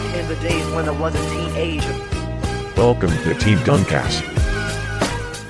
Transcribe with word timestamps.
Back 0.00 0.14
in 0.14 0.28
the 0.28 0.36
days 0.36 0.66
when 0.68 0.88
I 0.88 0.92
was 0.92 1.14
a 1.14 1.18
teenager. 1.28 1.92
Welcome 2.74 3.10
to 3.10 3.34
Team 3.34 3.58
Duncast. 3.58 4.22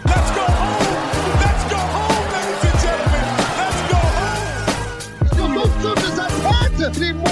Let's 0.04 0.30
go 0.34 0.42
home! 0.42 1.38
Let's 1.40 1.64
go 1.70 1.78
home, 1.78 2.32
ladies 2.32 2.64
and 2.64 2.78
gentlemen! 2.82 3.26
Let's 3.60 3.82
go 3.92 3.98
home! 7.22 7.29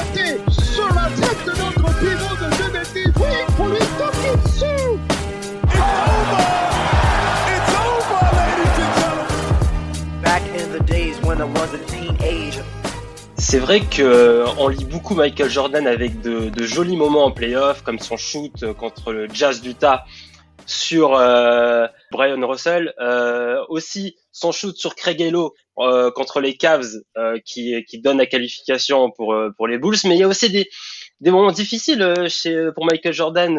C'est 13.50 13.60
vrai 13.60 13.80
que 13.80 14.02
euh, 14.02 14.68
lit 14.68 14.84
beaucoup 14.84 15.14
Michael 15.14 15.48
Jordan 15.48 15.86
avec 15.86 16.20
de, 16.20 16.50
de 16.50 16.64
jolis 16.64 16.98
moments 16.98 17.24
en 17.24 17.30
playoff, 17.30 17.80
comme 17.82 17.98
son 17.98 18.18
shoot 18.18 18.52
euh, 18.62 18.74
contre 18.74 19.10
le 19.10 19.27
Jazz 19.32 19.62
d'Utah 19.62 20.05
sur 20.66 21.14
euh, 21.16 21.86
Brian 22.12 22.46
Russell, 22.46 22.92
euh, 23.00 23.64
aussi 23.70 24.18
son 24.32 24.52
shoot 24.52 24.77
sur 24.77 24.94
Craig 24.94 25.18
Hello 25.22 25.55
euh, 25.78 26.10
contre 26.10 26.40
les 26.40 26.58
Cavs 26.58 26.90
euh, 27.16 27.38
qui, 27.42 27.82
qui 27.88 28.02
donne 28.02 28.18
la 28.18 28.27
qualification 28.27 29.10
pour, 29.10 29.34
pour 29.56 29.66
les 29.66 29.78
Bulls, 29.78 29.96
mais 30.05 30.16
il 30.16 30.20
y 30.20 30.24
a 30.24 30.28
aussi 30.28 30.50
des, 30.50 30.68
des 31.22 31.30
moments 31.30 31.50
difficiles 31.50 32.27
chez, 32.28 32.68
pour 32.74 32.84
Michael 32.84 33.14
Jordan 33.14 33.55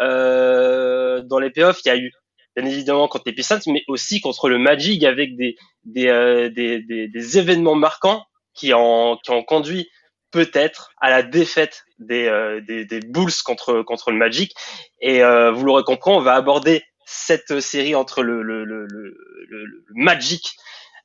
dans 0.00 1.38
les 1.38 1.50
playoffs. 1.50 1.78
Il 1.84 1.88
y 1.88 1.92
a 1.92 1.96
eu 1.96 2.10
bien 2.56 2.66
évidemment 2.66 3.06
contre 3.06 3.26
les 3.26 3.34
Pistons, 3.34 3.60
mais 3.68 3.84
aussi 3.86 4.20
contre 4.20 4.48
le 4.48 4.58
Magic 4.58 5.04
avec 5.04 5.36
des, 5.36 5.54
des, 5.84 6.50
des, 6.52 6.80
des, 6.80 7.06
des 7.06 7.38
événements 7.38 7.76
marquants 7.76 8.25
qui 8.56 8.72
ont, 8.74 9.18
qui 9.22 9.30
ont 9.30 9.42
conduit 9.42 9.88
peut-être 10.32 10.90
à 11.00 11.10
la 11.10 11.22
défaite 11.22 11.84
des, 11.98 12.26
euh, 12.26 12.60
des, 12.60 12.84
des 12.84 13.00
Bulls 13.00 13.32
contre, 13.44 13.82
contre 13.82 14.10
le 14.10 14.16
Magic. 14.18 14.54
Et 15.00 15.22
euh, 15.22 15.52
vous 15.52 15.64
l'aurez 15.64 15.84
compris, 15.84 16.10
on 16.10 16.20
va 16.20 16.34
aborder 16.34 16.84
cette 17.04 17.60
série 17.60 17.94
entre 17.94 18.22
le, 18.22 18.42
le, 18.42 18.64
le, 18.64 18.86
le, 18.86 19.84
Magic 19.94 20.56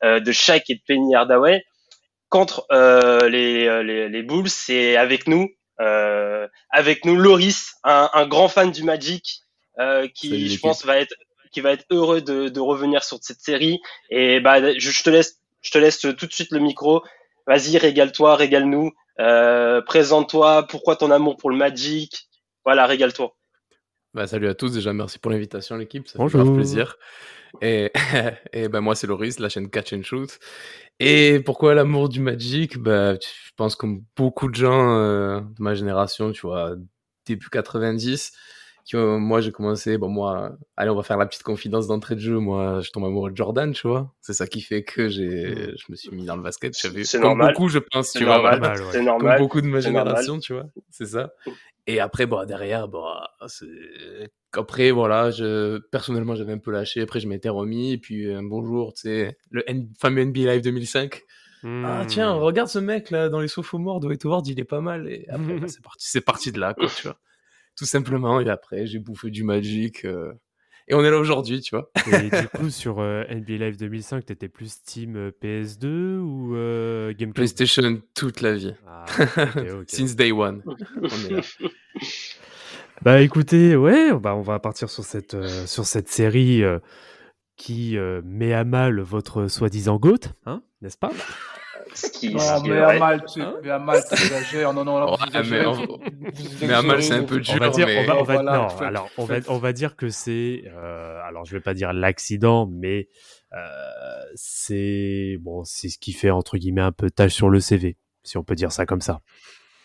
euh, 0.03 0.19
de 0.19 0.31
Shaq 0.31 0.69
et 0.69 0.75
de 0.75 0.81
Penny 0.87 1.13
Hardaway 1.15 1.63
contre 2.29 2.65
euh, 2.71 3.29
les, 3.29 3.83
les, 3.83 4.09
les 4.09 4.23
Bulls. 4.23 4.49
Et 4.69 4.97
avec 4.97 5.27
nous, 5.27 5.49
euh, 5.79 6.47
avec 6.69 7.05
nous, 7.05 7.15
Loris, 7.15 7.73
un, 7.83 8.09
un 8.13 8.27
grand 8.27 8.47
fan 8.47 8.71
du 8.71 8.83
Magic, 8.83 9.41
euh, 9.79 10.07
qui 10.13 10.29
Salut, 10.29 10.47
je 10.49 10.59
pense 10.59 10.85
va 10.85 10.97
être 10.97 11.13
qui 11.51 11.59
va 11.59 11.71
être 11.71 11.85
heureux 11.89 12.21
de, 12.21 12.47
de 12.47 12.59
revenir 12.61 13.03
sur 13.03 13.17
cette 13.21 13.41
série. 13.41 13.81
Et 14.09 14.39
bah, 14.39 14.73
je, 14.73 14.89
je 14.91 15.03
te 15.03 15.09
laisse, 15.09 15.39
je 15.61 15.71
te 15.71 15.77
laisse 15.77 15.99
tout 15.99 16.25
de 16.25 16.31
suite 16.31 16.51
le 16.51 16.59
micro. 16.59 17.03
Vas-y, 17.47 17.77
régale-toi, 17.77 18.35
régale-nous. 18.35 18.91
Euh, 19.19 19.81
Présente-toi. 19.81 20.67
Pourquoi 20.67 20.95
ton 20.95 21.11
amour 21.11 21.37
pour 21.37 21.49
le 21.49 21.57
Magic? 21.57 22.27
Voilà, 22.65 22.85
régale-toi. 22.85 23.35
Bah, 24.13 24.27
salut 24.27 24.47
à 24.49 24.53
tous, 24.53 24.73
déjà 24.73 24.91
merci 24.91 25.19
pour 25.19 25.31
l'invitation 25.31 25.77
l'équipe, 25.77 26.05
ça 26.05 26.13
fait 26.13 26.17
Bonjour. 26.19 26.43
grave 26.43 26.55
plaisir. 26.55 26.97
Et, 27.61 27.91
et 28.53 28.67
ben 28.67 28.81
moi 28.81 28.93
c'est 28.95 29.07
Loris, 29.07 29.39
la 29.39 29.47
chaîne 29.49 29.69
Catch 29.69 29.93
and 29.93 30.03
Shoot. 30.03 30.37
Et 30.99 31.39
pourquoi 31.39 31.73
l'amour 31.73 32.09
du 32.09 32.19
Magic? 32.19 32.77
Bah, 32.77 33.13
Je 33.15 33.51
pense 33.55 33.75
comme 33.77 34.03
beaucoup 34.17 34.49
de 34.49 34.55
gens 34.55 34.95
euh, 34.97 35.39
de 35.39 35.61
ma 35.63 35.75
génération, 35.75 36.31
tu 36.33 36.41
vois, 36.41 36.75
début 37.25 37.49
90, 37.49 38.31
qui, 38.85 38.95
moi 38.95 39.41
j'ai 39.41 39.51
commencé, 39.51 39.97
bon 39.97 40.09
moi, 40.09 40.51
allez 40.77 40.89
on 40.89 40.95
va 40.95 41.03
faire 41.03 41.17
la 41.17 41.25
petite 41.25 41.43
confidence 41.43 41.87
d'entrée 41.87 42.15
de 42.15 42.19
jeu, 42.19 42.39
moi 42.39 42.81
je 42.81 42.91
tombe 42.91 43.05
amoureux 43.05 43.31
de 43.31 43.37
Jordan, 43.37 43.71
tu 43.73 43.87
vois. 43.87 44.13
C'est 44.21 44.33
ça 44.33 44.47
qui 44.47 44.61
fait 44.61 44.83
que 44.83 45.09
j'ai, 45.09 45.75
je 45.77 45.85
me 45.89 45.95
suis 45.95 46.11
mis 46.11 46.25
dans 46.25 46.35
le 46.35 46.41
basket, 46.41 46.77
j'avais 46.79 47.03
C'est 47.03 47.19
comme 47.19 47.29
normal. 47.29 47.53
beaucoup 47.53 47.69
je 47.69 47.79
pense, 47.79 48.09
C'est 48.09 48.19
tu 48.19 48.25
vois. 48.25 48.35
normal. 48.35 48.61
ouais. 48.61 48.75
C'est 48.91 48.97
comme 48.99 49.05
normal. 49.05 49.39
beaucoup 49.39 49.61
de 49.61 49.67
ma 49.67 49.79
génération, 49.79 50.39
tu 50.39 50.53
vois, 50.53 50.65
c'est 50.89 51.07
ça. 51.07 51.33
Et 51.87 51.99
après, 51.99 52.27
bon, 52.27 52.45
derrière, 52.45 52.87
bon. 52.87 53.03
Après, 54.53 54.91
voilà, 54.91 55.31
je... 55.31 55.79
personnellement, 55.91 56.35
j'avais 56.35 56.53
un 56.53 56.57
peu 56.59 56.71
lâché. 56.71 57.01
Après, 57.01 57.19
je 57.19 57.27
m'étais 57.27 57.49
remis. 57.49 57.93
Et 57.93 57.97
puis, 57.97 58.31
un 58.31 58.43
bon 58.43 58.63
jour, 58.63 58.93
tu 58.93 59.01
sais, 59.01 59.37
le 59.49 59.67
N- 59.69 59.89
fameux 59.99 60.21
NBA 60.25 60.41
Live 60.53 60.61
2005. 60.61 61.21
Ah, 61.63 62.05
tiens, 62.07 62.31
regarde 62.33 62.69
ce 62.69 62.79
mec, 62.79 63.11
là, 63.11 63.29
dans 63.29 63.39
les 63.39 63.47
sophomores 63.47 63.99
de 63.99 64.07
Ward, 64.27 64.47
il 64.47 64.59
est 64.59 64.63
pas 64.65 64.81
mal. 64.81 65.07
Et 65.07 65.25
après, 65.29 65.53
bah, 65.57 65.67
c'est 65.67 65.81
parti, 65.81 66.07
c'est 66.07 66.21
parti 66.21 66.51
de 66.51 66.59
là, 66.59 66.73
quoi, 66.73 66.87
tu 66.87 67.03
vois. 67.03 67.17
Tout 67.81 67.87
simplement. 67.87 68.39
Et 68.39 68.47
après, 68.47 68.85
j'ai 68.85 68.99
bouffé 68.99 69.31
du 69.31 69.43
Magic. 69.43 70.05
euh, 70.05 70.31
Et 70.87 70.93
on 70.93 71.03
est 71.03 71.09
là 71.09 71.17
aujourd'hui, 71.17 71.61
tu 71.61 71.75
vois. 71.75 71.89
Et 72.05 72.29
du 72.29 72.47
coup, 72.49 72.69
sur 72.69 72.99
euh, 72.99 73.23
NBA 73.27 73.53
Live 73.53 73.77
2005, 73.77 74.23
t'étais 74.23 74.49
plus 74.49 74.83
team 74.83 75.15
euh, 75.15 75.31
PS2 75.41 76.19
ou 76.19 76.55
euh, 76.55 77.11
GameCube? 77.17 77.33
PlayStation 77.33 77.99
toute 78.13 78.41
la 78.41 78.53
vie. 78.53 78.75
Ah. 78.85 79.05
Since 79.87 80.15
day 80.15 80.31
one. 80.31 80.61
On 80.67 81.07
est 81.07 81.29
là. 81.31 81.41
Bah 83.01 83.19
écoutez, 83.21 83.75
ouais, 83.75 84.13
bah, 84.13 84.35
on 84.35 84.41
va 84.43 84.59
partir 84.59 84.87
sur 84.91 85.03
cette, 85.03 85.33
euh, 85.33 85.65
sur 85.65 85.87
cette 85.87 86.07
série 86.07 86.61
qui 87.57 87.97
met 88.23 88.53
à 88.53 88.63
mal 88.63 88.99
votre 89.01 89.47
soi-disant 89.47 89.97
GOAT, 89.97 90.19
hein, 90.45 90.61
n'est-ce 90.81 90.99
pas? 90.99 91.11
Ce 91.93 92.07
qui, 92.09 92.29
Non, 92.33 92.39
ce 92.39 92.61
qui 92.61 92.67
est 92.69 92.71
mais 92.73 92.79
vrai. 92.79 92.95
à 92.95 92.99
mal, 92.99 93.25
tu 93.25 93.41
Hein 93.41 93.55
mais 93.63 93.69
à 93.69 93.79
mal, 93.79 94.01
tu 94.07 94.13
exagères. 94.13 94.73
Non, 94.73 94.83
non, 94.83 94.99
là, 94.99 95.05
Ouais, 95.11 95.17
vous 95.43 95.49
mais 95.49 95.63
Vous 95.63 96.65
mais 96.67 96.73
à 96.73 96.81
mal, 96.81 97.03
c'est 97.03 97.13
un 97.13 97.23
peu 97.23 97.39
dur. 97.39 97.53
on 97.55 97.57
va 97.57 97.69
dire, 97.69 97.85
mais- 97.87 97.99
on 97.99 98.05
va, 98.05 98.17
on 98.19 98.23
va- 98.23 98.33
Voilà, 98.35 98.57
non, 98.57 98.69
faites- 98.69 98.81
alors 98.87 99.09
on 99.17 99.25
va, 99.25 99.35
on 99.47 99.57
va 99.57 99.73
dire 99.73 99.95
que 99.95 100.09
c'est, 100.09 100.63
euh, 100.67 101.19
alors 101.25 101.45
je 101.45 101.51
vais 101.51 101.61
pas 101.61 101.73
dire 101.73 101.93
l'accident, 101.93 102.67
mais 102.71 103.07
euh, 103.53 103.57
c'est 104.35 105.37
bon, 105.39 105.63
c'est 105.63 105.89
ce 105.89 105.97
qui 105.97 106.13
fait 106.13 106.29
entre 106.29 106.57
guillemets 106.57 106.81
un 106.81 106.91
peu 106.91 107.09
tâche 107.09 107.33
sur 107.33 107.49
le 107.49 107.59
CV, 107.59 107.97
si 108.23 108.37
on 108.37 108.43
peut 108.43 108.55
dire 108.55 108.71
ça 108.71 108.85
comme 108.85 109.01
ça. 109.01 109.21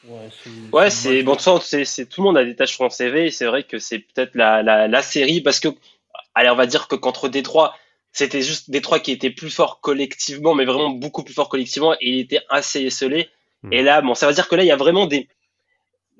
Ouais, 0.04 0.28
c'est- 0.30 0.50
Ouais, 0.76 0.90
c'est 0.90 1.22
bon. 1.24 1.32
De 1.32 1.36
toute 1.36 1.44
façon, 1.44 1.60
c'est, 1.60 1.84
c'est 1.84 2.06
tout 2.06 2.20
le 2.20 2.26
monde 2.26 2.36
a 2.38 2.44
des 2.44 2.54
tâches 2.54 2.76
sur 2.76 2.84
son 2.84 2.90
CV. 2.90 3.26
Et 3.26 3.30
c'est 3.30 3.46
vrai 3.46 3.64
que 3.64 3.78
c'est 3.80 3.98
peut-être 3.98 4.36
la, 4.36 4.62
la, 4.62 4.86
la 4.86 5.02
série 5.02 5.40
parce 5.40 5.58
que, 5.58 5.68
allez, 6.34 6.48
on 6.50 6.54
va 6.54 6.66
dire 6.66 6.86
que 6.86 6.94
contre 6.94 7.28
Détroit, 7.28 7.74
c'était 8.16 8.42
juste 8.42 8.70
Détroit 8.70 9.00
qui 9.00 9.12
était 9.12 9.30
plus 9.30 9.50
fort 9.50 9.80
collectivement, 9.80 10.54
mais 10.54 10.64
vraiment 10.64 10.90
beaucoup 10.90 11.22
plus 11.22 11.34
fort 11.34 11.48
collectivement, 11.48 11.94
et 11.94 12.08
il 12.10 12.18
était 12.20 12.40
assez 12.48 12.80
esselé. 12.82 13.28
Hmm. 13.62 13.72
Et 13.72 13.82
là, 13.82 14.00
bon, 14.02 14.14
ça 14.14 14.26
veut 14.26 14.34
dire 14.34 14.48
que 14.48 14.56
là, 14.56 14.62
il 14.64 14.66
y 14.68 14.72
a 14.72 14.76
vraiment 14.76 15.06
des. 15.06 15.28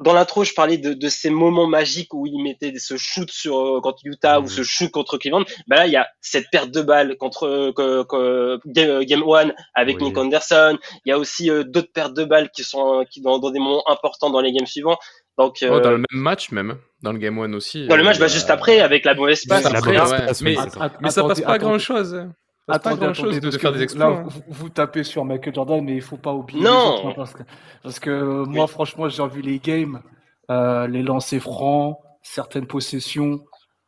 Dans 0.05 0.12
l'intro, 0.12 0.45
je 0.45 0.53
parlais 0.53 0.77
de, 0.77 0.93
de 0.93 1.09
ces 1.09 1.31
moments 1.31 1.67
magiques 1.67 2.12
où 2.12 2.27
il 2.27 2.39
mettait 2.43 2.75
ce 2.79 2.99
shoot 2.99 3.31
sur 3.31 3.55
euh, 3.59 3.81
contre 3.81 4.01
Utah 4.05 4.41
ou 4.41 4.43
Mhm. 4.43 4.49
ce 4.49 4.62
shoot 4.62 4.91
contre 4.91 5.17
Cleveland. 5.17 5.45
Bah 5.69 5.77
là, 5.77 5.87
il 5.87 5.93
y 5.93 5.97
a 5.97 6.07
cette 6.21 6.51
perte 6.53 6.71
de 6.71 6.83
balle 6.83 7.17
contre 7.17 7.45
euh, 7.47 7.73
que, 7.73 8.03
que- 8.05 9.05
game, 9.05 9.23
one 9.23 9.55
avec 9.75 9.97
Oui. 9.97 10.05
Nick 10.05 10.19
Anderson. 10.19 10.77
Il 11.07 11.09
y 11.09 11.13
a 11.13 11.19
aussi 11.19 11.51
euh, 11.51 11.65
d'autres 11.65 11.93
pertes 11.95 12.13
de 12.13 12.25
balles 12.25 12.51
qui 12.51 12.63
sont 12.63 13.01
euh, 13.01 13.05
qui 13.11 13.23
dans, 13.23 13.39
dans 13.39 13.51
des 13.51 13.59
moments 13.59 13.89
importants 13.89 14.28
dans 14.28 14.41
les 14.43 14.53
games 14.53 14.67
suivants. 14.67 14.99
Donc 15.38 15.58
Oh, 15.62 15.80
dans 15.80 15.88
euh, 15.88 15.91
le 15.92 15.98
même 15.98 16.22
match, 16.22 16.50
même. 16.50 16.76
Dans 17.02 17.12
le 17.12 17.19
Game 17.19 17.38
1 17.38 17.52
aussi. 17.52 17.86
dans 17.86 17.97
le 17.97 18.02
euh, 18.02 18.04
match, 18.04 18.19
bah, 18.19 18.26
y 18.26 18.30
a- 18.30 18.32
juste 18.32 18.50
après 18.50 18.80
avec 18.80 19.04
la 19.04 19.14
mauvaise 19.14 19.44
passe. 19.44 19.66
Après, 19.66 20.00
ouais. 20.00 20.19
Mais, 20.42 20.56
mais 21.00 21.10
ça 21.10 21.22
passe 21.24 21.41
pas 21.41 21.78
chose. 21.78 22.10
Ça 22.10 22.19
passe 22.20 22.82
pas 22.82 22.91
Attendez, 22.91 22.97
grand 23.04 23.14
chose 23.14 23.41
de 23.41 23.50
faire 23.58 23.72
des 23.72 23.86
Là, 23.94 24.06
hein. 24.06 24.24
vous, 24.26 24.42
vous 24.48 24.69
tapez 24.70 25.04
sur 25.04 25.24
Michael 25.24 25.54
Jordan, 25.54 25.84
mais 25.84 25.94
il 25.97 26.03
faut 26.03 26.16
pas 26.16 26.33
oublier 26.33 26.62
Non. 26.65 26.71
les 26.71 26.98
autres. 26.98 27.06
hein, 27.09 27.12
parce 27.15 27.33
que, 27.34 27.42
parce 27.83 28.00
que 28.00 28.10
euh, 28.10 28.44
moi, 28.47 28.66
franchement, 28.66 29.09
j'ai 29.09 29.27
vu 29.28 29.41
les 29.42 29.59
games, 29.60 30.03
euh, 30.50 30.86
les 30.88 31.03
lancers 31.03 31.41
francs, 31.42 31.98
certaines 32.22 32.66
possessions. 32.66 33.44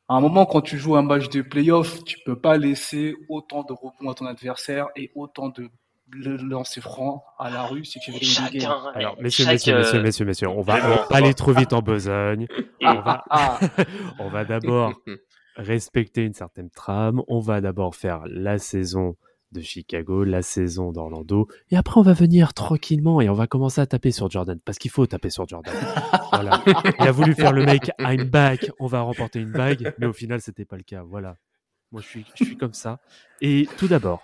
À 0.08 0.14
un 0.14 0.20
moment, 0.20 0.46
quand 0.46 0.60
tu 0.60 0.78
joues 0.78 0.96
un 0.96 1.02
match 1.02 1.28
de 1.28 1.42
playoff, 1.42 2.04
tu 2.04 2.18
peux 2.24 2.38
pas 2.38 2.56
laisser 2.56 3.14
autant 3.28 3.62
de 3.64 3.72
rebonds 3.72 4.10
à 4.10 4.14
ton 4.14 4.26
adversaire 4.26 4.86
et 4.96 5.10
autant 5.16 5.48
de 5.48 5.68
le 6.10 6.36
lancers 6.36 6.82
francs 6.82 7.22
à 7.38 7.50
la 7.50 7.64
rue 7.64 7.84
si 7.84 7.98
tu 8.00 8.10
veux 8.12 8.18
gagner 8.18 8.50
des 8.50 8.58
games. 8.58 8.70
Chacun. 8.70 8.90
Alors, 8.94 9.16
messieurs, 9.20 9.44
chaque, 9.44 9.54
messieurs, 9.54 9.74
euh, 9.74 9.78
messieurs, 9.78 10.02
messieurs, 10.02 10.24
messieurs, 10.24 10.48
on 10.48 10.62
va, 10.62 10.76
on 10.76 10.78
vraiment, 10.78 10.96
va 10.96 11.06
pas 11.08 11.16
aller 11.16 11.34
trop 11.34 11.52
vite 11.52 11.72
en 11.72 11.82
besogne. 11.82 12.46
On 12.82 13.00
va, 13.00 13.24
Ah, 13.30 13.58
on 14.18 14.28
va 14.28 14.44
d'abord 14.44 14.92
respecter 15.56 16.24
une 16.24 16.34
certaine 16.34 16.70
trame. 16.70 17.22
On 17.28 17.40
va 17.40 17.60
d'abord 17.60 17.94
faire 17.94 18.22
la 18.26 18.58
saison 18.58 19.16
de 19.52 19.60
Chicago, 19.60 20.24
la 20.24 20.42
saison 20.42 20.92
d'Orlando, 20.92 21.48
et 21.70 21.76
après 21.78 21.98
on 21.98 22.02
va 22.02 22.12
venir 22.12 22.52
tranquillement 22.52 23.20
et 23.22 23.30
on 23.30 23.34
va 23.34 23.46
commencer 23.46 23.80
à 23.80 23.86
taper 23.86 24.10
sur 24.10 24.30
Jordan 24.30 24.58
parce 24.62 24.78
qu'il 24.78 24.90
faut 24.90 25.06
taper 25.06 25.30
sur 25.30 25.48
Jordan. 25.48 25.72
voilà. 26.32 26.62
Il 27.00 27.06
a 27.06 27.12
voulu 27.12 27.34
faire 27.34 27.52
le 27.52 27.64
mec 27.64 27.90
I'm 27.98 28.24
back, 28.24 28.70
on 28.78 28.86
va 28.86 29.00
remporter 29.00 29.40
une 29.40 29.50
bague, 29.50 29.94
mais 29.98 30.06
au 30.06 30.12
final 30.12 30.42
c'était 30.42 30.66
pas 30.66 30.76
le 30.76 30.82
cas. 30.82 31.02
Voilà. 31.02 31.36
Moi, 31.92 32.02
je 32.02 32.06
suis, 32.06 32.26
je 32.34 32.44
suis 32.44 32.56
comme 32.56 32.74
ça. 32.74 33.00
Et 33.40 33.66
tout 33.78 33.88
d'abord, 33.88 34.22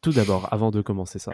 tout 0.00 0.12
d'abord, 0.12 0.52
avant 0.52 0.70
de 0.70 0.80
commencer 0.82 1.18
ça, 1.18 1.32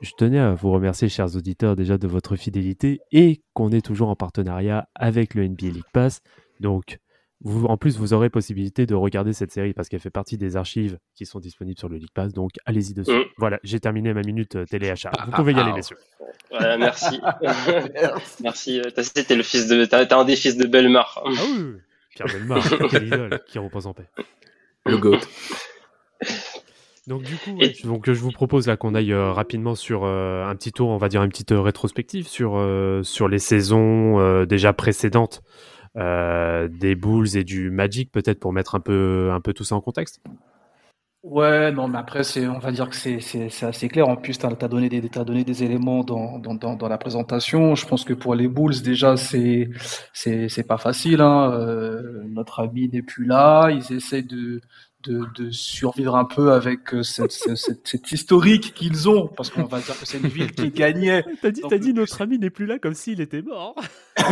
je 0.00 0.10
tenais 0.16 0.38
à 0.38 0.52
vous 0.52 0.70
remercier, 0.70 1.08
chers 1.08 1.36
auditeurs, 1.36 1.76
déjà 1.76 1.96
de 1.96 2.06
votre 2.08 2.36
fidélité 2.36 3.00
et 3.12 3.42
qu'on 3.52 3.70
est 3.70 3.84
toujours 3.84 4.08
en 4.08 4.16
partenariat 4.16 4.88
avec 4.94 5.34
le 5.34 5.46
NBA 5.46 5.68
League 5.68 5.84
Pass. 5.92 6.20
Donc, 6.60 6.98
vous, 7.40 7.66
en 7.66 7.76
plus, 7.76 7.98
vous 7.98 8.12
aurez 8.14 8.30
possibilité 8.30 8.86
de 8.86 8.94
regarder 8.94 9.32
cette 9.32 9.52
série 9.52 9.74
parce 9.74 9.88
qu'elle 9.88 10.00
fait 10.00 10.10
partie 10.10 10.38
des 10.38 10.56
archives 10.56 10.98
qui 11.14 11.26
sont 11.26 11.40
disponibles 11.40 11.78
sur 11.78 11.88
le 11.88 11.96
League 11.96 12.12
Pass. 12.14 12.32
Donc, 12.32 12.52
allez-y 12.64 12.94
dessus. 12.94 13.12
Mm. 13.12 13.24
Voilà, 13.38 13.60
j'ai 13.62 13.80
terminé 13.80 14.12
ma 14.12 14.22
minute 14.22 14.56
euh, 14.56 14.64
téléachat. 14.64 15.10
Vous 15.26 15.32
pouvez 15.32 15.52
y 15.52 15.56
ah, 15.56 15.60
aller, 15.60 15.70
ah. 15.72 15.76
messieurs. 15.76 15.98
Voilà, 16.50 16.78
merci. 16.78 17.20
merci. 18.42 18.80
euh, 18.80 18.90
T'as 18.94 19.02
c'était 19.02 19.36
le 19.36 19.42
fils 19.42 19.68
de, 19.68 19.84
t'as 19.84 20.06
t'as 20.06 20.18
un 20.18 20.24
des 20.24 20.36
fils 20.36 20.56
de 20.56 20.66
Belmar. 20.66 21.22
Ah 21.24 21.28
oui. 21.30 21.74
Pierre 22.14 22.28
Belmar, 22.28 22.64
quel 22.90 23.06
idole, 23.06 23.40
qui 23.46 23.58
repose 23.58 23.86
en 23.86 23.94
paix. 23.94 24.08
Le 24.86 24.98
GOAT. 24.98 25.18
Donc 27.06 27.22
du 27.22 27.36
coup, 27.36 27.50
ouais, 27.50 27.74
donc, 27.84 28.10
je 28.10 28.18
vous 28.18 28.30
propose 28.30 28.66
là 28.66 28.78
qu'on 28.78 28.94
aille 28.94 29.12
euh, 29.12 29.30
rapidement 29.30 29.74
sur 29.74 30.04
euh, 30.04 30.46
un 30.46 30.56
petit 30.56 30.72
tour, 30.72 30.88
on 30.88 30.96
va 30.96 31.10
dire 31.10 31.22
une 31.22 31.28
petite 31.28 31.52
euh, 31.52 31.60
rétrospective 31.60 32.26
sur, 32.26 32.56
euh, 32.56 33.02
sur 33.02 33.28
les 33.28 33.38
saisons 33.38 34.18
euh, 34.20 34.46
déjà 34.46 34.72
précédentes 34.72 35.42
euh, 35.98 36.66
des 36.68 36.94
Bulls 36.94 37.36
et 37.36 37.44
du 37.44 37.70
Magic, 37.70 38.10
peut-être 38.10 38.40
pour 38.40 38.54
mettre 38.54 38.74
un 38.74 38.80
peu, 38.80 39.30
un 39.32 39.40
peu 39.40 39.52
tout 39.52 39.64
ça 39.64 39.74
en 39.74 39.82
contexte. 39.82 40.22
Ouais, 41.22 41.72
non, 41.72 41.88
mais 41.88 41.98
après, 41.98 42.22
c'est, 42.22 42.46
on 42.46 42.58
va 42.58 42.70
dire 42.70 42.88
que 42.90 42.96
c'est, 42.96 43.18
c'est, 43.20 43.48
c'est 43.48 43.64
assez 43.64 43.88
clair. 43.88 44.08
En 44.08 44.16
plus, 44.16 44.38
tu 44.38 44.44
as, 44.44 44.68
donné 44.68 44.90
des, 44.90 45.00
t'as 45.08 45.24
donné 45.24 45.42
des 45.42 45.64
éléments 45.64 46.04
dans, 46.04 46.38
dans, 46.38 46.54
dans, 46.54 46.74
dans 46.74 46.88
la 46.88 46.98
présentation. 46.98 47.74
Je 47.74 47.86
pense 47.86 48.04
que 48.04 48.12
pour 48.12 48.34
les 48.34 48.46
Bulls, 48.46 48.82
déjà, 48.82 49.16
c'est, 49.16 49.70
c'est, 50.12 50.50
c'est 50.50 50.66
pas 50.66 50.76
facile. 50.76 51.22
Hein. 51.22 51.50
Euh, 52.44 52.46
notre 52.46 52.60
ami 52.60 52.88
n'est 52.92 53.02
plus 53.02 53.24
là. 53.24 53.70
Ils 53.70 53.94
essaient 53.96 54.22
de, 54.22 54.60
de, 55.04 55.24
de 55.36 55.50
survivre 55.50 56.14
un 56.16 56.24
peu 56.24 56.52
avec 56.52 56.94
euh, 56.94 57.02
cette, 57.02 57.32
cette, 57.32 57.56
cette, 57.56 57.86
cette 57.88 58.12
historique 58.12 58.74
qu'ils 58.74 59.08
ont, 59.08 59.28
parce 59.28 59.50
qu'on 59.50 59.64
va 59.64 59.80
dire 59.80 59.98
que 59.98 60.04
c'est 60.06 60.18
une 60.18 60.28
ville 60.28 60.52
qui 60.52 60.70
gagnait. 60.82 61.24
T'as 61.42 61.50
dit, 61.50 61.62
t'as 61.68 61.78
dit 61.78 61.92
notre 61.94 62.20
ami 62.22 62.38
n'est 62.38 62.50
plus 62.50 62.66
là 62.66 62.78
comme 62.78 62.94
s'il 62.94 63.20
était 63.20 63.42
mort. 63.42 63.74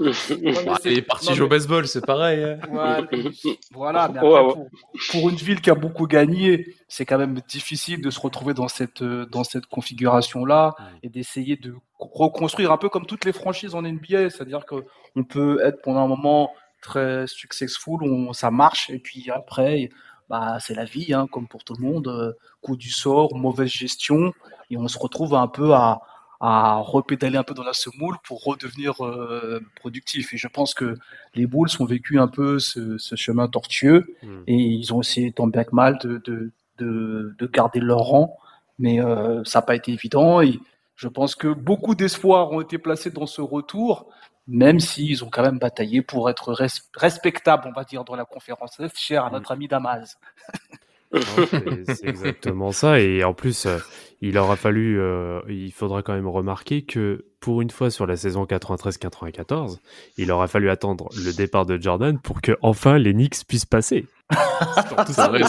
Il 0.00 0.98
est 0.98 1.02
parti 1.02 1.34
jouer 1.34 1.40
au 1.40 1.44
mais- 1.44 1.48
baseball, 1.56 1.86
c'est 1.88 2.04
pareil. 2.04 2.42
hein. 2.44 2.58
Voilà, 2.70 3.02
voilà, 3.72 4.08
mais 4.08 4.20
Ouais, 4.20 4.38
après, 4.38 4.46
ouais. 4.46 4.54
pour, 4.54 4.68
pour 5.10 5.30
une 5.30 5.36
ville 5.36 5.60
qui 5.60 5.70
a 5.70 5.74
beaucoup 5.74 6.06
gagné, 6.06 6.74
c'est 6.88 7.04
quand 7.04 7.18
même 7.18 7.40
difficile 7.48 8.00
de 8.02 8.10
se 8.10 8.20
retrouver 8.20 8.54
dans 8.54 8.68
cette, 8.68 9.02
euh, 9.02 9.26
dans 9.26 9.44
cette 9.44 9.66
configuration-là 9.66 10.74
Mm. 10.78 10.82
et 11.04 11.08
d'essayer 11.08 11.56
de 11.56 11.74
reconstruire 11.98 12.72
un 12.72 12.76
peu 12.76 12.88
comme 12.88 13.06
toutes 13.06 13.24
les 13.24 13.32
franchises 13.32 13.74
en 13.74 13.82
NBA. 13.82 14.30
C'est-à-dire 14.30 14.64
qu'on 14.66 15.24
peut 15.24 15.58
être 15.64 15.80
pendant 15.82 16.04
un 16.04 16.08
moment 16.08 16.50
très 16.80 17.26
successful, 17.26 18.02
on, 18.02 18.32
ça 18.32 18.50
marche, 18.50 18.90
et 18.90 18.98
puis 18.98 19.30
après, 19.30 19.90
bah, 20.28 20.58
c'est 20.60 20.74
la 20.74 20.84
vie, 20.84 21.12
hein, 21.14 21.26
comme 21.30 21.48
pour 21.48 21.64
tout 21.64 21.74
le 21.78 21.84
monde. 21.84 22.08
euh, 22.08 22.32
Coup 22.60 22.76
du 22.76 22.90
sort, 22.90 23.36
mauvaise 23.36 23.68
gestion, 23.70 24.32
et 24.70 24.76
on 24.76 24.88
se 24.88 24.98
retrouve 24.98 25.34
un 25.36 25.46
peu 25.46 25.72
à, 25.74 26.00
à 26.40 26.76
repédaler 26.78 27.36
un 27.38 27.44
peu 27.44 27.54
dans 27.54 27.62
la 27.62 27.72
semoule 27.72 28.16
pour 28.24 28.42
redevenir 28.44 29.04
euh, 29.04 29.60
productif. 29.76 30.32
Et 30.34 30.36
je 30.36 30.48
pense 30.48 30.74
que 30.74 30.96
les 31.34 31.46
Bulls 31.46 31.68
ont 31.78 31.84
vécu 31.84 32.18
un 32.18 32.26
peu 32.28 32.58
ce, 32.58 32.98
ce 32.98 33.14
chemin 33.16 33.46
tortueux 33.48 34.04
Mm. 34.22 34.42
et 34.48 34.54
ils 34.56 34.92
ont 34.92 35.00
essayé 35.00 35.30
tant 35.32 35.46
bien 35.46 35.62
que 35.64 35.74
mal 35.74 35.98
de, 35.98 36.18
de, 36.24 36.50
de, 36.78 37.34
de 37.38 37.46
garder 37.46 37.78
leur 37.80 38.00
rang, 38.00 38.36
mais 38.78 39.00
euh, 39.00 39.44
ça 39.44 39.60
n'a 39.60 39.66
pas 39.66 39.76
été 39.76 39.92
évident. 39.92 40.40
Et 40.42 40.58
je 40.96 41.08
pense 41.08 41.34
que 41.36 41.48
beaucoup 41.48 41.94
d'espoirs 41.94 42.50
ont 42.52 42.60
été 42.60 42.78
placés 42.78 43.10
dans 43.10 43.26
ce 43.26 43.40
retour, 43.42 44.06
même 44.48 44.80
s'ils 44.80 45.24
ont 45.24 45.30
quand 45.30 45.42
même 45.42 45.58
bataillé 45.58 46.02
pour 46.02 46.30
être 46.30 46.52
res- 46.54 46.82
respectables, 46.94 47.64
on 47.66 47.72
va 47.72 47.84
dire, 47.84 48.04
dans 48.04 48.16
la 48.16 48.24
conférence 48.24 48.80
cher 48.94 49.24
à 49.24 49.30
notre 49.30 49.52
ami 49.52 49.68
Damas. 49.68 50.16
C'est 51.12 52.04
exactement 52.04 52.72
ça. 52.72 53.00
Et 53.00 53.22
en 53.24 53.32
plus, 53.32 53.66
euh, 53.66 53.78
il 54.20 54.36
aura 54.38 54.56
fallu, 54.56 55.00
euh, 55.00 55.40
il 55.48 55.72
faudra 55.72 56.02
quand 56.02 56.12
même 56.14 56.26
remarquer 56.26 56.82
que 56.82 57.24
pour 57.40 57.62
une 57.62 57.70
fois 57.70 57.90
sur 57.90 58.06
la 58.06 58.16
saison 58.16 58.44
93-94, 58.44 59.78
il 60.18 60.32
aura 60.32 60.48
fallu 60.48 60.68
attendre 60.68 61.08
le 61.16 61.32
départ 61.32 61.64
de 61.64 61.80
Jordan 61.80 62.18
pour 62.18 62.40
que 62.42 62.52
enfin 62.60 62.98
les 62.98 63.12
Knicks 63.12 63.46
puissent 63.46 63.66
passer. 63.66 64.06
C'est 65.06 65.20
vrai, 65.22 65.44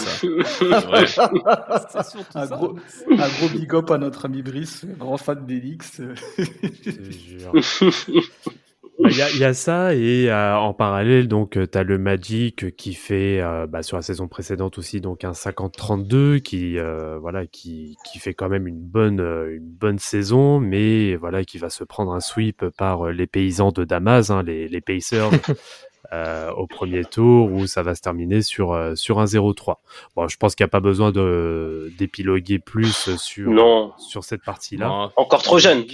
ça. 1.07 2.03
Surtout 2.03 2.37
Un 2.37 2.45
ça. 2.45 2.55
gros, 2.55 2.75
un 3.09 3.27
gros 3.29 3.49
big 3.51 3.73
up 3.73 3.89
à 3.89 3.97
notre 3.97 4.25
ami 4.25 4.43
Brice, 4.43 4.85
grand 4.85 5.17
fan 5.17 5.43
d'Elix. 5.45 5.99
Je 6.37 6.91
te 6.91 7.11
jure. 7.11 7.51
Bah, 7.53 7.61
Il 8.99 9.15
y, 9.15 9.21
a- 9.21 9.29
il 9.29 9.37
y 9.37 9.43
a 9.43 9.53
ça 9.53 9.93
et 9.93 10.29
euh, 10.31 10.57
en 10.57 10.73
parallèle 10.73 11.27
donc 11.27 11.51
tu 11.71 11.77
as 11.77 11.83
le 11.83 11.97
Magic 11.99 12.75
qui 12.75 12.93
fait 12.95 13.39
euh, 13.41 13.67
bah, 13.67 13.83
sur 13.83 13.95
la 13.97 14.01
saison 14.01 14.27
précédente 14.27 14.77
aussi 14.79 15.01
donc 15.01 15.23
un 15.23 15.33
50-32 15.33 16.41
qui 16.41 16.79
euh, 16.79 17.17
voilà 17.19 17.45
qui, 17.45 17.95
qui 18.09 18.17
fait 18.19 18.33
quand 18.33 18.49
même 18.49 18.65
une 18.67 18.79
bonne 18.81 19.19
euh, 19.19 19.55
une 19.55 19.69
bonne 19.69 19.99
saison 19.99 20.59
mais 20.59 21.15
voilà 21.15 21.43
qui 21.43 21.57
va 21.59 21.69
se 21.69 21.83
prendre 21.83 22.11
un 22.11 22.19
sweep 22.19 22.65
par 22.77 23.07
euh, 23.07 23.11
les 23.11 23.27
paysans 23.27 23.71
de 23.71 23.83
Damas 23.83 24.31
hein, 24.31 24.41
les, 24.41 24.67
les 24.67 24.81
Pacers 24.81 25.29
euh, 26.13 26.49
au 26.53 26.65
premier 26.65 27.03
tour 27.05 27.51
où 27.51 27.67
ça 27.67 27.83
va 27.83 27.93
se 27.93 28.01
terminer 28.01 28.41
sur 28.41 28.73
euh, 28.73 28.95
sur 28.95 29.19
un 29.19 29.25
0-3. 29.25 29.75
Bon 30.15 30.27
je 30.27 30.37
pense 30.37 30.55
qu'il 30.55 30.63
n'y 30.63 30.69
a 30.69 30.71
pas 30.71 30.79
besoin 30.79 31.11
de 31.11 31.91
d'épiloguer 31.99 32.57
plus 32.59 33.15
sur 33.17 33.51
Non. 33.51 33.93
sur 33.99 34.23
cette 34.23 34.43
partie 34.43 34.75
là. 34.77 34.87
Non, 34.87 35.11
Encore 35.17 35.43
trop 35.43 35.59
jeune. 35.59 35.85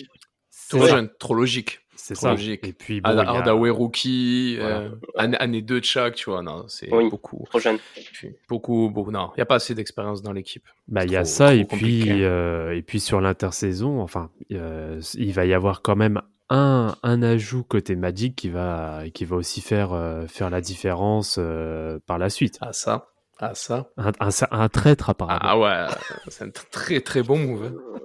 trop 0.69 0.85
jeune, 0.87 1.09
trop 1.19 1.33
logique. 1.35 1.79
C'est 1.95 2.15
ça. 2.15 2.31
logique. 2.31 2.67
Et 2.67 2.73
puis 2.73 3.01
bon, 3.01 3.09
a- 3.17 3.21
Hardaway 3.23 3.69
rookie, 3.69 4.57
Voilà. 4.59 4.77
euh, 4.79 4.89
année, 5.15 5.37
année 5.37 5.61
2 5.61 5.79
de 5.79 5.85
chaque, 5.85 6.15
tu 6.15 6.29
vois, 6.29 6.41
non, 6.41 6.65
c'est 6.67 6.93
Oui. 6.93 7.09
beaucoup. 7.09 7.45
Trop 7.49 7.59
jeune. 7.59 7.77
Puis, 8.13 8.35
beaucoup, 8.49 8.89
beaucoup, 8.89 9.11
non, 9.11 9.29
il 9.35 9.39
n'y 9.39 9.43
a 9.43 9.45
pas 9.45 9.55
assez 9.55 9.73
d'expérience 9.75 10.21
dans 10.21 10.31
l'équipe. 10.33 10.63
Bah, 10.87 11.05
il 11.05 11.11
y 11.11 11.15
a 11.17 11.23
ça, 11.25 11.53
et 11.55 11.65
compliqué. 11.65 12.09
puis, 12.11 12.23
euh, 12.23 12.75
et 12.75 12.81
puis 12.81 12.99
sur 12.99 13.21
l'intersaison, 13.21 14.01
enfin, 14.01 14.29
euh, 14.51 14.99
il 15.15 15.31
va 15.33 15.45
y 15.45 15.53
avoir 15.53 15.81
quand 15.81 15.95
même 15.95 16.21
un, 16.49 16.95
un 17.03 17.23
ajout 17.23 17.63
côté 17.63 17.95
Magic 17.95 18.35
qui 18.35 18.49
va, 18.49 19.03
qui 19.13 19.23
va 19.25 19.35
aussi 19.37 19.61
faire, 19.61 19.93
euh, 19.93 20.27
faire 20.27 20.49
la 20.49 20.61
différence 20.61 21.37
euh, 21.39 21.99
par 22.05 22.17
la 22.17 22.29
suite. 22.29 22.57
Ah, 22.61 22.73
ça, 22.73 23.07
ah, 23.39 23.55
ça. 23.55 23.89
Un, 23.97 24.11
un, 24.19 24.29
un 24.51 24.69
traître 24.69 25.09
apparemment. 25.09 25.39
Ah 25.41 25.57
ouais, 25.57 25.95
c'est 26.27 26.43
un 26.43 26.47
tr- 26.49 26.69
très 26.69 26.99
très 27.01 27.23
bon 27.23 27.37
move. 27.39 27.71
hein. 27.73 27.99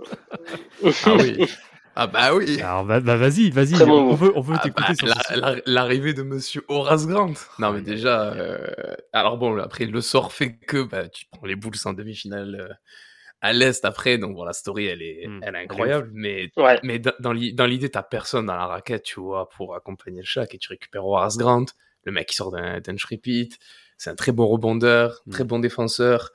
Ah 1.05 1.15
oui. 1.19 1.47
Ah 2.01 2.07
bah 2.07 2.33
oui. 2.35 2.61
Alors 2.61 2.85
va- 2.85 3.01
bah, 3.01 3.17
vas-y, 3.17 3.51
vas-y, 3.51 3.75
bon 3.85 4.11
on 4.11 4.15
veut, 4.15 4.33
on 4.37 4.41
veut 4.41 4.55
Ah 4.57 4.63
t'écouter 4.63 4.93
bah, 5.03 5.15
sur 5.29 5.57
L'arrivée 5.67 6.15
de 6.15 6.23
Monsieur 6.23 6.63
Horace 6.69 7.07
Grant. 7.09 7.33
Non 7.59 7.73
mais 7.73 7.81
déjà, 7.83 8.33
euh, 8.35 8.67
alors 9.13 9.37
bon, 9.37 9.59
après 9.59 9.85
le 9.85 10.01
sort 10.01 10.33
fait 10.33 10.53
que 10.57 10.83
bah, 10.85 11.09
tu 11.09 11.27
prends 11.31 11.45
les 11.47 11.57
Bulls 11.57 11.75
en 11.87 11.95
demi-finale 11.95 12.55
euh, 12.71 12.73
à 13.41 13.53
l'est 13.53 13.85
après, 13.85 14.17
donc 14.17 14.37
bon 14.37 14.45
la 14.45 14.53
story 14.53 14.87
elle 14.87 15.03
est, 15.03 15.27
Mm. 15.27 15.41
elle 15.43 15.55
est 15.57 15.59
incroyable, 15.65 16.11
mais 16.13 16.51
Ouais. 16.57 16.79
mais 16.85 17.01
dans, 17.01 17.13
dans 17.19 17.33
l'i- 17.33 17.53
dans 17.53 17.67
l'idée 17.67 17.89
t'as 17.91 18.03
personne 18.05 18.47
dans 18.47 18.55
la 18.57 18.67
raquette, 18.67 19.03
tu 19.03 19.19
vois, 19.21 19.49
pour 19.49 19.75
accompagner 19.75 20.21
le 20.21 20.27
Shaq 20.27 20.55
et 20.55 20.59
tu 20.59 20.69
récupères 20.69 21.05
Horace 21.05 21.37
Grant, 21.37 21.65
le 22.05 22.13
mec 22.13 22.29
qui 22.29 22.37
sort 22.37 22.53
d'un 22.53 22.79
d'un 22.81 22.95
repeat, 23.11 23.59
c'est 23.97 24.11
un 24.11 24.15
très 24.15 24.31
bon 24.31 24.47
rebondeur, 24.47 25.21
Mm. 25.27 25.31
très 25.33 25.43
bon 25.45 25.59
défenseur. 25.59 26.31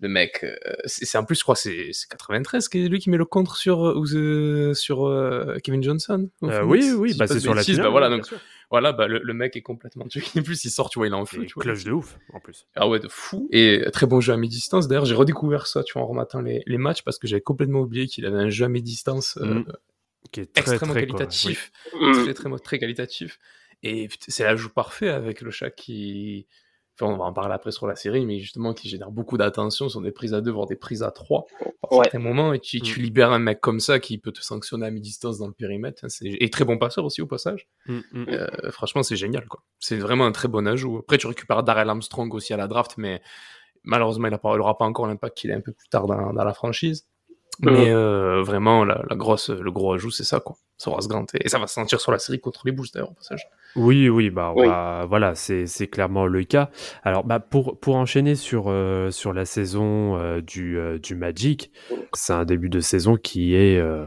Le 0.00 0.08
mec, 0.08 0.40
euh, 0.44 0.56
c'est 0.84 1.06
c'est- 1.06 1.16
en 1.16 1.24
plus, 1.24 1.36
je 1.36 1.42
crois, 1.42 1.56
c'est 1.56 1.88
c'est 1.92 2.06
93 2.10 2.68
qui 2.68 2.84
est 2.84 2.88
lui 2.88 2.98
qui 2.98 3.08
met 3.08 3.16
le 3.16 3.24
contre 3.24 3.56
sur, 3.56 3.86
euh, 3.86 3.94
ou, 3.94 4.04
euh, 4.14 4.74
sur 4.74 5.06
euh, 5.06 5.56
Kevin 5.64 5.82
Johnson. 5.82 6.28
Euh, 6.42 6.62
oui, 6.64 6.92
oui, 6.92 7.12
si 7.12 7.18
bah, 7.18 7.26
c'est 7.26 7.40
sur 7.40 7.54
la 7.54 7.62
finale. 7.62 7.84
Bah, 7.84 7.88
voilà, 7.90 8.10
donc 8.10 8.26
voilà, 8.70 8.92
bah, 8.92 9.06
le, 9.08 9.20
le 9.22 9.32
mec 9.32 9.56
est 9.56 9.62
complètement 9.62 10.06
tué. 10.06 10.22
En 10.38 10.42
plus, 10.42 10.64
il 10.66 10.70
sort, 10.70 10.90
tu 10.90 10.98
vois, 10.98 11.06
il 11.06 11.12
est 11.12 11.16
en 11.16 11.24
feu. 11.24 11.46
Clutch 11.58 11.84
de 11.84 11.92
ouf, 11.92 12.18
en 12.34 12.40
plus. 12.40 12.66
Ah 12.74 12.88
ouais, 12.88 12.98
de 13.00 13.08
fou. 13.08 13.48
Et 13.52 13.82
très 13.92 14.06
bon 14.06 14.20
jeu 14.20 14.34
à 14.34 14.36
mi-distance. 14.36 14.86
D'ailleurs, 14.86 15.06
j'ai 15.06 15.14
redécouvert 15.14 15.66
ça, 15.66 15.82
tu 15.82 15.94
vois, 15.94 16.02
en 16.02 16.06
rematant 16.06 16.42
les, 16.42 16.62
les 16.66 16.78
matchs 16.78 17.02
parce 17.02 17.18
que 17.18 17.26
j'avais 17.26 17.40
complètement 17.40 17.80
oublié 17.80 18.06
qu'il 18.06 18.26
avait 18.26 18.36
un 18.38 18.50
jeu 18.50 18.64
à 18.66 18.68
mi-distance 18.68 19.38
euh, 19.40 19.60
Mm. 19.60 19.64
Qui 20.32 20.40
est 20.40 20.52
très, 20.52 20.60
extrêmement 20.72 20.92
très, 20.94 21.06
quoi, 21.06 21.18
qualitatif. 21.18 21.70
Mm. 21.94 22.12
Très, 22.24 22.34
très, 22.34 22.58
très 22.58 22.78
qualitatif. 22.80 23.38
Et 23.82 24.08
c'est 24.26 24.42
l'ajout 24.44 24.70
parfait 24.70 25.08
avec 25.08 25.40
le 25.40 25.50
chat 25.50 25.70
qui. 25.70 26.46
Enfin, 26.98 27.12
on 27.12 27.16
va 27.18 27.24
en 27.24 27.32
parler 27.32 27.52
après 27.54 27.72
sur 27.72 27.86
la 27.86 27.94
série, 27.94 28.24
mais 28.24 28.38
justement 28.38 28.72
qui 28.72 28.88
génère 28.88 29.10
beaucoup 29.10 29.36
d'attention 29.36 29.88
sur 29.90 30.00
des 30.00 30.12
prises 30.12 30.32
à 30.32 30.40
deux, 30.40 30.50
voire 30.50 30.66
des 30.66 30.76
prises 30.76 31.02
à 31.02 31.10
trois 31.10 31.44
Ouais. 31.90 32.04
certains 32.04 32.18
moments. 32.20 32.52
Et 32.54 32.58
tu, 32.58 32.80
tu 32.80 33.00
libères 33.00 33.32
un 33.32 33.38
mec 33.38 33.60
comme 33.60 33.80
ça 33.80 34.00
qui 34.00 34.16
peut 34.18 34.32
te 34.32 34.40
sanctionner 34.40 34.86
à 34.86 34.90
mi-distance 34.90 35.38
dans 35.38 35.46
le 35.46 35.52
périmètre. 35.52 36.04
hein, 36.04 36.08
c'est- 36.08 36.36
Et 36.40 36.48
très 36.50 36.64
bon 36.64 36.78
passeur 36.78 37.04
aussi 37.04 37.20
au 37.22 37.26
passage. 37.26 37.68
Mm, 37.86 37.98
mm. 38.12 38.24
Euh, 38.30 38.70
franchement, 38.70 39.02
c'est 39.02 39.16
génial, 39.16 39.46
quoi. 39.46 39.62
C'est 39.78 39.96
vraiment 39.98 40.24
un 40.26 40.32
très 40.32 40.48
bon 40.48 40.66
ajout. 40.66 40.98
Après, 40.98 41.18
tu 41.18 41.26
récupères 41.26 41.62
Darrell 41.62 41.88
Armstrong 41.90 42.32
aussi 42.34 42.54
à 42.54 42.56
la 42.56 42.66
draft, 42.66 42.94
mais 42.96 43.20
malheureusement, 43.84 44.28
il 44.28 44.38
n'aura 44.56 44.78
pas 44.78 44.84
encore 44.84 45.06
l'impact 45.06 45.36
qu'il 45.36 45.52
a 45.52 45.54
un 45.56 45.60
peu 45.60 45.72
plus 45.72 45.88
tard 45.88 46.06
dans, 46.06 46.32
dans 46.32 46.44
la 46.44 46.54
franchise. 46.54 47.06
Mais 47.60 47.90
euh, 47.90 48.42
vraiment, 48.42 48.84
la, 48.84 49.02
la 49.08 49.16
grosse, 49.16 49.50
le 49.50 49.70
gros 49.70 49.92
ajout, 49.94 50.10
c'est 50.10 50.24
ça, 50.24 50.40
quoi. 50.40 50.56
Ça 50.78 50.90
va 50.90 51.00
se 51.00 51.08
Grant. 51.08 51.24
Et 51.40 51.48
ça 51.48 51.58
va 51.58 51.66
se 51.66 51.74
sentir 51.74 52.00
sur 52.00 52.12
la 52.12 52.18
série 52.18 52.38
contre 52.40 52.62
les 52.66 52.72
Bulls, 52.72 52.86
d'ailleurs, 52.92 53.10
au 53.10 53.14
passage. 53.14 53.48
Oui, 53.76 54.08
oui, 54.08 54.30
bah 54.30 54.52
on 54.54 54.60
Oui. 54.60 54.66
va- 54.66 55.04
voilà, 55.06 55.34
c'est 55.34 55.66
c'est 55.66 55.86
clairement 55.86 56.26
le 56.26 56.44
cas. 56.44 56.70
Alors, 57.02 57.24
bah 57.24 57.40
pour 57.40 57.78
pour 57.78 57.96
enchaîner 57.96 58.34
sur 58.34 58.64
euh, 58.68 59.10
sur 59.10 59.32
la 59.34 59.44
saison 59.44 60.16
euh, 60.18 60.40
du 60.40 60.78
euh, 60.78 60.98
du 60.98 61.14
Magic, 61.14 61.70
c'est 62.14 62.32
un 62.32 62.44
début 62.46 62.70
de 62.70 62.80
saison 62.80 63.16
qui 63.16 63.54
est 63.54 63.78
euh, 63.78 64.06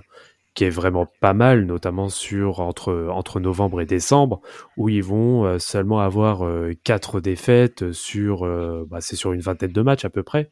qui 0.56 0.64
est 0.66 0.70
vraiment 0.72 1.08
pas 1.22 1.34
mal, 1.34 1.66
notamment 1.66 2.10
sur 2.10 2.60
entre, 2.60 3.08
entre 3.12 3.40
novembre 3.40 3.82
et 3.82 3.86
décembre, 3.86 4.42
où 4.76 4.90
ils 4.90 5.04
vont 5.04 5.46
euh, 5.46 5.60
seulement 5.60 6.00
avoir 6.00 6.44
euh, 6.46 6.74
quatre 6.84 7.22
défaites 7.22 7.92
sur, 7.94 8.44
euh, 8.46 8.86
bah, 8.90 9.00
c'est 9.02 9.16
sur 9.16 9.32
une 9.34 9.42
vingtaine 9.42 9.72
de 9.72 9.82
matchs 9.82 10.06
à 10.06 10.10
peu 10.10 10.24
près. 10.24 10.50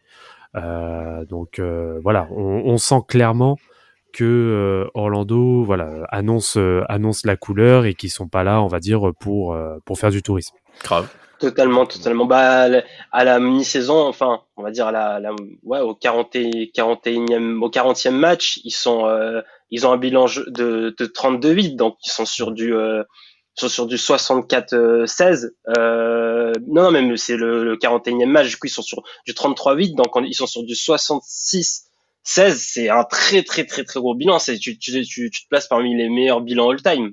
Euh, 0.56 1.26
donc 1.26 1.60
euh, 1.60 2.00
voilà, 2.04 2.28
on, 2.32 2.64
on 2.66 2.78
sent 2.78 3.02
clairement 3.08 3.58
que 4.14 4.24
euh, 4.24 4.90
Orlando 4.94 5.64
voilà 5.64 5.90
annonce 6.10 6.58
euh, 6.58 6.84
annonce 6.90 7.26
la 7.26 7.36
couleur 7.36 7.86
et 7.86 7.94
qu'ils 7.94 8.10
sont 8.10 8.28
pas 8.28 8.44
là, 8.44 8.62
on 8.62 8.68
va 8.68 8.80
dire 8.80 9.12
pour 9.20 9.54
euh, 9.54 9.78
pour 9.86 10.00
faire 10.00 10.10
du 10.12 10.24
tourisme. 10.24 10.56
Grave. 10.84 11.08
Totalement, 11.40 11.86
totalement. 11.86 12.26
Bah, 12.26 12.68
à 13.12 13.24
la- 13.24 13.40
mi-saison, 13.40 14.08
enfin, 14.08 14.42
on 14.56 14.64
va 14.64 14.72
dire 14.72 14.88
à 14.88 14.92
la, 14.92 15.20
la- 15.20 15.36
ouais, 15.64 15.82
au 15.82 15.94
40 15.94 16.36
et, 16.36 16.72
41e, 16.74 17.62
au 17.62 17.70
40e 17.70 18.10
match, 18.16 18.60
ils 18.64 18.72
sont, 18.72 19.06
euh, 19.06 19.42
ils 19.70 19.86
ont 19.86 19.92
un 19.92 19.98
bilan 19.98 20.26
de, 20.48 20.96
de 20.98 21.06
32-8, 21.06 21.76
donc 21.76 21.98
ils 22.04 22.10
sont 22.10 22.26
sur 22.26 22.50
du, 22.54 22.74
euh, 22.74 23.04
sont 23.58 23.70
sur 23.70 23.88
du 23.88 23.98
64-16. 23.98 25.52
Euh, 25.78 26.54
non, 26.68 26.84
non, 26.84 26.92
même 26.92 27.18
c'est 27.18 27.38
le, 27.38 27.64
le 27.64 27.78
41e 27.78 28.30
match, 28.30 28.50
du 28.50 28.58
coup 28.58 28.68
ils 28.68 28.72
sont 28.72 28.82
sur 28.82 29.04
du 29.26 29.34
33-8, 29.34 29.96
donc 29.96 30.16
on- 30.16 30.24
ils 30.24 30.34
sont 30.36 30.48
sur 30.48 30.64
du 30.64 30.76
66. 30.76 31.86
16, 32.24 32.62
c'est 32.62 32.90
un 32.90 33.04
très 33.06 33.44
très 33.44 33.66
très 33.66 33.84
très 33.86 34.00
gros 34.00 34.16
bilan. 34.16 34.40
C'est 34.40 34.58
tu, 34.60 34.78
tu, 34.78 34.92
tu, 35.06 35.30
tu 35.32 35.44
te 35.44 35.48
places 35.50 35.68
parmi 35.68 35.96
les 35.96 36.10
meilleurs 36.10 36.42
bilans 36.42 36.70
all-time. 36.72 37.12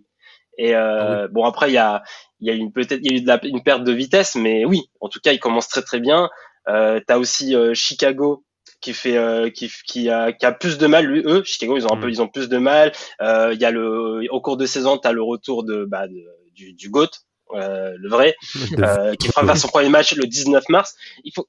Et 0.58 0.74
euh, 0.76 1.28
bon 1.32 1.44
après 1.44 1.70
il 1.70 1.74
y 1.74 1.78
a 1.78 2.02
il 2.40 2.48
y 2.48 2.50
a 2.50 2.54
une 2.54 2.72
peut-être 2.72 3.00
il 3.02 3.10
y 3.12 3.14
a 3.14 3.18
eu 3.18 3.22
de 3.22 3.26
la, 3.28 3.40
une 3.44 3.62
perte 3.62 3.84
de 3.84 3.92
vitesse, 3.92 4.34
mais 4.36 4.64
oui, 4.64 4.82
en 5.00 5.08
tout 5.08 5.20
cas 5.20 5.32
il 5.32 5.40
commence 5.40 5.68
très 5.68 5.82
très 5.82 6.00
bien. 6.00 6.30
Euh, 6.68 7.00
T'as 7.06 7.18
aussi 7.18 7.54
euh, 7.56 7.74
Chicago 7.74 8.43
qui 8.84 8.92
fait 8.92 9.16
euh, 9.16 9.48
qui 9.50 9.66
qui 9.86 10.10
a 10.10 10.32
qui 10.32 10.44
a 10.46 10.52
plus 10.52 10.76
de 10.78 10.86
mal 10.86 11.06
lui 11.06 11.22
eux 11.24 11.42
Chicago 11.44 11.76
ils 11.78 11.86
ont 11.86 11.92
un 11.92 12.00
peu 12.02 12.10
ils 12.10 12.20
ont 12.22 12.28
plus 12.28 12.48
de 12.48 12.58
mal. 12.58 12.92
Euh, 13.22 13.52
Il 13.54 13.60
y 13.60 13.64
a 13.64 13.70
le 13.70 14.22
au 14.30 14.40
cours 14.40 14.56
de 14.58 14.66
saison 14.66 14.98
t'as 14.98 15.12
le 15.12 15.22
retour 15.22 15.64
de 15.64 15.84
bah 15.84 16.06
de, 16.06 16.22
du 16.54 16.74
du 16.74 16.90
goat 16.90 17.08
euh, 17.54 17.94
le 17.98 18.08
vrai 18.08 18.36
euh, 18.78 19.14
qui 19.14 19.28
fera 19.28 19.44
faire 19.46 19.56
son 19.56 19.68
premier 19.68 19.88
match 19.88 20.14
le 20.14 20.26
19 20.26 20.68
mars. 20.68 20.94
Il 21.24 21.32
faut 21.34 21.46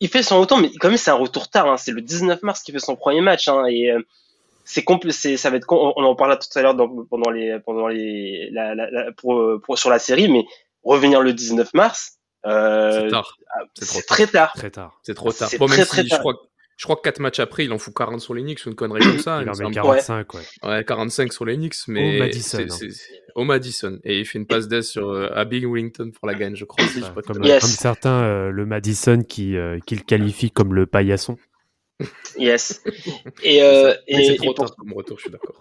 il 0.00 0.08
fait 0.08 0.22
son 0.22 0.40
retour, 0.40 0.58
mais 0.58 0.70
quand 0.80 0.88
même 0.88 0.96
c'est 0.98 1.10
un 1.10 1.22
retour 1.26 1.48
tard. 1.50 1.66
Hein. 1.70 1.76
C'est 1.76 1.92
le 1.92 2.00
19 2.00 2.42
mars 2.42 2.62
qu'il 2.62 2.72
fait 2.74 2.80
son 2.90 2.96
premier 2.96 3.20
match 3.20 3.46
hein, 3.48 3.64
et 3.66 3.90
euh, 3.90 4.00
c'est 4.64 4.84
c'est 5.10 5.36
ça 5.36 5.50
va 5.50 5.56
être 5.58 5.66
com- 5.66 5.92
on 5.96 6.04
en 6.04 6.14
parlera 6.16 6.36
tout 6.38 6.48
à 6.58 6.62
l'heure 6.62 6.76
pendant 7.10 7.30
les 7.30 7.58
pendant 7.66 7.88
les 7.88 8.48
la, 8.50 8.74
la, 8.74 8.90
la- 8.90 9.12
pour, 9.12 9.34
pour 9.62 9.78
sur 9.78 9.90
la 9.90 9.98
série, 9.98 10.28
mais 10.28 10.44
revenir 10.82 11.20
le 11.20 11.32
19 11.34 11.72
mars. 11.74 12.12
Euh, 12.46 13.02
C'est 13.04 13.08
tard. 13.10 13.36
ah, 13.54 13.60
C'est 13.80 14.06
très 14.06 14.26
tard. 14.26 14.52
Très 14.54 14.70
tard. 14.70 15.00
C'est 15.02 15.14
trop 15.14 15.32
tard. 15.32 15.48
C'est 15.48 15.58
Bon, 15.58 15.66
même 15.66 15.76
très, 15.76 15.84
si 15.84 15.90
très 15.90 16.02
je 16.04 16.08
tard. 16.10 16.18
crois, 16.20 16.34
je 16.76 16.84
crois 16.84 16.96
que 16.96 17.02
4 17.02 17.20
matchs 17.20 17.40
après, 17.40 17.64
il 17.64 17.72
en 17.72 17.78
fout 17.78 17.94
40 17.94 18.20
sur 18.20 18.34
les 18.34 18.42
Knicks 18.42 18.64
ou 18.66 18.68
une 18.70 18.74
connerie 18.74 19.00
comme 19.00 19.18
ça. 19.18 19.40
Il 19.42 19.48
en 19.48 19.52
met 19.52 19.58
semble. 19.58 19.74
45, 19.74 20.34
ouais. 20.34 20.40
Ouais, 20.62 20.84
45 20.84 21.32
sur 21.32 21.44
les 21.44 21.56
Knicks, 21.56 21.76
mais. 21.88 22.18
Madison, 22.18 22.58
c'est- 22.68 22.84
hein. 22.86 23.16
Au 23.34 23.44
Madison. 23.44 23.98
Et 24.04 24.20
il 24.20 24.24
fait 24.26 24.38
une 24.38 24.46
passe 24.46 24.68
d'aise 24.68 24.86
sur, 24.88 25.08
euh, 25.10 25.28
à 25.34 25.44
Big 25.44 25.64
Wellington 25.66 26.10
pour 26.12 26.28
la 26.28 26.34
gagne, 26.34 26.54
je 26.54 26.64
crois. 26.64 26.86
si 26.86 27.00
je 27.00 27.06
Comme, 27.06 27.22
conneries. 27.22 27.48
Yes. 27.48 27.62
comme 27.62 27.70
certains, 27.70 28.22
euh, 28.22 28.50
le 28.50 28.64
Madison 28.66 29.22
qui, 29.22 29.56
euh, 29.56 29.78
qui 29.86 29.96
le 29.96 30.02
qualifie 30.02 30.50
comme 30.52 30.72
le 30.74 30.86
paillasson. 30.86 31.36
Yes. 32.38 32.82
Et 33.42 33.62
euh, 33.62 33.94
et, 34.08 34.24
c'est 34.24 34.34
et 34.34 34.36
pour- 34.36 34.54
tard 34.54 34.74
comme 34.76 34.92
retour, 34.92 35.16
je 35.18 35.22
suis 35.22 35.30
d'accord. 35.30 35.60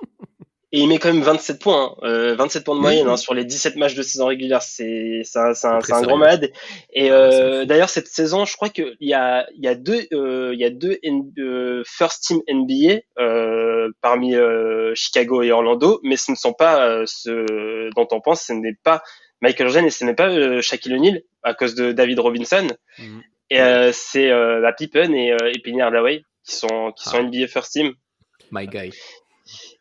Et 0.75 0.79
il 0.79 0.87
met 0.87 0.97
quand 0.97 1.13
même 1.13 1.21
27 1.21 1.61
points, 1.61 1.95
hein. 2.01 2.07
Euh, 2.07 2.35
27 2.35 2.63
points 2.65 2.75
de 2.75 2.81
moyenne 2.81 3.07
hein, 3.07 3.15
sur 3.15 3.35
les 3.35 3.45
17 3.45 3.75
matchs 3.75 3.93
de 3.93 4.01
saison 4.01 4.25
régulière. 4.25 4.63
C'est 4.63 5.21
un, 5.35 5.53
c'est 5.53 5.67
un, 5.67 5.75
un 5.75 6.01
grand 6.01 6.17
malade. 6.17 6.51
Et 6.91 7.11
euh, 7.11 7.63
d'ailleurs 7.65 7.89
cette 7.89 8.07
saison, 8.07 8.43
je 8.45 8.55
crois 8.55 8.69
qu'il 8.69 8.95
y 8.99 9.13
a 9.13 9.45
il 9.55 9.63
y 9.63 9.67
a 9.67 9.75
deux 9.75 10.07
euh, 10.13 10.49
il 10.53 10.59
y 10.59 10.65
a 10.65 10.71
deux 10.71 10.97
N- 11.03 11.31
euh, 11.37 11.83
first 11.85 12.23
team 12.23 12.41
NBA 12.51 13.01
parmi 14.01 14.33
Chicago 14.95 15.43
et 15.43 15.51
Orlando, 15.51 15.99
mais 16.03 16.17
ce 16.17 16.31
ne 16.31 16.35
sont 16.35 16.53
pas 16.53 17.03
ceux 17.05 17.45
dont 17.95 18.07
on 18.11 18.19
pense. 18.19 18.41
Ce 18.41 18.53
n'est 18.53 18.75
pas 18.83 19.03
Michael 19.41 19.67
Jordan 19.67 19.85
et 19.85 19.91
ce 19.91 20.05
n'est 20.05 20.15
pas 20.15 20.61
Shaquille 20.61 20.95
O'Neal 20.95 21.21
à 21.43 21.53
cause 21.53 21.75
de 21.75 21.91
David 21.91 22.19
Robinson. 22.19 22.67
Mhm. 22.97 23.21
Et 23.51 23.59
c'est 23.93 24.29
la 24.29 24.73
Pippen 24.73 25.13
et, 25.13 25.35
et 25.53 25.59
Penny 25.63 25.81
Hardaway 25.81 26.23
qui 26.43 26.55
sont 26.55 26.91
qui 26.97 27.07
sont 27.07 27.17
Ah. 27.19 27.23
NBA 27.23 27.47
first 27.47 27.73
team. 27.73 27.93
My 28.51 28.65
guy. 28.67 28.91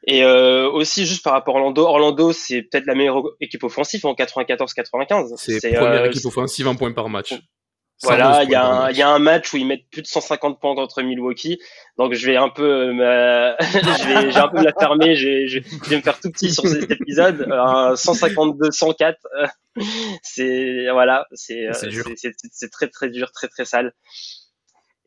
Et 0.06 0.24
euh, 0.24 0.68
aussi, 0.70 1.06
juste 1.06 1.22
par 1.22 1.32
rapport 1.32 1.56
à 1.56 1.60
Orlando, 1.60 1.82
Orlando, 1.86 2.32
c'est 2.32 2.62
peut-être 2.62 2.86
la 2.86 2.94
meilleure 2.94 3.22
équipe 3.40 3.62
offensive 3.64 4.04
en 4.06 4.14
94-95. 4.14 5.34
C'est 5.60 5.60
première 5.78 6.02
euh, 6.02 6.06
équipe 6.06 6.24
offensive 6.26 6.66
en 6.68 6.74
points 6.74 6.92
par 6.92 7.08
match. 7.08 7.34
Voilà, 8.04 8.32
112 8.40 8.46
il 8.48 8.50
y, 8.50 8.54
a 8.56 8.66
un- 8.66 8.90
y 8.90 9.02
a 9.02 9.08
un 9.08 9.18
match 9.20 9.52
où 9.52 9.58
ils 9.58 9.64
mettent 9.66 9.88
plus 9.92 10.02
de 10.02 10.08
150 10.08 10.58
points 10.60 10.74
contre 10.74 11.02
Milwaukee. 11.02 11.60
Donc 11.98 12.14
je 12.14 12.26
vais 12.26 12.34
un 12.36 12.48
peu, 12.48 12.64
euh, 12.88 12.92
me- 12.92 13.54
je 13.60 14.08
vais, 14.08 14.32
j'ai 14.32 14.38
un 14.40 14.48
peu 14.48 14.58
me 14.58 14.64
la 14.64 14.72
fermer. 14.76 15.14
Je 15.14 15.28
vais, 15.28 15.46
je, 15.46 15.60
je 15.60 15.88
vais 15.90 15.96
me 15.98 16.02
faire 16.02 16.18
tout 16.18 16.32
petit 16.32 16.52
sur 16.52 16.66
cet 16.66 16.90
épisode. 16.90 17.46
Un 17.52 17.94
152-104. 17.94 19.14
euh, 19.40 19.46
c'est 20.24 20.86
voilà, 20.92 21.26
c'est, 21.32 21.68
euh, 21.68 21.72
C'est 21.74 21.90
c'est, 22.16 22.32
c'est- 22.36 22.50
c'est 22.52 22.70
très 22.72 22.88
très 22.88 23.08
dur, 23.08 23.30
très 23.30 23.46
très 23.46 23.64
sale. 23.64 23.92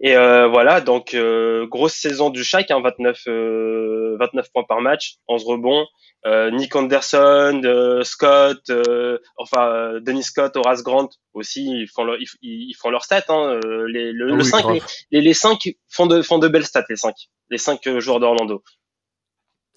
Et 0.02 0.16
euh, 0.18 0.48
voilà, 0.48 0.82
donc 0.82 1.14
euh, 1.14 1.66
grosse 1.68 1.94
saison 1.94 2.30
du 2.30 2.44
Shaq, 2.44 2.70
hein, 2.70 2.82
29, 2.84 3.18
euh, 3.28 4.18
29 4.20 4.52
points 4.54 4.64
par 4.68 4.82
match, 4.82 5.16
11 5.30 5.44
rebonds. 5.46 5.86
Euh, 6.26 6.50
Nick 6.52 6.76
Anderson, 6.76 7.62
euh, 7.64 8.04
Scott, 8.04 8.60
euh, 8.70 9.20
enfin 9.38 9.68
euh, 9.70 10.00
Denis 10.02 10.24
Scott, 10.24 10.58
Horace 10.58 10.84
Grant 10.84 11.08
aussi, 11.34 11.64
ils 11.66 11.88
font 11.88 12.04
leur, 12.04 12.18
ils, 12.20 12.28
ils 12.42 12.74
font 12.74 12.90
leur 12.90 13.04
stats. 13.04 13.24
Hein, 13.30 13.60
les, 13.88 14.12
le, 14.12 14.26
Ah 14.32 14.36
le 14.36 14.44
oui, 14.44 14.46
5, 14.46 14.62
grave. 14.64 14.74
les, 14.74 14.82
les, 15.12 15.22
les 15.22 15.34
cinq 15.34 15.70
font 15.90 16.08
de, 16.08 16.22
font 16.24 16.40
de 16.40 16.48
belles 16.48 16.66
stats, 16.66 16.84
les 16.90 16.96
5 16.98 17.14
Les 17.52 17.58
5 17.58 18.00
joueurs 18.00 18.20
d'Orlando. 18.20 18.64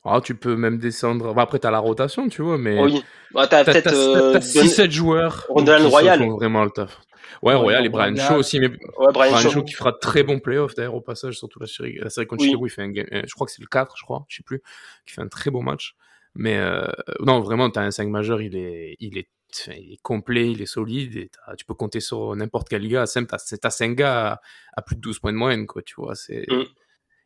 Ah, 0.05 0.21
tu 0.25 0.35
peux 0.35 0.57
même 0.57 0.79
descendre. 0.79 1.35
Bah, 1.35 1.43
après, 1.43 1.59
t'as 1.59 1.71
la 1.71 1.81
rotation, 1.81 2.29
tu 2.29 2.41
vois, 2.43 2.57
mais. 2.57 2.81
Oui, 2.81 3.03
bah, 3.33 3.47
t'as 3.47 3.65
T'as 3.65 3.73
peut-être 3.73 3.93
euh, 3.93 4.33
t'as 4.33 4.39
Don- 4.41 4.67
6-7 4.67 4.91
joueurs. 4.91 5.47
Qui 5.55 5.87
Royal. 5.87 6.19
font 6.21 6.37
vraiment 6.37 6.65
le 6.65 6.71
taf. 6.71 6.99
Ouais, 7.43 7.55
Royal 7.55 7.85
et. 7.87 7.89
Brian 7.89 8.15
Shaw 8.17 8.37
aussi, 8.37 8.61
mais 8.61 8.69
ouais, 8.69 8.77
Brian 9.13 9.13
Brian 9.13 9.37
Shaw. 9.39 9.51
Shaw 9.51 9.63
qui 9.65 9.75
fera 9.75 9.93
de 9.93 9.99
très 9.99 10.23
bon 10.23 10.39
playoff 10.41 10.75
d'ailleurs 10.75 10.95
au 10.95 11.01
passage, 11.01 11.39
surtout 11.39 11.59
la 11.61 11.67
série, 11.67 11.99
la 12.01 12.11
série 12.11 12.27
contre 12.27 12.43
Oui. 12.43 12.49
Chicago, 12.49 12.67
il 12.67 12.71
fait 12.71 12.83
un 12.83 12.91
game, 12.91 13.07
euh, 13.13 13.23
je 13.27 13.35
crois 13.35 13.47
que 13.47 13.53
c'est 13.53 13.63
le 13.63 13.69
4, 13.69 13.97
je 13.97 14.03
crois, 14.03 14.25
je 14.29 14.37
sais 14.37 14.43
plus, 14.43 14.63
qui 15.07 15.15
fait 15.15 15.23
un 15.23 15.29
très 15.29 15.51
beau 15.51 15.61
match. 15.61 15.95
Mais 16.35 16.59
euh, 16.59 16.87
non, 17.21 17.41
vraiment, 17.41 17.69
t'as 17.71 17.83
un 17.83 17.91
5 17.91 18.09
majeur, 18.09 18.41
il 18.43 18.57
est, 18.57 18.97
il 19.01 19.19
est, 19.19 19.29
il 19.69 19.93
est 19.95 20.03
complet, 20.03 20.51
il 20.53 20.63
est 20.63 20.67
solide, 20.67 21.17
et 21.17 21.31
tu 21.57 21.65
peux 21.65 21.75
compter 21.75 22.01
sur 22.01 22.37
n'importe 22.37 22.69
quel 22.69 22.87
gars. 22.87 23.07
Simple, 23.07 23.29
t'as 23.31 23.39
t'as 23.61 23.71
5 23.71 23.95
gars 23.97 24.33
à, 24.33 24.41
à 24.77 24.83
plus 24.83 24.97
de 24.97 25.01
12 25.01 25.19
points 25.19 25.33
de 25.33 25.39
moyenne, 25.39 25.67
quoi, 25.67 25.83
tu 25.83 25.95
vois. 25.97 26.15
c'est 26.15 26.45
Mm. 26.49 26.65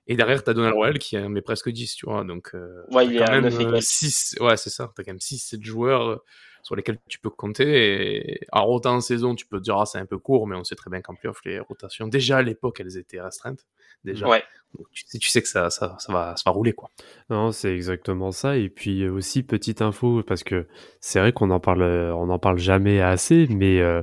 Et 0.09 0.17
derrière, 0.17 0.43
t'as 0.43 0.53
Donald 0.53 0.75
Royal 0.75 0.99
qui 0.99 1.17
en 1.17 1.29
met 1.29 1.43
presque 1.43 1.71
10, 1.71 1.95
tu 1.95 2.07
vois. 2.07 2.25
Donc, 2.25 2.51
euh, 2.55 2.83
Ouais, 2.91 3.07
il 3.07 3.17
est 3.17 3.25
quand 3.25 3.31
même 3.33 3.45
9 3.45 3.55
et 3.55 3.65
quelques. 3.65 3.83
6, 3.83 4.37
ouais, 4.41 4.57
c'est 4.57 4.71
ça, 4.71 4.93
t'as 4.97 5.05
quand 5.05 5.13
même 5.13 5.19
6-7 5.21 5.63
joueurs 5.63 6.09
euh, 6.09 6.17
sur 6.63 6.77
lesquels 6.77 6.99
tu 7.09 7.19
peux 7.19 7.31
compter. 7.31 8.17
Et 8.35 8.41
alors, 8.53 8.71
autant 8.71 8.95
en 8.97 9.01
saison, 9.01 9.35
tu 9.35 9.47
peux 9.47 9.59
te 9.59 9.65
dire, 9.65 9.77
ah, 9.79 9.87
c'est 9.87 9.99
un 9.99 10.07
peu 10.07 10.19
court, 10.19 10.47
mais 10.47 10.57
on 10.57 10.65
sait 10.65 10.75
très 10.77 10.91
bien 10.91 11.01
qu'en 11.01 11.15
playoff, 11.15 11.41
les 11.45 11.59
rotations, 11.61 12.07
déjà 12.09 12.39
à 12.39 12.43
l'époque, 12.43 12.81
elles 12.81 12.97
étaient 12.97 13.21
restreintes. 13.21 13.67
Déjà. 14.05 14.29
Ouais. 14.29 14.43
Donc, 14.77 14.87
tu, 14.91 15.05
sais- 15.07 15.19
tu 15.19 15.29
sais 15.29 15.43
que 15.43 15.49
ça, 15.49 15.71
ça, 15.71 15.97
ça, 16.01 16.13
va, 16.13 16.35
ça 16.37 16.43
va 16.47 16.51
rouler, 16.53 16.73
quoi. 16.73 16.91
Non, 17.31 17.53
c'est 17.53 17.73
exactement 17.75 18.33
ça. 18.33 18.57
Et 18.57 18.69
puis 18.69 19.09
aussi 19.09 19.43
petite 19.45 19.81
info 19.81 20.23
parce 20.27 20.43
que 20.43 20.67
c'est 21.01 21.21
vrai 21.21 21.33
qu'on 21.33 21.51
en 21.51 21.61
parle, 21.61 21.83
on 21.83 22.29
en 22.31 22.39
parle 22.41 22.59
jamais 22.59 23.01
assez, 23.01 23.47
mais 23.49 23.81
euh, 23.81 24.03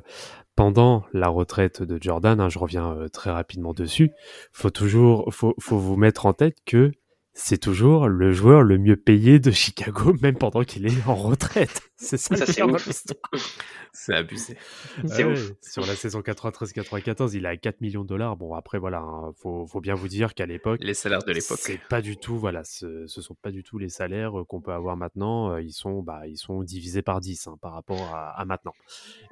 pendant 0.55 1.05
la 1.13 1.27
retraite 1.27 1.83
de 1.83 1.97
Jordan, 2.01 2.39
hein, 2.39 2.49
je 2.49 2.59
reviens 2.59 2.91
euh, 2.93 3.07
très 3.09 3.31
rapidement 3.31 3.73
dessus. 3.73 4.11
Faut 4.53 4.69
toujours, 4.69 5.33
faut, 5.33 5.53
faut 5.59 5.77
vous 5.77 5.97
mettre 5.97 6.25
en 6.25 6.33
tête 6.33 6.57
que 6.65 6.91
c'est 7.33 7.57
toujours 7.59 8.07
le 8.07 8.31
joueur 8.33 8.63
le 8.63 8.77
mieux 8.77 8.97
payé 8.97 9.39
de 9.39 9.51
Chicago, 9.51 10.13
même 10.21 10.37
pendant 10.37 10.63
qu'il 10.63 10.85
est 10.85 11.07
en 11.07 11.15
retraite. 11.15 11.81
C'est 12.01 12.15
ça, 12.17 12.37
Ça, 12.37 12.45
c'est. 12.45 12.61
C'est 13.91 14.13
abusé. 14.13 14.55
C'est 15.05 15.25
Ouais, 15.25 15.33
ouf. 15.33 15.51
Sur 15.61 15.85
la 15.85 15.95
saison 15.95 16.21
93-94, 16.21 17.35
il 17.35 17.45
a 17.45 17.57
4 17.57 17.81
millions 17.81 18.03
de 18.03 18.07
dollars. 18.07 18.37
Bon, 18.37 18.53
après, 18.53 18.77
voilà, 18.79 18.99
hein, 18.99 19.33
faut, 19.41 19.65
faut 19.67 19.81
bien 19.81 19.95
vous 19.95 20.07
dire 20.07 20.33
qu'à 20.33 20.45
l'époque, 20.45 20.79
Les 20.81 20.93
salaires 20.93 21.23
de 21.23 21.33
l'époque. 21.33 21.57
c'est 21.59 21.77
pas 21.89 22.01
du 22.01 22.15
tout, 22.15 22.37
voilà, 22.37 22.63
ce, 22.63 23.05
ce 23.07 23.21
sont 23.21 23.35
pas 23.41 23.51
du 23.51 23.63
tout 23.63 23.77
les 23.79 23.89
salaires 23.89 24.39
euh, 24.39 24.45
qu'on 24.45 24.61
peut 24.61 24.71
avoir 24.71 24.95
maintenant. 24.95 25.51
euh, 25.51 25.61
Ils 25.61 25.73
sont, 25.73 26.01
bah, 26.01 26.21
ils 26.27 26.37
sont 26.37 26.63
divisés 26.63 27.01
par 27.01 27.19
10 27.19 27.47
hein, 27.47 27.57
par 27.61 27.73
rapport 27.73 28.15
à, 28.15 28.29
à 28.39 28.45
maintenant. 28.45 28.73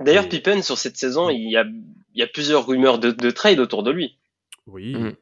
D'ailleurs, 0.02 0.26
Et- 0.26 0.30
Pippen, 0.30 0.62
sur 0.62 0.78
cette 0.78 0.98
saison, 0.98 1.30
il 1.30 1.50
y 1.50 1.56
a, 1.56 1.64
il 1.64 2.20
y 2.20 2.24
a 2.24 2.28
plusieurs 2.28 2.68
rumeurs 2.68 3.00
de, 3.00 3.12
de 3.12 3.32
trade 3.32 3.60
autour 3.60 3.84
de 3.84 3.92
lui. 3.92 4.18
Oui. 4.66 4.94
Mhm. 4.96 5.14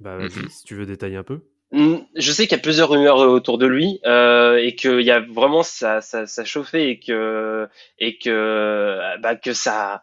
Bah, 0.00 0.18
Mhm. 0.18 0.48
si 0.50 0.64
tu 0.64 0.74
veux 0.74 0.84
détailler 0.84 1.16
un 1.16 1.22
peu. 1.24 1.40
Hmm, 1.72 1.98
Je 2.16 2.32
sais 2.32 2.48
qu'il 2.48 2.56
y 2.56 2.60
a 2.60 2.62
plusieurs 2.62 2.88
rumeurs 2.88 3.20
euh, 3.20 3.28
autour 3.28 3.56
de 3.56 3.66
lui 3.66 4.00
euh, 4.04 4.56
et 4.56 4.74
qu'il 4.74 5.02
y 5.02 5.10
a 5.12 5.20
vraiment 5.20 5.62
ça, 5.62 6.00
ça, 6.00 6.26
ça 6.26 6.44
chauffait 6.44 6.90
et 6.90 6.98
que 6.98 7.68
et 8.00 8.18
que 8.18 8.28
euh, 8.28 9.16
bah, 9.18 9.36
que 9.36 9.52
ça 9.52 10.02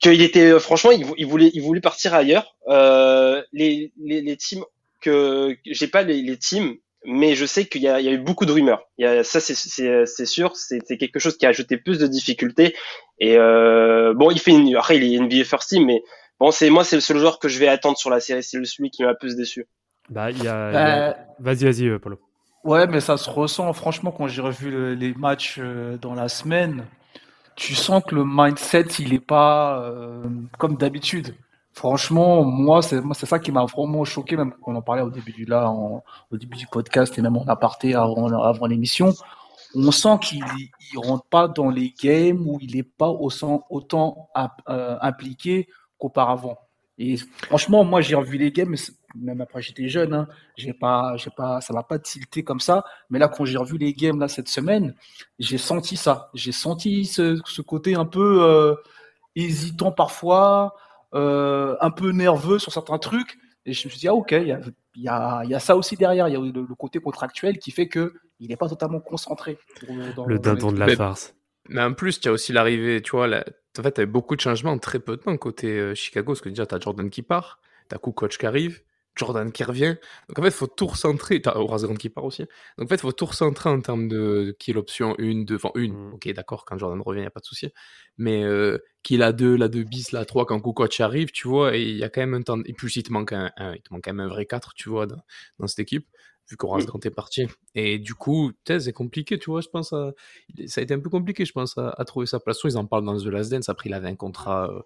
qu'il 0.00 0.20
était 0.22 0.50
euh, 0.52 0.58
franchement 0.60 0.90
il, 0.92 1.04
vou- 1.04 1.14
il 1.18 1.26
voulait 1.26 1.50
il 1.54 1.62
voulait 1.62 1.80
partir 1.80 2.14
ailleurs. 2.14 2.56
Euh, 2.68 3.42
les, 3.52 3.92
les 4.02 4.20
les 4.22 4.36
teams 4.36 4.64
que 5.00 5.56
j'ai 5.66 5.86
pas 5.88 6.02
les, 6.02 6.22
les 6.22 6.36
teams 6.38 6.74
mais 7.04 7.34
je 7.36 7.46
sais 7.46 7.66
qu'il 7.66 7.82
y 7.82 7.84
y 7.84 7.88
a 7.88 8.00
eu 8.00 8.18
beaucoup 8.18 8.46
de 8.46 8.52
rumeurs. 8.52 8.88
Il 8.98 9.04
y 9.04 9.08
a, 9.08 9.24
ça 9.24 9.40
c'est 9.40 9.54
c'est 10.06 10.26
sûr 10.26 10.56
c'est 10.56 10.80
quelque 10.98 11.20
chose 11.20 11.36
qui 11.38 11.46
a 11.46 11.50
ajouté 11.50 11.76
plus 11.76 11.98
de 11.98 12.06
difficultés 12.08 12.74
et 13.20 13.36
euh, 13.38 14.12
bon 14.14 14.30
il 14.32 14.40
fait 14.40 14.52
une, 14.52 14.74
après 14.76 14.96
il 14.98 15.04
est 15.04 15.16
NBA 15.18 15.44
first 15.44 15.68
team 15.70 15.86
mais 15.86 16.02
bon 16.40 16.50
c'est 16.50 16.70
moi 16.70 16.84
c'est 16.84 16.96
le 16.96 17.00
seul 17.02 17.18
joueur 17.18 17.38
que 17.38 17.48
je 17.48 17.58
vais 17.60 17.68
attendre 17.68 17.96
sur 17.98 18.10
la 18.10 18.20
série 18.20 18.42
c'est 18.42 18.64
celui 18.64 18.90
qui 18.90 19.04
m'a 19.04 19.14
plus 19.14 19.36
déçu. 19.36 19.66
Bah, 20.10 20.30
il 20.30 20.42
y 20.42 20.48
a. 20.48 20.54
Euh, 20.54 21.12
Vas-y, 21.38 21.64
vas-y, 21.64 21.86
euh, 21.88 21.98
Polo. 21.98 22.18
Ouais, 22.64 22.86
mais 22.86 23.00
ça 23.00 23.16
se 23.16 23.28
ressent. 23.28 23.72
Franchement, 23.72 24.10
quand 24.10 24.26
j'ai 24.26 24.40
revu 24.42 24.70
le- 24.70 24.94
les 24.94 25.12
matchs 25.14 25.58
euh, 25.58 25.98
dans 25.98 26.14
la 26.14 26.28
semaine, 26.28 26.84
tu 27.56 27.74
sens 27.74 28.02
que 28.06 28.14
le 28.14 28.24
mindset, 28.26 28.86
il 29.00 29.12
est 29.14 29.20
pas 29.24 29.80
euh, 29.82 30.22
comme 30.58 30.76
d'habitude. 30.76 31.34
Franchement, 31.72 32.44
moi, 32.44 32.82
c'est 32.82 33.02
ça 33.26 33.38
qui 33.40 33.50
m'a 33.50 33.64
vraiment 33.64 34.04
choqué, 34.04 34.36
même 34.36 34.52
quand 34.62 34.72
on 34.72 34.76
en 34.76 34.82
parlait 34.82 35.02
au 35.02 35.10
début 35.10 35.32
du 35.32 35.44
là, 35.44 35.68
en- 35.68 36.02
au 36.30 36.36
début 36.36 36.56
du 36.56 36.66
podcast 36.68 37.18
et 37.18 37.22
même 37.22 37.36
en 37.36 37.44
aparté 37.46 37.94
avant, 37.94 38.28
avant 38.42 38.66
l'émission. 38.66 39.12
On 39.74 39.90
sent 39.90 40.18
qu'il 40.22 40.44
il 40.92 40.98
rentre 40.98 41.24
pas 41.26 41.48
dans 41.48 41.68
les 41.70 41.92
games 42.00 42.46
où 42.46 42.58
il 42.60 42.76
est 42.76 42.84
pas 42.84 43.08
autant, 43.08 43.64
autant 43.70 44.28
impliqué 44.66 45.66
qu'auparavant. 45.98 46.58
Et 46.96 47.16
franchement, 47.42 47.82
moi, 47.82 48.00
j'ai 48.00 48.14
revu 48.14 48.38
les 48.38 48.52
games, 48.52 48.76
même 49.14 49.40
après 49.40 49.62
j'étais 49.62 49.88
jeune, 49.88 50.12
hein, 50.14 50.28
j'ai 50.56 50.72
pas, 50.72 51.16
j'ai 51.16 51.30
pas, 51.36 51.60
ça 51.60 51.72
m'a 51.72 51.82
pas 51.82 51.98
tilté 51.98 52.42
comme 52.44 52.60
ça. 52.60 52.84
Mais 53.10 53.18
là, 53.18 53.28
quand 53.28 53.44
j'ai 53.44 53.58
revu 53.58 53.78
les 53.78 53.92
games 53.92 54.18
là 54.20 54.28
cette 54.28 54.48
semaine, 54.48 54.94
j'ai 55.38 55.58
senti 55.58 55.96
ça. 55.96 56.30
J'ai 56.34 56.52
senti 56.52 57.04
ce, 57.06 57.40
ce 57.44 57.62
côté 57.62 57.94
un 57.94 58.06
peu 58.06 58.42
euh, 58.42 58.74
hésitant 59.36 59.92
parfois, 59.92 60.74
euh, 61.14 61.76
un 61.80 61.90
peu 61.90 62.10
nerveux 62.10 62.58
sur 62.58 62.72
certains 62.72 62.98
trucs. 62.98 63.38
Et 63.66 63.72
je 63.72 63.86
me 63.86 63.90
suis 63.90 64.00
dit, 64.00 64.08
ah 64.08 64.14
ok, 64.14 64.32
il 64.32 64.48
y 64.48 64.52
a, 64.52 64.60
il 64.94 65.02
y, 65.02 65.08
a, 65.08 65.40
il 65.44 65.50
y 65.50 65.54
a 65.54 65.58
ça 65.60 65.74
aussi 65.76 65.96
derrière. 65.96 66.28
Il 66.28 66.34
y 66.34 66.36
a 66.36 66.40
le, 66.40 66.66
le 66.68 66.74
côté 66.74 66.98
contractuel 67.00 67.58
qui 67.58 67.70
fait 67.70 67.88
que 67.88 68.14
il 68.40 68.48
n'est 68.48 68.56
pas 68.56 68.68
totalement 68.68 69.00
concentré. 69.00 69.58
dans- 69.88 70.12
dans- 70.14 70.26
Le 70.26 70.38
dindon 70.38 70.72
de 70.72 70.78
la 70.78 70.86
farce. 70.96 71.34
Mais 71.70 71.80
en 71.82 71.94
plus, 71.94 72.20
tu 72.20 72.28
as 72.28 72.32
aussi 72.32 72.52
l'arrivée, 72.52 73.00
tu 73.00 73.12
vois, 73.12 73.26
en 73.26 73.82
fait, 73.82 73.92
tu 73.92 74.00
as 74.02 74.06
beaucoup 74.06 74.36
de 74.36 74.40
changements 74.42 74.72
en 74.72 74.78
très 74.78 74.98
peu 74.98 75.16
de 75.16 75.22
temps 75.22 75.34
côté 75.38 75.68
euh, 75.78 75.94
Chicago, 75.94 76.32
parce 76.32 76.42
que 76.42 76.50
déjà, 76.50 76.66
tu 76.66 76.74
as 76.74 76.80
Jordan 76.80 77.08
qui 77.08 77.22
part, 77.22 77.58
tu 77.88 77.94
as 77.94 77.98
coach 77.98 78.36
qui 78.36 78.44
arrive, 78.44 78.82
Jordan 79.16 79.52
qui 79.52 79.64
revient. 79.64 79.96
Donc 80.28 80.38
en 80.38 80.42
fait, 80.42 80.48
il 80.48 80.54
faut 80.54 80.66
tout 80.66 80.86
recentrer. 80.86 81.40
Tu 81.40 81.48
as 81.48 81.56
Horace 81.58 81.84
Grant 81.84 81.94
qui 81.94 82.08
part 82.08 82.24
aussi. 82.24 82.42
Donc 82.78 82.86
en 82.86 82.88
fait, 82.88 82.96
il 82.96 83.00
faut 83.00 83.12
tout 83.12 83.26
recentrer 83.26 83.70
en 83.70 83.80
termes 83.80 84.08
de, 84.08 84.56
qui 84.58 84.70
est 84.72 84.74
l'option 84.74 85.14
1, 85.18 85.44
2, 85.44 85.56
enfin 85.56 85.70
1. 85.76 85.88
Mm. 85.88 86.14
Ok, 86.14 86.28
d'accord, 86.32 86.64
quand 86.64 86.78
Jordan 86.78 87.00
revient, 87.00 87.20
il 87.20 87.22
n'y 87.22 87.26
a 87.26 87.30
pas 87.30 87.40
de 87.40 87.44
souci. 87.46 87.68
Mais 88.18 88.42
euh, 88.44 88.78
qui 89.02 89.14
est 89.16 89.18
la 89.18 89.32
2, 89.32 89.56
la 89.56 89.68
2 89.68 89.82
bis, 89.84 90.12
la 90.12 90.24
3 90.24 90.46
quand 90.46 90.60
coach 90.60 91.00
arrive, 91.00 91.30
tu 91.32 91.48
vois, 91.48 91.76
et 91.76 91.82
il 91.82 91.96
y 91.96 92.04
a 92.04 92.08
quand 92.08 92.20
même 92.20 92.34
un 92.34 92.42
temps. 92.42 92.60
Et 92.64 92.72
puis 92.72 92.92
il 92.94 93.02
te 93.02 93.12
manque 93.12 93.32
un, 93.32 93.50
un- 93.56 93.74
il 93.74 93.82
te 93.82 93.92
manque 93.92 94.04
quand 94.04 94.12
même 94.12 94.26
un 94.26 94.28
vrai 94.28 94.46
4, 94.46 94.74
tu 94.74 94.88
vois, 94.88 95.06
dans, 95.06 95.20
dans 95.58 95.66
cette 95.66 95.80
équipe, 95.80 96.06
vu 96.50 96.56
qu'Horace 96.56 96.86
Grant 96.86 97.00
est 97.04 97.10
parti. 97.10 97.46
Et 97.74 97.98
du 97.98 98.14
coup, 98.14 98.52
c'est 98.66 98.92
compliqué, 98.92 99.38
tu 99.38 99.50
vois, 99.50 99.60
je 99.60 99.68
pense. 99.68 99.92
À... 99.92 100.12
Ça 100.66 100.80
a 100.80 100.84
été 100.84 100.94
un 100.94 101.00
peu 101.00 101.10
compliqué, 101.10 101.44
je 101.44 101.52
pense, 101.52 101.76
à, 101.78 101.90
à 101.96 102.04
trouver 102.04 102.26
sa 102.26 102.40
place. 102.40 102.58
Ils 102.64 102.76
en 102.76 102.86
parlent 102.86 103.04
dans 103.04 103.18
The 103.18 103.26
Last 103.26 103.50
Dance. 103.50 103.68
Après, 103.68 103.88
il 103.90 103.94
avait 103.94 104.08
un 104.08 104.16
contrat. 104.16 104.70
euh, 104.70 104.80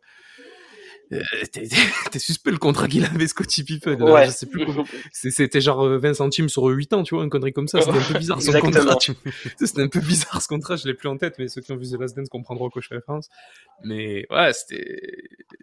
T'es 1.52 1.68
t'es 2.12 2.18
suspect 2.18 2.50
le 2.50 2.58
contrat 2.58 2.86
qu'il 2.88 3.04
avait, 3.04 3.26
Scottie 3.26 3.64
Pippen. 3.64 3.96
là, 3.98 4.04
Ouais. 4.12 4.26
Je 4.26 4.30
sais 4.30 4.46
plus 4.46 4.66
C'était 5.12 5.60
genre 5.60 5.84
euh, 5.84 5.98
20 5.98 6.14
centimes 6.14 6.48
sur 6.48 6.64
8 6.64 6.92
ans, 6.92 7.02
tu 7.02 7.14
vois, 7.14 7.24
une 7.24 7.30
connerie 7.30 7.52
comme 7.52 7.68
ça. 7.68 7.80
C'était 7.80 7.96
un 7.96 8.02
peu 8.12 8.14
bizarre 8.18 8.42
son 8.42 8.48
Exactement. 8.54 8.72
contrat. 8.82 8.96
tu 8.96 9.12
C'était 9.66 9.82
un 9.82 9.88
peu 9.88 10.00
bizarre 10.00 10.42
ce 10.42 10.48
contrat, 10.48 10.76
je 10.76 10.86
l'ai 10.86 10.94
plus 10.94 11.08
en 11.08 11.16
tête, 11.16 11.34
mais 11.38 11.48
ceux 11.48 11.60
qui 11.62 11.72
ont 11.72 11.76
vu 11.76 11.86
The 11.88 11.98
Last 12.00 12.16
Dance 12.16 12.28
comprendront 12.28 12.68
quoi 12.70 12.82
je 12.82 12.88
fais 12.88 12.96
référence. 12.96 13.28
Mais 13.84 14.26
ouais, 14.30 14.52
c'était. 14.52 15.00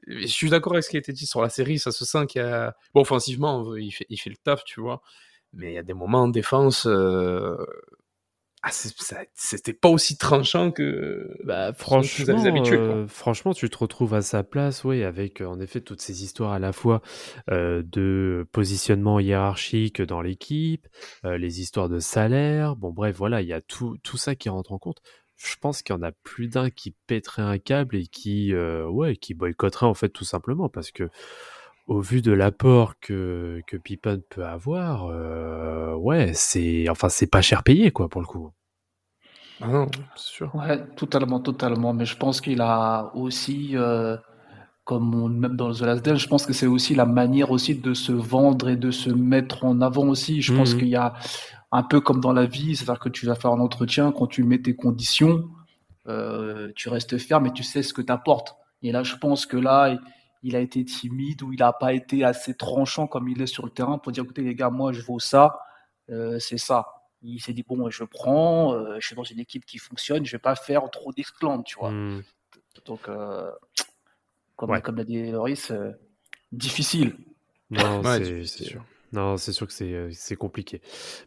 Je 0.08 0.28
suis 0.28 0.50
d'accord 0.50 0.74
avec 0.74 0.84
ce 0.84 0.90
qui 0.90 0.96
a 0.98 1.00
été 1.00 1.14
dit 1.14 1.25
sur 1.25 1.42
la 1.42 1.50
série, 1.50 1.80
ça 1.80 1.92
se 1.92 2.06
sent 2.06 2.25
qu'il 2.28 2.42
y 2.42 2.46
a. 2.46 2.75
Bon, 2.94 3.02
offensivement, 3.02 3.75
il 3.75 3.92
fait, 3.92 4.06
il 4.10 4.18
fait 4.18 4.30
le 4.30 4.38
taf, 4.38 4.64
tu 4.64 4.82
vois. 4.82 5.02
Mais 5.54 5.72
il 5.72 5.75
y 5.75 5.78
a 5.78 5.84
des 5.84 5.94
moments 5.94 6.24
en 6.24 6.28
défense. 6.28 6.86
euh, 6.88 7.56
Ah, 8.67 8.72
c'était 8.72 9.74
pas 9.74 9.89
aussi 9.89 10.17
tranchant 10.17 10.72
que. 10.72 11.29
Bah, 11.43 11.72
franchement, 11.72 12.36
quoi. 12.36 12.75
euh, 12.75 13.07
franchement, 13.07 13.53
tu 13.53 13.69
te 13.69 13.77
retrouves 13.77 14.15
à 14.15 14.24
sa 14.24 14.41
place, 14.41 14.84
oui, 14.84 15.03
avec 15.03 15.39
euh, 15.41 15.45
en 15.45 15.60
effet 15.60 15.81
toutes 15.81 16.01
ces 16.01 16.24
histoires 16.24 16.51
à 16.51 16.57
la 16.57 16.74
fois 16.74 17.03
euh, 17.51 17.84
de 17.86 18.48
positionnement 18.51 19.19
hiérarchique 19.19 20.01
dans 20.01 20.19
l'équipe, 20.19 20.88
euh, 21.25 21.38
les 21.38 21.62
histoires 21.62 21.89
de 21.89 22.00
salaire. 22.00 22.75
Bon, 22.75 22.89
bref, 22.89 23.15
voilà, 23.15 23.43
il 23.43 23.48
y 23.48 23.53
a 23.53 23.62
tout, 23.62 23.98
tout 24.01 24.17
ça 24.17 24.34
qui 24.34 24.50
rentre 24.50 24.72
en 24.72 24.79
compte. 24.79 24.98
Je 25.36 25.55
pense 25.62 25.84
qu'il 25.84 25.95
y 25.95 26.00
en 26.00 26.01
a 26.01 26.12
plus 26.12 26.48
d'un 26.48 26.72
qui 26.72 26.95
pèterait 27.05 27.43
un 27.43 27.60
câble 27.60 27.98
et 27.98 28.07
qui, 28.07 28.55
ouais, 28.55 29.15
qui 29.15 29.36
boycotterait 29.36 29.86
en 29.86 29.93
fait 29.93 30.10
tout 30.10 30.24
simplement 30.24 30.69
parce 30.69 30.89
que 30.89 31.10
au 31.88 32.01
vu 32.01 32.22
de 32.22 32.32
l'apport 32.32 33.00
que 33.00 33.62
que 33.68 33.77
Pippen 33.77 34.22
peut 34.30 34.46
avoir, 34.46 35.08
euh, 35.08 35.96
ouais, 35.96 36.32
c'est, 36.34 36.89
enfin, 36.89 37.10
c'est 37.10 37.27
pas 37.27 37.42
cher 37.42 37.63
payé 37.63 37.92
quoi 37.92 38.10
pour 38.10 38.22
le 38.22 38.27
coup. 38.27 38.51
Ah 39.59 39.68
non, 39.68 39.88
c'est 40.16 40.27
sûr. 40.33 40.53
Ouais, 40.53 40.86
totalement, 40.96 41.40
totalement. 41.42 41.94
Mais 41.94 42.05
je 42.05 42.16
pense 42.18 42.40
qu'il 42.42 42.62
a 42.62 43.12
aussi, 43.16 43.72
euh, 43.75 44.18
comme 44.86 45.16
on, 45.16 45.29
même 45.29 45.57
dans 45.57 45.74
The 45.74 45.81
Last 45.81 46.05
Dance, 46.05 46.20
je 46.20 46.27
pense 46.27 46.46
que 46.46 46.53
c'est 46.53 46.68
aussi 46.68 46.96
la 46.96 47.05
manière 47.05 47.51
aussi 47.51 47.75
de 47.75 47.94
se 47.94 48.12
vendre 48.14 48.70
et 48.70 48.77
de 48.77 48.92
se 48.92 49.09
mettre 49.12 49.66
en 49.66 49.81
avant 49.81 50.07
aussi. 50.07 50.42
Je 50.42 50.53
pense 50.53 50.74
Mhm. 50.74 50.79
qu'il 50.79 50.90
y 50.90 50.96
a 50.96 51.14
un 51.72 51.83
peu 51.83 52.01
comme 52.01 52.22
dans 52.22 52.33
la 52.33 52.46
vie, 52.46 52.75
c'est-à-dire 52.75 53.00
que 53.01 53.09
tu 53.09 53.25
vas 53.27 53.36
faire 53.36 53.51
un 53.51 53.59
entretien, 53.62 54.12
quand 54.14 54.27
tu 54.27 54.44
mets 54.44 54.62
tes 54.62 54.75
conditions, 54.75 55.46
euh, 56.07 56.72
tu 56.75 56.90
restes 56.90 57.18
ferme 57.18 57.48
et 57.48 57.53
tu 57.53 57.64
sais 57.64 57.83
ce 57.83 57.94
que 57.94 58.01
tu 58.01 58.12
apportes. 58.12 58.55
Et 58.83 58.92
là, 58.92 59.03
je 59.03 59.16
pense 59.18 59.46
que 59.46 59.57
là, 59.57 59.98
il- 60.48 60.55
a 60.55 60.60
été 60.60 60.84
timide 60.86 61.42
ou 61.44 61.51
il 61.53 61.60
n'a 61.60 61.74
pas 61.74 61.94
été 61.94 62.24
assez 62.24 62.53
tranchant 62.55 63.08
comme 63.08 63.27
il 63.29 63.42
est 63.42 63.48
sur 63.48 63.66
le 63.66 63.72
terrain 63.72 63.98
pour 63.98 64.12
dire, 64.12 64.24
écoutez 64.24 64.42
les 64.44 64.55
gars, 64.55 64.70
moi 64.70 64.94
je 64.94 65.01
vaux 65.01 65.20
ça, 65.20 65.60
euh, 66.10 66.38
c'est 66.40 66.58
ça. 66.58 66.86
Il 67.22 67.40
s'est 67.40 67.53
dit, 67.53 67.64
bon, 67.68 67.90
je 67.90 68.03
prends, 68.03 68.74
euh, 68.75 68.98
je 69.00 69.08
suis 69.08 69.16
dans 69.16 69.24
une 69.24 69.40
équipe 69.40 69.66
qui 69.66 69.77
fonctionne, 69.79 70.24
je 70.25 70.31
vais 70.34 70.40
pas 70.40 70.55
faire 70.55 70.90
trop 70.92 71.12
d'exclande, 71.12 71.64
tu 71.66 71.79
vois. 71.79 71.90
Hmm. 71.92 72.22
Donc, 72.86 73.10
euh, 73.10 73.50
comme, 74.55 74.70
Ouais. 74.70 74.81
comme 74.81 74.98
l'a 74.98 75.03
dit 75.03 75.31
Loris, 75.31 75.72
euh, 75.72 75.92
difficile. 76.51 77.18
Non, 77.72 78.01
Ouais, 78.01 78.18
c'est 78.18 78.20
difficile. 78.36 78.48
c'est 78.66 78.72
sûr. 78.74 78.86
Non, 79.16 79.38
c'est 79.38 79.54
sûr 79.54 79.66
que 79.68 79.74
c'est 79.74 80.10
c'est 80.12 80.36
compliqué. 80.36 80.82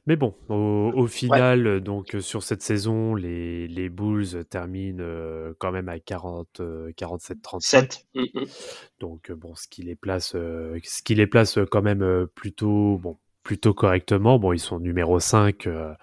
Mais 0.06 0.16
bon, 0.16 0.34
au, 0.48 0.92
au 0.94 1.06
final, 1.06 1.80
donc 1.80 2.16
sur 2.20 2.42
cette 2.42 2.62
saison, 2.62 3.14
les, 3.14 3.66
les 3.66 3.88
Bulls 3.88 4.44
terminent 4.50 5.02
euh, 5.02 5.54
quand 5.58 5.72
même 5.72 5.88
à 5.88 5.98
40, 5.98 6.60
euh, 6.60 6.92
47-35. 6.92 7.60
7. 7.60 8.06
Mm, 8.14 8.20
mm. 8.34 8.44
Donc 9.00 9.32
bon, 9.32 9.54
ce 9.54 9.66
qui 9.68 9.82
les 9.82 9.96
place, 9.96 10.34
euh, 10.34 10.78
ce 10.84 11.02
qui 11.02 11.14
les 11.14 11.26
place 11.26 11.58
quand 11.70 11.82
même 11.82 12.26
plutôt, 12.34 12.98
bon, 12.98 13.16
plutôt 13.48 13.72
correctement. 13.72 14.38
Bon, 14.38 14.52
ils 14.52 14.58
sont 14.58 14.78
numéro 14.78 15.18
5 15.18 15.66
euh, 15.66 15.94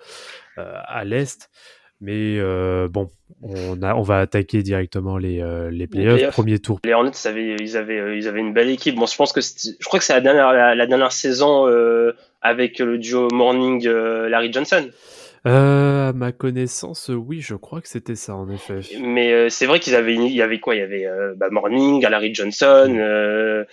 euh, 0.57 0.73
à 0.87 1.03
l'est. 1.05 1.51
Mais 2.01 2.37
euh, 2.37 2.87
bon, 2.89 3.09
on, 3.41 3.81
a, 3.81 3.95
on 3.95 4.01
va 4.01 4.19
attaquer 4.19 4.61
directement 4.63 5.17
les, 5.17 5.41
euh, 5.41 5.71
les 5.71 5.87
playoffs. 5.87 6.15
playoffs. 6.15 6.33
Premier 6.33 6.59
tour. 6.59 6.79
Les 6.83 6.93
Hornets, 6.93 7.11
ils 7.11 7.27
avaient, 7.27 7.55
ils 7.57 7.77
avaient, 7.77 7.99
euh, 7.99 8.17
ils 8.17 8.27
avaient 8.27 8.41
une 8.41 8.53
belle 8.53 8.69
équipe. 8.69 8.95
Bon, 8.95 9.05
je 9.05 9.15
pense 9.15 9.31
que 9.31 9.41
je 9.41 9.85
crois 9.85 9.99
que 9.99 10.05
c'est 10.05 10.13
la 10.13 10.21
dernière, 10.21 10.51
la, 10.51 10.75
la 10.75 10.87
dernière 10.87 11.13
saison 11.13 11.67
euh, 11.67 12.13
avec 12.41 12.79
le 12.79 12.97
duo 12.97 13.29
Morning 13.31 13.87
Larry 13.87 14.51
Johnson. 14.51 14.89
À 15.45 16.11
ma 16.13 16.31
connaissance, 16.31 17.11
oui, 17.13 17.39
je 17.39 17.53
crois 17.53 17.79
que 17.79 17.87
c'était 17.87 18.15
ça 18.15 18.35
en 18.35 18.49
effet. 18.49 18.79
Mais 18.99 19.49
c'est 19.51 19.67
vrai 19.67 19.79
qu'ils 19.79 19.93
avaient, 19.93 20.15
il 20.15 20.31
y 20.31 20.41
avait 20.41 20.59
quoi? 20.59 20.73
Il 20.73 20.79
y 20.79 20.81
avait 20.81 21.07
bah, 21.37 21.49
Morning, 21.51 22.01
Larry 22.01 22.33
Johnson, 22.33 22.95
euh, 22.97 23.63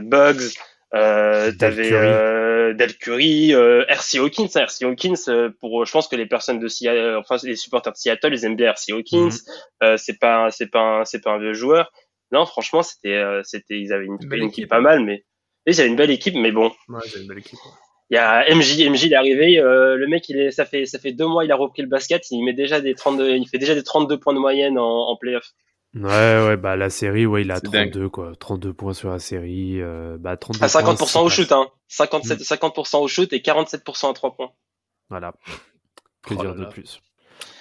Bugs. 0.00 0.50
Euh, 0.94 1.52
t'avais 1.58 1.90
euh, 1.92 2.74
Del 2.74 2.96
Curry, 2.98 3.54
euh, 3.54 3.84
RC 3.88 4.18
Hawkins. 4.18 4.48
hein, 4.56 4.60
RC 4.64 4.84
Hawkins, 4.84 5.14
euh, 5.28 5.50
pour, 5.60 5.86
je 5.86 5.92
pense 5.92 6.06
que 6.06 6.16
les 6.16 6.26
personnes 6.26 6.58
de 6.58 6.68
Seattle, 6.68 7.16
enfin 7.18 7.36
les 7.44 7.56
supporters 7.56 7.92
de 7.92 7.96
Seattle, 7.98 8.32
ils 8.34 8.44
aiment 8.44 8.56
bien 8.56 8.68
RC 8.70 8.92
Hawkins. 8.92 9.24
Mhm. 9.26 9.30
Euh, 9.84 9.96
c'est 9.96 10.18
pas, 10.18 10.50
c'est 10.50 10.70
pas, 10.70 11.00
un- 11.00 11.04
c'est 11.04 11.20
pas 11.22 11.32
un 11.32 11.38
vieux 11.38 11.54
joueur. 11.54 11.90
Non, 12.30 12.44
franchement, 12.46 12.82
c'était, 12.82 13.14
euh, 13.16 13.40
c'était, 13.44 13.78
ils 13.80 13.92
avaient 13.92 14.04
une, 14.06 14.16
Une 14.20 14.28
belle 14.28 14.38
une 14.40 14.46
équipe, 14.48 14.64
équipe 14.64 14.70
pas 14.70 14.80
mal, 14.80 15.00
mais 15.04 15.24
ils 15.66 15.80
avaient 15.80 15.88
une 15.88 15.96
belle 15.96 16.10
équipe, 16.10 16.34
mais 16.34 16.50
bon, 16.52 16.70
Ouais, 16.88 17.00
j'ai 17.10 17.20
une 17.20 17.28
belle 17.28 17.38
équipe. 17.38 17.58
il 18.10 18.14
y 18.14 18.18
a 18.18 18.44
MJ, 18.54 18.86
MJ 18.88 19.04
il 19.04 19.12
est 19.12 19.16
arrivé, 19.16 19.58
euh, 19.58 19.96
le 19.96 20.06
mec 20.08 20.28
il 20.28 20.38
est, 20.38 20.50
ça 20.50 20.64
fait, 20.66 20.84
ça 20.86 20.98
fait 20.98 21.12
deux 21.12 21.26
mois 21.26 21.44
il 21.44 21.52
a 21.52 21.56
repris 21.56 21.82
le 21.82 21.88
basket, 21.88 22.30
il 22.30 22.42
met 22.44 22.52
déjà 22.54 22.80
des 22.80 22.94
32, 22.94 23.36
il 23.36 23.46
fait 23.48 23.58
déjà 23.58 23.74
des 23.74 23.82
32 23.82 24.18
points 24.18 24.34
de 24.34 24.38
moyenne 24.38 24.78
en, 24.78 25.08
en 25.08 25.16
playoff. 25.16 25.44
Ouais, 25.94 26.46
ouais, 26.46 26.56
bah 26.56 26.74
la 26.76 26.88
série, 26.88 27.26
ouais, 27.26 27.42
il 27.42 27.50
a 27.50 27.56
C'est 27.56 27.64
32, 27.64 28.08
quoi. 28.08 28.32
32 28.38 28.72
points 28.72 28.94
sur 28.94 29.10
la 29.10 29.18
série. 29.18 29.80
euh, 29.82 30.16
bah, 30.18 30.36
32 30.38 30.64
À 30.64 30.68
50% 30.68 31.12
points, 31.12 31.22
au 31.22 31.28
shoot, 31.28 31.52
hein. 31.52 31.68
57, 31.88 32.40
Mm. 32.40 32.42
50% 32.42 32.98
au 33.02 33.08
shoot 33.08 33.30
et 33.32 33.40
47% 33.40 34.10
à 34.10 34.14
3 34.14 34.34
points. 34.34 34.52
Voilà. 35.10 35.34
Que 36.22 36.34
Oh 36.34 36.40
dire 36.40 36.54
de 36.54 36.64
plus? 36.64 37.02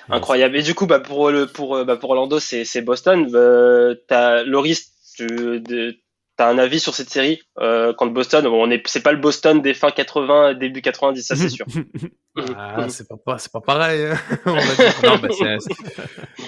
Incroyable. 0.07 0.55
Et 0.55 0.63
du 0.63 0.73
coup, 0.75 0.87
bah, 0.87 0.99
pour 0.99 1.29
le, 1.29 1.45
pour, 1.47 1.75
euh, 1.75 1.83
bah, 1.83 1.97
pour 1.97 2.11
Orlando, 2.11 2.39
c'est, 2.39 2.63
c'est 2.63 2.81
Boston. 2.81 3.29
Euh, 3.33 3.95
t'as, 4.07 4.43
Loris, 4.43 4.93
tu, 5.15 5.25
de, 5.27 5.97
t'as 6.41 6.49
un 6.49 6.57
avis 6.57 6.79
sur 6.79 6.95
cette 6.95 7.11
série, 7.11 7.43
euh, 7.59 7.93
contre 7.93 8.13
Boston? 8.13 8.43
Bon, 8.45 8.67
on 8.67 8.71
est, 8.71 8.81
c'est 8.87 9.03
pas 9.03 9.11
le 9.11 9.19
Boston 9.19 9.61
des 9.61 9.75
fins 9.75 9.91
80, 9.91 10.55
début 10.55 10.81
90, 10.81 11.21
ça 11.21 11.35
c'est 11.35 11.49
sûr. 11.49 11.65
Ah, 12.55 12.87
c'est 12.87 13.09
pas, 13.09 13.17
pas- 13.17 13.37
c'est 13.37 13.51
pas 13.51 13.59
pareil. 13.59 14.05
hein, 14.05 14.17
on 14.45 14.53
va 14.53 14.61
dire. 14.73 14.93
non, 15.03 15.17
bah, 15.17 15.27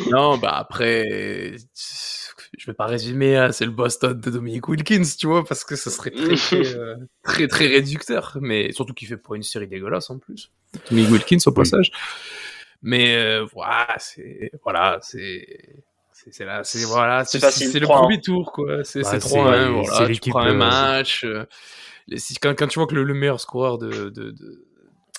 non, 0.10 0.38
bah 0.38 0.52
après, 0.56 1.58
je 2.58 2.66
vais 2.66 2.74
pas 2.74 2.86
résumer, 2.86 3.36
hein, 3.36 3.52
c'est 3.52 3.66
le 3.66 3.72
Boston 3.72 4.18
de 4.18 4.30
Dominic 4.32 4.66
Wilkins, 4.70 5.04
tu 5.20 5.28
vois, 5.28 5.44
parce 5.44 5.66
que 5.66 5.76
ce 5.76 5.90
serait 5.90 6.12
très, 6.12 6.36
très, 6.38 6.76
euh, 6.78 6.96
très, 7.22 7.48
très 7.50 7.68
réducteur. 7.68 8.38
Mais 8.40 8.72
surtout 8.72 8.94
qu'il 8.94 9.10
fait 9.10 9.18
pour 9.18 9.36
une 9.36 9.44
série 9.44 9.68
dégueulasse 9.68 10.10
en 10.10 10.20
plus. 10.20 10.52
Dominic 10.90 11.12
Wilkins 11.12 11.38
au 11.48 11.52
passage. 11.52 11.92
Mais 12.82 13.16
euh, 13.18 13.46
voilà, 13.54 13.94
c'est 14.00 14.52
voilà, 14.64 15.00
c'est 15.02 15.46
c'est 16.14 16.46
là, 16.46 16.64
c'est 16.64 16.84
voilà, 16.86 17.26
C'est 17.26 17.40
le 17.40 17.86
3-1. 17.86 18.00
premier 18.02 18.22
tour 18.22 18.52
quoi. 18.52 18.84
C'est 18.84 19.02
Bah, 19.02 19.10
c'est 19.12 19.20
c'est- 19.20 19.28
3-1, 19.30 19.84
c'est 19.84 19.90
voilà, 19.90 20.14
tu 20.16 20.30
prends 20.30 20.40
un 20.42 20.50
euh, 20.50 20.54
match. 20.54 21.24
euh, 21.26 21.46
les- 22.08 22.18
si- 22.18 22.36
quand, 22.36 22.54
quand 22.58 22.68
tu 22.68 22.80
vois 22.80 22.88
que 22.88 22.96
le, 22.96 23.04
le 23.04 23.14
meilleur 23.14 23.40
scoreur 23.40 23.78
de, 23.78 23.90
de, 24.10 24.32
de 24.32 24.66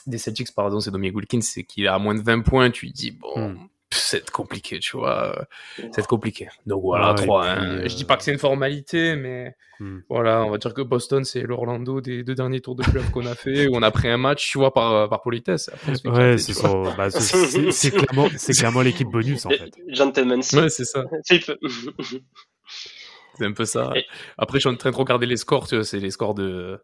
des 0.07 0.19
Celtics, 0.19 0.55
pardon, 0.55 0.81
c'est 0.81 0.91
Dominique 0.91 1.17
Wilkins, 1.17 1.41
c'est 1.41 1.65
qu'il 1.65 1.89
a 1.89 1.95
à 1.95 1.99
moins 1.99 2.15
de 2.15 2.21
20 2.23 2.41
points, 2.43 2.71
tu 2.71 2.87
lui 2.87 2.93
dis, 2.93 3.11
bon, 3.11 3.51
Hmm. 3.51 3.69
C'est 3.95 4.31
compliqué, 4.31 4.79
tu 4.79 4.97
vois. 4.97 5.37
euh, 5.39 5.43
C'est 5.93 6.07
compliqué. 6.07 6.49
Donc 6.67 6.83
voilà, 6.83 7.15
Ouais, 7.15 7.23
et 7.23 7.27
3 7.27 7.43
puis, 7.57 7.67
euh, 7.67 7.89
Je 7.89 7.95
dis 7.97 8.05
pas 8.05 8.17
que 8.17 8.23
c'est 8.23 8.33
une 8.33 8.39
formalité, 8.39 9.17
mais 9.17 9.55
Hmm. 9.81 9.99
voilà, 10.09 10.45
on 10.45 10.51
va 10.51 10.59
dire 10.59 10.73
que 10.73 10.83
Boston, 10.83 11.25
c'est 11.25 11.43
l'Orlando 11.43 12.01
des 12.01 12.23
deux 12.23 12.37
derniers 12.37 12.61
tours 12.61 12.77
de 12.77 12.85
club 12.85 13.11
qu'on 13.11 13.27
a 13.27 13.35
fait, 13.35 13.67
où 13.67 13.73
on 13.75 13.83
a 13.83 13.91
pris 13.91 14.09
un 14.09 14.17
match, 14.19 14.49
tu 14.53 14.59
vois, 14.59 14.73
par, 14.73 15.09
par 15.09 15.21
politesse. 15.21 15.69
Après, 15.73 15.91
Ouais, 16.09 16.39
c'est 16.39 16.63
bah, 16.97 17.11
c'est- 17.11 17.21
c'est 17.47 17.73
c'est 17.73 17.91
clairement, 17.91 18.29
c'est 18.37 18.53
clairement 18.53 18.83
l'équipe 18.83 19.09
bonus 19.09 19.45
en 19.47 19.51
fait. 19.51 19.73
Gentleman's. 19.89 20.53
Ouais, 20.53 20.69
c'est 20.69 20.85
ça. 20.85 21.05
C'est 23.37 23.45
un 23.47 23.53
peu 23.53 23.65
ça. 23.65 23.93
Après, 24.39 24.59
je 24.59 24.69
suis 24.69 24.75
en 24.75 24.77
train 24.77 24.91
de 24.91 24.97
regarder 24.97 25.27
les 25.27 25.37
scores, 25.37 25.67
tu 25.69 25.75
vois, 25.77 25.85
c'est 25.85 25.99
les 25.99 26.11
scores 26.11 26.35
de, 26.35 26.81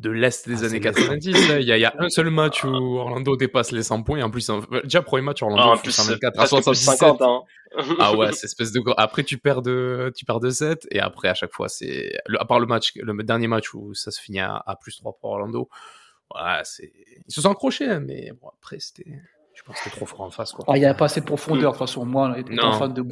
de 0.00 0.10
l'Est 0.10 0.48
des 0.48 0.54
Ah, 0.64 0.66
années 0.66 0.80
c'est 0.82 0.88
l'Est. 0.90 0.94
90. 0.94 1.48
là. 1.48 1.60
Il 1.60 1.66
y, 1.66 1.72
a, 1.72 1.76
il 1.76 1.80
y 1.80 1.84
a 1.84 1.94
un 1.98 2.08
seul 2.08 2.30
match 2.30 2.64
où 2.64 2.98
Orlando 2.98 3.36
dépasse 3.36 3.70
les 3.72 3.82
100 3.82 4.02
points. 4.02 4.18
Et 4.18 4.22
en 4.22 4.30
plus, 4.30 4.48
en- 4.50 4.60
déjà, 4.84 5.02
premier 5.02 5.22
match, 5.22 5.42
Orlando, 5.42 5.62
Ah, 5.64 5.72
en 5.74 5.78
plus, 5.78 5.92
124 5.92 6.34
à 6.34 6.36
presque 6.38 6.54
plus 6.56 6.62
77. 6.64 6.98
50, 6.98 7.22
hein. 7.22 7.40
Ah 8.00 8.14
ouais, 8.16 8.30
c'est 8.32 8.46
espèce 8.46 8.72
de. 8.72 8.80
Après, 8.96 9.22
tu 9.24 9.38
perds 9.38 9.62
de, 9.62 10.12
tu 10.16 10.24
perds 10.24 10.40
de 10.40 10.50
7. 10.50 10.86
Et 10.90 11.00
après, 11.00 11.28
à 11.28 11.34
chaque 11.34 11.52
fois, 11.52 11.68
c'est. 11.68 12.12
À 12.38 12.44
part 12.44 12.60
le 12.60 12.66
match, 12.66 12.92
le 12.96 13.14
dernier 13.22 13.46
match 13.46 13.72
où 13.74 13.94
ça 13.94 14.10
se 14.10 14.20
finit 14.20 14.40
à, 14.40 14.56
à 14.66 14.76
plus 14.76 14.96
3 14.96 15.16
pour 15.20 15.30
Orlando. 15.30 15.68
C'est. 16.64 16.92
Ils 17.28 17.32
se 17.34 17.40
sont 17.40 17.50
accrochés, 17.50 17.86
hein, 17.86 18.00
mais 18.00 18.32
bon, 18.40 18.48
après, 18.58 18.78
c'était. 18.80 19.06
Je 19.54 19.62
pense 19.64 19.76
que 19.76 19.84
c'était 19.84 19.96
trop 19.96 20.06
fort 20.06 20.22
en 20.22 20.30
face, 20.30 20.52
quoi. 20.52 20.64
Ah, 20.66 20.76
il 20.76 20.80
n'y 20.80 20.86
avait 20.86 20.96
pas 20.96 21.04
assez 21.04 21.20
de 21.20 21.26
profondeur, 21.26 21.72
de 21.72 21.76
toute 21.78 21.86
façon. 21.86 22.04
Moi, 22.06 22.34
étant 22.38 22.72
fan, 22.72 22.92
de, 22.94 23.04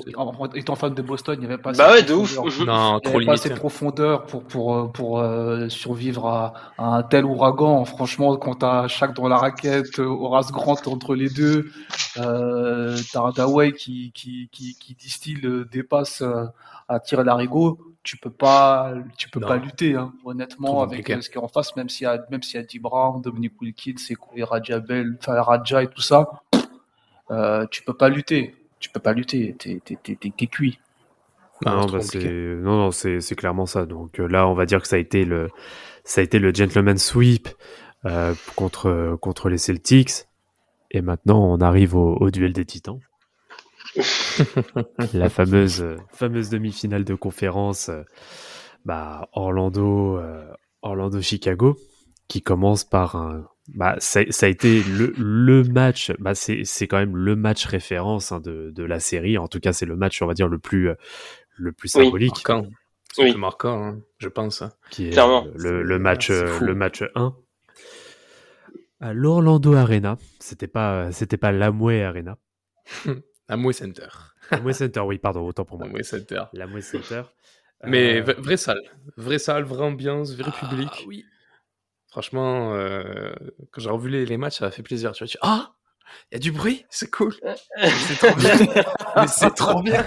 étant 0.56 0.74
fan 0.74 0.94
de 0.94 1.02
Boston, 1.02 1.36
il 1.38 1.40
n'y 1.40 1.52
avait 1.52 1.58
pas 1.62 1.70
assez 1.70 1.78
Bah 1.78 1.90
ouais, 1.92 2.02
de 2.02 2.08
de 2.08 2.14
ouf. 2.14 2.34
profondeur. 2.34 2.66
Non, 2.66 2.98
Il 3.04 3.08
n'y 3.08 3.12
trop 3.12 3.18
avait 3.18 3.24
pas 3.24 3.32
assez 3.32 3.48
limité. 3.48 3.50
de 3.50 3.54
profondeur 3.54 4.26
pour, 4.26 4.44
pour, 4.44 4.74
euh, 4.74 4.86
pour 4.88 5.18
euh, 5.20 5.68
survivre 5.68 6.26
à, 6.26 6.54
à 6.78 6.86
un 6.96 7.02
tel 7.02 7.24
ouragan. 7.26 7.84
Franchement, 7.84 8.36
quand 8.36 8.56
tu 8.56 8.64
as 8.66 8.88
chaque 8.88 9.14
dans 9.14 9.28
la 9.28 9.36
raquette, 9.38 9.98
euh, 9.98 10.06
Horace 10.06 10.50
Grant 10.50 10.76
entre 10.86 11.14
les 11.14 11.28
deux, 11.28 11.70
euh, 12.18 12.96
t'as 13.12 13.20
qui, 13.72 14.12
qui, 14.12 14.48
qui, 14.50 14.76
qui 14.76 14.94
distille 14.94 15.40
des 15.70 15.82
passes 15.82 16.22
euh, 16.22 16.46
à 16.88 17.00
tirer 17.00 17.24
l'arigot, 17.24 17.78
tu 18.02 18.16
peux 18.16 18.30
pas, 18.30 18.94
tu 19.16 19.28
peux 19.28 19.40
Non. 19.40 19.48
pas 19.48 19.56
lutter, 19.56 19.94
hein, 19.94 20.12
honnêtement, 20.24 20.82
avec 20.82 21.10
euh, 21.10 21.20
ce 21.20 21.28
qui 21.28 21.36
est 21.36 21.40
en 21.40 21.48
face, 21.48 21.76
même 21.76 21.88
s'il 21.88 22.04
y 22.04 22.06
a, 22.06 22.24
même 22.30 22.42
s'il 22.42 22.58
y 22.58 22.62
a 22.62 22.66
Dee 22.66 22.78
Brown, 22.78 23.20
Dominic 23.20 23.60
Wilkins 23.60 23.94
et, 24.34 24.42
Raja 24.42 24.80
Bell, 24.80 25.16
enfin 25.20 25.40
Raja 25.42 25.82
et 25.82 25.88
tout 25.88 26.00
ça, 26.00 26.26
euh, 27.30 27.66
tu 27.70 27.82
peux 27.82 27.94
pas 27.94 28.08
lutter. 28.08 28.54
Tu 28.78 28.88
peux 28.88 29.00
pas 29.00 29.12
lutter. 29.12 29.54
T'es, 29.58 29.80
t'es, 29.84 29.98
t'es, 30.02 30.16
t'es- 30.16 30.32
t'es 30.36 30.46
cuit. 30.46 30.78
Non, 31.66 31.84
bah, 31.84 31.98
non, 32.14 32.76
non, 32.76 32.90
c'est 32.90 33.20
c'est 33.20 33.34
clairement 33.36 33.66
ça. 33.66 33.84
Donc 33.84 34.18
euh, 34.18 34.26
là, 34.26 34.48
on 34.48 34.54
va 34.54 34.64
dire 34.64 34.80
que 34.80 34.88
ça 34.88 34.96
a 34.96 34.98
été 34.98 35.26
le 35.26 35.50
ça 36.04 36.22
a 36.22 36.24
été 36.24 36.38
le 36.38 36.54
gentleman 36.54 36.96
sweep 36.96 37.48
euh, 38.06 38.34
contre 38.56 39.18
contre 39.20 39.50
les 39.50 39.58
Celtics. 39.58 40.24
Et 40.90 41.02
maintenant, 41.02 41.44
on 41.44 41.60
arrive 41.60 41.94
au, 41.94 42.16
au 42.16 42.30
duel 42.30 42.54
des 42.54 42.64
Titans, 42.64 42.98
la 45.14 45.28
fameuse 45.28 45.82
euh, 45.82 45.96
fameuse 46.12 46.50
demi-finale 46.50 47.04
de 47.04 47.14
conférence. 47.14 47.88
euh, 47.88 48.02
bah, 48.84 49.28
Orlando 49.32 50.16
euh, 50.18 50.46
Orlando 50.82 51.20
Chicago 51.20 51.76
qui 52.28 52.42
commence 52.42 52.84
par 52.84 53.16
un 53.16 53.46
bah, 53.74 53.94
ça, 53.98 54.22
ça 54.30 54.46
a 54.46 54.48
été 54.48 54.82
le, 54.82 55.12
le 55.16 55.62
match, 55.62 56.10
bah, 56.18 56.34
c'est 56.34 56.62
c'est 56.64 56.88
quand 56.88 56.96
même 56.98 57.16
le 57.16 57.36
match 57.36 57.66
référence 57.66 58.32
hein, 58.32 58.40
de, 58.40 58.70
de 58.74 58.82
la 58.82 58.98
série. 58.98 59.38
En 59.38 59.46
tout 59.46 59.60
cas, 59.60 59.72
c'est 59.72 59.86
le 59.86 59.94
match, 59.96 60.20
on 60.22 60.26
va 60.26 60.34
dire, 60.34 60.48
le 60.48 60.58
plus, 60.58 60.90
le 61.56 61.72
plus 61.72 61.94
Oui. 61.94 62.04
symbolique, 62.06 62.48
Marquant. 62.48 62.66
C'est 63.12 63.22
Oui. 63.22 63.28
le 63.28 63.34
plus 63.34 63.40
marquant, 63.40 63.84
hein, 63.84 64.00
je 64.18 64.28
pense. 64.28 64.64
qui 64.90 65.06
est 65.06 65.10
Clairement. 65.10 65.46
le, 65.54 65.82
le 65.84 65.98
match, 66.00 66.30
euh, 66.30 66.58
le 66.60 66.74
match 66.74 67.04
1. 67.14 67.32
À 69.00 69.12
l'Orlando 69.14 69.74
Arena, 69.74 70.18
c'était 70.40 70.66
pas, 70.68 71.12
c'était 71.12 71.36
pas 71.36 71.52
l'Amway 71.52 72.02
Arena. 72.02 72.38
Amway 73.50 73.72
Center. 73.72 74.08
L'Amway 74.50 74.72
Center, 74.72 75.00
oui, 75.00 75.18
pardon, 75.18 75.46
autant 75.46 75.64
pour 75.64 75.78
moi. 75.78 75.86
Amway 75.86 76.02
Center. 76.02 76.44
L'Amway 76.54 76.80
Center. 76.82 77.22
Mais 77.84 78.20
Euh, 78.20 78.34
vraie 78.38 78.56
salle. 78.56 78.80
Vraie 79.16 79.38
salle, 79.38 79.64
vraie 79.64 79.84
ambiance, 79.84 80.34
vrai 80.34 80.50
public. 80.52 80.88
ah, 80.92 80.98
oui. 81.06 81.24
Franchement, 82.08 82.74
euh, 82.74 83.32
quand 83.70 83.80
j'ai 83.80 83.90
revu 83.90 84.10
les, 84.10 84.26
les 84.26 84.36
matchs, 84.36 84.58
ça 84.58 84.64
m'a 84.64 84.70
fait 84.70 84.82
plaisir. 84.82 85.12
Tu 85.12 85.22
vois, 85.24 85.28
tu 85.28 85.38
ah, 85.42 85.74
il 86.32 86.34
y 86.34 86.36
a 86.36 86.38
du 86.40 86.50
bruit, 86.50 86.84
c'est 86.90 87.08
cool. 87.10 87.32
c'est 87.80 88.16
trop 88.18 88.34
bien. 88.36 88.56
Mais 89.16 89.26
c'est 89.28 89.54
trop 89.54 89.80
bien. 89.82 90.04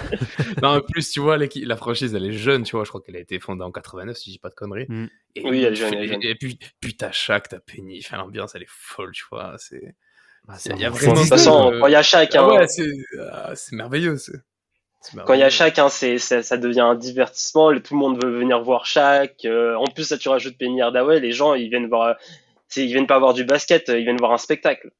non, 0.62 0.68
en 0.76 0.80
plus, 0.82 1.10
tu 1.10 1.20
vois, 1.20 1.38
la 1.38 1.76
franchise, 1.76 2.14
elle 2.14 2.26
est 2.26 2.32
jeune, 2.32 2.62
tu 2.64 2.76
vois. 2.76 2.84
Je 2.84 2.90
crois 2.90 3.00
qu'elle 3.00 3.16
a 3.16 3.20
été 3.20 3.40
fondée 3.40 3.62
en 3.64 3.72
89, 3.72 4.14
si 4.16 4.30
je 4.30 4.34
dis 4.34 4.38
pas 4.38 4.50
de 4.50 4.54
conneries. 4.54 4.84
Mm. 4.88 5.06
Et, 5.36 5.48
Oui, 5.48 5.62
elle 5.64 5.72
est 5.72 5.76
jeune, 5.76 5.94
et- 5.94 6.34
puis, 6.36 6.58
t'as 6.96 7.10
Shaq, 7.10 7.48
t'as 7.48 7.60
Penny. 7.60 8.00
Enfin, 8.04 8.18
l'ambiance, 8.18 8.54
elle 8.54 8.62
est 8.64 8.68
folle, 8.70 9.12
tu 9.12 9.24
vois. 9.30 9.54
C'est. 9.58 9.94
Bah, 10.46 10.54
Il 10.66 10.80
y 10.80 10.84
a- 10.84 10.90
vraiment 10.90 11.14
De 11.14 11.20
toute 11.20 11.28
façon, 11.28 11.72
euh, 11.72 11.80
quand 11.80 11.86
il 11.86 11.92
y 11.92 11.96
a 11.96 12.02
chaque, 12.02 12.34
Ah 12.34 12.42
hein, 12.44 12.48
ouais, 12.58 12.68
c'est 12.68 12.86
ah, 13.32 13.52
c'est 13.54 13.74
merveilleux. 13.76 14.16
quand 15.26 15.34
il 15.34 15.40
y 15.40 15.42
a 15.42 15.50
chaque, 15.50 15.78
hein, 15.78 15.88
c'est, 15.88 16.18
ça, 16.18 16.42
ça 16.42 16.56
devient 16.56 16.80
un 16.80 16.94
divertissement. 16.94 17.72
Tout 17.80 17.94
le 17.94 17.98
monde 17.98 18.22
veut 18.22 18.38
venir 18.38 18.62
voir 18.62 18.84
chaque. 18.86 19.44
Euh, 19.44 19.74
en 19.76 19.86
plus, 19.86 20.04
ça, 20.04 20.18
tu 20.18 20.28
rajoutes 20.28 20.58
Penny 20.58 20.82
Hardaway. 20.82 21.20
Les 21.20 21.32
gens, 21.32 21.54
ils 21.54 21.68
viennent 21.70 21.88
voir. 21.88 22.16
Ils 22.76 22.86
viennent 22.86 23.06
pas 23.06 23.18
voir 23.20 23.34
du 23.34 23.44
basket, 23.44 23.84
ils 23.88 24.02
viennent 24.02 24.16
voir 24.18 24.32
un 24.32 24.38
spectacle. 24.38 24.90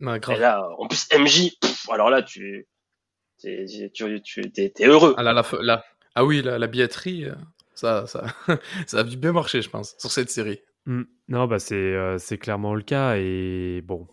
Ouais, 0.00 0.18
Et 0.30 0.36
là, 0.36 0.66
en 0.78 0.86
plus, 0.86 1.06
MJ, 1.12 1.56
pff, 1.60 1.88
alors 1.90 2.08
là, 2.08 2.22
tu, 2.22 2.66
t'es, 3.42 3.66
tu, 3.92 4.22
tu, 4.22 4.42
heureux. 4.82 5.14
Ah, 5.18 5.22
là, 5.22 5.32
la, 5.32 5.44
la- 5.60 5.84
ah 6.14 6.24
oui, 6.24 6.40
la, 6.40 6.58
la 6.58 6.66
billetterie, 6.68 7.24
euh, 7.26 7.34
ça, 7.74 8.06
ça, 8.06 8.24
ça 8.86 8.98
a 9.00 9.02
dû 9.02 9.16
bien 9.16 9.32
marcher, 9.32 9.60
je 9.60 9.68
pense, 9.68 9.94
sur 9.98 10.10
cette 10.10 10.30
série. 10.30 10.60
Mm. 10.86 11.02
Non, 11.28 11.46
bah 11.46 11.58
c'est 11.58 11.74
euh, 11.74 12.16
c'est 12.18 12.38
clairement 12.38 12.74
le 12.74 12.82
cas 12.82 13.16
et 13.16 13.82
bon. 13.84 14.06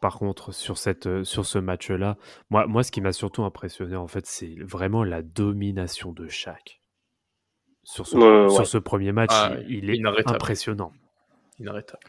Par 0.00 0.18
contre, 0.18 0.52
sur 0.52 0.78
cette 0.78 1.06
euh, 1.06 1.24
sur 1.24 1.44
ce 1.44 1.58
match-là, 1.58 2.16
moi 2.50 2.66
moi 2.66 2.82
ce 2.82 2.90
qui 2.90 3.00
m'a 3.02 3.12
surtout 3.12 3.44
impressionné 3.44 3.96
en 3.96 4.06
fait, 4.06 4.24
c'est 4.26 4.54
vraiment 4.60 5.04
la 5.04 5.22
domination 5.22 6.12
de 6.12 6.26
Shaq. 6.28 6.80
Sur 7.82 8.06
ce, 8.06 8.16
Ouais, 8.16 8.48
sur 8.48 8.60
ouais. 8.60 8.64
ce 8.64 8.78
premier 8.78 9.12
match, 9.12 9.30
Ah, 9.32 9.52
il, 9.68 9.84
il 9.84 9.90
est 9.90 9.96
inarrêtable. 9.96 10.36
impressionnant. 10.36 10.92
Inarrêtable. 11.60 12.02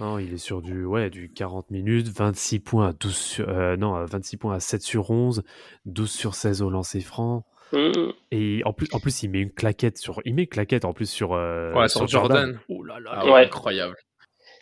Non, 0.00 0.18
il 0.18 0.32
est 0.32 0.38
sur 0.38 0.62
du 0.62 0.86
ouais, 0.86 1.10
du 1.10 1.28
40 1.30 1.70
minutes, 1.70 2.08
26 2.08 2.60
points 2.60 2.88
à 2.88 2.92
12 2.94 3.14
sur, 3.14 3.48
euh, 3.48 3.76
non, 3.76 3.94
à 3.94 4.06
26 4.06 4.38
points 4.38 4.54
à 4.54 4.60
7 4.60 4.80
sur 4.82 5.10
11, 5.10 5.42
12 5.84 6.10
sur 6.10 6.34
16 6.34 6.62
au 6.62 6.70
lancer 6.70 7.00
franc 7.00 7.44
Mmh. 7.74 8.12
et 8.30 8.60
en 8.66 8.74
plus 8.74 8.86
en 8.92 9.00
plus 9.00 9.22
il 9.22 9.30
met 9.30 9.40
une 9.40 9.50
claquette 9.50 9.96
sur 9.96 10.20
il 10.26 10.34
met 10.34 10.42
une 10.42 10.48
claquette 10.48 10.84
en 10.84 10.92
plus 10.92 11.08
sur 11.08 11.32
euh, 11.32 11.72
Ouais, 11.72 11.88
sur 11.88 12.06
Jordan. 12.06 12.60
Oh 12.68 12.84
là 12.84 13.00
là. 13.00 13.12
Ah, 13.14 13.24
Ouais. 13.32 13.46
Incroyable. 13.46 13.96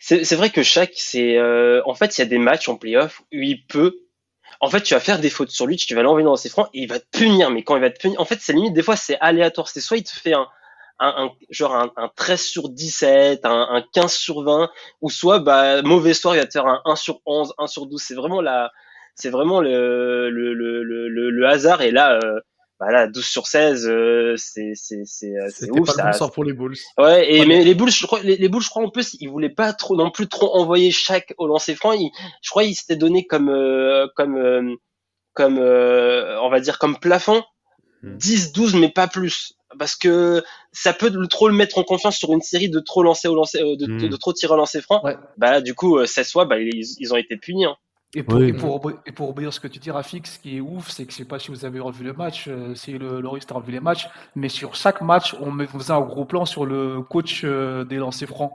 C'est, 0.01 0.35
vrai 0.35 0.51
que 0.51 0.63
chaque, 0.63 0.95
c'est, 0.97 1.37
euh, 1.39 1.83
en 1.85 1.95
fait, 1.95 2.17
il 2.19 2.23
y 2.23 2.25
a 2.25 2.27
des 2.27 2.39
matchs 2.39 2.69
en 2.69 2.77
playoff 2.77 3.21
où 3.21 3.25
il 3.37 3.67
peut, 3.67 3.95
en 4.61 4.71
fait, 4.71 4.83
tu 4.83 4.95
vas 4.95 5.01
faire 5.01 5.21
des 5.21 5.31
fautes 5.31 5.51
sur 5.51 5.67
lui, 5.67 5.77
tu 5.77 5.95
vas 5.95 6.03
l'envoyer 6.03 6.25
dans 6.25 6.37
ses 6.37 6.49
francs 6.51 6.69
et 6.75 6.83
il 6.83 6.89
va 6.89 7.01
te 7.01 7.07
punir. 7.19 7.51
Mais 7.51 7.65
quand 7.65 7.77
il 7.77 7.83
va 7.83 7.91
te 7.91 8.01
punir, 8.01 8.21
en 8.21 8.25
fait, 8.27 8.39
c'est 8.41 8.53
limite, 8.55 8.75
des 8.75 8.83
fois, 8.83 8.97
c'est 8.97 9.19
aléatoire. 9.21 9.69
C'est 9.69 9.81
soit 9.81 9.99
il 9.99 10.05
te 10.05 10.11
fait 10.11 10.35
un, 10.35 10.49
un, 11.01 11.15
un- 11.27 11.33
genre 11.51 11.75
un, 11.77 11.93
un 11.97 12.11
13 12.17 12.43
sur 12.43 12.69
17, 12.71 13.45
un, 13.47 13.69
un 13.71 13.83
15 13.93 14.15
sur 14.15 14.43
20, 14.43 14.71
ou 15.03 15.11
soit, 15.11 15.41
bah, 15.41 15.83
mauvais 15.83 16.15
soir, 16.15 16.37
il 16.37 16.41
va 16.41 16.47
te 16.47 16.53
faire 16.53 16.67
un 16.67 16.83
1 16.87 16.97
sur 16.97 17.21
11, 17.27 17.55
1 17.59 17.67
sur 17.69 17.87
12. 17.87 18.03
C'est 18.03 18.15
vraiment 18.15 18.41
la, 18.43 18.73
c'est 19.15 19.31
vraiment 19.31 19.61
le, 19.61 20.31
le, 20.31 20.55
le, 20.55 20.85
le- 20.85 21.31
le 21.31 21.49
hasard. 21.49 21.83
Et 21.83 21.91
là, 21.93 22.19
euh, 22.25 22.41
bah 22.81 22.91
là, 22.91 23.07
12 23.07 23.25
sur 23.27 23.47
16, 23.47 23.87
euh, 23.87 24.35
c'est, 24.39 24.73
c'est, 24.75 25.03
c'est, 25.05 25.27
euh, 25.37 25.49
c'est 25.51 25.67
C'était 25.67 25.79
ouf. 25.79 25.87
pas 25.87 25.93
ça, 25.93 26.05
bon 26.07 26.13
sort 26.15 26.33
pour 26.33 26.45
les 26.45 26.55
Bulls. 26.55 26.75
Ouais, 26.99 27.31
et 27.33 27.41
Ouais, 27.41 27.47
mais 27.47 27.63
les 27.63 27.75
Bulls, 27.75 27.91
je 27.91 28.07
crois, 28.07 28.21
les, 28.23 28.37
les 28.39 28.49
Bulls, 28.49 28.63
je 28.63 28.71
crois 28.71 28.83
en 28.83 28.89
plus, 28.91 29.17
ils 29.21 29.29
voulaient 29.29 29.51
pas 29.55 29.73
trop 29.75 29.97
non 29.97 30.11
plus 30.11 30.29
trop 30.29 30.57
envoyer 30.57 30.91
chaque 30.91 31.35
au 31.39 31.47
lancer 31.47 31.75
franc. 31.75 31.93
Ils, 31.93 32.11
je 32.43 32.51
crois, 32.51 32.65
ils 32.65 32.75
s'étaient 32.75 32.97
donné 32.97 33.27
comme 33.27 33.51
euh, 33.51 34.07
comme 34.17 34.37
euh, 34.37 34.75
comme 35.35 35.59
euh, 35.59 36.41
on 36.41 36.49
va 36.51 36.61
dire 36.61 36.79
comme 36.79 36.99
plafond 36.99 37.43
Hmm. 38.03 38.17
10 38.17 38.53
12 38.53 38.77
mais 38.77 38.89
pas 38.89 39.09
plus 39.09 39.53
parce 39.79 39.95
que 39.95 40.43
ça 40.73 40.95
peut 40.95 41.11
le- 41.11 41.27
trop 41.27 41.49
le 41.49 41.55
mettre 41.55 41.77
en 41.77 41.83
confiance 41.85 42.17
sur 42.17 42.33
une 42.33 42.41
série 42.41 42.71
de 42.71 42.81
trop 42.81 43.03
lancer 43.03 43.29
au 43.29 43.35
lancer 43.35 43.61
euh, 43.61 43.77
de, 43.77 43.85
de, 43.85 43.93
Hmm. 43.93 44.09
de 44.09 44.17
trop 44.17 44.33
tirer 44.33 44.55
au 44.55 44.57
lancer 44.57 44.81
franc. 44.81 45.03
Ouais. 45.05 45.17
Bah 45.37 45.61
du 45.61 45.75
coup, 45.75 45.99
euh, 45.99 46.07
16 46.07 46.33
fois, 46.33 46.47
bah 46.47 46.59
ils, 46.59 46.83
ils 46.99 47.13
ont 47.13 47.19
été 47.19 47.37
punis. 47.37 47.67
Hein. 47.67 47.77
Et 48.15 48.23
pour, 48.25 48.41
Oui. 48.41 48.49
et, 49.07 49.13
pour, 49.13 49.41
et 49.41 49.51
ce 49.53 49.61
que 49.61 49.69
tu 49.69 49.79
dis, 49.79 49.91
Rafik, 49.91 50.27
ce 50.27 50.39
qui 50.41 50.57
est 50.57 50.61
ouf, 50.61 50.89
c'est 50.91 51.07
que 51.07 51.13
je 51.13 51.17
sais 51.19 51.25
pas 51.25 51.39
si 51.39 51.51
vous 51.53 51.65
avez 51.65 51.79
revu 51.79 52.03
le 52.03 52.13
match, 52.13 52.47
euh, 52.49 52.75
si 52.75 52.93
le 52.99 53.21
Loris 53.21 53.45
a 53.51 53.55
revu 53.55 53.71
les 53.71 53.79
matchs, 53.81 54.09
mais 54.35 54.49
sur 54.49 54.75
chaque 54.75 55.01
match, 55.01 55.37
on 55.41 55.53
me- 55.53 55.67
faisait 55.67 55.93
un 55.93 56.01
gros 56.01 56.25
plan 56.25 56.45
sur 56.45 56.67
le 56.67 57.03
coach 57.03 57.43
euh, 57.45 57.85
des 57.85 57.97
lancers 57.97 58.29
francs. 58.29 58.53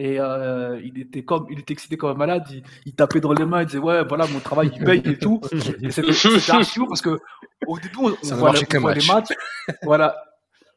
Et 0.00 0.18
euh, 0.20 0.80
il 0.84 0.98
était 1.00 1.22
comme, 1.24 1.46
il 1.50 1.60
était 1.60 1.72
excité 1.74 1.96
comme 1.96 2.10
un 2.10 2.14
malade. 2.14 2.44
Il, 2.50 2.62
il 2.86 2.94
tapait 2.94 3.20
dans 3.20 3.32
les 3.32 3.44
mains, 3.44 3.62
il 3.62 3.66
disait 3.66 3.78
ouais, 3.78 4.04
voilà, 4.04 4.26
mon 4.26 4.40
travail, 4.40 4.70
il 4.76 4.84
paye 4.84 5.02
et 5.04 5.16
tout. 5.18 5.40
Et 5.82 5.90
c'était 5.92 6.50
archi 6.52 6.80
parce 6.88 7.00
que 7.02 7.18
au 7.66 7.78
début, 7.78 7.96
on, 8.00 8.08
Ça 8.08 8.14
on 8.22 8.28
ne 8.30 8.34
voit, 8.40 8.48
marchait 8.50 8.60
les- 8.62 8.66
qu'un 8.66 8.78
on 8.78 8.82
voit 8.82 8.94
les 8.94 9.06
match. 9.06 9.28
matchs, 9.30 9.38
voilà. 9.82 10.16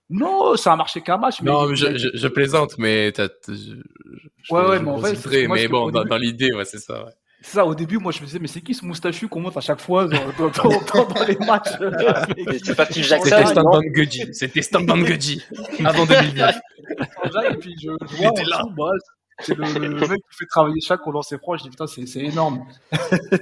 Non, 0.10 0.56
ça 0.58 0.74
a 0.74 0.76
marché 0.76 1.02
qu'un 1.02 1.18
match. 1.18 1.42
Mais 1.42 1.50
Non, 1.52 1.68
mais 1.68 1.76
je, 1.76 1.98
je, 1.98 2.10
je 2.14 2.28
plaisante, 2.28 2.78
mais 2.78 3.12
t'as, 3.14 3.30
je, 3.48 3.76
Ouais, 4.50 4.62
ouais, 4.68 4.80
mais 4.80 4.90
en 4.92 5.00
trait, 5.02 5.48
moi, 5.48 5.56
mais 5.56 5.68
bon, 5.68 5.90
dans, 5.90 6.00
début- 6.02 6.10
dans 6.10 6.18
l'idée, 6.18 6.54
ouais, 6.54 6.66
c'est 6.66 6.80
ça. 6.80 7.06
Ouais. 7.06 7.12
C'est 7.43 7.56
ça, 7.56 7.65
au 7.65 7.73
début, 7.73 7.97
moi, 7.97 8.12
je 8.12 8.21
me 8.21 8.25
disais, 8.25 8.38
mais 8.39 8.47
c'est 8.47 8.62
qui 8.62 8.73
ce 8.75 8.86
moustachu 8.86 9.27
qu'on 9.27 9.41
montre 9.41 9.58
à 9.58 9.62
chaque 9.62 9.80
fois 9.82 10.06
dans, 10.08 10.17
dans, 10.38 10.49
dans- 10.49 11.06
dans 11.06 11.25
les 11.27 11.36
matchs? 11.38 11.69
C'est- 12.63 12.75
pas 12.75 12.86
Phil 12.86 13.04
Jackson. 13.04 13.25
C'était 13.30 13.41
non 13.43 13.47
Stan 13.49 13.63
Van 13.63 13.82
Gundy. 13.82 14.23
C'était 14.34 14.62
Stan 14.62 14.86
Van 14.86 14.97
Gundy. 14.97 15.43
Avant 15.84 16.06
2009. 16.06 16.56
Et 17.51 17.56
puis 17.58 17.75
je, 17.82 17.89
vois 18.17 18.32
là. 18.49 18.63
bah, 18.77 18.89
C'est 19.39 19.56
le, 19.58 19.63
le 19.65 20.08
mec 20.08 20.19
qui 20.30 20.38
fait 20.38 20.45
travailler 20.49 20.82
chaque 20.82 21.06
au 21.08 21.12
lancer 21.12 21.38
franc. 21.39 21.58
Je 21.58 21.63
dis 21.63 21.69
putain, 21.69 21.88
c'est 21.88 22.06
c'est 22.06 22.19
énorme. 22.25 22.63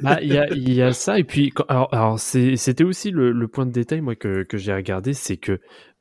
Bah, 0.01 0.19
il 0.21 0.33
y 0.33 0.38
a, 0.38 0.47
il 0.49 0.71
y 0.73 0.81
a 0.81 0.93
ça, 0.93 1.19
et 1.19 1.23
puis, 1.25 1.49
quand- 1.49 1.65
alors, 1.67 1.93
alors 1.93 2.19
c'est- 2.19 2.55
c'était 2.55 2.83
aussi 2.85 3.12
le, 3.12 3.31
le 3.33 3.47
point 3.49 3.65
de 3.65 3.71
détail, 3.71 3.99
moi, 4.01 4.15
que, 4.15 4.43
que 4.43 4.57
j'ai 4.57 4.73
regardé, 4.73 5.13
c'est 5.13 5.38
que 5.38 5.59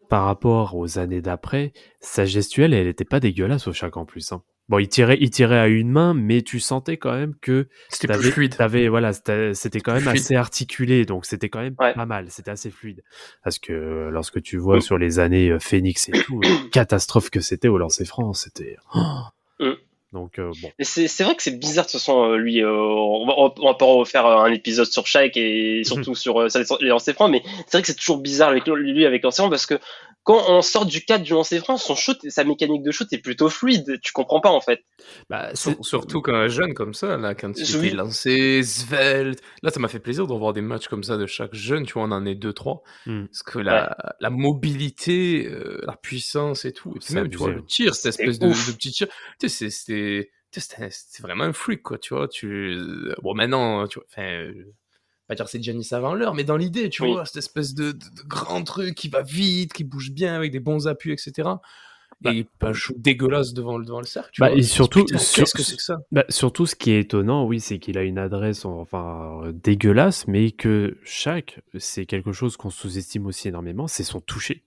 par 0.09 0.25
rapport 0.25 0.77
aux 0.77 0.99
années 0.99 1.21
d'après, 1.21 1.73
sa 2.01 2.25
gestuelle, 2.25 2.75
elle 2.75 2.87
était 2.87 3.05
pas 3.05 3.19
dégueulasse 3.21 3.67
au 3.67 3.73
chaque 3.73 3.97
en 3.97 4.05
plus. 4.05 4.31
hein. 4.33 4.43
Bon, 4.69 4.79
il 4.79 4.89
tirait, 4.89 5.17
il 5.21 5.31
tirait 5.31 5.59
à 5.59 5.67
une 5.69 5.89
main, 5.91 6.13
mais 6.13 6.43
tu 6.43 6.61
sentais 6.61 6.99
quand 6.99 7.13
même 7.13 7.35
que 7.41 7.69
C'était 7.89 8.13
plus 8.13 8.31
fluide. 8.33 8.57
t'avais- 8.57 8.89
voilà, 8.89 9.13
c'était 9.15 9.81
quand 9.81 9.93
même 9.95 10.03
Fluide. 10.03 10.17
assez 10.17 10.37
articulé, 10.37 11.05
donc 11.07 11.25
c'était 11.25 11.49
quand 11.49 11.61
même 11.61 11.75
Ouais. 11.79 11.95
pas 11.95 12.05
mal, 12.07 12.27
c'était 12.29 12.51
assez 12.51 12.71
fluide. 12.71 13.03
Parce 13.43 13.59
que 13.59 13.73
euh, 13.73 14.11
lorsque 14.11 14.43
tu 14.43 14.59
vois 14.59 14.77
Mm. 14.77 14.81
sur 14.83 14.99
les 14.99 15.19
années 15.21 15.49
euh, 15.51 15.59
Phoenix 15.59 16.09
et 16.11 16.13
tout, 16.13 16.41
la 16.43 16.49
catastrophe 16.73 17.31
que 17.31 17.41
c'était 17.41 17.69
au 17.69 17.79
lancer 17.79 18.05
franc, 18.05 18.35
c'était. 18.35 18.77
Mm. 19.61 19.73
Donc 20.13 20.39
euh, 20.39 20.51
bon. 20.63 20.71
C'est 20.81 21.23
vrai 21.23 21.35
que 21.37 21.43
c'est 21.43 21.59
bizarre 21.59 21.85
de 21.85 21.91
toute 21.91 22.01
façon, 22.01 22.31
euh, 22.33 22.37
lui. 22.39 22.63
euh, 22.63 22.71
on, 22.71 23.27
va, 23.27 23.35
on 23.61 23.67
va 23.67 23.75
pas 23.75 23.85
refaire 23.85 24.25
euh, 24.25 24.39
un 24.39 24.51
épisode 24.53 24.87
sur 24.87 25.07
Shaq 25.07 25.37
et 25.37 25.83
surtout 25.85 26.15
sur 26.15 26.41
euh, 26.41 26.49
les 26.81 26.89
lancers 26.89 27.15
francs, 27.15 27.31
mais 27.31 27.43
c'est 27.67 27.73
vrai 27.73 27.83
que 27.83 27.89
c'est 27.89 27.95
toujours 27.95 28.17
bizarre 28.19 28.49
avec 28.49 28.67
lui 28.67 29.05
avec 29.05 29.23
lancer 29.23 29.43
franc 29.43 29.51
parce 29.51 29.67
que 29.67 29.75
quand 30.25 30.45
on 30.49 30.61
sort 30.61 30.85
du 30.85 31.03
cadre 31.05 31.25
du 31.25 31.33
lancer 31.33 31.59
franc, 31.59 31.79
son 31.79 31.95
shoot, 31.95 32.19
sa 32.29 32.45
mécanique 32.45 32.83
de 32.83 32.91
shoot 32.91 33.11
est 33.13 33.19
plutôt 33.19 33.49
fluide. 33.49 33.99
Tu 34.03 34.13
comprends 34.13 34.41
pas 34.41 34.51
en 34.51 34.61
fait. 34.61 34.81
Bah, 35.31 35.55
Sur- 35.55 35.73
c'est- 35.73 35.83
surtout 35.83 36.21
quand 36.21 36.35
un 36.35 36.49
jeune 36.49 36.75
comme 36.75 36.93
ça, 36.93 37.17
là, 37.17 37.35
quand 37.35 37.53
il 37.59 37.77
Oui. 37.79 37.87
était 37.87 37.97
lancé, 37.97 38.63
svelte. 38.63 39.41
Là, 39.63 39.71
ça 39.71 39.81
m'a 39.81 39.89
fait 39.89 40.01
plaisir 40.01 40.27
de 40.27 40.35
voir 40.35 40.53
des 40.53 40.61
matchs 40.61 40.89
comme 40.89 41.03
ça 41.03 41.17
de 41.17 41.27
chaque 41.27 41.55
jeune. 41.55 41.87
Tu 41.87 41.95
vois, 41.95 42.03
on 42.03 42.13
en 42.13 42.27
est 42.27 42.35
deux, 42.35 42.53
trois. 42.53 42.83
Mm. 43.07 43.25
Parce 43.27 43.43
que 43.43 43.59
la, 43.59 43.97
la 44.21 44.31
mobilité, 44.31 45.47
euh, 45.47 45.81
la 45.87 45.97
puissance 45.97 46.65
et 46.65 46.73
tout. 46.73 46.91
Et 46.91 46.99
puis 46.99 47.05
C'est 47.09 47.15
même, 47.15 47.31
tu 47.31 47.39
vois, 47.39 47.51
le 47.51 47.65
tir, 47.65 47.95
cette 47.95 48.13
C'est 48.15 48.23
espèce 48.23 48.39
de, 48.39 48.49
petit 48.73 48.91
tir. 48.93 49.07
Tu 49.41 49.49
sais, 49.49 49.71
c'est- 49.71 49.71
c'était, 49.71 50.31
c'était 50.91 51.23
vraiment 51.23 51.45
un 51.45 51.53
freak, 51.53 51.83
quoi. 51.83 51.99
Tu 51.99 52.15
vois, 52.15 52.29
tu, 52.29 52.77
bon, 53.23 53.35
maintenant, 53.35 53.87
tu 53.87 53.99
vois, 53.99 54.07
enfin, 54.11 54.23
euh, 54.23 54.75
pas 55.29 55.35
dire 55.35 55.49
c'est 55.49 55.63
Giannis 55.63 55.89
avant 55.93 56.15
l'heure, 56.15 56.35
mais 56.35 56.43
dans 56.45 56.57
l'idée, 56.57 56.89
tu 56.91 57.03
Oui. 57.03 57.13
vois, 57.13 57.25
cette 57.27 57.37
espèce 57.37 57.75
de, 57.75 57.93
de, 57.93 57.99
de 57.99 58.23
grand 58.27 58.65
truc 58.65 58.95
qui 58.95 59.09
va 59.09 59.23
vite, 59.23 59.73
qui 59.73 59.85
bouge 59.85 60.11
bien 60.11 60.35
avec 60.35 60.51
des 60.51 60.61
bons 60.61 60.89
appuis, 60.89 61.13
etc. 61.13 61.49
Et 62.25 62.47
pas 62.59 62.71
un 62.71 62.73
shoot 62.73 62.97
dégueulasse 63.01 63.53
devant, 63.53 63.79
le- 63.79 63.85
devant 63.85 64.01
le 64.01 64.07
cercle. 64.07 64.31
tu 64.33 64.41
Bah, 64.41 64.49
vois. 64.49 64.59
et 64.59 64.63
surtout- 64.63 65.07
sur- 65.19 65.45
qu'est-ce 65.45 65.55
que 65.55 65.63
c'est 65.63 65.77
que 65.77 65.83
ça? 65.83 65.99
Bah, 66.11 66.25
surtout, 66.31 66.67
ce 66.67 66.75
qui 66.75 66.91
est 66.91 67.01
étonnant, 67.01 67.47
oui, 67.47 67.61
c'est 67.61 67.79
qu'il 67.79 67.97
a 67.97 68.03
une 68.03 68.19
adresse 68.19 68.65
enfin 68.65 69.43
dégueulasse, 69.63 70.27
mais 70.27 70.51
que 70.51 70.99
chaque, 71.05 71.61
c'est 71.79 72.07
quelque 72.07 72.33
chose 72.33 72.57
qu'on 72.57 72.71
sous-estime 72.71 73.27
aussi 73.27 73.47
énormément, 73.47 73.87
c'est 73.87 74.03
son 74.03 74.21
toucher. 74.21 74.65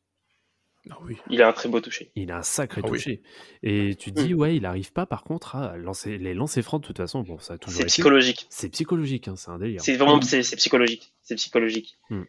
Ah 0.89 0.97
oui. 1.03 1.17
Il 1.29 1.41
a 1.43 1.47
un 1.49 1.53
très 1.53 1.69
beau 1.69 1.79
toucher. 1.79 2.11
Il 2.15 2.31
a 2.31 2.37
un 2.37 2.41
sacré 2.41 2.81
Ah 2.83 2.87
oui. 2.89 2.97
toucher. 2.97 3.21
Et 3.61 3.95
tu 3.95 4.11
te 4.11 4.21
dis, 4.21 4.33
ouais, 4.33 4.55
il 4.55 4.65
arrive 4.65 4.91
pas, 4.91 5.05
par 5.05 5.23
contre, 5.23 5.55
à 5.55 5.77
lancer 5.77 6.17
les 6.17 6.33
lancers 6.33 6.63
francs. 6.63 6.81
De 6.81 6.87
toute 6.87 6.97
façon, 6.97 7.21
bon, 7.21 7.37
ça 7.37 7.53
a 7.53 7.57
toujours 7.59 7.81
C'est 7.81 7.85
psychologique. 7.85 8.47
C'est 8.49 8.69
psychologique, 8.69 9.27
hein, 9.27 9.35
c'est 9.35 9.51
un 9.51 9.59
délire. 9.59 9.81
C'est 9.81 9.95
vraiment 9.95 10.19
c'est 10.21 10.41
c'est 10.41 10.55
psychologique. 10.55 11.13
C'est 11.31 11.35
psychologique. 11.35 11.97
Hmm. 12.09 12.23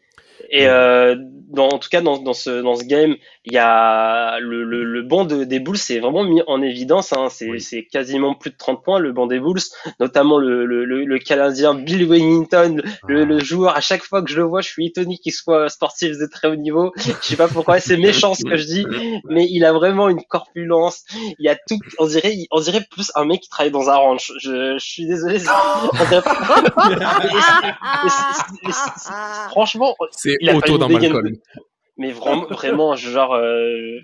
Et 0.51 0.67
euh, 0.67 1.15
dans, 1.51 1.69
en 1.69 1.79
tout 1.79 1.89
cas 1.89 2.01
dans, 2.01 2.19
dans 2.19 2.33
ce 2.33 2.63
dans 2.63 2.75
ce 2.75 2.85
game, 2.85 3.15
il 3.45 3.53
y 3.53 3.59
a 3.59 4.39
le, 4.41 4.65
le, 4.65 4.83
le 4.85 5.03
banc 5.03 5.25
de, 5.25 5.45
des 5.45 5.61
Bulls 5.61 5.79
c'est 5.79 5.99
vraiment 6.01 6.25
mis 6.25 6.43
en 6.47 6.61
évidence. 6.63 7.13
Hein. 7.13 7.29
C'est 7.31 7.49
Oui. 7.49 7.61
c'est 7.61 7.85
quasiment 7.85 8.35
plus 8.35 8.51
de 8.51 8.57
30 8.57 8.83
points 8.83 8.99
le 8.99 9.13
banc 9.13 9.27
des 9.27 9.39
Bulls, 9.39 9.61
notamment 10.01 10.39
le 10.39 10.65
le, 10.67 10.85
le, 10.85 11.05
le 11.05 11.19
Canadien 11.19 11.75
Bill 11.75 12.07
Wennington, 12.09 12.83
le, 13.07 13.23
Ah. 13.23 13.25
le 13.25 13.39
joueur. 13.41 13.77
À 13.77 13.81
chaque 13.81 14.03
fois 14.03 14.23
que 14.23 14.31
je 14.31 14.37
le 14.37 14.43
vois, 14.45 14.61
je 14.63 14.69
suis 14.69 14.87
étonné 14.87 15.17
qu'il 15.19 15.33
soit 15.33 15.69
sportif 15.69 16.19
de 16.19 16.27
très 16.27 16.49
haut 16.49 16.57
niveau. 16.57 16.93
Je 16.97 17.13
sais 17.21 17.37
pas 17.37 17.49
pourquoi, 17.49 17.79
c'est 17.81 17.97
méchant 17.97 18.35
ce 18.35 18.45
que 18.45 18.57
je 18.57 18.65
dis, 18.65 18.87
mais 19.29 19.47
il 19.49 19.65
a 19.65 19.73
vraiment 19.73 20.09
une 20.09 20.23
corpulence. 20.25 21.05
Il 21.39 21.45
y 21.45 21.49
a 21.49 21.57
tout. 21.57 21.79
On 21.99 22.07
dirait 22.07 22.35
on 22.51 22.61
dirait 22.61 22.85
plus 22.91 23.13
un 23.15 23.25
mec 23.27 23.43
qui 23.43 23.49
travaille 23.49 23.73
dans 23.73 23.89
un 23.91 23.97
ranch. 23.97 24.33
Je, 24.41 24.77
je 24.79 24.85
suis 24.85 25.07
désolé. 25.07 25.39
c'est- 25.39 25.49
on 25.93 26.05
dirait 26.09 26.23
pas- 26.23 26.65
C'est- 28.97 29.49
franchement, 29.51 29.95
C'est 30.13 30.37
pas 30.45 30.55
auto 30.55 30.73
une 30.75 30.79
dans 30.79 30.89
Malcolm. 30.89 31.31
de- 31.31 31.41
mais 31.99 32.11
vraiment, 32.13 32.47
vraiment, 32.47 32.97
genre, 32.97 33.35
euh, 33.35 33.99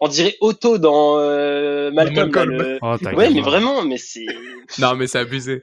on 0.00 0.08
dirait 0.08 0.36
Otto 0.40 0.78
dans 0.78 1.18
euh, 1.18 1.90
Malcolm. 1.92 2.30
Malcolm. 2.30 2.50
là, 2.56 2.64
le- 2.64 2.78
Oh, 2.82 2.96
Ouais, 3.16 3.30
mais 3.30 3.40
vraiment, 3.40 3.82
mais 3.84 3.98
c'est. 3.98 4.26
Non, 4.78 4.94
mais 4.94 5.06
c'est 5.06 5.18
abusé. 5.18 5.62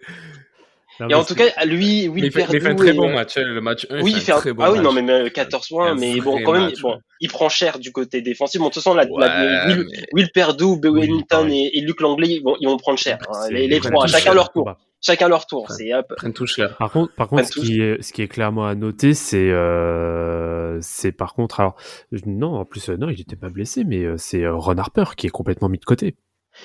Non, 0.99 1.09
Et 1.09 1.13
en 1.15 1.23
tout 1.23 1.33
cas, 1.33 1.45
lui, 1.65 2.07
Will 2.09 2.25
il 2.25 2.31
fait, 2.31 2.41
il 2.41 2.45
fait 2.45 2.57
un 2.57 2.59
Perdue 2.59 2.75
très 2.75 2.89
et, 2.89 2.93
bon 2.93 3.09
euh, 3.09 3.13
match. 3.13 3.35
hein, 3.35 3.43
Le 3.43 3.59
match 3.61 3.87
1, 3.89 4.01
Oui, 4.03 4.13
il 4.15 4.21
fait 4.21 4.33
un 4.33 4.37
très 4.37 4.53
bon 4.53 4.63
ah 4.63 4.71
oui, 4.71 4.77
match. 4.77 4.85
non, 4.85 4.93
mais 4.93 5.01
même 5.01 5.29
14 5.31 5.67
points, 5.69 5.95
mais 5.95 6.19
bon, 6.21 6.39
quand 6.43 6.51
même, 6.51 6.65
match, 6.65 6.79
bon, 6.81 6.91
ouais. 6.91 6.99
il 7.21 7.29
prend 7.29 7.49
cher 7.49 7.79
du 7.79 7.91
côté 7.91 8.21
défensif. 8.21 8.59
Bon, 8.59 8.67
de 8.67 8.73
toute 8.73 8.83
façon, 8.83 8.93
la, 8.93 9.05
Will, 9.05 9.87
mais- 9.89 10.05
Will 10.13 10.29
Perdue, 10.31 10.77
Bill 10.79 10.91
Oui, 10.91 10.99
Wellington 11.01 11.25
pareil. 11.45 11.71
et, 11.73 11.79
et 11.79 11.81
Luc 11.81 12.01
Langley, 12.01 12.27
ils 12.35 12.43
vont, 12.43 12.55
ils 12.59 12.67
vont 12.67 12.77
prendre 12.77 12.99
cher. 12.99 13.17
hein, 13.33 13.47
les, 13.49 13.67
les 13.67 13.79
trois, 13.79 14.05
chacun 14.05 14.35
leur 14.35 14.51
tour. 14.51 14.75
Chacun 15.01 15.27
leur 15.27 15.45
tour. 15.47 15.63
Ouais. 15.69 15.75
C'est 15.77 15.93
hop. 15.93 16.05
Ils 16.11 16.15
prennent 16.15 16.33
tout 16.33 16.45
cher. 16.45 16.77
Par 16.77 16.91
contre, 16.91 17.13
par 17.15 17.27
contre, 17.27 17.41
Pas 17.41 17.47
ce 17.47 17.59
qui 17.59 17.81
est, 17.81 18.01
ce 18.01 18.13
qui 18.13 18.21
est 18.21 18.27
clairement 18.27 18.65
à 18.65 18.75
noter, 18.75 19.13
c'est, 19.13 19.49
euh, 19.49 20.77
c'est 20.81 21.11
par 21.11 21.33
contre, 21.33 21.59
alors, 21.59 21.75
non, 22.25 22.55
en 22.55 22.65
plus, 22.65 22.89
euh, 22.89 22.97
non, 22.97 23.09
il 23.09 23.19
était 23.19 23.35
pas 23.35 23.49
blessé, 23.49 23.83
mais 23.83 24.03
euh, 24.03 24.15
c'est 24.17 24.43
euh, 24.43 24.55
Ron 24.55 24.77
Harper 24.77 25.05
qui 25.17 25.27
est 25.27 25.31
complètement 25.31 25.69
mis 25.69 25.79
de 25.79 25.85
côté. 25.85 26.15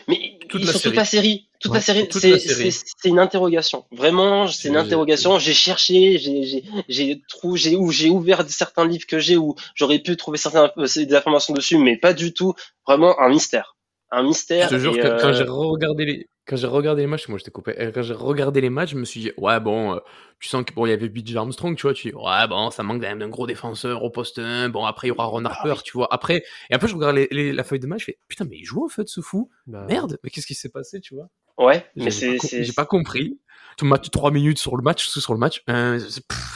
Mais 0.09 0.39
Toute 0.49 0.65
série. 0.65 0.83
toute 0.83 0.97
la 0.97 1.05
série. 1.05 1.49
Toute 1.61 1.71
Ouais, 1.73 1.79
la 1.79 1.81
série, 1.83 2.73
c'est 2.73 3.09
une 3.09 3.19
interrogation. 3.21 3.85
Vraiment, 3.93 4.49
c'est 4.49 4.69
une 4.69 4.77
interrogation. 4.77 5.39
J'ai 5.39 5.55
cherché, 5.55 6.19
j'ai 6.19 6.43
j'ai 6.89 7.23
j'ai 7.55 8.09
ouvert 8.11 8.45
certains 8.49 8.87
livres 8.87 9.07
que 9.07 9.19
j'ai 9.21 9.37
où 9.37 9.55
j'aurais 9.75 10.01
pu 10.01 10.17
trouver 10.17 10.39
certaines 10.39 10.69
des 10.77 11.15
informations 11.15 11.55
dessus, 11.55 11.79
mais 11.79 11.97
pas 11.97 12.13
du 12.13 12.35
tout. 12.35 12.53
Vraiment 12.87 13.19
un 13.21 13.29
mystère, 13.29 13.77
un 14.11 14.23
Je 14.23 14.27
mystère. 14.27 14.69
te 14.69 14.79
jure 14.79 14.97
et, 14.97 15.01
que 15.01 15.07
euh, 15.07 15.19
quand 15.21 15.33
j'ai 15.33 15.45
regardé 15.45 16.05
les 16.05 16.27
quand 16.47 16.57
j'ai 16.57 16.67
regardé 16.67 17.03
les 17.03 17.07
matchs, 17.09 17.29
moi 17.29 17.39
j'étais 17.39 17.51
coupé. 17.51 17.75
Et 17.79 17.93
Quand 17.93 18.03
j'ai 18.03 18.15
regardé 18.15 18.61
les 18.61 18.71
matchs, 18.71 18.91
je 18.91 18.97
me 18.97 19.05
suis 19.05 19.21
dit 19.21 19.33
ouais 19.37 19.59
bon, 19.61 19.95
euh, 19.95 19.99
tu 20.41 20.49
sens 20.49 20.65
que 20.65 20.73
bon 20.75 20.87
il 20.87 20.91
y 20.91 20.93
avait 20.93 21.09
BJ 21.09 21.37
Armstrong, 21.37 21.77
tu 21.77 21.83
vois, 21.83 21.95
tu 21.95 22.09
dis 22.11 22.15
ouais 22.15 22.49
bon 22.49 22.71
ça 22.71 22.83
manque 22.83 23.01
d'un 23.01 23.17
d'un 23.17 23.29
gros 23.29 23.47
défenseur 23.47 24.03
au 24.05 24.11
poste 24.11 24.39
1. 24.39 24.69
Bon 24.69 24.85
après 24.85 25.09
il 25.09 25.11
y 25.11 25.13
aura 25.13 25.25
Ron 25.27 25.45
Harper, 25.45 25.75
tu 25.85 25.93
vois. 25.93 26.09
Après 26.13 26.45
et 26.71 26.75
après 26.75 26.89
je 26.89 26.95
regarde 26.95 27.17
les, 27.17 27.29
les- 27.31 27.53
la 27.53 27.65
feuille 27.65 27.81
de 27.81 27.87
match, 27.87 28.01
je 28.01 28.05
fais 28.07 28.19
putain 28.29 28.45
mais 28.45 28.57
il 28.59 28.65
joue 28.65 28.85
en 28.85 28.89
fait 28.89 29.09
ce 29.09 29.21
fou. 29.21 29.51
Bah, 29.67 29.85
Merde, 29.89 30.19
mais 30.23 30.31
qu'est-ce 30.31 30.47
qui 30.47 30.55
s'est 30.55 30.69
passé, 30.71 31.01
tu 31.01 31.15
vois? 31.15 31.29
Ouais, 31.59 31.85
mais 31.97 32.11
c'est 32.11 32.39
j'ai 32.65 32.73
pas 32.73 32.87
compris. 32.87 33.41
Tout 33.79 33.85
match 33.87 34.09
3 34.11 34.31
minutes 34.31 34.59
sur 34.59 34.77
le 34.77 34.83
match, 34.83 35.09
sur 35.09 35.33
le 35.35 35.39
match. 35.39 35.63
euh, 35.69 35.99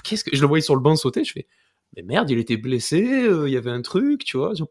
qu'est-ce 0.04 0.24
que 0.24 0.34
je 0.36 0.40
le 0.40 0.46
voyais 0.46 0.62
sur 0.62 0.74
le 0.74 0.80
banc 0.80 0.94
sauter, 0.96 1.24
je 1.24 1.32
fais 1.32 1.46
mais 1.96 2.02
merde, 2.02 2.30
il 2.30 2.38
était 2.38 2.56
blessé, 2.56 3.02
euh, 3.24 3.48
il 3.48 3.52
y 3.52 3.56
avait 3.56 3.70
un 3.70 3.82
truc, 3.82 4.24
tu 4.24 4.36
vois. 4.36 4.52
je- 4.54 4.64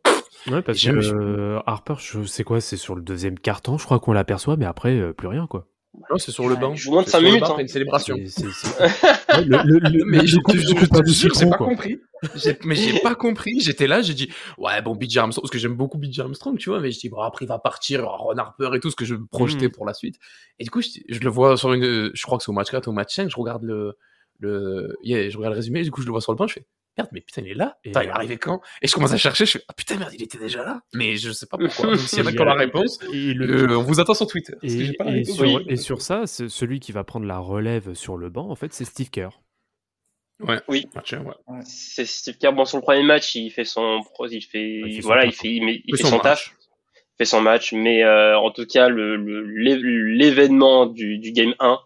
Ouais, 0.52 0.62
parce 0.62 0.82
que 0.82 0.90
euh, 0.92 1.60
Harper, 1.66 1.96
je 2.00 2.24
sais 2.24 2.44
quoi, 2.46 2.62
c'est 2.62 2.78
sur 2.78 2.96
le 2.96 3.02
deuxième 3.02 3.38
carton, 3.38 3.78
je 3.78 3.84
crois 3.86 4.00
qu'on 4.00 4.14
l'aperçoit, 4.14 4.56
mais 4.56 4.66
après, 4.66 4.98
euh, 4.98 5.12
plus 5.14 5.28
rien, 5.28 5.48
quoi. 5.48 5.68
Non, 6.10 6.18
c'est 6.18 6.32
sur 6.32 6.48
le 6.48 6.56
banc. 6.56 6.72
il 6.72 6.78
joue 6.78 6.92
moins 6.92 7.02
de 7.02 7.08
C'est 7.08 7.14
cinq 7.14 7.18
sur 7.18 7.24
le 7.26 7.32
minutes, 7.32 7.42
banc, 7.42 7.48
hein. 7.48 7.52
après 7.52 7.62
une 7.64 7.68
célébration. 7.68 8.16
C'est- 8.16 8.28
c'est- 8.28 8.52
c'est- 8.52 8.80
Ouais, 9.30 9.44
le, 9.44 9.58
le, 9.66 9.80
le, 9.80 10.06
mais 10.06 10.26
je 10.26 10.38
coup- 10.40 10.54
je 10.56 10.86
pas 10.88 11.04
jure, 11.06 11.34
j'ai 11.38 11.50
pas 11.50 11.58
compris. 11.58 12.00
J'ai- 12.36 12.58
Mais 12.64 12.76
j'ai 12.76 13.00
pas 13.00 13.16
compris. 13.16 13.60
J'étais 13.60 13.88
là, 13.88 14.02
j'ai 14.02 14.14
dit, 14.14 14.30
ouais, 14.58 14.82
bon, 14.82 14.96
BJ 14.96 15.18
Armstrong, 15.18 15.44
parce 15.44 15.52
que 15.52 15.58
j'aime 15.58 15.76
beaucoup 15.76 15.98
BJ 15.98 16.20
Armstrong, 16.22 16.58
tu 16.58 16.70
vois, 16.70 16.80
mais 16.80 16.92
je 16.92 17.00
dis, 17.00 17.10
bon, 17.10 17.20
après, 17.20 17.44
il 17.46 17.48
va 17.50 17.60
partir, 17.60 18.06
Ron 18.08 18.38
Harper 18.38 18.70
et 18.76 18.80
tout, 18.80 18.92
ce 18.92 18.96
que 18.96 19.04
je 19.06 19.16
me 19.16 19.26
projetais 19.26 19.68
Mm. 19.68 19.72
pour 19.72 19.86
la 19.86 19.94
suite. 19.94 20.16
Et 20.60 20.64
du 20.64 20.70
coup, 20.70 20.82
je, 20.82 20.90
je 21.10 21.20
le 21.20 21.30
vois 21.30 21.58
sur 21.58 21.74
une, 21.74 22.12
je 22.14 22.24
crois 22.24 22.38
que 22.38 22.44
c'est 22.44 22.50
au 22.50 22.54
match 22.54 22.70
4, 22.72 22.88
au 22.88 22.92
match 22.94 23.14
5, 23.16 23.30
je 23.30 23.36
regarde 23.36 23.64
le, 23.64 23.98
le, 24.40 24.96
yeah, 25.04 25.30
je 25.30 25.36
regarde 25.38 25.54
le 25.54 25.58
résumé, 25.58 25.80
et 25.82 25.84
du 25.84 25.92
coup, 25.92 26.02
je 26.02 26.06
le 26.06 26.12
vois 26.12 26.22
sur 26.22 26.32
le 26.32 26.38
banc, 26.38 26.48
je 26.48 26.54
fais, 26.54 26.66
merde, 27.00 27.10
mais 27.12 27.22
putain, 27.22 27.42
il 27.44 27.50
est 27.52 27.54
là. 27.54 27.78
Et 27.84 27.90
Putain, 27.90 28.02
il 28.02 28.06
est 28.06 28.08
là- 28.10 28.16
arrivé 28.16 28.38
quand? 28.38 28.62
Et 28.82 28.88
je 28.88 28.94
commence 28.94 29.12
à 29.14 29.18
chercher, 29.18 29.46
je 29.46 29.52
fais, 29.52 29.64
ah 29.68 29.74
putain, 29.74 29.98
merde, 29.98 30.14
il 30.14 30.22
était 30.24 30.38
déjà 30.38 30.64
là. 30.64 30.82
Mais 30.94 31.16
je 31.18 31.32
sais 31.32 31.46
pas 31.48 31.58
pourquoi. 31.86 31.92
Donc, 31.92 32.00
s'il 32.00 32.20
y 32.20 32.22
en 32.22 32.26
a 32.26 32.32
qui 32.32 32.40
ont 32.40 32.46
la 32.46 32.54
euh, 32.54 32.58
réponse, 32.58 33.00
et 33.14 33.34
le- 33.34 33.72
euh, 33.72 33.78
on 33.78 33.84
vous 33.84 34.00
attend 34.00 34.14
sur 34.14 34.28
Twitter. 34.28 34.54
Parce 34.62 34.74
que 34.74 34.80
Et, 34.80 34.86
j'ai 34.86 34.94
pas 34.94 35.04
la 35.06 35.12
et 35.12 35.14
réponse. 35.20 35.36
sur, 35.36 35.46
Oui. 35.46 35.66
et 35.68 35.76
sur 35.78 36.02
ça, 36.02 36.28
c'est- 36.28 36.50
celui 36.50 36.80
qui 36.80 36.92
va 36.92 37.04
prendre 37.04 37.26
la 37.26 37.38
relève 37.40 37.94
sur 37.94 38.18
le 38.18 38.30
banc, 38.30 38.50
en 38.50 38.56
fait, 38.56 38.74
c'est 38.74 38.86
Steve 38.86 39.10
Kerr. 39.10 39.30
Ouais. 40.42 40.60
Oui. 40.70 40.86
Ouais. 40.96 41.60
c'est 41.66 42.06
Steve 42.06 42.38
Kerr. 42.38 42.54
Bon, 42.54 42.64
sur 42.66 42.78
le 42.78 42.82
premier 42.84 43.04
match, 43.04 43.36
il 43.36 43.50
fait 43.52 43.66
son, 43.66 44.02
pro- 44.14 44.28
il 44.28 44.42
fait, 44.42 44.80
Il 44.86 44.96
fait 44.96 45.02
son 45.02 45.08
voilà, 45.08 45.26
il 45.26 45.34
fait, 45.34 45.50
il, 45.50 45.66
met- 45.66 45.82
il 45.86 45.92
Oui, 45.94 45.98
fait 45.98 46.04
son 46.04 46.10
son 46.12 46.16
match. 46.18 46.24
taf. 46.24 46.56
fait 47.18 47.26
son 47.26 47.42
match, 47.42 47.74
mais 47.74 48.04
euh, 48.06 48.38
en 48.40 48.50
tout 48.52 48.66
cas 48.66 48.88
le 48.88 49.18
le- 49.18 49.44
l'événement 50.14 50.86
du, 50.86 51.18
du 51.18 51.32
game 51.34 51.54
1, 51.60 51.78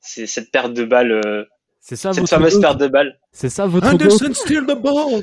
c'est 0.00 0.26
cette 0.26 0.50
perte 0.50 0.74
de 0.74 0.84
balle, 0.84 1.12
euh, 1.24 1.44
C'est 1.80 1.96
ça 1.96 2.12
cette 2.12 2.20
votre 2.22 2.30
fameuse 2.34 2.60
perte 2.60 2.78
de 2.78 2.88
balle. 2.88 3.18
C'est 3.32 3.48
ça 3.48 3.66
votre 3.66 3.86
goat 3.90 3.94
Anderson 4.04 4.34
steal 4.34 4.64
the 4.66 4.74
ball! 4.80 5.22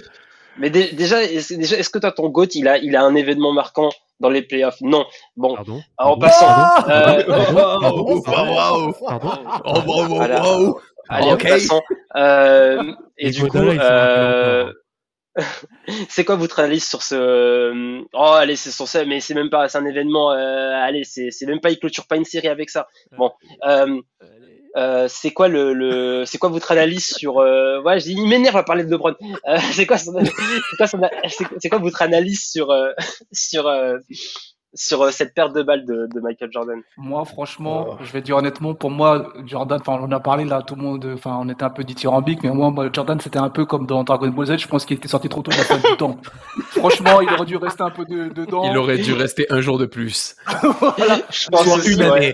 Mais 0.60 0.72
dé- 0.72 0.92
déjà, 0.94 1.22
est-ce, 1.24 1.54
déjà, 1.54 1.78
est-ce 1.78 1.90
que 1.92 2.00
toi 2.00 2.12
ton 2.12 2.30
GOAT, 2.30 2.48
il 2.56 2.68
a 2.68 2.78
il 2.80 2.96
a 2.96 3.04
un 3.04 3.14
événement 3.14 3.52
marquant 3.54 3.90
dans 4.20 4.30
les 4.32 4.42
playoffs? 4.42 4.82
Non. 4.82 5.06
Bon, 5.36 5.54
Pardon 5.54 5.82
en 6.00 6.18
Pardon 6.18 6.20
passant. 6.20 6.90
euh, 6.90 7.24
Oh, 7.28 8.22
Pardon 8.22 8.22
Pardon. 8.22 8.92
Pardon 9.06 9.30
Oh, 9.66 9.82
bravo! 9.86 10.80
Allez, 11.10 11.32
en 11.32 11.38
passant. 11.38 11.82
Euh, 12.16 12.92
et 13.20 13.30
du 13.30 13.48
coup, 13.48 13.58
sont 13.60 13.78
euh, 13.80 14.74
c'est 16.10 16.26
quoi 16.26 16.36
votre 16.36 16.60
analyse 16.60 16.88
sur 16.90 17.04
ce 17.04 18.02
Oh, 18.14 18.32
allez, 18.34 18.56
c'est 18.56 18.72
sur 18.72 18.88
ça, 18.88 19.06
mais 19.06 19.20
c'est 19.20 19.36
même 19.36 19.52
pas, 19.52 19.70
c'est 19.70 19.78
un 19.78 19.86
événement. 19.86 20.32
euh, 20.32 20.74
allez, 20.74 21.04
c'est 21.04 21.30
c'est 21.30 21.46
même 21.46 21.60
pas, 21.60 21.70
il 21.70 21.78
clôture 21.80 22.08
pas 22.08 22.16
une 22.16 22.26
série 22.26 22.48
avec 22.48 22.72
ça. 22.72 22.88
Bon, 23.16 23.32
euh, 23.68 24.02
euh, 24.78 25.08
c'est 25.10 25.32
quoi 25.32 25.48
le, 25.48 25.74
le 25.74 26.26
c'est 26.26 26.38
quoi 26.38 26.50
votre 26.50 26.72
analyse 26.72 27.08
sur 27.08 27.40
euh, 27.40 27.82
ouais, 27.82 28.00
j'ai- 28.00 28.12
il 28.12 28.28
m'énerve 28.28 28.58
à 28.58 28.64
parler 28.64 28.84
de 28.84 28.92
LeBron. 28.92 29.16
Euh, 29.48 29.58
c'est 29.74 29.86
quoi 29.88 29.98
son- 29.98 30.14
c'est 30.24 30.78
quoi, 30.78 30.88
son- 30.88 31.02
c'est- 31.30 31.46
c'est 31.60 31.70
quoi 31.70 31.80
votre 31.80 32.02
analyse 32.02 32.44
sur 32.52 32.72
euh, 32.72 32.92
sur 33.34 33.68
euh, 33.68 33.98
sur 34.74 35.02
euh, 35.02 35.12
cette 35.12 35.34
perte 35.34 35.54
de 35.54 35.64
balle 35.64 35.86
de, 35.86 36.08
de 36.14 36.20
Michael 36.20 36.52
Jordan 36.52 36.82
Moi, 36.98 37.24
franchement, 37.26 37.98
je 38.02 38.12
vais 38.12 38.22
dire 38.22 38.38
honnêtement, 38.38 38.74
pour 38.76 38.92
moi, 38.92 39.32
Jordan, 39.46 39.80
enfin, 39.82 40.00
on 40.02 40.06
en 40.06 40.12
a 40.12 40.20
parlé 40.20 40.46
là, 40.46 40.62
tout 40.62 40.76
le 40.76 40.82
monde, 40.82 41.10
enfin, 41.14 41.38
on 41.42 41.50
était 41.50 41.64
un 41.64 41.70
peu 41.70 41.84
dithyrambique, 41.84 42.44
mais 42.44 42.50
moi, 42.52 42.70
moi, 42.70 42.90
Jordan, 42.92 43.20
c'était 43.20 43.40
un 43.40 43.50
peu 43.50 43.66
comme 43.66 43.86
dans 43.88 44.04
Dragon 44.04 44.28
Ball 44.30 44.46
Z, 44.46 44.58
je 44.58 44.68
pense 44.68 44.86
qu'il 44.86 44.98
était 44.98 45.08
sorti 45.08 45.30
trop 45.30 45.42
tôt 45.42 45.52
de 45.52 45.58
la 45.58 45.64
salle 45.64 45.82
du 45.82 45.98
temps. 45.98 46.18
Franchement, 46.70 47.22
il 47.22 47.30
aurait 47.34 47.46
dû 47.46 47.58
rester 47.58 47.84
un 47.84 47.90
peu 47.90 48.06
de- 48.06 48.30
dedans. 48.30 48.70
Il 48.70 48.78
aurait 48.78 48.98
dû 48.98 49.14
rester 49.14 49.46
un 49.50 49.62
jour 49.62 49.78
de 49.78 49.86
plus. 49.86 50.36
Voilà. 50.80 51.20
Je 51.30 51.48
pense 51.50 51.64
Soit 51.64 51.92
une 51.92 52.02
année. 52.02 52.34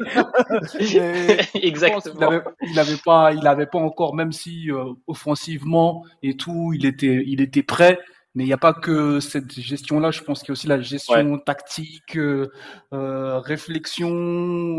Exactement. 1.54 2.16
Il 2.18 2.24
avait, 2.24 2.42
il 2.72 2.80
avait 2.80 2.98
pas, 3.04 3.34
il 3.34 3.48
avait 3.48 3.66
pas 3.66 3.80
encore, 3.80 4.16
même 4.16 4.32
si 4.32 4.72
euh, 4.72 4.94
offensivement 5.08 6.04
et 6.22 6.36
tout, 6.36 6.74
il 6.74 6.86
était, 6.86 7.24
il 7.26 7.42
était 7.42 7.64
prêt. 7.64 8.00
Mais 8.36 8.44
il 8.44 8.48
n'y 8.48 8.54
a 8.54 8.58
pas 8.58 8.74
que 8.74 9.20
cette 9.20 9.60
gestion-là. 9.60 10.10
Je 10.10 10.22
pense 10.22 10.40
qu'il 10.40 10.48
y 10.50 10.52
a 10.52 10.54
aussi 10.54 10.66
la 10.68 10.82
gestion 10.82 11.38
tactique, 11.38 12.18
euh, 12.18 12.48
euh, 12.94 13.40
réflexion. 13.40 14.10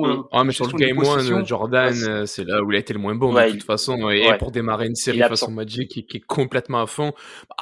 euh, 0.06 0.22
Ah, 0.32 0.42
mais 0.44 0.52
sur 0.52 0.66
le 0.66 0.72
game 0.72 0.98
one. 0.98 1.46
Jordan, 1.46 1.94
euh, 2.08 2.26
c'est 2.26 2.44
là 2.44 2.62
où 2.62 2.72
il 2.72 2.76
a 2.76 2.78
été 2.80 2.92
le 2.92 2.98
moins 2.98 3.14
bon 3.14 3.32
Ouais, 3.32 3.46
de 3.46 3.50
toute 3.52 3.60
il- 3.62 3.64
façon. 3.64 3.96
Et 4.10 4.26
ouais. 4.28 4.38
pour 4.38 4.50
démarrer 4.50 4.86
une 4.86 4.96
série 4.96 5.20
est 5.20 5.28
façon. 5.28 5.50
Magic 5.52 5.88
qui, 5.88 6.04
qui 6.04 6.16
est 6.16 6.20
complètement 6.26 6.82
à 6.82 6.86
fond, 6.86 7.12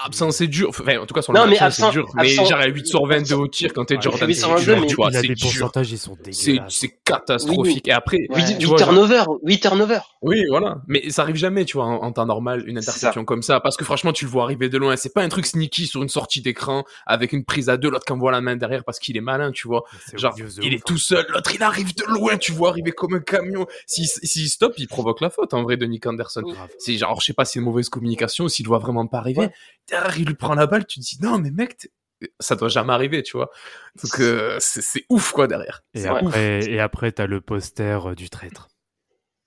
absent 0.03 0.31
c'est 0.31 0.47
dur. 0.47 0.69
Enfin, 0.71 0.99
en 0.99 1.05
tout 1.07 1.15
cas, 1.15 1.21
sur 1.23 1.33
Non, 1.35 1.45
le 1.45 1.51
mais 1.51 1.53
match, 1.61 1.63
hein, 1.63 1.71
c'est 1.71 1.91
dur. 1.91 2.07
Mais 2.15 2.29
genre 2.29 2.53
à 2.55 2.67
8 2.67 2.87
sur 2.87 3.07
22 3.07 3.35
au 3.35 3.49
tir 3.49 3.73
quand 3.75 3.85
t'es 3.85 3.97
Ouais, 3.97 4.01
Jordan, 4.03 4.29
8 4.29 4.35
c'est 4.35 4.41
sur 4.41 4.51
22, 4.51 4.65
dur, 4.73 4.81
mais 4.81 4.87
tu 4.87 4.95
vois, 4.97 5.09
il 5.11 5.17
a 5.17 5.21
c'est 5.21 5.35
pourcentages, 5.41 5.93
ils 5.93 5.99
sont 5.99 6.17
C'est 6.31 6.53
dégueulasses. 6.53 6.75
c'est 6.75 6.99
catastrophique. 7.05 7.89
Et 7.89 7.93
après, 7.93 8.19
Oui, 8.31 8.43
tu 8.47 8.53
8 8.55 8.65
vois, 8.65 8.79
genre- 8.79 8.89
turnovers, 8.89 9.27
8 9.45 9.61
turnovers. 9.61 10.17
Oui, 10.23 10.43
voilà. 10.49 10.79
Mais 10.89 11.11
ça 11.11 11.23
arrive 11.23 11.37
jamais, 11.37 11.65
tu 11.65 11.77
vois, 11.77 11.85
en, 11.87 12.13
temps 12.13 12.27
normal, 12.27 12.65
une 12.67 12.79
interception 12.79 13.25
comme 13.25 13.43
ça. 13.43 13.61
Parce 13.61 13.77
que 13.77 13.85
franchement, 13.85 14.13
tu 14.13 14.25
le 14.25 14.31
vois 14.31 14.45
arriver 14.45 14.69
de 14.69 14.79
loin. 14.79 14.97
C'est 14.97 15.13
pas 15.13 15.23
un 15.23 15.29
truc 15.29 15.45
sneaky 15.47 15.82
sur 15.87 16.03
une 16.03 16.09
sortie 16.09 16.41
d'écran 16.41 16.85
avec 17.07 17.33
une 17.33 17.45
prise 17.45 17.69
à 17.69 17.77
deux, 17.77 17.91
l'autre 17.91 18.05
qui 18.05 18.13
envoie 18.13 18.33
la 18.33 18.41
main 18.41 18.57
derrière 18.57 18.85
parce 18.85 18.99
qu'il 18.99 19.17
est 19.17 19.23
malin, 19.23 19.53
tu 19.53 19.69
vois. 19.69 19.85
C'est 20.07 20.19
Genre, 20.19 20.35
il 20.63 20.75
est 20.75 20.85
tout 20.85 20.99
seul, 20.99 21.27
l'autre 21.31 21.55
il 21.55 21.63
arrive 21.63 21.95
de 21.95 22.05
loin, 22.05 22.37
tu 22.37 22.53
vois, 22.53 22.71
arriver 22.71 22.93
comme 22.93 23.15
un 23.15 23.21
camion. 23.21 23.67
S'il 23.87 24.07
s'il 24.07 24.49
stoppe, 24.49 24.75
il 24.79 24.89
provoque 24.89 25.21
la 25.21 25.31
faute, 25.31 25.55
en 25.55 25.63
vrai, 25.63 25.77
de 25.77 25.87
Nick 25.87 26.07
Anderson. 26.07 26.43
C'est 26.79 26.97
genre, 26.97 27.21
je 27.21 27.27
sais 27.27 27.33
pas 27.33 27.45
si 27.45 27.53
c'est 27.53 27.59
une 27.59 27.65
mauvaise 27.65 27.89
communication, 27.89 28.49
s'il 28.49 28.67
doit 28.67 28.79
vraiment 28.79 29.07
pas 29.07 29.19
arriver. 29.19 29.49
Derrière, 29.89 30.19
il 30.19 30.27
lui 30.27 30.35
prend 30.35 30.55
la 30.55 30.67
balle, 30.67 30.87
tu 30.87 31.01
te 31.01 31.05
dis, 31.05 31.19
non, 31.21 31.39
mais 31.39 31.51
mec, 31.51 31.91
ça 32.39 32.57
doit 32.57 32.69
jamais 32.69 32.93
arriver, 32.93 33.23
tu 33.23 33.37
vois. 33.37 33.51
Donc, 34.03 34.21
euh, 34.21 34.57
c'est 34.61 35.05
ouf, 35.09 35.33
quoi, 35.33 35.47
derrière. 35.47 35.83
Et 35.95 36.09
ouf. 36.09 36.17
après, 36.17 36.65
et 36.71 36.81
après, 36.81 37.13
t'as 37.13 37.27
le 37.27 37.41
poster 37.41 38.07
euh, 38.07 38.15
du 38.15 38.31
traître. 38.31 38.69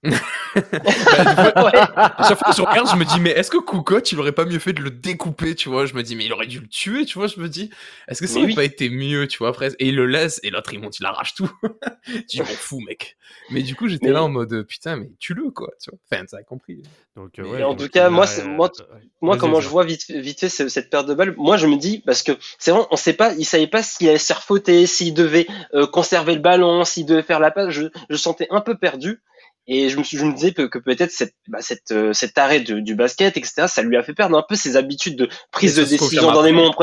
Ouais. 0.55 1.71
À 1.77 2.25
chaque 2.27 2.37
fois 2.39 2.49
que 2.51 2.55
je 2.55 2.61
regarde, 2.61 2.89
je 2.89 2.95
me 2.95 3.05
dis, 3.05 3.19
mais 3.19 3.31
est-ce 3.31 3.49
que 3.51 3.57
Kukoc, 3.57 4.11
il 4.11 4.19
aurait 4.19 4.31
pas 4.31 4.45
mieux 4.45 4.59
fait 4.59 4.73
de 4.73 4.81
le 4.81 4.89
découper, 4.91 5.55
tu 5.55 5.69
vois? 5.69 5.85
Je 5.85 5.93
me 5.93 6.03
dis, 6.03 6.15
mais 6.15 6.25
il 6.25 6.33
aurait 6.33 6.47
dû 6.47 6.59
le 6.59 6.67
tuer, 6.67 7.05
tu 7.05 7.17
vois? 7.17 7.27
Je 7.27 7.39
me 7.39 7.49
dis, 7.49 7.69
est-ce 8.07 8.21
que 8.21 8.27
ça 8.27 8.35
Mais 8.35 8.39
aurait 8.41 8.47
oui. 8.49 8.55
pas 8.55 8.63
été 8.63 8.89
mieux, 8.89 9.27
tu 9.27 9.37
vois? 9.39 9.49
Après 9.49 9.69
Et 9.79 9.87
il 9.89 9.95
le 9.95 10.05
laisse, 10.05 10.39
et 10.43 10.49
l'autre, 10.51 10.73
il 10.73 10.79
monte, 10.79 10.99
il 10.99 11.05
arrache 11.05 11.33
tout. 11.35 11.49
je 12.31 12.39
m'en 12.39 12.45
fous, 12.45 12.79
mec. 12.87 13.17
Mais 13.51 13.61
du 13.63 13.75
coup, 13.75 13.87
j'étais 13.87 14.07
Mais- 14.07 14.13
là 14.13 14.23
en 14.23 14.29
mode, 14.29 14.63
putain, 14.67 14.95
mais 14.97 15.09
tue-le, 15.19 15.51
quoi, 15.51 15.69
tu 15.81 15.89
vois? 15.91 15.99
Enfin, 16.11 16.25
t'as 16.25 16.43
compris. 16.43 16.83
Donc, 17.15 17.39
euh, 17.39 17.43
ouais, 17.43 17.63
en 17.63 17.69
donc 17.69 17.79
tout 17.79 17.89
cas, 17.89 18.09
moi, 18.09 18.25
moi, 18.45 18.71
euh. 18.79 18.85
Moi, 19.21 19.35
Vas-y, 19.35 19.39
comment 19.39 19.53
vas-y. 19.55 19.63
je 19.63 19.69
vois 19.69 19.85
vite, 19.85 20.09
vite 20.09 20.39
fait 20.41 20.49
ce- 20.49 20.67
cette 20.69 20.89
perte 20.89 21.07
de 21.07 21.13
balle, 21.13 21.33
moi, 21.37 21.57
je 21.57 21.67
me 21.67 21.77
dis, 21.77 21.99
parce 22.05 22.23
que 22.23 22.33
c'est 22.59 22.71
vrai, 22.71 22.81
on 22.91 22.95
sait 22.95 23.13
pas, 23.13 23.33
il 23.33 23.45
savait 23.45 23.67
pas 23.67 23.81
s'il 23.83 24.07
allait 24.09 24.17
se 24.19 24.27
faire 24.27 24.43
fauter, 24.43 24.85
s'il 24.85 25.13
devait 25.13 25.47
euh, 25.73 25.87
conserver 25.87 26.35
le 26.35 26.41
ballon, 26.41 26.83
s'il 26.85 27.05
devait 27.05 27.23
faire 27.23 27.39
la 27.39 27.51
passe. 27.51 27.69
Je, 27.71 27.85
je 28.09 28.15
sentais 28.17 28.47
un 28.51 28.61
peu 28.61 28.77
perdu. 28.77 29.21
Et 29.67 29.89
je 29.89 29.97
me, 29.97 30.03
je 30.03 30.23
me 30.23 30.33
disais 30.33 30.51
que, 30.53 30.63
que 30.63 30.77
peut-être 30.77 31.11
cette, 31.11 31.33
bah, 31.47 31.57
cette, 31.61 31.91
euh, 31.91 32.13
cet 32.13 32.37
arrêt 32.37 32.59
de- 32.59 32.79
du 32.79 32.93
basket, 32.95 33.35
etc., 33.35 33.63
ça 33.67 33.81
lui 33.81 33.97
a 33.97 34.03
fait 34.03 34.13
perdre 34.13 34.37
un 34.37 34.43
peu 34.47 34.55
ses 34.55 34.75
habitudes 34.77 35.17
de 35.17 35.27
prise 35.51 35.75
de 35.75 35.83
décision 35.83 36.21
dans 36.33 36.41
les 36.43 36.51
moments, 36.51 36.75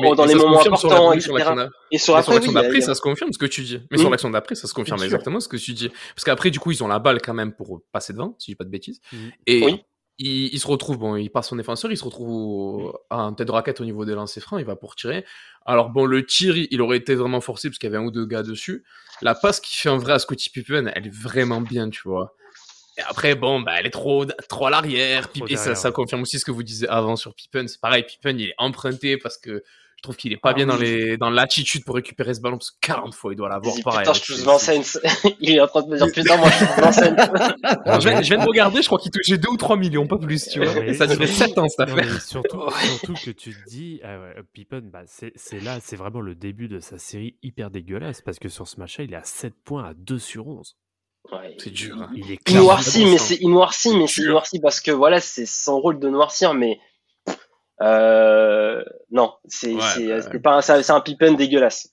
Mais- 0.00 0.14
dans 0.16 0.24
les 0.24 0.34
moments 0.34 0.60
importants, 0.60 1.12
etc. 1.12 1.32
d'a- 1.54 1.68
Et 1.92 1.98
sur 1.98 2.14
oui, 2.14 2.18
l'action 2.34 2.52
d'après, 2.52 2.80
ça 2.80 2.94
se 2.94 3.00
confirme 3.00 3.32
ce 3.32 3.38
que 3.38 3.46
tu 3.46 3.62
dis. 3.62 3.80
Mais 3.90 3.98
sur 3.98 4.10
l'action 4.10 4.30
d'après, 4.30 4.54
ça 4.56 4.66
se 4.66 4.74
confirme 4.74 4.98
exactement 5.04 5.40
ce 5.40 5.48
que 5.48 5.56
tu 5.56 5.72
dis. 5.72 5.88
Parce 6.14 6.24
qu'après, 6.24 6.50
du 6.50 6.58
coup, 6.58 6.72
ils 6.72 6.82
ont 6.82 6.88
la 6.88 6.98
balle 6.98 7.20
quand 7.22 7.34
même 7.34 7.52
pour 7.52 7.80
passer 7.92 8.12
devant, 8.12 8.34
si 8.38 8.50
je 8.50 8.52
dis 8.52 8.56
pas 8.56 8.64
de 8.64 8.70
bêtises. 8.70 9.00
Mm. 9.12 9.16
Et 9.46 9.64
Oui. 9.64 9.82
Il, 10.18 10.54
il 10.54 10.60
se 10.60 10.66
retrouve, 10.66 10.98
bon, 10.98 11.16
il 11.16 11.30
passe 11.30 11.48
son 11.48 11.56
défenseur, 11.56 11.90
il 11.90 11.96
se 11.96 12.04
retrouve 12.04 12.28
au- 12.30 12.98
à 13.10 13.16
un 13.16 13.32
tête 13.32 13.46
de 13.46 13.52
raquette 13.52 13.80
au 13.80 13.84
niveau 13.84 14.04
des 14.04 14.14
lancers 14.14 14.42
francs, 14.42 14.60
il 14.60 14.66
va 14.66 14.76
pour 14.76 14.96
tirer. 14.96 15.24
Alors 15.64 15.90
bon, 15.90 16.06
le 16.06 16.24
tir, 16.24 16.56
il 16.56 16.80
aurait 16.80 16.98
été 16.98 17.14
vraiment 17.14 17.40
forcé 17.40 17.68
parce 17.68 17.78
qu'il 17.78 17.88
y 17.90 17.94
avait 17.94 18.02
un 18.02 18.06
ou 18.06 18.10
deux 18.10 18.26
gars 18.26 18.42
dessus. 18.42 18.84
La 19.22 19.34
passe 19.34 19.60
qu'il 19.60 19.76
fait 19.76 19.88
en 19.88 19.98
vrai 19.98 20.14
à 20.14 20.18
Scottie 20.18 20.50
Pippen, 20.50 20.90
elle 20.94 21.06
est 21.06 21.14
vraiment 21.14 21.60
bien, 21.60 21.90
tu 21.90 22.02
vois. 22.04 22.34
Et 22.98 23.02
après, 23.02 23.34
bon, 23.34 23.60
bah, 23.60 23.72
elle 23.78 23.86
est 23.86 23.90
trop, 23.90 24.24
trop 24.48 24.66
à 24.66 24.70
l'arrière. 24.70 25.28
Et 25.34 25.40
ça, 25.40 25.46
derrière, 25.46 25.76
ça 25.76 25.88
ouais. 25.88 25.92
confirme 25.92 26.22
aussi 26.22 26.38
ce 26.38 26.44
que 26.44 26.50
vous 26.50 26.62
disiez 26.62 26.88
avant 26.88 27.16
sur 27.16 27.34
Pippen. 27.34 27.66
C'est 27.68 27.80
pareil, 27.80 28.04
Pippen, 28.04 28.38
il 28.38 28.48
est 28.48 28.54
emprunté 28.58 29.18
parce 29.18 29.36
que 29.36 29.62
je 29.96 30.02
trouve 30.02 30.16
qu'il 30.16 30.32
est 30.32 30.36
pas 30.36 30.50
Ah 30.50 30.54
bien 30.54 30.66
dans 30.66 30.76
les, 30.76 31.16
dans 31.16 31.30
l'attitude 31.30 31.84
pour 31.84 31.94
récupérer 31.96 32.34
ce 32.34 32.40
ballon 32.40 32.58
parce 32.58 32.70
que 32.70 32.76
40 32.82 33.14
fois, 33.14 33.32
il 33.32 33.36
doit 33.36 33.48
l'avoir 33.48 33.74
pareil. 33.82 34.00
putain, 34.00 34.12
je 34.12 34.20
touche 34.22 34.44
l'enseigne. 34.44 34.82
Il 35.40 35.50
est 35.56 35.60
en 35.60 35.66
train 35.66 35.82
de 35.82 35.88
me 35.88 35.96
dire, 35.96 36.06
putain, 36.12 36.36
moi, 36.36 36.48
je 36.50 36.58
touche 36.64 38.00
je, 38.02 38.08
viens, 38.08 38.22
je 38.22 38.28
viens 38.34 38.38
de 38.44 38.48
regarder, 38.48 38.82
je 38.82 38.86
crois 38.86 38.98
qu'il 38.98 39.10
touchait 39.10 39.38
2 39.38 39.48
ou 39.48 39.56
3 39.56 39.76
millions, 39.76 40.06
pas 40.06 40.18
plus, 40.18 40.46
tu 40.48 40.62
vois. 40.62 40.74
Mais- 40.74 40.88
Et 40.90 40.94
ça 40.94 41.06
durait 41.06 41.26
7 41.26 41.56
ans, 41.58 41.66
cette 41.68 41.88
Non, 41.88 41.96
affaire. 41.96 42.20
surtout, 42.22 42.60
surtout 42.98 43.14
que 43.14 43.30
tu 43.30 43.52
te 43.54 43.68
dis, 43.68 44.00
ah 44.04 44.18
ouais, 44.20 44.34
Pippen, 44.52 44.82
bah, 44.92 45.02
c'est 45.06 45.32
là, 45.62 45.78
c'est 45.82 45.96
vraiment 45.96 46.20
le 46.20 46.34
début 46.34 46.68
de 46.68 46.78
sa 46.80 46.98
série 46.98 47.36
hyper 47.42 47.70
dégueulasse 47.70 48.20
parce 48.22 48.38
que 48.38 48.48
sur 48.48 48.68
ce 48.68 48.78
match-là, 48.78 49.04
il 49.04 49.12
est 49.12 49.16
à 49.16 49.24
7 49.24 49.54
points 49.64 49.84
à 49.84 49.94
2 49.94 50.18
sur 50.18 50.46
11. 50.46 50.76
Ouais, 51.32 51.56
C'est 51.58 51.70
dur, 51.70 51.96
hein. 52.00 52.10
Il 52.14 52.30
est 52.30 52.38
Il 52.48 52.56
noircit, 52.58 53.04
mais 53.06 53.18
c'est 53.18 53.38
il 53.40 53.48
noircit, 53.50 53.96
mais 53.96 54.06
c'est 54.06 54.22
Dur. 54.22 54.30
noirci 54.32 54.60
parce 54.60 54.80
que 54.80 54.92
voilà, 54.92 55.20
c'est 55.20 55.46
son 55.46 55.80
rôle 55.80 55.98
de 55.98 56.08
noircir, 56.08 56.54
mais 56.54 56.78
euh, 57.82 58.82
non, 59.10 59.34
c'est 59.46 59.74
Ouais, 59.74 59.80
c'est 59.94 60.32
bah, 60.32 60.38
pas 60.42 60.56
un, 60.58 60.82
c'est 60.82 60.90
un 60.90 61.00
Pippen 61.00 61.32
dégueulasse. 61.34 61.88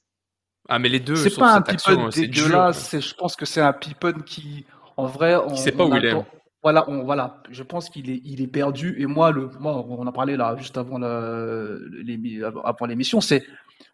Ah, 0.70 0.80
mais 0.80 0.90
les 0.90 1.00
deux, 1.00 1.16
C'est 1.16 1.36
pas 1.36 1.56
un 1.56 1.60
dur. 1.62 2.10
dégueulasse. 2.10 2.88
c'est- 2.90 3.02
Je 3.02 3.14
pense 3.16 3.36
que 3.36 3.46
c'est 3.46 3.62
un 3.62 3.74
Pippen 3.74 4.22
qui, 4.26 4.66
en 4.96 5.06
vrai, 5.08 5.36
on, 5.36 5.56
sait 5.56 5.72
pas 5.74 5.84
on 5.84 5.92
où 5.92 5.96
il 5.98 6.06
est. 6.06 6.16
Voilà, 6.62 6.90
on, 6.90 7.04
voilà. 7.04 7.42
Je 7.50 7.64
pense 7.64 7.90
qu'il 7.90 8.10
est, 8.10 8.22
il 8.24 8.42
est 8.42 8.48
perdu. 8.48 8.96
Et 8.98 9.06
moi, 9.06 9.32
le, 9.32 9.50
moi, 9.60 9.86
on 9.90 10.00
en 10.00 10.08
a 10.08 10.12
parlé 10.14 10.38
là 10.38 10.56
juste 10.58 10.78
avant 10.78 10.98
la- 10.98 11.76
l'émi- 12.04 12.42
avant 12.64 12.86
l'émission. 12.86 13.20
C'est 13.20 13.44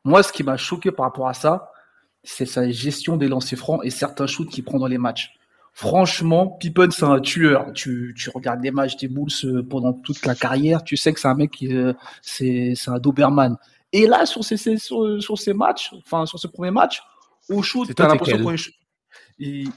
moi 0.04 0.22
ce 0.22 0.32
qui 0.32 0.44
m'a 0.44 0.58
choqué 0.58 0.92
par 0.92 1.08
rapport 1.08 1.28
à 1.28 1.34
ça, 1.34 1.72
c'est 2.24 2.46
sa 2.46 2.70
gestion 2.70 3.18
des 3.18 3.28
lancers 3.28 3.58
francs 3.58 3.82
et 3.84 3.90
certains 3.90 4.28
shoots 4.28 4.50
qu'il 4.50 4.64
prend 4.64 4.78
dans 4.78 4.86
les 4.88 5.00
matchs. 5.00 5.34
Franchement, 5.74 6.48
Pippen, 6.60 6.90
c'est 6.92 7.06
un 7.06 7.20
tueur. 7.20 7.72
Tu, 7.74 8.14
tu 8.18 8.30
regardes 8.30 8.62
les 8.64 8.72
matchs 8.72 8.98
des 8.98 9.08
Bulls 9.08 9.30
euh, 9.46 9.64
pendant 9.64 9.94
toute 9.94 10.26
la 10.26 10.36
carrière, 10.36 10.84
tu 10.84 10.98
sais 10.98 11.14
que 11.14 11.20
c'est 11.20 11.28
un 11.28 11.36
mec 11.36 11.52
qui, 11.52 11.74
euh, 11.74 11.94
c'est, 12.22 12.74
un 12.88 13.00
Doberman. 13.00 13.56
Et 13.94 14.06
là, 14.08 14.26
sur 14.26 14.44
ces, 14.44 14.58
ces- 14.58 14.78
sur, 14.78 15.22
sur 15.22 15.38
ces 15.38 15.54
matchs, 15.54 15.92
enfin, 16.06 16.26
sur 16.26 16.38
ce 16.38 16.48
premier 16.48 16.72
match, 16.72 17.02
au 17.50 17.62
shoot, 17.62 17.88
t'as 17.96 18.08
l'impression 18.08 18.38
qu'on 18.44 18.56
il- 19.40 19.70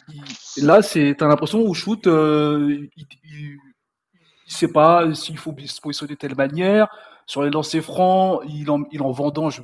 il- 0.57 0.65
là, 0.67 0.83
c'est, 0.83 1.15
t'as 1.17 1.29
l'impression 1.29 1.61
au 1.61 1.73
shoot, 1.73 2.07
euh, 2.07 2.87
il, 2.97 3.07
sait 4.47 4.69
pas 4.69 5.15
s'il 5.15 5.39
faut 5.39 5.55
se 5.65 5.81
positionner 5.81 6.15
de 6.15 6.19
telle 6.19 6.35
manière. 6.37 6.89
Sur 7.27 7.43
les 7.43 7.51
lancers 7.51 7.83
francs, 7.83 8.43
il 8.49 8.71
en, 8.71 8.83
il 8.91 9.01
en 9.03 9.13
vendange 9.13 9.63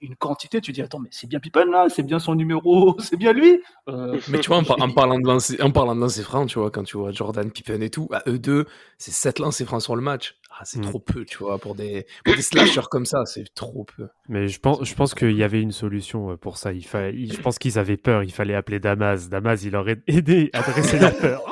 une 0.00 0.16
quantité. 0.16 0.60
Tu 0.60 0.72
dis, 0.72 0.82
attends, 0.82 0.98
mais 1.00 1.08
c'est 1.12 1.26
bien 1.26 1.40
Pippen 1.40 1.66
là, 1.70 1.88
c'est 1.88 2.02
bien 2.02 2.18
son 2.18 2.34
numéro, 2.34 2.96
c'est 3.00 3.16
bien 3.16 3.32
lui. 3.32 3.60
Euh, 3.88 4.18
Mais 4.28 4.38
tu 4.38 4.48
vois, 4.48 4.58
en, 4.58 4.64
par- 4.64 4.80
en 4.80 4.90
parlant 4.90 5.18
de 5.18 5.26
lancer, 5.26 5.60
en 5.62 5.70
parlant 5.70 5.94
de 5.94 6.00
lancer 6.00 6.22
francs, 6.22 6.48
tu 6.48 6.58
vois, 6.58 6.70
quand 6.70 6.84
tu 6.84 6.96
vois 6.96 7.10
Jordan, 7.12 7.50
Pippen 7.50 7.80
et 7.82 7.90
tout, 7.90 8.08
à 8.12 8.22
eux 8.28 8.38
deux, 8.38 8.66
c'est 8.98 9.12
7 9.12 9.38
lancers 9.38 9.66
francs 9.66 9.82
sur 9.82 9.96
le 9.96 10.02
match. 10.02 10.37
Ah, 10.50 10.62
c'est 10.64 10.78
Mm. 10.80 10.82
trop 10.88 10.98
peu, 10.98 11.24
tu 11.24 11.38
vois, 11.38 11.58
pour 11.58 11.74
des, 11.76 12.04
pour 12.24 12.34
des 12.34 12.42
slashers 12.42 12.88
comme 12.90 13.06
ça, 13.06 13.24
c'est 13.26 13.44
trop 13.54 13.84
peu. 13.96 14.08
Mais 14.28 14.48
je 14.48 14.58
pense, 14.58 14.82
je 14.82 14.94
pense 14.94 15.14
qu'il 15.14 15.36
y 15.36 15.44
avait 15.44 15.60
une 15.62 15.70
solution 15.72 16.32
euh, 16.32 16.36
pour 16.36 16.56
ça. 16.58 16.72
Il 16.72 16.84
fa... 16.84 17.10
il- 17.10 17.32
Je 17.32 17.40
pense 17.40 17.58
qu'ils 17.60 17.78
avaient 17.78 17.96
peur. 17.96 18.24
Il 18.24 18.32
fallait 18.32 18.54
appeler 18.56 18.80
Damas. 18.80 19.28
Damas, 19.28 19.62
il 19.62 19.76
aurait 19.76 19.98
aidé 20.08 20.50
à 20.54 20.62
dresser 20.62 20.98
leur 20.98 21.16
peur. 21.16 21.42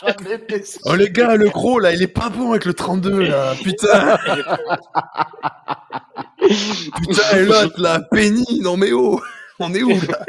J'avais 0.00 0.38
fait 0.48 0.64
ça. 0.66 0.80
Oh 0.84 0.94
les 0.94 1.10
gars, 1.10 1.34
le 1.36 1.48
gros 1.50 1.78
là, 1.80 1.92
il 1.92 2.02
est 2.02 2.06
pas 2.08 2.28
bon 2.30 2.50
avec 2.52 2.64
le 2.66 2.74
32 2.74 3.22
là, 3.24 3.54
putain. 3.62 4.16
putain, 6.38 7.36
l'autre 7.40 7.80
là, 7.80 8.00
Penny, 8.10 8.60
non 8.62 8.76
mais 8.76 8.92
oh, 8.92 9.20
on 9.58 9.74
est 9.74 9.82
où 9.82 9.90
là? 9.90 10.24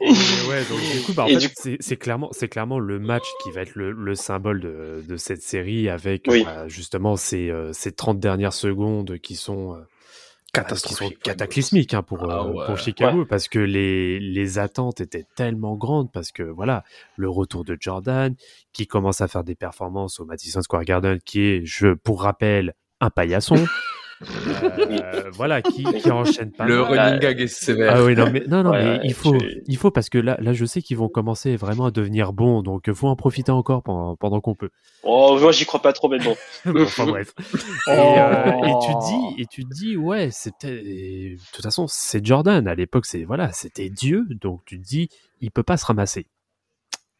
Ouais, 0.00 0.64
donc 0.70 0.80
du 0.92 1.02
coup, 1.04 1.12
bah, 1.14 1.24
en 1.24 1.26
Et 1.28 1.38
fait, 1.38 1.70
du- 1.70 1.76
c'est 1.80 1.96
clairement, 1.96 2.28
c'est 2.32 2.48
clairement 2.48 2.78
le 2.78 2.98
match 2.98 3.24
qui 3.42 3.50
va 3.50 3.62
être 3.62 3.74
le, 3.74 3.92
le 3.92 4.14
symbole 4.14 4.60
de, 4.60 5.04
de 5.06 5.16
cette 5.16 5.42
série 5.42 5.88
avec 5.88 6.24
Oui. 6.28 6.44
bah, 6.44 6.68
justement 6.68 7.16
ces, 7.16 7.50
euh, 7.50 7.72
ces 7.72 7.92
30 7.92 8.18
dernières 8.20 8.52
secondes 8.52 9.18
qui 9.18 9.34
sont, 9.36 9.74
euh, 9.74 9.78
bah, 9.78 9.82
qui 9.82 9.84
sont 9.84 10.48
Catastrophique. 10.52 11.18
cataclysmiques 11.22 11.94
hein, 11.94 12.02
pour, 12.02 12.30
Ah 12.30 12.44
euh, 12.44 12.52
ouais. 12.52 12.66
pour 12.66 12.78
Chicago 12.78 13.24
parce 13.26 13.48
que 13.48 13.58
les, 13.58 14.18
les 14.20 14.58
attentes 14.58 15.00
étaient 15.00 15.26
tellement 15.36 15.76
grandes 15.76 16.10
parce 16.10 16.32
que 16.32 16.42
voilà, 16.42 16.84
le 17.16 17.28
retour 17.28 17.64
de 17.64 17.76
Jordan 17.78 18.34
qui 18.72 18.86
commence 18.86 19.20
à 19.20 19.28
faire 19.28 19.44
des 19.44 19.54
performances 19.54 20.20
au 20.20 20.24
Madison 20.24 20.62
Square 20.62 20.84
Garden 20.84 21.18
qui 21.24 21.40
est, 21.42 21.60
je, 21.64 21.88
pour 21.94 22.22
rappel, 22.22 22.74
un 23.00 23.10
paillasson. 23.10 23.56
Euh, 24.22 25.30
voilà, 25.32 25.62
qui, 25.62 25.84
qui 26.02 26.10
enchaîne 26.10 26.50
pas. 26.52 26.64
Le 26.64 26.82
mal. 26.82 26.98
running 26.98 27.20
gag 27.20 27.40
est 27.40 27.46
sévère. 27.46 27.94
Ah 27.96 28.04
oui, 28.04 28.14
non, 28.14 28.30
mais, 28.32 28.44
non, 28.48 28.62
non, 28.62 28.70
Ouais, 28.70 28.82
mais 28.82 28.90
ouais, 28.98 29.00
il 29.04 29.14
faut, 29.14 29.36
il 29.66 29.76
faut 29.76 29.90
parce 29.90 30.08
que 30.08 30.18
là, 30.18 30.36
là, 30.40 30.52
je 30.52 30.64
sais 30.64 30.82
qu'ils 30.82 30.96
vont 30.96 31.08
commencer 31.08 31.56
vraiment 31.56 31.86
à 31.86 31.90
devenir 31.90 32.32
bons, 32.32 32.62
donc 32.62 32.90
faut 32.92 33.08
en 33.08 33.16
profiter 33.16 33.52
encore 33.52 33.82
pendant, 33.82 34.16
pendant 34.16 34.40
qu'on 34.40 34.54
peut. 34.54 34.70
Oh, 35.04 35.38
moi, 35.40 35.52
j'y 35.52 35.66
crois 35.66 35.80
pas 35.80 35.92
trop, 35.92 36.08
mais 36.08 36.18
bon. 36.18 36.34
Bon, 36.64 36.82
enfin 36.82 37.06
bref. 37.06 37.32
Et, 37.88 37.90
euh, 37.90 38.52
et 38.64 38.74
tu 38.84 38.92
te 38.92 39.06
dis, 39.06 39.42
et 39.42 39.46
tu 39.46 39.64
te 39.64 39.74
dis, 39.74 39.96
ouais, 39.96 40.30
c'était, 40.30 40.82
de 40.82 41.52
toute 41.52 41.62
façon, 41.62 41.86
c'est 41.88 42.24
Jordan. 42.24 42.66
À 42.68 42.74
l'époque, 42.74 43.06
c'est 43.06 43.24
voilà, 43.24 43.52
c'était 43.52 43.88
Dieu, 43.88 44.26
donc 44.30 44.62
tu 44.66 44.78
te 44.78 44.84
dis, 44.86 45.08
il 45.40 45.50
peut 45.50 45.62
pas 45.62 45.76
se 45.76 45.86
ramasser. 45.86 46.26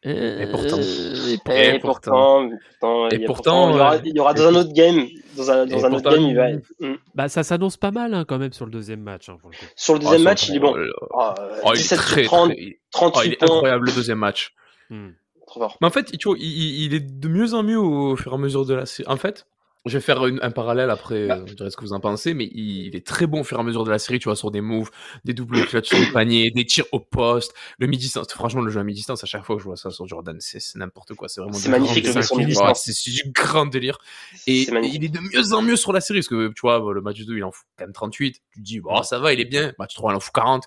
Et 0.03 0.47
pourtant. 0.49 0.77
Euh, 0.79 1.27
Et, 1.27 1.75
Et 1.75 1.79
pourtant, 1.79 2.49
pourtant, 2.79 3.09
Et 3.09 3.15
il 3.15 3.21
y 3.21 3.23
a 3.23 3.27
pourtant, 3.27 3.69
il 3.69 3.73
y 3.73 3.75
aura, 3.75 3.95
euh, 3.95 3.99
il 4.05 4.15
y 4.15 4.19
aura 4.19 4.33
dans 4.33 4.47
un 4.47 4.55
autre 4.55 4.71
game, 4.71 5.05
dans 5.35 5.51
un, 5.51 5.65
dans 5.65 5.85
un 5.85 5.91
autre 5.91 6.03
pourtant, 6.03 6.11
game, 6.11 6.21
il 6.29 6.35
va. 6.35 6.51
Mm. 6.79 6.95
Bah, 7.15 7.27
ça 7.27 7.43
s'annonce 7.43 7.75
pas 7.75 7.91
mal 7.91 8.13
hein, 8.13 8.23
quand 8.25 8.37
même 8.37 8.53
sur 8.53 8.65
le 8.65 8.71
deuxième 8.71 9.01
match. 9.01 9.27
hein, 9.27 9.37
pour 9.41 9.49
le. 9.49 9.55
Sur 9.75 9.95
le 9.95 9.99
Oh, 9.99 10.03
deuxième 10.03 10.19
ça, 10.19 10.29
match, 10.29 10.47
il 10.47 10.55
est 10.55 10.59
bon. 10.59 10.71
oh 10.73 10.77
là 10.77 10.85
là. 10.85 10.93
Oh, 11.11 11.59
Oh, 11.65 11.71
il 11.73 11.79
est 11.79 11.81
17 11.81 11.97
très, 11.99 12.23
30, 12.23 12.51
très- 12.51 12.65
oh, 12.65 12.71
38 12.91 13.27
il 13.27 13.33
est 13.33 13.35
points. 13.37 13.47
incroyable 13.55 13.85
le 13.87 13.91
deuxième 13.91 14.19
match. 14.19 14.53
Hmm. 14.89 15.09
Trop 15.47 15.59
fort. 15.59 15.77
Mais 15.81 15.87
en 15.87 15.91
fait, 15.91 16.05
tu 16.17 16.29
vois, 16.29 16.37
il, 16.39 16.83
il- 16.85 16.93
est 16.93 16.99
de 17.19 17.27
mieux 17.27 17.53
en 17.53 17.63
mieux 17.63 17.77
au 17.79 18.15
fur 18.15 18.31
et 18.31 18.35
à 18.35 18.37
mesure 18.37 18.65
de 18.65 18.73
la 18.75 18.85
série. 18.85 19.09
En 19.11 19.17
fait, 19.17 19.47
je 19.85 19.97
vais 19.97 20.01
faire 20.01 20.25
une- 20.27 20.39
un 20.41 20.51
parallèle 20.51 20.89
après, 20.89 21.27
Bah. 21.27 21.41
je 21.45 21.53
dirais 21.53 21.69
ce 21.69 21.77
que 21.77 21.81
vous 21.81 21.93
en 21.93 21.99
pensez, 21.99 22.33
mais 22.33 22.45
il, 22.51 22.87
il 22.87 22.95
est 22.95 23.05
très 23.05 23.27
bon 23.27 23.41
au 23.41 23.43
fur 23.43 23.57
et 23.57 23.61
à 23.61 23.63
mesure 23.63 23.83
de 23.85 23.91
la 23.91 23.99
série, 23.99 24.19
tu 24.19 24.25
vois, 24.25 24.35
sur 24.35 24.51
des 24.51 24.61
moves, 24.61 24.89
des 25.25 25.33
doubles 25.33 25.65
clutch 25.65 25.87
sur 25.87 25.97
le 25.97 26.11
panier, 26.13 26.51
des 26.51 26.65
tirs 26.65 26.85
au 26.91 26.99
poste, 26.99 27.53
le 27.79 27.87
midi-distance. 27.87 28.27
Franchement, 28.33 28.61
le 28.61 28.69
jeu 28.71 28.79
à 28.79 28.83
midi-distance, 28.83 29.23
à 29.23 29.27
chaque 29.27 29.43
fois 29.45 29.55
que 29.55 29.61
je 29.61 29.67
vois 29.67 29.77
ça 29.77 29.89
sur 29.89 30.05
Jordan, 30.07 30.37
c'est 30.39 30.59
n'importe 30.75 31.13
quoi. 31.13 31.29
C'est 31.29 31.41
vraiment 31.41 31.57
C'est 31.57 31.69
magnifique, 31.69 32.05
le. 32.05 32.11
Ouais, 32.67 32.73
C'est 32.75 33.11
du 33.11 33.31
grand 33.31 33.65
délire. 33.65 33.97
Et, 34.47 34.63
il 34.63 35.03
est 35.03 35.09
de 35.09 35.19
mieux 35.19 35.53
en 35.53 35.61
mieux 35.61 35.75
sur 35.75 35.93
la 35.93 36.01
série, 36.01 36.19
parce 36.19 36.27
que 36.27 36.47
tu 36.49 36.61
vois, 36.61 36.81
le 36.93 37.01
match 37.01 37.19
2, 37.21 37.37
il 37.37 37.43
en 37.43 37.51
fout 37.51 37.65
quand 37.77 37.85
même 37.85 37.93
38. 37.93 38.41
Tu 38.51 38.59
te 38.59 38.63
dis, 38.65 38.79
bon, 38.79 39.01
ça 39.03 39.19
va, 39.19 39.33
il 39.33 39.39
est 39.39 39.45
bien. 39.45 39.73
Match 39.79 39.95
3, 39.95 40.11
il 40.13 40.15
en 40.15 40.19
fout 40.19 40.33
40. 40.33 40.65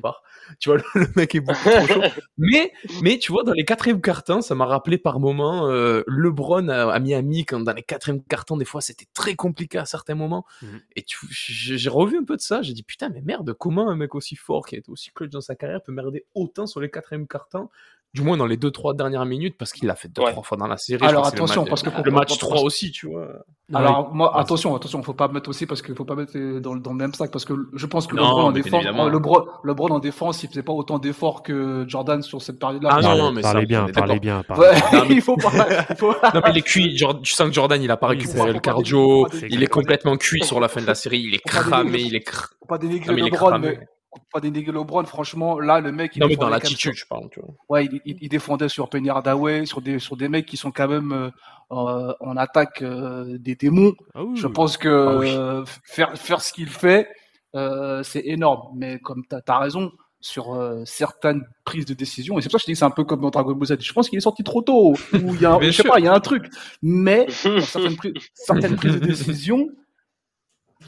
Pas. 0.00 0.22
Tu 0.60 0.68
vois, 0.68 0.78
le, 0.78 0.84
le 1.00 1.08
mec 1.16 1.34
est 1.34 1.40
beaucoup 1.40 1.68
trop 1.68 1.86
chaud. 1.86 2.02
Mais, 2.38 2.72
mais 3.02 3.18
tu 3.18 3.32
vois, 3.32 3.42
dans 3.44 3.52
les 3.52 3.64
quatrièmes 3.64 4.00
cartons, 4.00 4.40
ça 4.40 4.54
m'a 4.54 4.66
rappelé 4.66 4.98
par 4.98 5.20
moments 5.20 5.68
euh, 5.68 6.02
LeBron 6.06 6.68
à, 6.68 6.92
à 6.92 6.98
Miami, 6.98 7.44
quand 7.44 7.60
dans 7.60 7.72
les 7.72 7.82
quatrièmes 7.82 8.22
cartons, 8.22 8.56
des 8.56 8.64
fois, 8.64 8.80
c'était 8.80 9.06
très 9.14 9.34
compliqué 9.34 9.78
à 9.78 9.84
certains 9.84 10.14
moments. 10.14 10.44
Mhm. 10.62 10.80
Et 10.96 11.04
j'ai 11.30 11.88
revu 11.88 12.18
un 12.18 12.24
peu 12.24 12.36
de 12.36 12.40
ça. 12.40 12.62
J'ai 12.62 12.72
dit, 12.72 12.82
putain, 12.82 13.08
mais 13.08 13.20
merde, 13.20 13.52
comment 13.54 13.88
un 13.88 13.96
mec 13.96 14.14
aussi 14.14 14.36
fort, 14.36 14.66
qui 14.66 14.74
a 14.74 14.78
été 14.78 14.90
aussi 14.90 15.10
clutch 15.12 15.30
dans 15.30 15.40
sa 15.40 15.54
carrière, 15.54 15.82
peut 15.82 15.92
merder 15.92 16.26
autant 16.34 16.66
sur 16.66 16.80
les 16.80 16.90
quatrièmes 16.90 17.26
cartons 17.26 17.68
du 18.14 18.22
moins 18.22 18.36
dans 18.36 18.46
les 18.46 18.56
deux 18.56 18.70
trois 18.70 18.94
dernières 18.94 19.26
minutes 19.26 19.56
parce 19.58 19.72
qu'il 19.72 19.88
l'a 19.88 19.96
fait 19.96 20.08
deux 20.08 20.22
Ouais. 20.22 20.30
trois 20.30 20.44
fois 20.44 20.56
dans 20.56 20.68
la 20.68 20.76
série. 20.76 21.04
Alors, 21.04 21.26
attention, 21.26 21.62
match- 21.62 21.68
parce 21.70 21.82
que 21.82 21.90
pour- 21.90 22.04
le 22.04 22.10
match 22.12 22.28
pour- 22.28 22.38
3 22.38 22.62
aussi, 22.62 22.92
tu 22.92 23.08
vois. 23.08 23.26
Alors 23.74 24.14
moi, 24.14 24.32
Ouais. 24.34 24.40
attention, 24.40 24.74
attention, 24.76 25.02
faut 25.02 25.14
pas 25.14 25.26
mettre 25.28 25.48
aussi 25.50 25.66
parce 25.66 25.82
qu'il 25.82 25.94
faut 25.96 26.04
pas 26.04 26.14
mettre 26.14 26.32
euh, 26.36 26.60
dans, 26.60 26.74
le- 26.74 26.80
dans 26.80 26.92
le 26.92 26.96
même 26.98 27.12
sac 27.12 27.30
parce 27.32 27.44
que 27.44 27.54
je 27.72 27.86
pense 27.86 28.06
que 28.06 28.14
Non, 28.14 28.22
LeBron 28.22 28.42
en 28.44 28.52
défense. 28.52 28.84
LeBron, 28.84 29.44
LeBron 29.64 29.88
en 29.88 29.98
défense, 29.98 30.42
il 30.44 30.48
faisait 30.48 30.62
pas 30.62 30.72
autant 30.72 30.98
d'efforts 30.98 31.42
que 31.42 31.84
Jordan 31.88 32.22
sur 32.22 32.40
cette 32.40 32.58
période-là. 32.60 32.90
Ah 32.92 33.00
non, 33.02 33.16
non, 33.16 33.32
mais 33.32 33.42
ça, 33.42 33.52
parlez 33.52 33.64
on 33.64 33.68
bien, 33.68 33.86
parlez 33.92 34.20
bien. 34.20 34.42
parlez 34.46 34.62
Ouais, 34.62 34.74
bien. 34.74 35.00
Non, 35.00 35.06
mais- 35.08 35.14
il 35.16 35.20
faut 35.22 35.36
pas. 35.36 35.50
il 35.90 35.96
faut- 35.96 36.12
Non 36.12 36.40
mais 36.44 36.50
il 36.50 36.58
est 36.58 36.62
cuit, 36.62 36.94
tu 37.22 37.32
sens 37.32 37.48
que 37.48 37.52
Jordan 37.54 37.82
il 37.82 37.90
a 37.90 37.96
pas 37.96 38.06
récupéré 38.08 38.52
le 38.52 38.60
cardio, 38.60 39.26
il 39.50 39.60
est 39.62 39.66
complètement 39.66 40.16
cuit 40.16 40.44
sur 40.44 40.60
la 40.60 40.68
fin 40.68 40.80
de 40.80 40.86
la 40.86 40.94
série, 40.94 41.20
il 41.20 41.34
est 41.34 41.44
cramé, 41.44 41.98
il 42.00 42.14
est 42.14 42.20
cr... 42.20 42.50
faut 42.60 42.66
pas 42.66 42.78
dénigrer 42.78 43.08
Non, 43.08 43.14
mais 43.14 43.20
il 43.22 43.26
est 43.26 43.30
LeBron, 43.30 43.48
cramé. 43.48 43.68
mais 43.80 43.86
pas 44.32 44.40
dénigrer 44.40 44.72
LeBron. 44.72 45.04
Franchement, 45.04 45.58
là, 45.60 45.80
le 45.80 45.92
mec, 45.92 46.16
il 46.16 46.20
Non 46.20 46.28
mais 46.28 46.36
dans 46.36 46.48
l'attitude 46.48 46.92
sur- 46.92 46.92
je 46.94 47.06
parle, 47.06 47.28
tu 47.30 47.40
vois. 47.40 47.54
Ouais, 47.68 47.86
il, 47.86 48.00
il- 48.04 48.18
il 48.20 48.28
défendait 48.28 48.68
sur 48.68 48.88
Penny 48.88 49.10
Hardaway, 49.10 49.66
sur 49.66 49.80
des 49.80 49.98
sur 49.98 50.16
des 50.16 50.28
mecs 50.28 50.46
qui 50.46 50.56
sont 50.56 50.70
quand 50.72 50.88
même 50.88 51.12
euh, 51.12 51.30
euh, 51.72 52.12
en 52.20 52.36
attaque 52.36 52.82
euh, 52.82 53.38
des 53.38 53.54
démons. 53.54 53.92
Ah 54.14 54.24
oui, 54.24 54.36
Je 54.36 54.46
pense 54.46 54.76
que 54.76 54.88
Ah 54.88 55.18
oui. 55.18 55.30
euh, 55.30 55.64
faire 55.84 56.16
faire 56.18 56.40
ce 56.40 56.52
qu'il 56.52 56.68
fait, 56.68 57.08
euh, 57.54 58.02
c'est 58.02 58.22
énorme. 58.24 58.72
Mais 58.76 58.98
comme 59.00 59.22
tu 59.28 59.36
as, 59.46 59.58
raison 59.58 59.90
sur 60.20 60.54
euh, 60.54 60.82
certaines 60.86 61.44
prises 61.66 61.84
de 61.84 61.92
décision, 61.92 62.38
et 62.38 62.42
c'est 62.42 62.48
pour 62.48 62.52
ça 62.52 62.58
que 62.58 62.62
je 62.62 62.66
dis 62.66 62.72
que 62.72 62.78
c'est 62.78 62.84
un 62.86 62.90
peu 62.90 63.04
comme 63.04 63.20
dans 63.20 63.28
Dragon 63.30 63.52
Ball 63.52 63.68
Z. 63.68 63.76
Je 63.80 63.92
pense 63.92 64.08
qu'il 64.08 64.16
est 64.16 64.22
sorti 64.22 64.42
trop 64.42 64.62
tôt, 64.62 64.92
ou 65.12 65.34
il 65.34 65.40
y 65.40 65.44
a, 65.44 65.52
un- 65.52 65.58
Bien 65.60 65.70
je 65.70 65.76
sais 65.76 65.82
sûr. 65.82 65.92
pas, 65.92 65.98
il 65.98 66.06
y 66.06 66.08
a 66.08 66.14
un 66.14 66.20
truc. 66.20 66.46
Mais 66.82 67.26
certaines, 67.28 67.94
pri- 67.96 68.14
certaines 68.34 68.76
prises 68.76 68.94
de 68.94 69.06
décision, 69.06 69.68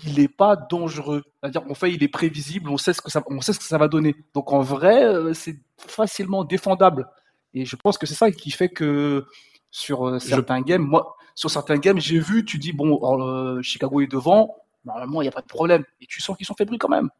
il 0.04 0.18
n'est 0.20 0.28
pas 0.28 0.56
dangereux. 0.56 1.22
C'est-à-dire, 1.40 1.62
en 1.70 1.74
fait, 1.74 1.92
il 1.92 2.02
est 2.02 2.08
prévisible, 2.08 2.70
on 2.70 2.76
sait 2.78 2.92
ce 2.92 3.00
que 3.00 3.10
ça, 3.10 3.22
on 3.28 3.40
sait 3.40 3.52
ce 3.52 3.58
que 3.58 3.64
ça 3.64 3.78
va 3.78 3.88
donner. 3.88 4.14
Donc 4.34 4.52
en 4.52 4.60
vrai, 4.60 5.04
euh, 5.04 5.34
c'est 5.34 5.58
facilement 5.78 6.44
défendable. 6.44 7.08
Et 7.54 7.64
je 7.64 7.76
pense 7.76 7.98
que 7.98 8.06
c'est 8.06 8.14
ça 8.14 8.30
qui 8.30 8.50
fait 8.50 8.68
que 8.68 9.24
sur 9.70 10.08
euh, 10.08 10.18
certains 10.18 10.60
games, 10.60 10.82
moi, 10.82 11.16
sur 11.34 11.50
certains 11.50 11.78
games, 11.78 12.00
j'ai 12.00 12.18
vu, 12.18 12.44
tu 12.44 12.58
dis 12.58 12.72
bon, 12.72 12.98
euh, 13.20 13.62
Chicago 13.62 14.00
est 14.00 14.06
devant, 14.10 14.56
normalement 14.84 15.22
il 15.22 15.24
n'y 15.24 15.28
a 15.28 15.32
pas 15.32 15.42
de 15.42 15.46
problème. 15.46 15.84
Et 16.00 16.06
tu 16.06 16.20
sens 16.20 16.36
qu'ils 16.36 16.46
sont 16.46 16.54
fébrilles 16.54 16.78
quand 16.78 16.88
même. 16.88 17.10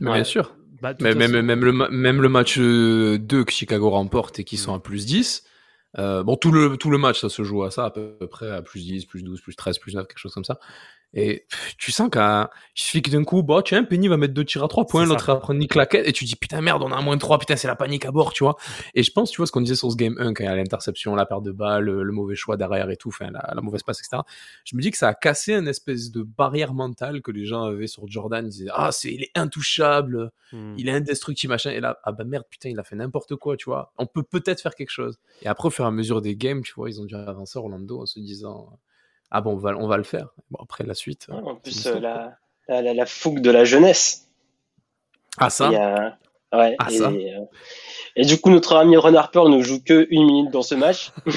Mais 0.00 0.10
Ouais. 0.10 0.16
bien 0.16 0.24
sûr. 0.24 0.54
Bah, 0.82 0.92
Mais 1.00 1.14
même, 1.14 1.40
même, 1.40 1.64
le, 1.64 1.72
même 1.72 2.20
le 2.20 2.28
match 2.28 2.58
euh, 2.58 3.18
2 3.18 3.44
que 3.44 3.52
Chicago 3.52 3.88
remporte 3.90 4.38
et 4.40 4.44
qui 4.44 4.56
sont 4.58 4.74
à 4.74 4.78
plus 4.78 5.06
10, 5.06 5.44
euh, 5.98 6.22
bon 6.22 6.36
tout 6.36 6.52
le, 6.52 6.76
tout 6.76 6.90
le 6.90 6.98
match 6.98 7.22
ça 7.22 7.30
se 7.30 7.42
joue 7.42 7.62
à 7.62 7.70
ça 7.70 7.86
à 7.86 7.90
peu 7.90 8.18
près 8.30 8.50
à 8.50 8.60
plus 8.60 8.84
10, 8.84 9.06
plus 9.06 9.22
12, 9.22 9.40
plus 9.40 9.56
13, 9.56 9.78
plus 9.78 9.94
9, 9.94 10.06
quelque 10.06 10.18
chose 10.18 10.34
comme 10.34 10.44
ça. 10.44 10.58
Et 11.16 11.46
tu 11.78 11.92
sens 11.92 12.10
suffit 12.74 13.00
que 13.00 13.10
d'un 13.10 13.24
coup, 13.24 13.42
bah, 13.42 13.62
tiens, 13.64 13.84
Penny 13.84 14.06
va 14.06 14.18
mettre 14.18 14.34
deux 14.34 14.44
tirs 14.44 14.62
à 14.62 14.68
trois 14.68 14.84
points, 14.84 15.06
l'autre 15.06 15.26
va 15.26 15.36
prendre 15.36 15.58
une 15.58 15.66
claquette, 15.66 16.06
et 16.06 16.12
tu 16.12 16.26
dis, 16.26 16.36
putain, 16.36 16.60
merde, 16.60 16.82
on 16.82 16.92
a 16.92 16.96
un 16.96 17.00
moins 17.00 17.16
de 17.16 17.20
3, 17.20 17.38
putain, 17.38 17.56
c'est 17.56 17.66
la 17.66 17.74
panique 17.74 18.04
à 18.04 18.10
bord, 18.12 18.34
tu 18.34 18.44
vois. 18.44 18.56
Et 18.94 19.02
je 19.02 19.10
pense, 19.10 19.30
tu 19.30 19.38
vois, 19.38 19.46
ce 19.46 19.52
qu'on 19.52 19.62
disait 19.62 19.76
sur 19.76 19.90
ce 19.90 19.96
game 19.96 20.14
1, 20.18 20.34
quand 20.34 20.44
il 20.44 20.46
y 20.46 20.48
a 20.48 20.54
l'interception, 20.54 21.14
la 21.14 21.24
perte 21.24 21.42
de 21.42 21.52
balle, 21.52 21.84
le, 21.84 22.02
le 22.02 22.12
mauvais 22.12 22.34
choix 22.36 22.58
derrière 22.58 22.90
et 22.90 22.96
tout, 22.96 23.08
enfin, 23.08 23.30
la, 23.30 23.50
la 23.54 23.62
mauvaise 23.62 23.82
passe, 23.82 24.00
etc. 24.00 24.22
Je 24.64 24.76
me 24.76 24.82
dis 24.82 24.90
que 24.90 24.98
ça 24.98 25.08
a 25.08 25.14
cassé 25.14 25.54
une 25.54 25.68
espèce 25.68 26.10
de 26.10 26.22
barrière 26.22 26.74
mentale 26.74 27.22
que 27.22 27.30
les 27.30 27.46
gens 27.46 27.62
avaient 27.62 27.86
sur 27.86 28.06
Jordan. 28.08 28.44
Ils 28.46 28.50
disaient, 28.50 28.70
ah, 28.74 28.92
c'est, 28.92 29.12
il 29.12 29.22
est 29.22 29.32
intouchable, 29.34 30.30
Hmm. 30.52 30.74
il 30.78 30.88
est 30.88 30.92
indestructible, 30.92 31.52
machin. 31.52 31.70
Et 31.70 31.80
là, 31.80 31.98
ah 32.04 32.12
bah 32.12 32.22
merde, 32.22 32.44
putain, 32.48 32.68
il 32.68 32.78
a 32.78 32.84
fait 32.84 32.94
n'importe 32.94 33.34
quoi, 33.34 33.56
tu 33.56 33.64
vois. 33.64 33.92
On 33.98 34.06
peut 34.06 34.22
peut-être 34.22 34.60
faire 34.60 34.76
quelque 34.76 34.90
chose. 34.90 35.18
Et 35.42 35.48
après, 35.48 35.66
au 35.66 35.70
fur 35.70 35.84
et 35.84 35.88
à 35.88 35.90
mesure 35.90 36.20
des 36.22 36.36
games, 36.36 36.62
tu 36.62 36.72
vois, 36.74 36.88
ils 36.88 37.00
ont 37.00 37.04
dû 37.04 37.16
avancer 37.16 37.58
Orlando 37.58 38.02
en 38.02 38.06
se 38.06 38.20
disant, 38.20 38.68
ah 39.36 39.40
bon, 39.42 39.52
on 39.52 39.56
va, 39.56 39.76
on 39.76 39.86
va 39.86 39.96
le 39.98 40.02
faire. 40.04 40.28
Bon, 40.50 40.58
après, 40.62 40.84
la 40.84 40.94
suite. 40.94 41.26
En 41.30 41.58
c'est 41.64 41.70
plus, 41.70 41.86
euh, 41.86 42.00
la, 42.00 42.36
la, 42.68 42.82
la, 42.82 42.94
la 42.94 43.06
fougue 43.06 43.40
de 43.40 43.50
la 43.50 43.64
jeunesse. 43.64 44.28
Ah, 45.38 45.50
ça 45.50 45.70
y 45.70 45.76
a- 45.76 46.16
Ouais, 46.52 46.76
Ah, 46.78 46.86
et, 46.90 46.96
ça. 46.96 47.10
euh, 47.10 47.40
et 48.14 48.24
du 48.24 48.38
coup, 48.40 48.50
notre 48.50 48.76
ami 48.76 48.96
Ron 48.96 49.14
Harper 49.14 49.42
ne 49.48 49.60
joue 49.62 49.82
que 49.82 50.06
une 50.10 50.26
minute 50.26 50.50
dans 50.52 50.62
ce 50.62 50.76
match. 50.76 51.10
il, 51.26 51.32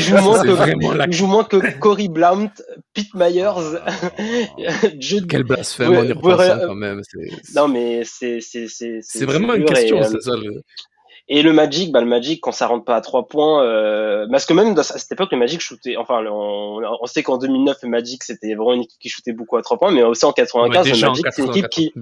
joue 0.00 0.16
moins 0.16 0.42
que, 0.42 0.48
vraiment 0.50 0.92
la- 0.94 1.06
il 1.06 1.12
joue 1.12 1.26
moins 1.26 1.44
que 1.44 1.78
Cory 1.78 2.08
Blount, 2.08 2.50
Pete 2.94 3.12
Myers, 3.14 3.76
Jude. 4.98 5.26
Quel 5.28 5.44
blasphème 5.44 5.90
Ouais, 5.90 5.98
en 5.98 6.04
y 6.04 6.12
repensant 6.12 6.38
ouais, 6.38 6.66
quand 6.66 6.74
même. 6.74 7.02
Non, 7.54 7.68
mais 7.68 8.02
c'est 8.04 8.40
c'est 8.40 9.24
vraiment 9.26 9.54
une 9.54 9.62
et, 9.62 9.66
question, 9.66 9.98
euh, 9.98 10.04
c'est 10.10 10.22
ça. 10.22 10.36
le- 10.36 10.62
Et 11.32 11.42
le 11.42 11.52
Magic, 11.52 11.92
bah 11.92 12.00
le 12.00 12.06
Magic 12.08 12.40
quand 12.42 12.50
ça 12.50 12.66
rentre 12.66 12.84
pas 12.84 12.96
à 12.96 13.00
trois 13.00 13.28
points, 13.28 13.64
euh, 13.64 14.26
parce 14.32 14.46
que 14.46 14.52
même 14.52 14.74
dans, 14.74 14.80
à 14.80 14.84
cette 14.84 15.12
époque 15.12 15.30
le 15.30 15.38
Magic 15.38 15.60
shootait, 15.60 15.96
enfin 15.96 16.24
on, 16.28 16.80
on 17.00 17.06
sait 17.06 17.22
qu'en 17.22 17.38
2009 17.38 17.76
le 17.84 17.88
Magic 17.88 18.24
c'était 18.24 18.54
vraiment 18.56 18.72
une 18.72 18.82
équipe 18.82 18.98
qui 18.98 19.08
shootait 19.08 19.32
beaucoup 19.32 19.56
à 19.56 19.62
trois 19.62 19.78
points, 19.78 19.92
mais 19.92 20.02
aussi 20.02 20.24
en 20.24 20.32
95 20.32 20.84
Ouais, 20.84 20.92
déjà 20.92 21.06
le 21.06 21.10
Magic 21.12 21.26
c'est 21.30 21.42
une 21.42 21.48
équipe 21.50 21.62
84, 21.62 21.70
qui 21.70 21.92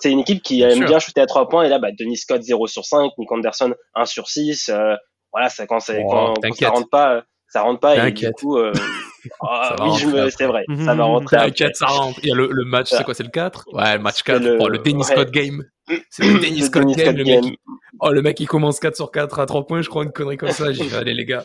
c'est 0.00 0.10
une 0.12 0.20
équipe 0.20 0.42
qui 0.42 0.56
Bien 0.56 0.68
aime 0.68 0.76
sûr. 0.76 0.86
bien 0.86 0.98
shooter 0.98 1.22
à 1.22 1.26
trois 1.26 1.48
points 1.48 1.64
et 1.64 1.70
là 1.70 1.78
bah 1.78 1.88
Denis 1.98 2.18
Scott 2.18 2.42
0 2.42 2.66
sur 2.66 2.84
5, 2.84 3.12
Nick 3.16 3.32
Anderson 3.32 3.72
1 3.94 4.04
sur 4.04 4.28
6, 4.28 4.68
euh, 4.68 4.94
voilà 5.32 5.48
ça 5.48 5.66
quand, 5.66 5.80
c'est 5.80 6.02
Oh, 6.04 6.10
quand, 6.10 6.34
quand 6.42 6.54
ça 6.54 6.68
rentre 6.68 6.90
pas 6.90 7.22
ça 7.48 7.62
rentre 7.62 7.80
pas 7.80 8.06
et 8.08 8.12
du 8.12 8.30
coup 8.32 8.58
euh, 8.58 8.72
ah, 9.40 9.76
oui 9.80 9.86
je 9.98 10.04
rentrer 10.06 10.06
me 10.06 10.18
après. 10.20 10.30
c'est 10.30 10.46
vrai 10.46 10.64
ça 10.84 10.94
va 10.94 11.04
rentrer 11.04 11.36
après. 11.36 11.48
T'inquiète, 11.50 11.76
ça 11.76 11.86
rentre. 11.86 12.18
Il 12.22 12.28
y 12.28 12.32
a 12.32 12.34
le, 12.34 12.48
le 12.50 12.64
match, 12.64 12.88
c'est 12.90 13.04
quoi, 13.04 13.14
c'est 13.14 13.22
le 13.22 13.28
4 13.30 13.66
Ouais, 13.72 13.96
le 13.96 14.02
match 14.02 14.16
C'est 14.18 14.24
4, 14.24 14.42
le- 14.42 14.58
oh, 14.60 14.68
le 14.68 14.78
Dennis 14.78 14.98
ouais. 14.98 15.04
Scott 15.04 15.30
game. 15.30 15.62
C'est 16.10 16.24
le 16.24 16.38
Dennis 16.40 16.62
Scott 16.62 16.82
Dennis 16.82 16.94
game. 16.96 17.04
Scott 17.06 17.16
le 17.18 17.24
game. 17.24 17.44
mec, 17.44 17.52
il- 17.52 17.74
Oh, 18.00 18.10
le 18.10 18.22
mec, 18.22 18.40
il 18.40 18.46
commence 18.48 18.80
4 18.80 18.96
sur 18.96 19.10
4 19.10 19.38
à 19.38 19.46
3 19.46 19.66
points, 19.66 19.80
je 19.82 19.88
crois, 19.88 20.02
une 20.04 20.12
connerie 20.12 20.36
comme 20.36 20.50
ça. 20.50 20.72
J'ai 20.72 20.84
dit, 20.84 20.94
allez, 20.96 21.14
les 21.14 21.24
gars. 21.24 21.44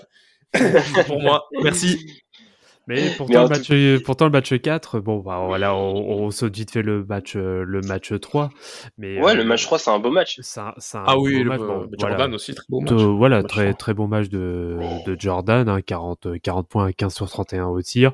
Pour 1.08 1.22
moi, 1.22 1.46
merci. 1.62 2.22
Mais 2.90 3.12
pourtant, 3.18 3.44
le 3.44 3.50
match, 3.50 4.04
pourtant, 4.04 4.26
le 4.26 4.32
match 4.32 4.52
4, 4.52 5.00
bon, 5.00 5.20
bah, 5.20 5.44
voilà, 5.46 5.76
on, 5.76 5.96
on 6.24 6.32
saute 6.32 6.56
vite 6.56 6.72
fait 6.72 6.82
le 6.82 7.06
match, 7.06 7.36
euh, 7.36 7.64
le 7.64 7.82
match 7.82 8.12
3. 8.20 8.50
Mais, 8.98 9.22
Ouais 9.22 9.34
euh, 9.34 9.36
le 9.36 9.44
match 9.44 9.64
3 9.64 9.78
c'est 9.78 9.92
un 9.92 10.00
beau 10.00 10.10
match. 10.10 10.40
c'est 10.42 10.60
un- 10.60 10.74
c'est 10.80 10.98
un 10.98 11.04
Ah 11.06 11.20
oui, 11.20 11.38
beau 11.38 11.44
le, 11.44 11.50
match, 11.50 11.60
bon, 11.60 11.90
Jordan 12.00 12.18
voilà. 12.18 12.36
aussi, 12.36 12.56
très 12.56 12.66
beau 12.68 12.80
match. 12.82 12.92
Euh, 12.92 13.06
voilà, 13.06 13.42
Match 13.44 13.48
très, 13.52 13.74
très 13.76 13.94
bon 13.94 14.08
match 14.08 14.30
de, 14.30 14.80
de 15.06 15.16
Jordan, 15.20 15.70
hein, 15.70 15.82
40, 15.82 16.40
40 16.42 16.68
points, 16.68 16.92
15 16.92 17.14
sur 17.14 17.30
31 17.30 17.68
au 17.68 17.80
tir. 17.82 18.12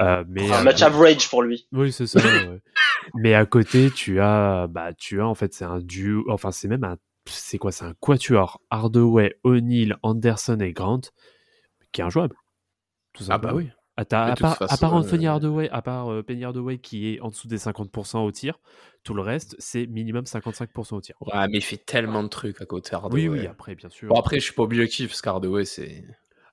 Euh, 0.00 0.22
mais, 0.28 0.50
Un 0.52 0.60
euh, 0.60 0.62
match 0.62 0.82
average 0.82 1.28
pour 1.28 1.42
lui. 1.42 1.66
Oui, 1.72 1.90
c'est 1.90 2.06
ça. 2.06 2.20
ouais. 2.20 2.60
Mais 3.16 3.34
à 3.34 3.44
côté, 3.44 3.90
tu 3.90 4.20
as, 4.20 4.68
bah, 4.68 4.92
tu 4.96 5.20
as 5.20 5.26
en 5.26 5.34
fait, 5.34 5.52
c'est 5.52 5.64
un 5.64 5.80
duo, 5.80 6.24
enfin, 6.30 6.52
c'est 6.52 6.68
même 6.68 6.84
un, 6.84 6.96
c'est 7.26 7.58
quoi, 7.58 7.72
c'est 7.72 7.84
un 7.84 7.94
quatuor 7.98 8.60
Hardaway, 8.70 9.34
O'Neal, 9.42 9.96
Anderson 10.04 10.58
et 10.60 10.72
Grant 10.72 11.00
qui 11.90 12.00
est 12.00 12.04
injouable. 12.04 12.36
Tout 13.12 13.24
Ah 13.28 13.38
bah 13.38 13.52
oui. 13.54 13.68
À, 13.96 14.04
ta- 14.06 14.26
De 14.26 14.30
à 14.32 14.36
part, 14.36 14.62
à 14.62 14.76
part 14.78 14.94
Anthony 14.94 15.26
euh, 15.26 15.30
Hardaway, 15.32 15.68
à 15.70 15.82
part 15.82 16.10
euh, 16.10 16.22
Penny 16.22 16.44
Hardaway 16.44 16.78
qui 16.78 17.08
est 17.14 17.20
en 17.20 17.28
dessous 17.28 17.46
des 17.46 17.58
50% 17.58 18.24
au 18.24 18.32
tir, 18.32 18.58
tout 19.04 19.12
le 19.12 19.20
reste, 19.20 19.54
c'est 19.58 19.86
minimum 19.86 20.24
55% 20.24 20.96
au 20.96 21.00
tir. 21.02 21.14
Ouais, 21.20 21.46
mais 21.48 21.58
il 21.58 21.62
fait 21.62 21.76
tellement 21.76 22.22
de 22.22 22.28
trucs 22.28 22.62
à 22.62 22.64
côté 22.64 22.94
Hardaway. 22.94 23.28
Oui, 23.28 23.40
oui, 23.40 23.46
après, 23.46 23.74
bien 23.74 23.90
sûr. 23.90 24.08
Bon, 24.08 24.18
après, 24.18 24.40
je 24.40 24.44
suis 24.44 24.54
pas 24.54 24.62
objectif, 24.62 25.08
parce 25.10 25.20
qu'Hardaway, 25.20 25.66
c'est. 25.66 26.04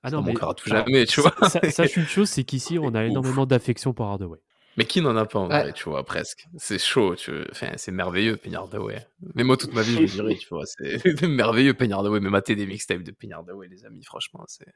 ah 0.04 0.12
mon 0.12 0.24
mais 0.24 0.32
à 0.32 0.54
tout 0.54 0.70
alors, 0.70 0.86
jamais, 0.86 1.06
tu 1.06 1.22
vois. 1.22 1.34
sa- 1.48 1.70
Sache 1.72 1.96
une 1.98 2.08
chose, 2.08 2.30
c'est 2.30 2.44
qu'ici, 2.44 2.78
on 2.78 2.94
a 2.94 3.06
énormément 3.06 3.46
d'affection 3.46 3.94
pour 3.94 4.08
Hardaway. 4.08 4.40
Mais 4.76 4.86
qui 4.86 5.02
n'en 5.02 5.16
a 5.16 5.26
pas 5.26 5.40
en 5.40 5.50
Ouais. 5.50 5.62
vrai, 5.64 5.74
tu 5.74 5.86
vois, 5.90 6.04
presque. 6.06 6.46
C'est 6.58 6.80
chaud, 6.80 7.16
tu 7.16 7.32
vois. 7.32 7.46
Enfin, 7.52 7.72
c'est 7.78 7.92
merveilleux, 7.92 8.38
Penny 8.38 8.56
Hardaway. 8.56 9.06
Mais 9.36 9.44
moi, 9.44 9.58
toute 9.58 9.74
ma 9.74 9.82
vie, 9.82 9.96
je 9.96 10.02
le 10.02 10.08
dirais, 10.08 10.36
tu 10.40 10.48
vois. 10.50 10.66
C'est 10.66 11.04
merveilleux, 11.28 11.74
Penny 11.74 11.94
Hardaway. 11.94 12.20
Mais 12.20 12.30
mater 12.30 12.56
des 12.56 12.66
mixtapes 12.66 13.04
de 13.04 13.12
Penny 13.12 13.34
Hardaway, 13.34 13.68
les 13.70 13.86
amis, 13.86 14.04
franchement, 14.04 14.44
c'est. 14.48 14.68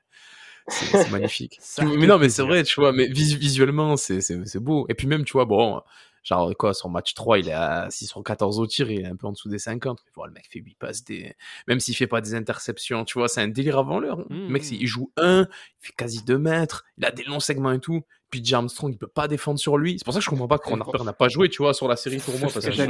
C'est 0.94 1.10
magnifique. 1.10 1.58
Ça 1.62 1.84
mais 1.86 2.08
non, 2.08 2.18
mais 2.18 2.30
c'est 2.30 2.42
vrai, 2.44 2.64
tu 2.64 2.80
vois, 2.80 2.94
mais 2.94 3.08
vis- 3.08 3.36
visuellement, 3.36 3.98
c'est 3.98 4.22
c'est- 4.22 4.46
c'est 4.46 4.60
beau. 4.60 4.86
Et 4.90 4.94
puis 4.94 5.08
même, 5.08 5.26
tu 5.26 5.34
vois, 5.34 5.46
bon, 5.46 5.82
genre, 6.24 6.56
quoi, 6.58 6.74
son 6.74 6.90
match 6.90 7.14
3, 7.14 7.38
il 7.40 7.50
est 7.50 7.54
à 7.54 7.88
6 7.90 8.08
sur 8.08 8.24
14 8.24 8.60
au 8.60 8.66
tir, 8.68 8.90
il 8.90 9.02
est 9.02 9.06
un 9.06 9.16
peu 9.18 9.28
en 9.28 9.34
dessous 9.34 9.50
des 9.50 9.60
50. 9.60 10.02
Mais 10.06 10.12
voilà, 10.16 10.30
le 10.30 10.36
mec 10.36 10.46
fait 10.50 10.60
8 10.60 10.76
passes, 10.78 11.04
des... 11.04 11.36
même 11.68 11.80
s'il 11.82 11.96
fait 11.96 12.08
pas 12.08 12.22
des 12.22 12.34
interceptions, 12.36 13.04
tu 13.06 13.20
vois, 13.20 13.28
c'est 13.28 13.42
un 13.42 13.50
délire 13.50 13.78
avant 13.78 14.00
l'heure. 14.00 14.20
Mmh, 14.20 14.26
Le 14.30 14.48
mec, 14.50 14.64
mmh. 14.64 14.76
il 14.80 14.88
joue 14.88 15.12
1, 15.18 15.42
il 15.82 15.88
fait 15.88 15.94
quasi 15.98 16.24
2 16.24 16.38
mètres, 16.38 16.86
il 16.98 17.06
a 17.06 17.12
des 17.12 17.24
longs 17.24 17.42
segments 17.42 17.72
et 17.74 17.80
tout. 17.80 18.02
Puis 18.34 18.44
J. 18.44 18.56
Armstrong, 18.56 18.92
il 18.92 18.98
peut 18.98 19.06
pas 19.06 19.28
défendre 19.28 19.60
sur 19.60 19.78
lui. 19.78 19.98
C'est 20.00 20.06
pour 20.06 20.12
ça 20.12 20.20
que 20.20 20.26
je 20.26 20.30
comprends 20.32 20.48
pas 20.48 20.58
que 20.58 20.68
Ron 20.68 20.82
Harper 20.82 21.04
n'a 21.04 21.14
pas 21.14 21.30
joué, 21.30 21.50
tu 21.50 21.62
vois, 21.62 21.76
sur 21.76 21.88
la 21.88 21.96
série 21.96 22.18
pour 22.18 22.34
moi. 22.40 22.50
Parce 22.52 22.66
que 22.66 22.72
c'était 22.72 22.88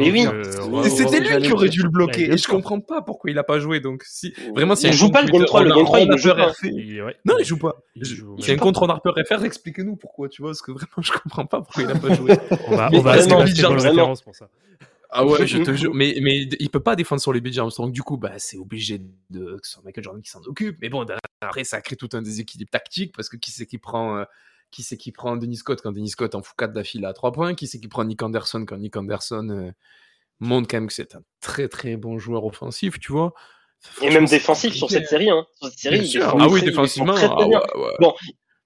lui 1.19 1.41
qui 1.41 1.51
aurait 1.51 1.67
dû 1.67 1.81
le 1.81 1.89
bloquer. 1.89 2.31
Et 2.31 2.37
je 2.37 2.47
comprends 2.47 2.79
pas 2.79 3.01
pourquoi 3.01 3.29
il 3.29 3.37
a 3.37 3.43
pas 3.43 3.59
joué. 3.59 3.81
Donc, 3.81 4.03
si 4.05 4.33
vraiment, 4.55 4.75
a 4.75 4.77
Il 4.79 4.87
un 4.87 4.91
joue 4.93 5.11
pas 5.11 5.21
le 5.21 5.27
game 5.27 5.41
Twitter, 5.41 5.45
3, 5.47 5.63
le 5.65 5.73
Ron- 5.73 5.75
game 5.75 5.85
3, 5.85 5.99
il 5.99 6.17
joue 6.17 6.29
Harper 6.29 6.53
pas. 6.71 7.11
Non, 7.25 7.35
il 7.39 7.45
joue 7.45 7.57
pas. 7.57 7.75
Ouais. 7.97 8.51
un 8.51 8.55
contre 8.55 8.79
Ron 8.79 8.87
Harper 8.87 9.11
FR, 9.27 9.43
expliquez-nous 9.43 9.97
pourquoi, 9.97 10.29
tu 10.29 10.41
vois, 10.41 10.51
parce 10.51 10.61
que 10.61 10.71
vraiment, 10.71 11.01
je 11.01 11.11
comprends 11.11 11.45
pas 11.45 11.59
pourquoi 11.59 11.83
il 11.83 11.91
a 11.91 11.95
pas 11.95 12.13
joué. 12.13 12.37
On 12.69 12.77
va, 12.77 12.89
on 12.93 13.01
va 13.01 13.11
référence 13.11 14.21
pour 14.21 14.33
ça. 14.33 14.47
Ah 15.09 15.25
ouais, 15.25 15.45
je 15.45 15.57
te 15.57 15.73
jure. 15.75 15.93
Mais, 15.93 16.15
mais 16.21 16.47
il 16.59 16.69
peut 16.69 16.79
pas 16.79 16.95
défendre 16.95 17.21
sur 17.21 17.33
les 17.33 17.41
BJ 17.41 17.59
Armstrong. 17.59 17.91
Du 17.91 18.01
coup, 18.01 18.15
bah, 18.15 18.31
c'est 18.37 18.57
obligé 18.57 18.99
de, 19.29 19.57
que 19.57 19.67
ce 19.67 19.73
soit 19.73 19.83
Michael 19.83 20.05
Jordan 20.05 20.21
qui 20.23 20.29
s'en 20.31 20.41
occupe. 20.43 20.77
Mais 20.81 20.87
bon, 20.87 21.05
après, 21.41 21.65
ça 21.65 21.81
crée 21.81 21.97
tout 21.97 22.09
un 22.13 22.21
déséquilibre 22.21 22.71
tactique 22.71 23.13
parce 23.13 23.27
que 23.27 23.35
qui 23.37 23.51
c'est 23.51 23.65
qui 23.65 23.77
prend, 23.77 24.17
euh, 24.17 24.23
qui 24.73 24.83
c'est 24.83 24.97
qui 24.97 25.11
prend 25.11 25.37
Denis 25.37 25.57
Scott 25.57 25.79
quand 25.81 25.91
Denis 25.91 26.09
Scott 26.09 26.35
en 26.35 26.41
fout 26.41 26.55
4 26.57 26.73
d'affilée 26.73 27.05
à 27.05 27.13
3 27.13 27.31
points? 27.31 27.53
Qui 27.53 27.67
c'est 27.67 27.79
qui 27.79 27.87
prend 27.87 28.03
Nick 28.03 28.21
Anderson 28.23 28.65
quand 28.67 28.77
Nick 28.77 28.97
Anderson, 28.97 29.47
euh, 29.49 29.71
montre 30.39 30.67
quand 30.67 30.77
même 30.77 30.87
que 30.87 30.93
c'est 30.93 31.15
un 31.15 31.21
très 31.41 31.67
très 31.67 31.95
bon 31.95 32.17
joueur 32.17 32.43
offensif, 32.43 32.99
tu 32.99 33.11
vois? 33.11 33.33
Et 34.01 34.09
même 34.09 34.27
c'est 34.27 34.37
défensif 34.37 34.73
sur 34.73 34.89
cette 34.89 35.07
série. 35.07 35.29
Hein. 35.29 35.45
Sur 35.59 35.69
cette 35.69 35.79
série, 35.79 35.99
il 35.99 36.11
défend 36.11 36.37
Ah 36.39 36.47
oui, 36.49 36.61
défensivement. 36.61 37.13
très, 37.13 37.27
très 37.27 37.43
ah 37.43 37.47
bien. 37.47 37.59
ouais, 37.75 37.81
ouais. 37.83 37.93
Bon, 37.99 38.13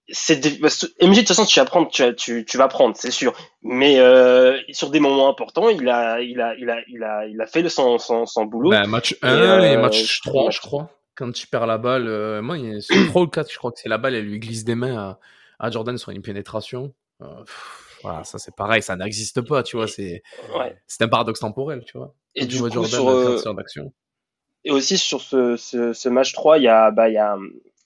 c'est 0.09 0.37
dé- 0.37 0.57
MJ 1.01 1.15
de 1.15 1.15
toute 1.17 1.27
façon 1.27 1.45
tu 1.45 1.59
vas 1.59 1.65
prendre, 1.65 1.89
tu, 1.89 2.01
vas- 2.03 2.13
tu, 2.13 2.45
tu 2.45 2.57
vas 2.57 2.67
prendre, 2.67 2.95
c'est 2.95 3.11
sûr. 3.11 3.33
Mais 3.61 3.99
euh, 3.99 4.57
sur 4.71 4.89
des 4.89 4.99
moments 4.99 5.29
importants, 5.29 5.69
il 5.69 5.89
a, 5.89 6.21
il 6.21 6.39
a, 6.39 6.55
il 6.55 6.69
a, 6.69 6.81
il 6.87 7.03
a, 7.03 7.25
il 7.27 7.41
a 7.41 7.45
fait 7.47 7.61
le 7.61 7.69
son, 7.69 7.97
son, 7.97 8.25
son 8.25 8.45
boulot. 8.45 8.69
Bah, 8.69 8.85
match 8.87 9.15
1 9.21 9.35
Et, 9.35 9.37
et, 9.37 9.75
euh, 9.75 9.81
match 9.81 10.21
3, 10.21 10.45
match 10.45 10.55
je 10.57 10.61
crois. 10.61 10.89
Quand 11.15 11.31
tu 11.31 11.47
perds 11.47 11.65
la 11.67 11.79
balle, 11.79 12.07
euh, 12.07 12.41
moi, 12.43 12.57
il 12.59 12.73
y 12.73 12.75
a 12.75 12.79
sur 12.79 13.07
3 13.07 13.23
ou 13.23 13.27
4, 13.27 13.51
je 13.51 13.57
crois 13.57 13.71
que 13.71 13.79
c'est 13.79 13.89
la 13.89 13.97
balle, 13.97 14.13
elle 14.15 14.25
lui 14.25 14.39
glisse 14.39 14.63
des 14.63 14.75
mains 14.75 14.97
à, 14.97 15.19
à 15.59 15.69
Jordan 15.71 15.97
sur 15.97 16.11
une 16.11 16.21
pénétration. 16.21 16.93
Euh, 17.21 17.43
pff, 17.43 17.99
voilà, 18.03 18.23
ça 18.23 18.37
c'est 18.37 18.55
pareil, 18.55 18.81
ça 18.81 18.95
n'existe 18.95 19.41
pas, 19.41 19.63
tu 19.63 19.77
vois, 19.77 19.87
c'est 19.87 20.21
Ouais. 20.57 20.75
c'est 20.87 21.03
un 21.03 21.07
paradoxe 21.07 21.39
temporel, 21.39 21.83
tu 21.85 21.97
vois. 21.97 22.13
Et 22.35 22.41
Quand 22.41 22.47
du 22.47 22.53
tu 22.53 22.59
vois 22.59 22.69
coup, 22.69 22.73
Jordan 22.75 22.91
sur, 22.91 23.09
euh, 23.09 23.53
d'action. 23.53 23.93
Et 24.63 24.71
aussi 24.71 24.97
sur 24.97 25.21
ce, 25.21 25.55
ce, 25.55 25.93
ce 25.93 26.09
match 26.09 26.33
3, 26.33 26.59
il 26.59 26.65
y 26.65 26.67
a, 26.67 26.91
bah, 26.91 27.09
il 27.09 27.13
y 27.13 27.17
a, 27.17 27.37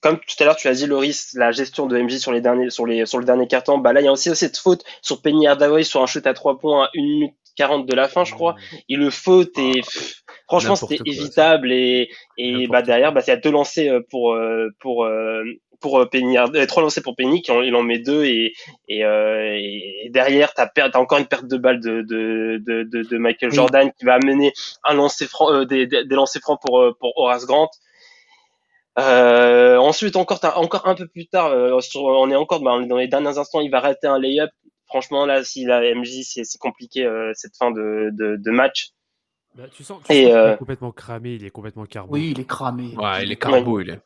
comme 0.02 0.18
tout 0.20 0.36
à 0.40 0.46
l'heure 0.46 0.56
tu 0.56 0.68
as 0.68 0.74
dit, 0.74 0.88
Loris, 0.88 1.34
la 1.36 1.52
gestion 1.52 1.86
de 1.88 1.98
MJ 1.98 2.18
sur 2.18 2.32
les 2.32 2.42
derniers, 2.42 2.70
sur 2.72 2.86
les, 2.86 3.06
sur 3.06 3.20
le 3.20 3.26
dernier 3.26 3.48
carton. 3.48 3.78
Bah 3.78 3.94
là, 3.94 4.02
il 4.02 4.06
y 4.06 4.08
a 4.08 4.12
aussi 4.12 4.36
cette 4.36 4.58
faute 4.58 4.84
sur 5.02 5.22
Penny 5.22 5.48
Hardaway 5.48 5.84
sur 5.84 6.02
un 6.02 6.08
shoot 6.08 6.26
à 6.28 6.34
3 6.34 6.58
points 6.60 6.86
à 6.86 6.90
1 6.98 7.02
minute 7.02 7.36
40 7.56 7.86
de 7.86 7.94
la 7.94 8.08
fin, 8.08 8.24
je 8.24 8.34
crois. 8.34 8.56
Il 8.88 9.00
le 9.00 9.10
faute 9.12 9.58
et 9.58 9.74
pff, 9.82 10.24
franchement, 10.48 10.76
c'était 10.76 10.98
évitable 11.06 11.72
et, 11.72 12.10
et 12.38 12.68
bah 12.68 12.82
derrière, 12.82 13.14
bah, 13.14 13.22
y 13.28 13.32
a 13.32 13.36
deux 13.38 13.52
lancers 13.52 13.94
euh, 13.94 14.00
pour, 14.10 14.36
pour, 14.80 15.06
pour 15.82 16.00
euh, 16.00 16.06
Penny, 16.06 16.38
euh, 16.38 16.66
trois 16.68 16.82
lancers 16.84 17.04
pour 17.04 17.16
Penny, 17.16 17.42
qui 17.42 17.52
en, 17.52 17.62
il 17.62 17.76
en 17.76 17.84
met 17.84 18.00
deux 18.00 18.24
et, 18.24 18.54
et, 18.88 19.04
euh, 19.04 19.52
et 19.58 20.10
derrière, 20.12 20.54
t'as 20.54 20.68
per- 20.68 20.90
t'as 20.94 21.00
encore 21.00 21.18
une 21.20 21.26
perte 21.28 21.48
de 21.48 21.58
balle 21.58 21.80
de, 21.82 22.02
de, 22.04 22.62
de, 22.66 22.84
de, 22.84 23.04
de 23.04 23.18
Michael 23.18 23.50
Oui. 23.50 23.56
Jordan 23.56 23.92
qui 23.98 24.06
va 24.06 24.14
amener 24.14 24.54
un 24.86 24.94
lancer 24.94 25.28
franc, 25.28 25.52
euh, 25.52 25.66
des, 25.66 25.88
des, 25.88 26.06
des 26.06 26.16
lancers 26.16 26.42
francs 26.42 26.60
pour, 26.66 26.80
euh, 26.80 26.96
pour 27.00 27.18
Horace 27.18 27.46
Grant. 27.46 27.70
Euh, 29.00 29.78
ensuite, 29.78 30.16
encore, 30.16 30.40
t'as- 30.40 30.58
encore 30.58 30.88
un 30.88 30.96
peu 30.96 31.08
plus 31.08 31.28
tard, 31.28 31.48
euh, 31.48 31.80
sur- 31.80 32.04
on 32.04 32.30
est 32.30 32.36
encore 32.36 32.62
bah, 32.62 32.72
on 32.74 32.84
est 32.84 32.88
dans 32.88 32.98
les 32.98 33.08
derniers 33.08 33.38
instants, 33.38 33.62
il 33.62 33.72
va 33.72 33.80
rater 33.80 34.08
un 34.08 34.20
layup. 34.20 34.50
Franchement, 34.88 35.26
là, 35.26 35.44
s'il 35.44 35.72
a 35.72 35.82
MJ, 35.96 36.24
c'est 36.24 36.44
c'est 36.44 36.58
compliqué 36.58 37.06
euh, 37.06 37.32
cette 37.34 37.56
fin 37.56 37.72
de, 37.72 38.10
de, 38.12 38.36
de 38.36 38.52
match. 38.52 38.90
Bah, 39.56 39.64
tu 39.72 39.84
sens, 39.84 40.02
tu 40.06 40.14
Et, 40.14 40.24
sens 40.24 40.26
qu'il 40.30 40.36
euh, 40.36 40.54
est 40.54 40.58
complètement 40.58 40.92
cramé, 40.92 41.34
il 41.36 41.46
est 41.46 41.50
complètement 41.50 41.86
carbo. 41.86 42.14
Oui, 42.14 42.32
il 42.36 42.40
est 42.42 42.46
cramé. 42.48 42.94
Ouais, 42.98 43.24
il 43.24 43.32
est 43.32 43.38
carbo, 43.38 43.80
est. 43.80 43.84
Il 43.84 43.90
est 43.92 44.00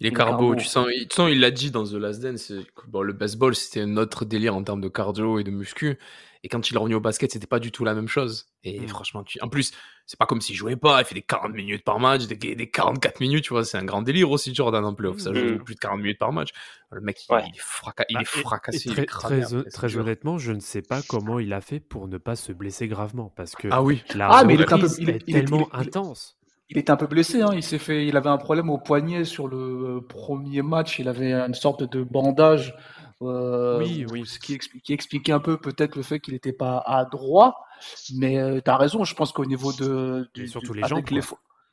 Il 0.00 0.06
est 0.06 0.12
carbo, 0.12 0.48
carbo. 0.50 0.54
tu 0.56 0.64
sens, 0.64 0.86
il, 0.94 1.02
toute 1.02 1.14
façon, 1.14 1.28
il 1.28 1.40
l'a 1.40 1.50
dit 1.50 1.70
dans 1.72 1.84
The 1.84 1.92
Last 1.94 2.20
Dance, 2.22 2.52
bon, 2.86 3.02
le 3.02 3.12
baseball 3.12 3.54
c'était 3.56 3.80
un 3.80 3.96
autre 3.96 4.24
délire 4.24 4.54
en 4.54 4.62
termes 4.62 4.80
de 4.80 4.88
cardio 4.88 5.38
et 5.40 5.44
de 5.44 5.50
muscu, 5.50 5.98
et 6.44 6.48
quand 6.48 6.70
il 6.70 6.74
est 6.76 6.78
revenu 6.78 6.94
au 6.94 7.00
basket, 7.00 7.32
c'était 7.32 7.48
pas 7.48 7.58
du 7.58 7.72
tout 7.72 7.84
la 7.84 7.94
même 7.94 8.06
chose. 8.06 8.46
Et 8.62 8.78
Mm. 8.78 8.86
franchement, 8.86 9.24
tu... 9.24 9.40
en 9.42 9.48
plus, 9.48 9.72
c'est 10.06 10.16
pas 10.16 10.24
comme 10.26 10.40
s'il 10.40 10.54
jouait 10.54 10.76
pas, 10.76 11.00
il 11.00 11.04
fait 11.04 11.16
des 11.16 11.22
40 11.22 11.52
minutes 11.52 11.82
par 11.82 11.98
match, 11.98 12.26
des, 12.26 12.36
des 12.36 12.70
44 12.70 13.18
minutes, 13.20 13.42
tu 13.42 13.50
vois, 13.54 13.64
c'est 13.64 13.76
un 13.76 13.84
grand 13.84 14.02
délire 14.02 14.30
aussi 14.30 14.54
Jordan 14.54 14.84
en 14.84 14.94
playoff, 14.94 15.18
ça 15.18 15.34
joue 15.34 15.54
Mm. 15.54 15.64
plus 15.64 15.74
de 15.74 15.80
40 15.80 15.98
minutes 16.00 16.18
par 16.20 16.32
match. 16.32 16.50
Le 16.92 17.00
mec, 17.00 17.18
il, 17.28 17.34
Ouais. 17.34 17.42
il 17.48 17.56
est, 17.56 17.60
fraca- 17.60 18.04
il 18.08 18.18
est 18.18 18.20
et- 18.22 18.24
fracassé, 18.24 18.78
et 18.78 18.82
il 18.90 18.92
très, 18.94 19.02
est 19.02 19.06
cramé 19.06 19.40
très, 19.42 19.66
après, 19.66 19.96
honnêtement, 19.96 20.38
je 20.38 20.52
ne 20.52 20.60
sais 20.60 20.80
pas 20.82 21.02
comment 21.02 21.40
il 21.40 21.52
a 21.52 21.60
fait 21.60 21.80
pour 21.80 22.06
ne 22.06 22.18
pas 22.18 22.36
se 22.36 22.52
blesser 22.52 22.86
gravement 22.86 23.32
parce 23.36 23.56
que 23.56 23.66
Ah 23.72 23.82
oui, 23.82 24.04
la 24.14 24.28
Ah, 24.30 24.44
mais 24.44 24.54
il 24.54 24.60
est 24.60 24.72
un 24.72 24.78
peu- 24.78 24.82
reprise 24.86 24.96
il 25.00 25.10
est- 25.10 25.14
est 25.16 25.22
il 25.26 25.36
est- 25.36 25.40
tellement 25.40 25.68
intense. 25.74 26.36
Il 26.70 26.76
était 26.78 26.90
un 26.90 26.96
peu 26.96 27.06
blessé, 27.06 27.40
hein. 27.42 27.50
Il 27.54 27.62
s'est 27.62 27.78
fait, 27.78 28.06
il 28.06 28.16
avait 28.16 28.28
un 28.28 28.36
problème 28.36 28.68
au 28.70 28.78
poignet 28.78 29.24
sur 29.24 29.48
le 29.48 29.56
euh, 29.56 30.00
premier 30.06 30.62
match. 30.62 30.98
Il 30.98 31.08
avait 31.08 31.32
une 31.32 31.54
sorte 31.54 31.82
de 31.82 32.02
bandage, 32.02 32.74
euh, 33.22 33.78
Oui, 33.78 34.04
oui. 34.10 34.26
ce 34.26 34.38
qui, 34.38 34.54
expli- 34.54 34.80
qui 34.82 34.92
expliquait 34.92 35.32
un 35.32 35.40
peu 35.40 35.56
peut-être 35.56 35.96
le 35.96 36.02
fait 36.02 36.20
qu'il 36.20 36.34
n'était 36.34 36.52
pas 36.52 36.78
à 36.84 37.04
droit. 37.06 37.64
Mais 38.16 38.38
euh, 38.38 38.60
tu 38.62 38.70
as 38.70 38.76
raison. 38.76 39.04
Je 39.04 39.14
pense 39.14 39.32
qu'au 39.32 39.46
niveau 39.46 39.72
de, 39.72 40.28
du- 40.34 40.46
surtout 40.48 40.72
du- 40.72 40.80
les 40.82 40.86
jambes, 40.88 41.04
les 41.10 41.22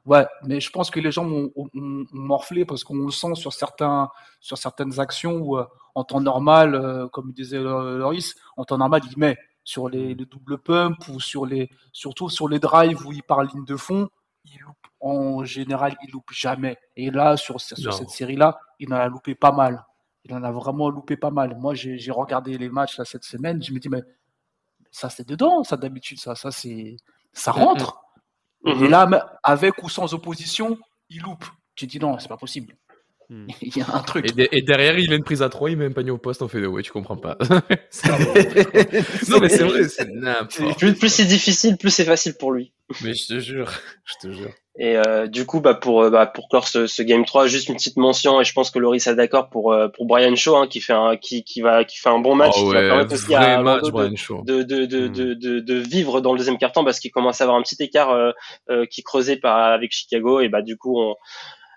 Ouais, 0.06 0.28
mais 0.44 0.60
je 0.60 0.70
pense 0.70 0.92
que 0.92 1.00
les 1.00 1.12
jambes 1.12 1.32
ont, 1.32 1.52
ont- 1.56 1.70
ont 1.74 2.06
morflé 2.14 2.64
parce 2.64 2.84
qu'on 2.84 2.96
le 3.06 3.12
sent 3.12 3.34
sur 3.34 3.54
certains, 3.54 4.10
sur 4.40 4.56
certaines 4.58 5.00
actions 5.00 5.38
où, 5.40 5.58
euh, 5.58 5.66
en 5.96 6.04
temps 6.04 6.22
normal, 6.22 6.76
euh, 6.76 7.08
comme 7.08 7.32
disait 7.34 7.58
Loris, 7.60 8.36
en 8.56 8.66
temps 8.66 8.78
normal, 8.78 9.02
il 9.12 9.18
met 9.18 9.36
sur 9.64 9.90
les, 9.90 10.14
Mm. 10.14 10.18
les 10.20 10.26
double 10.26 10.58
pump 10.60 10.96
ou 11.10 11.20
sur 11.20 11.48
les, 11.48 11.70
surtout 11.92 12.30
sur 12.30 12.48
les 12.48 12.60
drives 12.60 13.04
où 13.08 13.12
il 13.12 13.24
part 13.24 13.42
ligne 13.44 13.66
de 13.66 13.76
fond, 13.76 14.08
il 14.46 14.60
loupe. 14.62 14.88
En 15.00 15.44
général, 15.44 15.96
il 16.04 16.12
loupe 16.12 16.32
jamais. 16.32 16.78
Et 16.96 17.12
là, 17.12 17.38
sur, 17.38 17.60
cette 17.62 18.10
série-là, 18.10 18.60
il 18.80 18.94
en 18.94 18.98
a 18.98 19.08
loupé 19.08 19.36
pas 19.36 19.52
mal. 19.52 19.86
Il 20.24 20.34
en 20.34 20.44
a 20.44 20.52
vraiment 20.52 20.90
loupé 20.90 21.18
pas 21.18 21.32
mal. 21.32 21.56
Moi, 21.58 21.76
j'ai 21.76 22.12
regardé 22.12 22.58
les 22.58 22.70
matchs 22.70 22.98
là, 22.98 23.06
cette 23.06 23.24
semaine. 23.24 23.62
Je 23.62 23.72
me 23.72 23.80
dis, 23.80 23.90
mais 23.90 24.02
ça, 24.92 25.10
c'est 25.10 25.28
dedans, 25.28 25.64
ça, 25.64 25.78
d'habitude, 25.78 26.20
ça, 26.20 26.36
ça, 26.36 26.52
c'est, 26.52 26.98
ça 27.34 27.52
Mm, 27.52 27.56
rentre. 27.56 28.02
Et 28.66 28.88
là, 28.88 29.40
avec 29.44 29.84
ou 29.84 29.90
sans 29.90 30.14
opposition, 30.14 30.78
il 31.10 31.22
loupe. 31.22 31.46
Tu 31.76 31.86
dis, 31.86 32.00
non, 32.00 32.18
c'est 32.18 32.28
pas 32.30 32.38
possible. 32.38 32.76
Hmm. 33.30 33.48
Il 33.62 33.78
y 33.78 33.82
a 33.82 33.96
un 33.96 34.00
truc. 34.02 34.30
Et, 34.30 34.34
de- 34.34 34.48
et 34.52 34.62
derrière, 34.62 35.00
il 35.00 35.12
a 35.12 35.16
une 35.16 35.24
prise 35.24 35.42
à 35.42 35.50
3, 35.50 35.72
il 35.72 35.78
met 35.78 35.86
un 35.86 35.92
panier 35.92 36.12
au 36.12 36.18
poste 36.18 36.42
en 36.42 36.48
fait 36.48 36.62
de 36.62 36.68
ouais, 36.68 36.84
tu 36.84 36.92
comprends 36.92 37.18
pas. 37.18 37.38
non, 39.30 39.40
mais 39.42 39.50
c'est 39.50 39.64
vrai, 39.64 39.88
c'est 39.88 40.10
n'importe 40.12 40.78
Plus, 40.78 40.94
plus 40.94 41.10
c'est 41.10 41.26
difficile, 41.26 41.78
plus 41.78 41.90
c'est 41.90 42.06
facile 42.06 42.36
pour 42.38 42.52
lui. 42.52 42.74
Mais 43.04 43.14
je 43.16 43.28
te 43.28 43.40
jure, 43.40 43.72
je 44.04 44.28
te 44.28 44.32
jure. 44.32 44.52
Et 44.78 44.98
euh, 44.98 45.28
du 45.28 45.46
coup, 45.46 45.62
bah 45.62 45.74
pour 45.74 46.04
euh, 46.04 46.10
bah, 46.10 46.28
pour 46.28 46.50
clore 46.50 46.68
ce, 46.68 46.86
ce 46.86 47.02
game 47.02 47.24
3, 47.24 47.48
juste 47.48 47.70
une 47.70 47.76
petite 47.76 47.96
mention 47.96 48.42
et 48.42 48.44
je 48.44 48.54
pense 48.54 48.70
que 48.72 48.78
Loris 48.78 49.08
est 49.08 49.16
d'accord 49.16 49.50
pour 49.50 49.72
euh, 49.72 49.88
pour 49.88 50.06
Brian 50.06 50.36
Shaw 50.36 50.58
hein, 50.58 50.68
qui 50.68 50.82
fait 50.82 50.94
un 50.94 51.16
qui 51.16 51.44
qui 51.46 51.62
va 51.62 51.86
qui 51.86 51.98
fait 51.98 52.10
un 52.10 52.20
bon 52.20 52.36
match 52.36 52.56
oh 52.58 52.68
qui 52.68 52.74
va 52.74 52.82
permettre 52.82 53.14
aussi 53.14 53.26
vrai 53.28 53.54
à 53.54 53.62
match, 53.62 53.84
Orlando 53.84 53.88
de, 53.88 53.92
Brian 53.92 54.16
Shaw. 54.18 54.44
de 54.44 55.74
vivre 55.76 56.20
dans 56.20 56.34
le 56.34 56.38
deuxième 56.38 56.58
quart-temps 56.58 56.84
parce 56.84 57.00
qu'il 57.00 57.12
commence 57.12 57.40
à 57.40 57.46
avoir 57.46 57.58
un 57.58 57.62
petit 57.62 57.82
écart 57.82 58.12
euh, 58.12 58.32
euh, 58.70 58.86
qui 58.86 59.02
creusait 59.02 59.38
par 59.38 59.58
avec 59.58 59.94
Chicago 59.94 60.42
et 60.42 60.50
bah 60.50 60.62
du 60.62 60.78
coup 60.78 61.00
on 61.00 61.16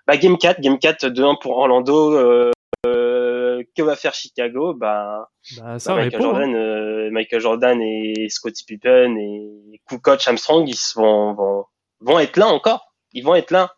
bah 0.09 0.17
game 0.17 0.37
4, 0.39 0.59
game 0.59 0.79
4 0.79 1.05
2-1 1.09 1.39
pour 1.39 1.57
Orlando 1.57 2.13
euh, 2.15 2.51
euh, 2.87 3.61
que 3.77 3.83
va 3.83 3.95
faire 3.95 4.13
Chicago? 4.15 4.73
Bah, 4.73 5.29
Bah, 5.57 5.77
ça 5.77 5.93
bah, 5.93 6.03
Michael 6.03 6.21
répond. 6.21 6.35
hein. 6.35 6.39
Jordan, 6.39 6.55
euh, 6.55 7.09
Michael 7.11 7.41
Jordan 7.41 7.81
et 7.81 8.27
Scottie 8.29 8.65
Pippen 8.65 9.15
et 9.17 9.79
coach 10.01 10.27
Armstrong, 10.27 10.67
ils 10.67 10.75
vont, 10.95 11.33
vont, 11.33 11.65
vont 11.99 12.17
être 12.19 12.37
là 12.37 12.47
encore. 12.47 12.93
Ils 13.13 13.23
vont 13.23 13.35
être 13.35 13.51
là. 13.51 13.71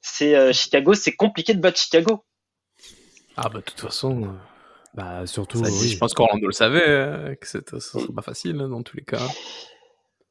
C'est 0.00 0.34
euh, 0.34 0.52
Chicago, 0.52 0.94
c'est 0.94 1.12
compliqué 1.14 1.54
de 1.54 1.60
battre 1.60 1.78
Chicago. 1.78 2.24
Ah 3.36 3.48
bah 3.48 3.58
de 3.58 3.64
toute 3.64 3.80
façon, 3.80 4.34
Bah, 4.94 5.26
surtout, 5.26 5.62
ça, 5.64 5.70
oui. 5.70 5.88
je 5.90 5.98
pense 5.98 6.14
qu'Orlando 6.14 6.46
le 6.46 6.52
savait, 6.52 7.36
que 7.40 7.46
c'était- 7.46 7.76
pas 8.14 8.22
facile 8.22 8.60
hein, 8.60 8.68
dans 8.68 8.82
tous 8.82 8.96
les 8.96 9.04
cas. 9.04 9.18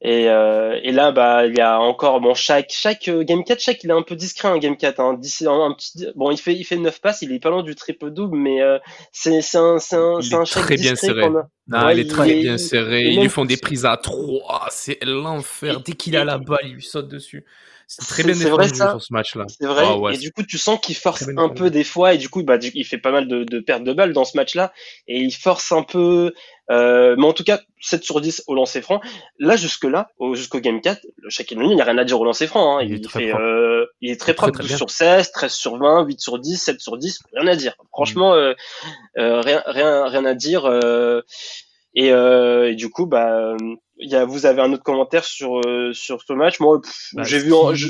Et, 0.08 0.30
euh, 0.30 0.80
et 0.84 0.92
là, 0.92 1.12
bah, 1.12 1.48
il 1.48 1.56
y 1.58 1.62
a 1.62 1.80
encore 1.80 2.22
bon 2.22 2.36
chaque 2.36 2.70
chaque 2.72 3.08
euh, 3.08 3.24
game 3.24 3.44
4, 3.44 3.60
chaque 3.60 3.84
il 3.84 3.90
est 3.90 3.94
un 3.94 4.04
peu 4.04 4.16
discret 4.16 4.50
un 4.50 4.60
game 4.60 4.78
4. 4.78 5.00
Hein, 5.00 5.16
D'ici- 5.16 5.48
un, 5.48 5.60
un 5.60 5.74
petit, 5.74 6.06
bon, 6.16 6.30
il 6.30 6.38
fait 6.38 6.54
il 6.54 6.64
fait 6.64 6.76
9 6.78 7.02
passes, 7.02 7.24
il 7.24 7.32
est 7.32 7.40
pas 7.40 7.50
loin 7.50 7.64
du 7.64 7.74
triple 7.74 8.12
double, 8.12 8.38
mais 8.38 8.62
euh, 8.62 8.78
c'est 9.12 9.42
c'est 9.42 9.58
un 9.58 9.80
c'est 9.80 9.96
un, 9.96 10.22
c'est 10.22 10.36
un 10.36 10.44
très 10.44 10.76
bien 10.76 10.96
serré. 10.96 11.22
qu'on 11.24 11.38
a. 11.38 11.48
Non, 11.68 11.86
Ouais, 11.88 11.94
il 11.98 12.00
est 12.02 12.10
très 12.10 12.30
il- 12.30 12.42
bien 12.44 12.58
serré. 12.60 13.02
Ils 13.06 13.20
lui 13.22 13.30
font 13.30 13.46
des 13.46 13.58
prises 13.58 13.86
à 13.86 13.98
3, 13.98 14.68
c'est 14.70 15.04
l'enfer. 15.04 15.82
Dès 15.82 15.94
qu'il 15.94 16.16
a 16.18 16.24
la 16.24 16.38
balle, 16.38 16.60
il 16.66 16.74
lui 16.76 16.84
saute 16.84 17.08
dessus. 17.08 17.44
C'est 17.88 18.06
très 18.08 18.24
bien 18.24 18.34
défendu 18.34 18.64
sur 18.92 19.02
ce 19.02 19.14
match-là. 19.14 19.46
C'est 19.48 19.68
vrai. 19.68 19.84
Ah 19.86 19.98
ouais, 19.98 20.16
et 20.16 20.18
du 20.18 20.32
coup, 20.32 20.44
tu 20.44 20.58
sens 20.58 20.80
qu'il 20.82 20.96
force 20.96 21.24
un 21.38 21.50
peu 21.50 21.70
des 21.70 21.84
fois, 21.84 22.14
et 22.14 22.18
du 22.18 22.30
coup, 22.30 22.44
bah, 22.44 22.58
du- 22.58 22.72
il 22.74 22.84
fait 22.86 22.98
pas 22.98 23.12
mal 23.12 23.28
de, 23.28 23.44
de 23.44 23.60
pertes 23.60 23.84
de 23.84 23.94
balles 23.94 24.14
dans 24.14 24.26
ce 24.26 24.36
match-là, 24.38 24.74
et 25.08 25.20
il 25.20 25.32
force 25.32 25.72
un 25.72 25.84
peu. 25.84 26.34
Euh, 26.72 27.16
mais 27.18 27.26
en 27.26 27.34
tout 27.34 27.44
cas, 27.44 27.62
7 27.80 28.04
sur 28.04 28.22
10 28.22 28.44
au 28.48 28.56
lancer 28.56 28.82
franc. 28.82 29.00
Là, 29.38 29.56
jusque-là, 29.56 30.10
au- 30.18 30.34
jusqu'au 30.34 30.60
game 30.60 30.82
4, 30.82 31.06
le 31.18 31.30
Shaquille 31.30 31.58
O'Neal, 31.60 31.72
il 31.72 31.76
n'y 31.76 31.82
a 31.82 31.86
rien 31.86 31.98
à 32.00 32.04
dire 32.06 32.20
au 32.20 32.26
lancer 32.26 32.48
franc. 32.48 32.78
Hein. 32.78 32.82
Il 32.84 32.90
Il, 32.90 32.96
est 32.96 33.04
très 33.04 33.20
fait, 33.20 33.34
euh, 33.36 33.86
il 34.02 34.10
est 34.10 34.20
très 34.20 34.34
propre, 34.34 34.54
très 34.54 34.62
12 34.64 34.70
bien. 34.70 34.78
sur 34.78 34.90
16, 34.90 35.32
13 35.32 35.52
sur 35.54 35.78
20, 35.78 36.06
8 36.06 36.20
sur 36.20 36.40
10, 36.40 36.58
7 36.58 36.82
sur 36.82 36.98
10, 36.98 37.20
rien 37.36 37.46
à 37.48 37.56
dire. 37.56 37.76
Franchement, 37.92 38.34
euh, 38.34 38.54
euh, 39.20 39.42
rien, 39.42 39.62
rien, 39.68 40.06
rien 40.08 40.26
à 40.26 40.34
dire. 40.34 40.66
euh, 40.66 41.22
et, 41.94 42.12
euh, 42.12 42.72
et 42.72 42.76
du 42.76 42.90
coup, 42.90 43.06
bah, 43.06 43.56
y 44.00 44.16
a, 44.16 44.26
vous 44.26 44.46
avez 44.46 44.62
un 44.62 44.72
autre 44.74 44.84
commentaire 44.84 45.24
sur 45.24 45.60
euh, 45.66 45.92
sur 45.94 46.22
ce 46.22 46.34
match? 46.34 46.60
Moi, 46.60 46.82
Bah, 47.14 47.24
j'ai 47.24 47.40
vu. 47.40 47.54
en- 47.54 47.74
je- 47.74 47.88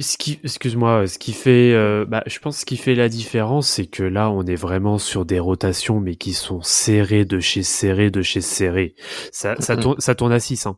ce 0.00 0.16
qui, 0.18 0.38
excuse-moi, 0.44 1.06
ce 1.06 1.18
qui 1.18 1.32
fait, 1.32 1.72
euh, 1.72 2.04
bah, 2.06 2.22
je 2.26 2.38
pense 2.38 2.58
ce 2.58 2.66
qui 2.66 2.76
fait 2.76 2.94
la 2.94 3.08
différence, 3.08 3.68
c'est 3.68 3.86
que 3.86 4.02
là, 4.02 4.30
on 4.30 4.44
est 4.44 4.54
vraiment 4.54 4.98
sur 4.98 5.24
des 5.24 5.38
rotations, 5.38 5.98
mais 6.00 6.16
qui 6.16 6.32
sont 6.34 6.60
serrées 6.62 7.24
de 7.24 7.40
chez 7.40 7.62
serrées 7.62 8.10
de 8.10 8.22
chez 8.22 8.40
serrées. 8.40 8.94
Ça, 9.32 9.56
ça, 9.58 9.76
Mhm. 9.76 9.82
tourne, 9.82 9.96
ça 10.00 10.14
tourne 10.14 10.32
à 10.32 10.40
6, 10.40 10.66
hein. 10.66 10.76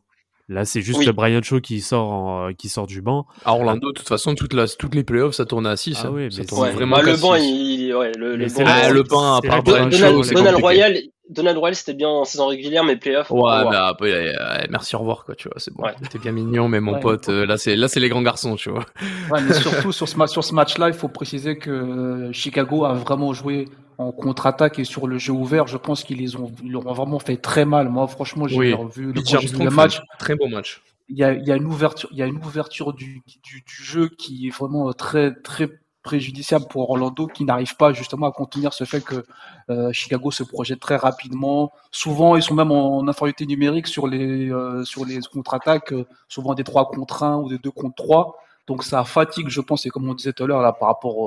Là, 0.51 0.65
c'est 0.65 0.81
juste 0.81 0.97
Oui. 0.99 1.11
Brian 1.11 1.43
Shaw 1.43 1.61
qui 1.61 1.79
sort, 1.79 2.09
en- 2.11 2.53
qui 2.57 2.69
sort 2.69 2.87
du 2.87 3.03
banc. 3.03 3.27
À 3.45 3.53
Orlando, 3.53 3.91
de 3.91 3.93
toute 3.99 4.07
façon, 4.07 4.33
toute 4.33 4.53
la, 4.53 4.67
toutes 4.67 4.95
les 4.95 5.03
playoffs, 5.03 5.35
ça 5.35 5.45
tourne 5.45 5.67
à 5.67 5.77
6. 5.77 5.99
Ah 6.03 6.09
ouais, 6.11 6.31
ça 6.31 6.39
mais 6.39 6.45
tourne 6.47 6.61
Ouais. 6.63 6.71
vraiment 6.71 6.95
Bah, 6.95 7.03
qu'à 7.03 7.11
le 7.11 7.17
banc, 7.17 7.35
6. 7.35 7.43
il, 7.45 7.93
ouais, 7.93 8.11
le, 8.17 8.35
le 8.35 8.47
banc. 8.47 8.63
Ah, 8.65 8.89
le 8.89 9.03
banc, 9.03 9.35
à 9.35 9.41
part 9.43 9.61
Brian 9.61 9.85
Donald, 9.89 10.23
Shaw, 10.23 10.33
Donald. 10.33 10.57
Royal, 10.57 10.97
Donald 11.29 11.57
Royal, 11.57 11.75
c'était 11.75 11.93
bien 11.93 12.09
en 12.09 12.25
saison 12.25 12.47
régulière, 12.47 12.83
mais 12.83 12.95
playoff. 12.97 13.29
Ouais, 13.29 13.39
bah, 13.41 13.87
après, 13.87 14.11
euh, 14.11 14.65
merci, 14.69 14.95
au 14.95 14.99
revoir, 14.99 15.23
quoi, 15.25 15.35
tu 15.35 15.47
vois, 15.47 15.57
c'est 15.59 15.73
bon. 15.73 15.83
Ouais. 15.83 15.93
T'es 16.09 16.17
bien 16.17 16.31
mignon, 16.31 16.67
mais 16.67 16.79
mon 16.79 16.93
Ouais. 16.93 16.99
pote, 16.99 17.29
euh, 17.29 17.45
là, 17.45 17.57
c'est, 17.57 17.75
là, 17.75 17.87
c'est 17.87 17.99
les 17.99 18.09
grands 18.09 18.23
garçons, 18.23 18.55
tu 18.55 18.69
vois. 18.71 18.85
Ouais, 19.29 19.39
mais 19.47 19.53
surtout 19.53 19.91
sur 19.91 20.07
ce, 20.09 20.17
ma- 20.17 20.27
sur 20.27 20.43
ce 20.43 20.53
match-là, 20.55 20.87
il 20.87 20.93
faut 20.95 21.07
préciser 21.07 21.57
que 21.57 21.69
euh, 21.69 22.33
Chicago 22.33 22.83
a 22.85 22.93
vraiment 22.93 23.31
joué 23.33 23.65
en 23.99 24.11
contre-attaque 24.11 24.79
et 24.79 24.85
sur 24.85 25.05
le 25.07 25.17
jeu 25.19 25.33
ouvert. 25.33 25.67
Je 25.67 25.77
pense 25.77 26.03
qu'ils 26.03 26.17
les 26.17 26.35
ont, 26.35 26.51
ils 26.63 26.71
leur 26.71 26.87
ont 26.87 26.93
vraiment 26.93 27.19
fait 27.19 27.37
très 27.37 27.65
mal. 27.65 27.89
Moi, 27.89 28.07
franchement, 28.07 28.47
j'ai 28.47 28.57
Oui. 28.57 28.73
revu 28.73 29.13
le, 29.13 29.21
vu 29.21 29.63
le 29.63 29.69
match. 29.69 29.99
un 29.99 30.17
Très 30.17 30.35
bon 30.35 30.49
match. 30.49 30.81
Il 31.09 31.17
y 31.17 31.23
a, 31.23 31.33
il 31.33 31.45
y 31.47 31.51
a 31.51 31.55
une 31.55 31.65
ouverture, 31.65 32.07
il 32.11 32.17
y 32.17 32.21
a 32.21 32.27
une 32.27 32.37
ouverture 32.37 32.93
du, 32.93 33.21
du, 33.27 33.61
du 33.61 33.83
jeu 33.83 34.09
qui 34.09 34.47
est 34.47 34.51
vraiment 34.55 34.93
très, 34.93 35.33
très 35.33 35.67
préjudiciable 36.09 36.65
pour 36.67 36.89
Orlando, 36.89 37.27
qui 37.27 37.43
n'arrive 37.45 37.75
pas 37.75 37.93
justement 37.93 38.25
à 38.25 38.31
contenir 38.31 38.73
ce 38.73 38.83
fait 38.83 39.01
que 39.01 39.25
euh, 39.69 39.91
Chicago 39.93 40.31
se 40.31 40.41
projette 40.41 40.79
très 40.79 40.95
rapidement. 40.95 41.71
Souvent, 41.91 42.35
ils 42.35 42.41
sont 42.41 42.55
même 42.55 42.71
en, 42.71 43.07
infériorité 43.07 43.45
numérique 43.45 43.85
sur 43.85 44.07
les, 44.07 44.51
euh, 44.51 44.83
sur 44.85 45.05
les 45.05 45.19
contre-attaques, 45.31 45.93
euh, 45.93 46.07
souvent 46.27 46.55
des 46.55 46.63
3 46.63 46.89
contre 46.89 47.21
1 47.21 47.37
ou 47.37 47.49
des 47.49 47.59
2 47.59 47.69
contre 47.69 47.95
3. 47.95 48.39
Donc 48.65 48.83
ça 48.83 49.03
fatigue, 49.03 49.49
je 49.49 49.61
pense, 49.61 49.85
et 49.85 49.89
comme 49.89 50.09
on 50.09 50.15
disait 50.15 50.33
tout 50.33 50.45
à 50.45 50.47
l'heure, 50.47 50.77
par 50.79 50.87
rapport 50.87 51.17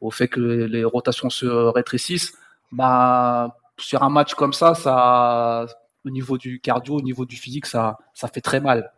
au 0.00 0.10
fait 0.10 0.28
que 0.28 0.40
les 0.40 0.84
rotations 0.84 1.30
se 1.30 1.46
rétrécissent, 1.46 2.32
bah, 2.72 3.56
sur 3.78 4.02
un 4.02 4.10
match 4.10 4.34
comme 4.34 4.52
ça, 4.52 4.74
ça, 4.74 5.66
au 6.04 6.10
niveau 6.10 6.38
du 6.38 6.60
cardio, 6.60 6.96
au 6.96 7.02
niveau 7.02 7.24
du 7.24 7.36
physique, 7.36 7.66
ça, 7.66 7.98
ça 8.14 8.26
fait 8.28 8.40
très 8.40 8.60
mal. 8.60 8.92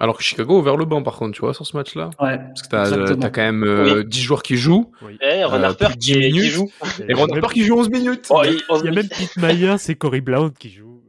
Alors 0.00 0.16
que 0.16 0.22
Chicago 0.22 0.56
a 0.56 0.58
ouvert 0.60 0.76
le 0.78 0.86
banc, 0.86 1.02
par 1.02 1.16
contre, 1.16 1.34
tu 1.34 1.40
vois, 1.42 1.52
sur 1.52 1.66
ce 1.66 1.76
match-là. 1.76 2.08
Ouais, 2.20 2.38
Parce 2.38 2.62
que 2.62 2.68
t'as, 2.68 2.84
exactement. 2.88 3.16
t'as 3.20 3.30
quand 3.30 3.42
même 3.42 3.64
euh, 3.64 4.02
10 4.02 4.20
joueurs 4.22 4.42
qui 4.42 4.56
jouent. 4.56 4.90
Eh, 5.20 5.44
Ron 5.44 5.56
Euh, 5.56 5.62
Harper 5.64 5.88
10 5.96 6.12
qui, 6.12 6.18
minutes. 6.18 6.50
joue. 6.52 6.70
Et 7.06 7.12
Ron 7.12 7.26
Harper 7.28 7.48
qui 7.52 7.64
joue 7.64 7.78
11 7.78 7.90
minutes. 7.90 8.26
Oh, 8.30 8.40
il, 8.44 8.62
Il 8.78 8.84
y 8.86 8.88
a 8.88 8.92
même 8.92 9.08
Pete 9.08 9.36
Meyer, 9.36 9.76
c'est 9.78 9.94
Corey 9.96 10.22
Blount 10.22 10.50
qui 10.58 10.70
joue. 10.70 11.02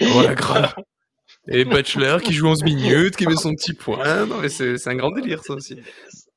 Voilà, 0.00 0.34
grave. 0.34 0.74
Et 1.48 1.64
Butler 1.64 2.18
qui 2.22 2.34
joue 2.34 2.46
11 2.48 2.62
minutes, 2.62 3.16
qui 3.16 3.26
met 3.26 3.34
son 3.36 3.54
petit 3.54 3.72
point. 3.72 4.26
Non, 4.26 4.36
mais 4.42 4.50
c'est, 4.50 4.76
c'est 4.76 4.90
un 4.90 4.96
grand 4.96 5.10
délire, 5.10 5.42
ça 5.42 5.54
aussi. 5.54 5.78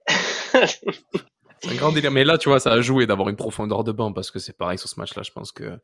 C'est 0.07 1.71
un 1.71 1.75
grand 1.75 1.91
délire. 1.91 2.11
Mais 2.11 2.23
là, 2.23 2.37
tu 2.37 2.49
vois, 2.49 2.59
ça 2.59 2.71
a 2.71 2.81
joué 2.81 3.05
d'avoir 3.07 3.29
une 3.29 3.35
profondeur 3.35 3.83
de 3.83 3.91
banc 3.91 4.11
parce 4.13 4.31
que 4.31 4.39
c'est 4.39 4.57
pareil 4.57 4.77
sur 4.77 4.89
ce 4.89 4.99
match-là. 4.99 5.23
Je 5.23 5.31
pense 5.31 5.51
que 5.51 5.77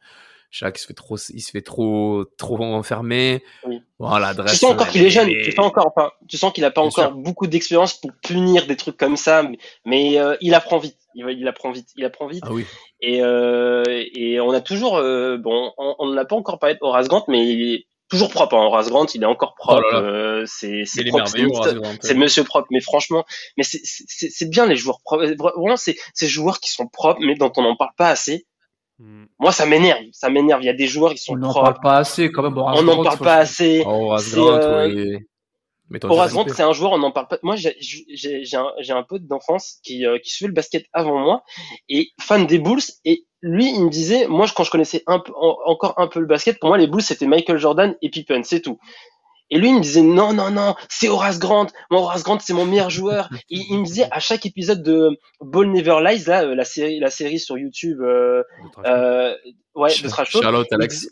Shaq, 0.52 0.78
il 0.78 0.82
se 0.82 0.88
fait 0.88 0.93
trop, 0.93 1.18
il 1.18 1.41
se 1.41 1.52
fait 1.52 1.62
trop, 1.62 2.26
trop 2.38 2.60
enfermer. 2.64 3.43
Oui. 3.66 3.82
Voilà, 4.00 4.34
Tu 4.34 4.56
sens 4.56 4.72
encore 4.72 4.88
qu'il 4.88 5.04
est 5.04 5.10
jeune, 5.10 5.28
tu 5.28 5.52
sens 5.52 5.66
encore 5.66 5.93
pas, 5.93 6.14
tu 6.28 6.38
sens 6.38 6.52
qu'il 6.54 6.66
a 6.66 6.72
pas 6.72 6.82
Bien 6.82 6.89
encore 6.89 7.06
sûr. 7.12 7.16
beaucoup 7.16 7.47
d'expérience 7.47 7.93
pour 7.93 8.12
punir 8.24 8.66
des 8.66 8.76
trucs 8.76 8.97
comme 8.97 9.18
ça, 9.18 9.43
mais, 9.43 9.60
mais, 9.86 10.20
euh, 10.20 10.36
il 10.41 10.56
apprend 10.56 10.80
vite, 10.80 10.97
il, 11.14 11.47
apprend 11.47 11.72
vite, 11.72 11.89
il 11.95 12.06
apprend 12.06 12.28
vite. 12.28 12.43
Ah 12.47 12.52
oui. 12.52 12.66
Et, 13.02 13.22
euh, 13.22 13.84
et 13.88 14.39
on 14.39 14.52
a 14.52 14.62
toujours, 14.62 14.97
euh, 14.97 15.38
bon, 15.38 15.72
on 15.78 16.08
n'a 16.08 16.26
pas 16.26 16.36
encore 16.36 16.60
parlé 16.60 16.76
de 16.76 16.80
Horace 16.82 17.08
Grant, 17.08 17.26
mais 17.28 17.47
il 17.47 17.74
est 17.74 17.86
toujours 18.10 18.30
propre. 18.30 18.56
Hein. 18.56 18.66
Horace 18.66 18.89
Grant, 18.89 19.06
il 19.14 19.24
est 19.24 19.28
encore 19.28 19.56
propre. 19.56 19.84
Oh 19.93 19.95
euh, 19.95 20.43
c'est 20.47 20.84
c'est 20.86 21.06
propre, 21.06 21.28
c'est 22.02 22.16
Monsieur 22.16 22.43
propre. 22.43 22.68
Mais 22.72 22.82
franchement, 22.82 23.24
mais 23.58 23.64
c'est 23.64 24.50
bien 24.50 24.66
les 24.66 24.76
joueurs 24.76 25.00
propres. 25.02 25.26
Vraiment, 25.38 25.78
c'est 25.78 25.95
ces 26.14 26.28
joueurs 26.28 26.60
qui 26.60 26.72
sont 26.72 26.88
propres, 26.88 27.22
mais 27.22 27.36
dont 27.36 27.52
on 27.56 27.62
n'en 27.62 27.76
parle 27.76 27.93
pas 27.95 28.10
assez. 28.10 28.45
Hmm. 29.00 29.26
Moi, 29.39 29.52
ça 29.54 29.66
m'énerve. 29.66 30.02
Ça 30.12 30.30
m'énerve. 30.30 30.62
Il 30.62 30.66
y 30.66 30.70
a 30.70 30.74
des 30.74 30.88
joueurs 30.88 31.14
qui 31.14 31.20
sont 31.20 31.34
On 31.34 31.38
n'en 31.38 31.54
parle 31.54 31.80
pas 31.82 31.97
assez 31.97 32.32
quand 32.32 32.43
même. 32.43 32.58
Horace 32.58 32.80
On 32.80 32.84
n'en 32.84 33.04
parle 33.04 33.20
pas 33.20 33.36
assez. 33.38 33.84
Oh, 33.86 33.89
Horace 33.89 34.24
C'est, 36.30 36.34
Grant, 36.36 36.47
euh, 36.47 36.54
c'est 36.54 36.64
un 36.64 36.74
joueur, 36.74 36.91
on 36.91 36.97
n'en 37.00 37.12
parle 37.12 37.28
pas. 37.28 37.39
Moi, 37.41 37.56
j'ai 37.56 37.76
j'ai- 37.80 38.43
j'ai 38.45 38.58
un, 38.58 38.68
j'ai 38.80 38.93
un 38.93 39.02
pote 39.04 39.26
d'enfance 39.26 39.80
qui, 39.84 40.06
euh, 40.06 40.20
qui 40.20 40.30
suivait 40.32 40.50
le 40.50 40.54
basket 40.54 40.86
avant 40.93 41.18
moi 41.18 41.41
et 41.88 42.10
fan 42.22 42.45
des 42.45 42.60
Bulls. 42.60 42.82
Et 43.06 43.26
lui, 43.41 43.72
il 43.74 43.86
me 43.86 43.89
disait, 43.89 44.28
moi, 44.28 44.45
quand 44.56 44.64
je 44.64 44.70
connaissais 44.70 45.02
un 45.08 45.20
peu, 45.20 45.32
en- 45.36 45.58
encore 45.66 45.95
un 45.97 46.08
peu 46.08 46.20
le 46.20 46.28
basket, 46.28 46.60
pour 46.60 46.70
moi, 46.70 46.78
les 46.78 46.86
Bulls, 46.88 47.02
c'était 47.02 47.26
Michael 47.26 47.58
Jordan 47.58 47.95
et 48.04 48.10
Pippen, 48.10 48.41
c'est 48.43 48.62
tout. 48.62 48.78
Et 49.52 49.58
lui, 49.58 49.70
il 49.70 49.76
me 49.76 49.82
disait, 49.82 50.02
non, 50.02 50.34
non, 50.34 50.52
non, 50.52 50.76
c'est 50.89 51.08
Horace 51.10 51.39
Grant. 51.39 51.68
Moi, 51.89 52.02
Horace 52.02 52.24
Grant, 52.24 52.39
c'est 52.39 52.54
mon 52.54 52.66
meilleur 52.66 52.89
joueur. 52.89 53.30
il, 53.50 53.64
il 53.70 53.80
me 53.80 53.86
disait, 53.86 54.08
à 54.12 54.20
chaque 54.20 54.45
épisode 54.45 54.84
de 54.84 55.10
Ball 55.41 55.72
Never 55.72 55.97
Lies, 56.06 56.24
là, 56.28 56.43
euh, 56.43 56.56
la 56.56 56.66
série, 56.66 57.00
la 57.00 57.10
série 57.10 57.39
sur 57.39 57.58
YouTube, 57.58 58.00
euh, 58.02 58.43
euh, 58.86 59.36
ouais, 59.76 59.89
de 60.04 60.08
Trash 60.08 60.32
Talk, 60.32 60.43
Charlotte, 60.43 60.68
Alex. 60.72 61.08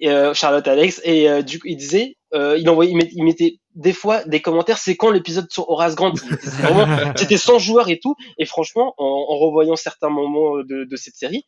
et, 0.00 0.10
euh, 0.10 0.34
Charlotte 0.34 0.66
Alex 0.68 1.00
et 1.04 1.30
euh, 1.30 1.42
du 1.42 1.58
coup 1.60 1.68
il 1.68 1.76
disait 1.76 2.16
euh, 2.34 2.58
il 2.58 2.68
envoyait 2.68 2.90
il, 2.90 2.96
met- 2.96 3.08
il 3.12 3.22
mettait 3.24 3.60
des 3.76 3.92
fois 3.92 4.24
des 4.24 4.42
commentaires 4.42 4.76
c'est 4.78 4.96
quand 4.96 5.10
l'épisode 5.10 5.46
sur 5.50 5.70
Horace 5.70 5.94
Grant? 5.94 6.14
C'était 6.42 6.62
vraiment- 6.62 7.12
c'était 7.16 7.36
100 7.36 7.60
joueurs 7.60 7.88
et 7.88 8.00
tout 8.00 8.16
et 8.38 8.44
franchement 8.44 8.94
en, 8.98 9.04
en 9.04 9.38
revoyant 9.38 9.76
certains 9.76 10.08
moments 10.10 10.56
de, 10.58 10.84
de 10.84 10.96
cette 10.96 11.14
série 11.14 11.44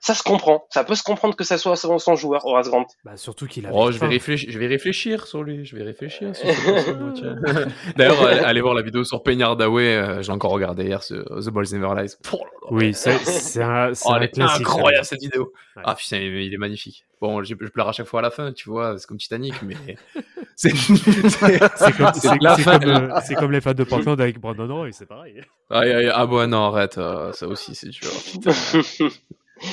ça 0.00 0.14
se 0.14 0.22
comprend 0.22 0.64
ça 0.70 0.84
peut 0.84 0.94
se 0.94 1.02
comprendre 1.02 1.34
que 1.36 1.44
ça 1.44 1.58
soit 1.58 1.74
100 1.76 1.98
100 1.98 2.16
joueurs 2.16 2.44
Horace 2.46 2.68
Grant 2.68 2.86
Bah, 3.04 3.16
surtout 3.16 3.46
qu'il 3.46 3.66
a. 3.66 3.70
Oh, 3.72 3.90
je 3.90 3.98
vais, 3.98 4.06
réfléchir, 4.06 4.50
je 4.50 4.58
vais 4.58 4.66
réfléchir 4.66 5.26
sur 5.26 5.42
lui. 5.42 5.64
Je 5.64 5.74
vais 5.76 5.82
réfléchir 5.82 6.34
sur 6.36 6.46
ce. 6.54 7.92
D'ailleurs, 7.96 8.22
allez, 8.24 8.40
allez 8.40 8.60
voir 8.60 8.74
la 8.74 8.82
vidéo 8.82 9.04
sur 9.04 9.22
Penny 9.22 9.42
Hardaway. 9.42 9.96
euh, 9.96 10.22
je 10.22 10.28
l'ai 10.28 10.32
encore 10.34 10.50
regardé 10.52 10.84
hier 10.84 11.02
sur 11.02 11.24
The 11.24 11.50
Balls 11.50 11.66
Never 11.72 12.00
Lies. 12.00 12.14
Oh. 12.32 12.38
Oui, 12.70 12.92
c'est 12.94 13.62
un, 13.62 13.92
Oh, 14.04 14.12
un 14.12 14.16
elle 14.16 14.22
est 14.24 14.28
classique. 14.30 14.60
incroyable 14.62 15.04
cette 15.04 15.20
vidéo. 15.20 15.52
Ouais. 15.76 15.82
Ah 15.84 15.94
putain, 15.94 16.18
il 16.18 16.34
il 16.42 16.54
est 16.54 16.58
magnifique. 16.58 17.04
Bon, 17.20 17.42
je, 17.42 17.54
je 17.58 17.68
pleure 17.68 17.88
à 17.88 17.92
chaque 17.92 18.06
fois 18.06 18.20
à 18.20 18.22
la 18.22 18.30
fin, 18.30 18.52
tu 18.52 18.68
vois, 18.68 18.98
c'est 18.98 19.06
comme 19.06 19.16
Titanic, 19.18 19.54
mais 19.62 19.76
c'est 20.56 20.70
comme, 20.70 20.98
comme, 21.98 22.84
euh, 22.84 23.20
c'est 23.24 23.34
comme 23.34 23.52
les 23.52 23.60
fans 23.62 23.72
de 23.74 23.84
Portland 23.84 24.20
avec 24.20 24.38
Brandon 24.38 24.66
Roy, 24.74 24.88
c'est 24.92 25.06
pareil. 25.06 25.40
Aïe, 25.70 25.92
aïe, 25.92 26.10
ah 26.12 26.26
bon, 26.26 26.48
non, 26.50 26.64
arrête, 26.66 26.98
euh, 26.98 27.32
ça 27.32 27.46
aussi 27.46 27.74
c'est 27.74 27.88
dur. 27.88 28.10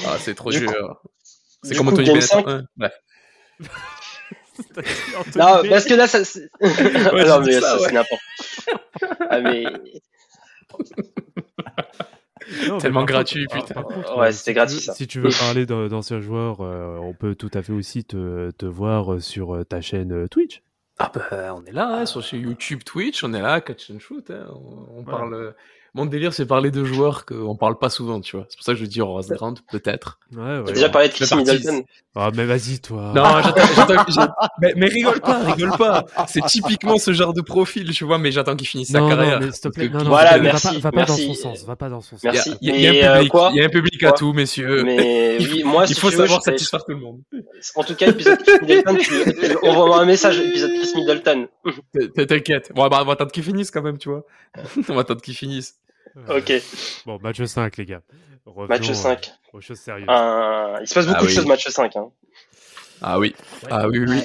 Ah, 0.05 0.17
c'est 0.19 0.35
trop 0.35 0.49
Du 0.51 0.59
dur. 0.59 1.01
C'est 1.63 1.75
comme 1.75 1.87
Anthony 1.89 2.07
Bennett. 2.07 2.23
5. 2.23 2.45
Ouais, 2.45 2.63
non 5.35 5.61
parce 5.69 5.85
que 5.85 5.93
là 5.95 6.07
ça 6.07 6.23
c'est- 6.25 6.49
Ouais, 6.61 7.25
non 7.25 7.39
mais 7.41 7.53
ça, 7.53 7.61
ça, 7.61 7.77
ouais. 7.77 7.83
c'est 7.87 7.91
n'importe 7.93 8.21
ah 9.29 9.39
mais 9.41 9.63
Non, 12.67 12.77
Tellement 12.77 13.05
gratuit, 13.05 13.45
contre- 13.47 13.67
putain. 13.67 13.81
contre, 13.83 14.17
Ouais, 14.17 14.27
euh, 14.27 14.31
c'était 14.31 14.51
si 14.51 14.53
gratuit, 14.55 14.79
ça. 14.79 14.93
Si 14.93 15.07
tu 15.07 15.19
veux 15.21 15.29
parler 15.29 15.65
d'anciens 15.65 16.19
joueurs, 16.19 16.59
euh, 16.61 16.97
on 16.97 17.13
peut 17.13 17.35
tout 17.35 17.49
à 17.53 17.63
fait 17.63 17.71
aussi 17.71 18.03
te, 18.03 18.51
te 18.51 18.65
voir 18.65 19.21
sur 19.21 19.55
euh, 19.55 19.63
ta 19.63 19.79
chaîne 19.81 20.27
Twitch. 20.29 20.61
Ah 20.99 21.09
bah, 21.13 21.55
on 21.55 21.63
est 21.65 21.71
là, 21.71 21.87
hein, 22.01 22.05
sur 22.05 22.21
YouTube, 22.33 22.83
Twitch, 22.83 23.23
on 23.23 23.33
est 23.33 23.41
là, 23.41 23.61
catch 23.61 23.89
and 23.91 23.99
shoot. 23.99 24.29
hein, 24.29 24.45
on, 24.95 25.03
parle. 25.03 25.55
Euh, 25.95 25.99
Mon 25.99 26.05
délire, 26.05 26.33
c'est 26.33 26.45
parler 26.45 26.71
de 26.71 26.83
joueurs 26.83 27.25
qu'on 27.25 27.55
parle 27.55 27.77
pas 27.77 27.89
souvent, 27.89 28.19
tu 28.21 28.35
vois. 28.35 28.45
C'est 28.49 28.55
pour 28.57 28.65
ça 28.65 28.73
que 28.73 28.79
je 28.79 28.85
dis 28.85 29.01
Horace 29.01 29.27
Grant, 29.29 29.53
peut-être. 29.71 30.19
Ouais, 30.35 30.41
ouais. 30.41 30.63
t'as 30.65 30.71
déjà 30.73 30.89
parlé 30.89 31.09
de 31.09 31.13
Chris 31.13 31.29
Middleton 31.35 31.83
Ah, 32.15 32.31
mais 32.35 32.45
vas-y, 32.45 32.79
toi. 32.79 33.11
Non, 33.15 33.23
j'attends, 33.43 34.31
mais, 34.61 34.73
mais 34.75 34.87
rigole 34.87 35.19
pas, 35.21 35.39
rigole 35.43 35.77
pas. 35.77 36.05
C'est 36.27 36.41
typiquement 36.45 36.97
ce 36.97 37.13
genre 37.13 37.33
de 37.33 37.41
profil, 37.41 37.91
tu 37.91 38.03
vois, 38.05 38.17
mais 38.17 38.31
j'attends 38.31 38.55
qu'il 38.55 38.67
finisse 38.67 38.89
sa 38.91 38.99
non, 38.99 39.09
carrière. 39.09 39.39
non, 39.39 39.45
mais 39.45 39.51
s'il 39.51 39.61
te 39.61 39.67
Parce 39.67 39.75
plaît, 39.75 39.87
que- 39.89 39.93
non, 39.93 40.03
non, 40.03 40.09
Voilà, 40.09 40.31
va 40.31 40.37
pas- 40.37 40.41
merci, 40.43 40.67
Va 40.79 40.91
pas, 40.91 40.99
va 41.01 41.05
pas 41.05 41.11
dans 41.11 41.17
son 41.17 41.33
sens, 41.35 41.63
va 41.65 41.75
pas 41.75 41.89
dans 41.89 42.01
son 42.01 42.17
sens. 42.17 42.23
Il 42.23 42.25
y 42.25 42.29
a, 42.29 42.31
Merci. 42.33 42.53
il 42.61 42.69
y 42.69 42.71
a- 42.71 42.75
il 42.77 42.81
y 42.83 42.87
a 42.87 42.91
Mais, 42.91 43.03
un 43.03 43.11
euh, 43.11 43.15
public, 43.17 43.31
quoi 43.31 43.49
il 43.53 43.57
y 43.57 43.61
a 43.61 43.65
un 43.65 43.69
public 43.69 44.03
à 44.03 44.09
Quoi 44.09 44.17
tout, 44.17 44.33
messieurs. 44.33 44.83
mais 44.83 45.37
il, 45.39 45.47
oui 45.53 45.63
moi 45.63 45.83
il 45.87 45.93
si 45.93 45.99
faut 45.99 46.09
veux, 46.09 46.17
savoir 46.17 46.41
satisfaire 46.41 46.83
tout 46.85 46.91
le 46.91 46.97
monde. 46.99 47.19
en 47.75 47.83
tout 47.83 47.95
cas 47.95 48.07
épisode 48.07 48.39
Chris 48.43 48.57
Middleton 48.61 48.95
tu, 48.95 49.09
tu- 49.09 49.57
on 49.63 49.89
va 49.89 49.97
un 49.97 50.05
message 50.05 50.39
épisode 50.39 50.71
Chris 50.71 50.91
Middleton 50.95 51.47
T'inquiète. 52.27 52.71
Bon, 52.75 52.87
bah, 52.87 52.99
on 53.01 53.05
va 53.05 53.13
attendre 53.13 53.31
qu'il 53.31 53.43
finisse 53.43 53.71
quand 53.71 53.81
même, 53.81 53.97
tu 53.97 54.09
vois. 54.09 54.23
on 54.89 54.93
va 54.95 55.01
attendre 55.01 55.21
qu'il 55.21 55.35
finisse. 55.35 55.75
Ok 56.29 56.53
Bon, 57.05 57.19
match 57.21 57.43
5, 57.43 57.77
les 57.77 57.85
gars. 57.85 58.01
Revenons, 58.45 58.67
match 58.67 58.89
euh, 58.89 58.93
5 58.93 59.31
aux 59.53 59.61
choses 59.61 59.79
sérieuses. 59.79 60.05
Un- 60.09 60.77
il 60.81 60.87
se 60.87 60.93
passe 60.93 61.05
beaucoup 61.05 61.19
Ah 61.19 61.23
de 61.23 61.27
oui. 61.27 61.33
choses 61.35 61.45
match 61.45 61.67
5 61.67 61.95
hein. 61.95 62.11
Ah 63.01 63.19
oui. 63.19 63.35
Ah 63.69 63.87
oui, 63.87 63.99
oui. 63.99 64.21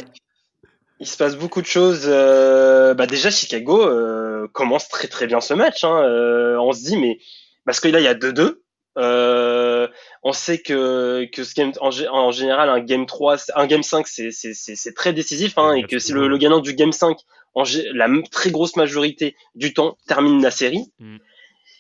Il 1.01 1.07
se 1.07 1.17
passe 1.17 1.37
beaucoup 1.37 1.61
de 1.63 1.67
choses. 1.67 2.05
euh, 2.07 2.95
bah 2.95 3.07
déjà, 3.07 3.31
Chicago 3.31 3.81
euh, 3.89 4.49
commence 4.53 4.89
très 4.89 5.07
très 5.09 5.27
bien 5.29 5.41
ce 5.41 5.55
match. 5.55 5.85
Hein. 5.85 6.03
Euh, 6.03 6.57
on 6.59 6.73
se 6.73 6.83
dit, 6.85 6.97
mais 6.97 7.19
parce 7.65 7.79
que 7.81 7.89
là, 7.89 8.01
il 8.01 8.05
y 8.05 8.09
a 8.09 8.15
2-2. 8.15 8.61
Euh, 8.97 9.87
on 10.25 10.33
sait 10.33 10.59
que, 10.59 11.27
que 11.33 11.45
ce 11.45 11.55
game, 11.55 11.71
en, 11.81 11.91
gé- 11.91 12.09
en 12.09 12.33
général, 12.33 12.69
un 12.69 12.81
game 12.81 13.07
3, 13.07 13.39
c'est- 13.39 13.53
un 13.55 13.67
game 13.69 13.85
5, 13.85 14.09
c'est, 14.09 14.33
c'est, 14.33 14.55
c'est, 14.55 14.75
c'est 14.75 14.93
très 14.93 15.13
décisif. 15.13 15.57
Hein, 15.57 15.75
et 15.75 15.85
que 15.85 16.01
si 16.01 16.13
le, 16.13 16.27
le 16.27 16.37
gagnant 16.39 16.59
du 16.59 16.75
game 16.75 16.91
5, 16.91 17.17
en, 17.55 17.63
gé- 17.63 17.89
la 17.93 18.09
très 18.33 18.51
grosse 18.51 18.75
majorité 18.75 19.37
du 19.55 19.73
temps, 19.75 19.97
termine 20.09 20.43
la 20.43 20.51
série. 20.51 20.93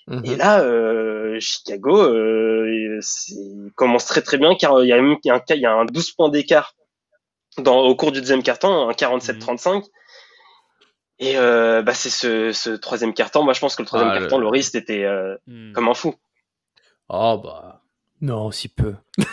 Mhm. 0.08 0.24
Et 0.24 0.36
là, 0.36 0.60
euh, 0.62 1.38
Chicago 1.40 1.96
euh, 2.02 2.98
c'est- 3.00 3.34
commence 3.76 4.06
très 4.06 4.22
très 4.22 4.38
bien 4.38 4.54
car 4.54 4.82
il 4.82 4.88
y 4.88 4.92
a 4.92 4.96
même 5.00 5.16
il 5.22 5.28
y 5.28 5.30
a 5.30 5.34
un, 5.36 5.42
il 5.50 5.60
y 5.60 5.66
a 5.66 5.72
un 5.72 5.84
12 5.84 6.12
points 6.12 6.28
d'écart 6.30 6.74
dans 7.58 7.80
au 7.80 7.94
cours 7.94 8.12
du 8.12 8.20
deuxième 8.20 8.42
quart-temps, 8.42 8.88
un 8.88 8.92
47-35. 8.92 9.84
Et 11.20 11.36
euh, 11.36 11.82
bah 11.82 11.94
c'est 11.94 12.10
ce, 12.10 12.52
ce 12.52 12.70
troisième 12.70 13.12
quart-temps. 13.12 13.42
Moi, 13.42 13.52
je 13.52 13.60
pense 13.60 13.74
que 13.76 13.82
le 13.82 13.86
troisième 13.86 14.10
Ah, 14.10 14.14
le- 14.14 14.20
quart-temps, 14.20 14.38
Loris 14.38 14.74
était 14.74 15.04
euh, 15.04 15.36
comme 15.74 15.88
un 15.88 15.94
fou. 15.94 16.14
Oh 17.08 17.40
bah. 17.42 17.82
Non, 18.20 18.50
si 18.50 18.68
peu. 18.68 18.94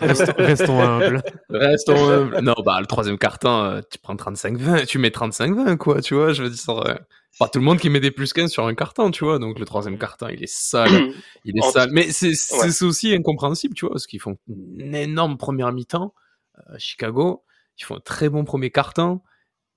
Restons, 0.00 0.32
restons 0.38 0.80
humbles. 0.80 1.22
Restons 1.48 2.08
humbles. 2.08 2.40
Non, 2.40 2.54
bah, 2.64 2.78
le 2.80 2.86
troisième 2.86 3.18
carton, 3.18 3.64
euh, 3.64 3.80
tu 3.90 3.98
prends 3.98 4.14
35-20, 4.14 4.86
tu 4.86 4.98
mets 4.98 5.08
35-20, 5.10 5.76
quoi, 5.76 6.00
tu 6.00 6.14
vois, 6.14 6.32
je 6.32 6.44
veux 6.44 6.50
dire, 6.50 6.86
euh, 6.86 6.94
pas 7.38 7.48
tout 7.48 7.58
le 7.58 7.64
monde 7.64 7.78
qui 7.78 7.90
met 7.90 8.00
des 8.00 8.10
plus 8.10 8.32
15 8.32 8.50
sur 8.50 8.66
un 8.66 8.74
carton, 8.74 9.10
tu 9.10 9.24
vois, 9.24 9.38
donc 9.38 9.58
le 9.58 9.64
troisième 9.66 9.98
carton, 9.98 10.28
il 10.28 10.42
est 10.42 10.48
sale, 10.52 11.12
il 11.44 11.56
est 11.58 11.70
sale. 11.70 11.90
Mais 11.92 12.10
c'est 12.10 12.34
c'est 12.34 12.54
Ouais. 12.56 12.82
aussi 12.88 13.14
incompréhensible, 13.14 13.74
tu 13.74 13.84
vois, 13.86 13.92
parce 13.94 14.06
qu'ils 14.06 14.20
font 14.20 14.36
une 14.48 14.94
énorme 14.94 15.36
première 15.36 15.72
mi-temps, 15.72 16.14
euh, 16.70 16.74
Chicago, 16.78 17.44
ils 17.78 17.84
font 17.84 17.96
un 17.96 18.00
très 18.00 18.28
bon 18.28 18.44
premier 18.44 18.70
carton, 18.70 19.20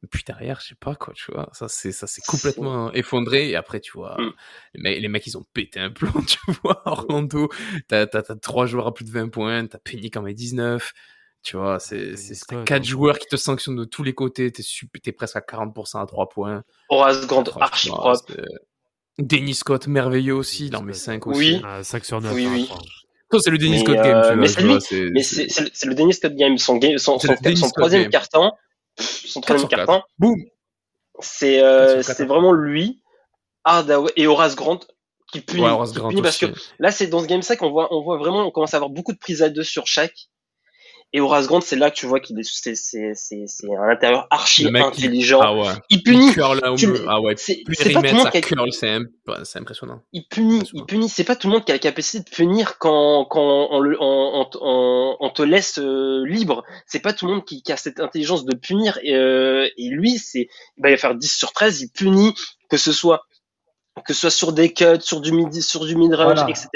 et 0.03 0.07
puis 0.07 0.24
derrière, 0.26 0.62
je 0.62 0.70
sais 0.70 0.76
pas, 0.80 0.95
quoi, 0.95 1.14
tu 1.14 1.32
vois, 1.34 1.49
ça 1.51 1.68
c'est 1.68 1.91
ça 1.91 2.07
c'est 2.07 2.22
complètement 2.26 2.93
effondré, 2.93 3.49
et 3.49 3.55
après, 3.57 3.82
tu 3.82 3.91
vois, 3.93 4.16
Mm. 4.20 4.32
les, 4.76 4.82
mecs, 4.82 5.01
les 5.01 5.07
mecs, 5.10 5.28
ils 5.28 5.38
ont 5.38 5.45
pété 5.53 5.80
un 5.82 5.89
plomb, 5.91 6.12
tu 6.28 6.39
vois, 6.64 6.82
Orlando, 6.86 7.49
t'as 7.89 8.07
t'as 8.07 8.24
trois 8.38 8.66
joueurs 8.66 8.88
à 8.88 8.93
plus 8.93 9.03
de 9.05 9.12
20 9.12 9.28
points, 9.30 9.68
t'as 9.68 9.80
Penny 9.80 10.10
qui 10.10 10.18
en 10.18 10.22
met 10.22 10.34
19, 10.34 10.93
tu 11.43 11.57
vois, 11.57 11.79
c'est 11.79 12.13
quatre 12.65 12.83
joueurs 12.83 13.17
qui 13.19 13.27
te 13.27 13.35
sanctionnent 13.35 13.77
de 13.77 13.85
tous 13.85 14.03
les 14.03 14.13
côtés, 14.13 14.51
t'es 14.51 14.61
sup- 14.63 15.01
t'es 15.01 15.11
presque 15.11 15.35
à 15.35 15.41
40% 15.41 16.01
à 16.01 16.05
3 16.05 16.29
points. 16.29 16.63
Horace 16.89 17.25
Grant, 17.27 17.43
archi 17.59 17.89
propre. 17.89 18.33
Dennis 19.17 19.55
Scott, 19.55 19.87
merveilleux 19.87 20.35
aussi, 20.35 20.71
en 20.75 20.81
met 20.81 20.93
5 20.93 21.27
aussi. 21.27 21.39
Oui. 21.39 21.61
Ah, 21.65 21.83
5 21.83 22.05
sur 22.05 22.21
9. 22.21 22.33
Oui, 22.33 22.47
oui. 22.47 22.69
Ça, 23.31 23.39
c'est 23.39 23.51
le 23.51 23.57
Dennis 23.57 23.71
Mais, 23.71 23.79
Scott 23.79 23.97
euh, 23.97 24.01
game, 24.03 24.21
tu 24.21 24.27
vois. 24.27 24.35
mais 24.35 24.47
c'est 24.47 24.61
vois, 24.63 24.79
Mais 25.11 25.89
le, 25.89 25.93
Dennis 25.95 26.13
Scott 26.13 26.35
game. 26.35 26.57
Son, 26.57 26.77
game, 26.77 26.97
son, 26.97 27.19
son, 27.19 27.69
troisième 27.69 28.03
game. 28.03 28.11
quart-temps, 28.11 28.53
son 28.97 29.41
troisième 29.41 29.69
quart-temps, 29.69 30.03
Boum 30.17 30.35
c'est 31.21 31.61
euh, 31.61 32.01
c'est 32.01 32.25
vraiment 32.25 32.53
lui, 32.53 33.01
Hardaway 33.65 34.11
et 34.15 34.27
Horace 34.27 34.55
Grant 34.55 34.79
qui 35.31 35.41
punit, 35.41 35.61
Ouais, 35.63 35.69
Horace 35.69 35.91
qui 35.91 35.97
Grant 35.97 36.09
punit 36.09 36.21
parce 36.21 36.37
que 36.37 36.47
là 36.79 36.91
c'est 36.91 37.07
dans 37.07 37.19
ce 37.19 37.27
game 37.27 37.41
5 37.41 37.61
on 37.61 37.71
voit 37.71 37.93
on 37.93 38.01
voit 38.01 38.17
vraiment 38.17 38.47
on 38.47 38.51
commence 38.51 38.73
à 38.73 38.77
avoir 38.77 38.89
beaucoup 38.89 39.11
de 39.11 39.17
prises 39.17 39.43
à 39.43 39.49
deux 39.49 39.63
sur 39.63 39.85
chaque 39.85 40.29
et 41.12 41.20
Horace 41.22 41.47
Grant 41.47 41.62
c'est 41.62 41.76
là 41.76 41.89
que 41.89 41.95
tu 41.95 42.05
vois 42.05 42.20
qu'il 42.20 42.39
est 42.39 42.43
c'est 42.43 42.76
c'est 42.76 43.14
c'est 43.16 43.45
c'est 43.47 43.68
un 43.76 43.89
intérieur 43.89 44.28
archi 44.30 44.64
Le 44.64 44.72
mec, 44.72 44.84
il- 44.84 45.05
intelligent 45.05 45.39
Ah 45.41 45.55
ouais. 45.55 45.74
il 45.89 46.03
punit 46.03 46.32
curl 46.34 46.60
là 46.62 46.72
au 46.72 46.76
Tu 46.76 46.88
me- 46.88 46.99
le- 46.99 47.05
Ah 47.07 47.20
ouais. 47.20 47.34
c'est 47.38 47.64
pas 47.66 47.74
tout 47.74 48.01
le 48.01 48.12
monde 48.14 48.30
qui 48.32 48.38
a- 48.38 48.41
curl, 48.41 48.72
c'est 48.72 48.89
imp- 48.89 49.10
c'est 49.43 49.60
impressionnant. 49.60 50.01
il 50.14 50.28
punit, 50.28 50.62
il 50.74 50.86
punit. 50.86 51.10
C'est 51.10 51.24
pas 51.24 51.36
tout 51.36 51.47
le 51.47 51.53
monde 51.53 51.66
qui 51.66 51.72
a 51.72 51.76
la 51.76 51.80
capacité 51.80 52.20
de 52.20 52.30
punir 52.30 52.78
quand, 52.78 53.26
quand 53.26 53.68
on, 53.72 53.80
le, 53.80 53.97
on, 53.99 54.41
on, 54.41 54.49
on- 54.62 55.18
on 55.20 55.30
te 55.32 55.41
laisse 55.41 55.80
euh, 55.80 56.24
libre. 56.28 56.64
C'est 56.86 56.99
pas 56.99 57.14
tout 57.14 57.26
le 57.28 57.34
monde 57.34 57.45
qui, 57.45 57.64
qui 57.64 57.72
a 57.72 57.78
cette 57.78 57.99
intelligence 57.99 58.45
de 58.45 58.55
punir. 58.55 58.99
Et, 59.03 59.16
euh, 59.16 59.68
et 59.78 59.89
lui, 59.89 60.18
c'est, 60.20 60.47
il 60.78 60.84
va 60.84 60.95
faire 60.97 61.16
10 61.16 61.32
sur 61.36 61.51
13, 61.53 61.82
il 61.82 61.89
punit, 61.89 62.34
que 62.70 62.78
ce 62.78 62.91
soit, 62.91 63.24
que 64.05 64.14
ce 64.14 64.22
soit 64.22 64.30
sur 64.32 64.53
des 64.53 64.72
cuts, 64.74 65.01
sur 65.01 65.22
du 65.22 65.32
midi, 65.32 65.62
sur 65.62 65.86
du 65.86 65.95
mid-range, 65.95 66.36
Voilà. 66.36 66.49
etc. 66.49 66.68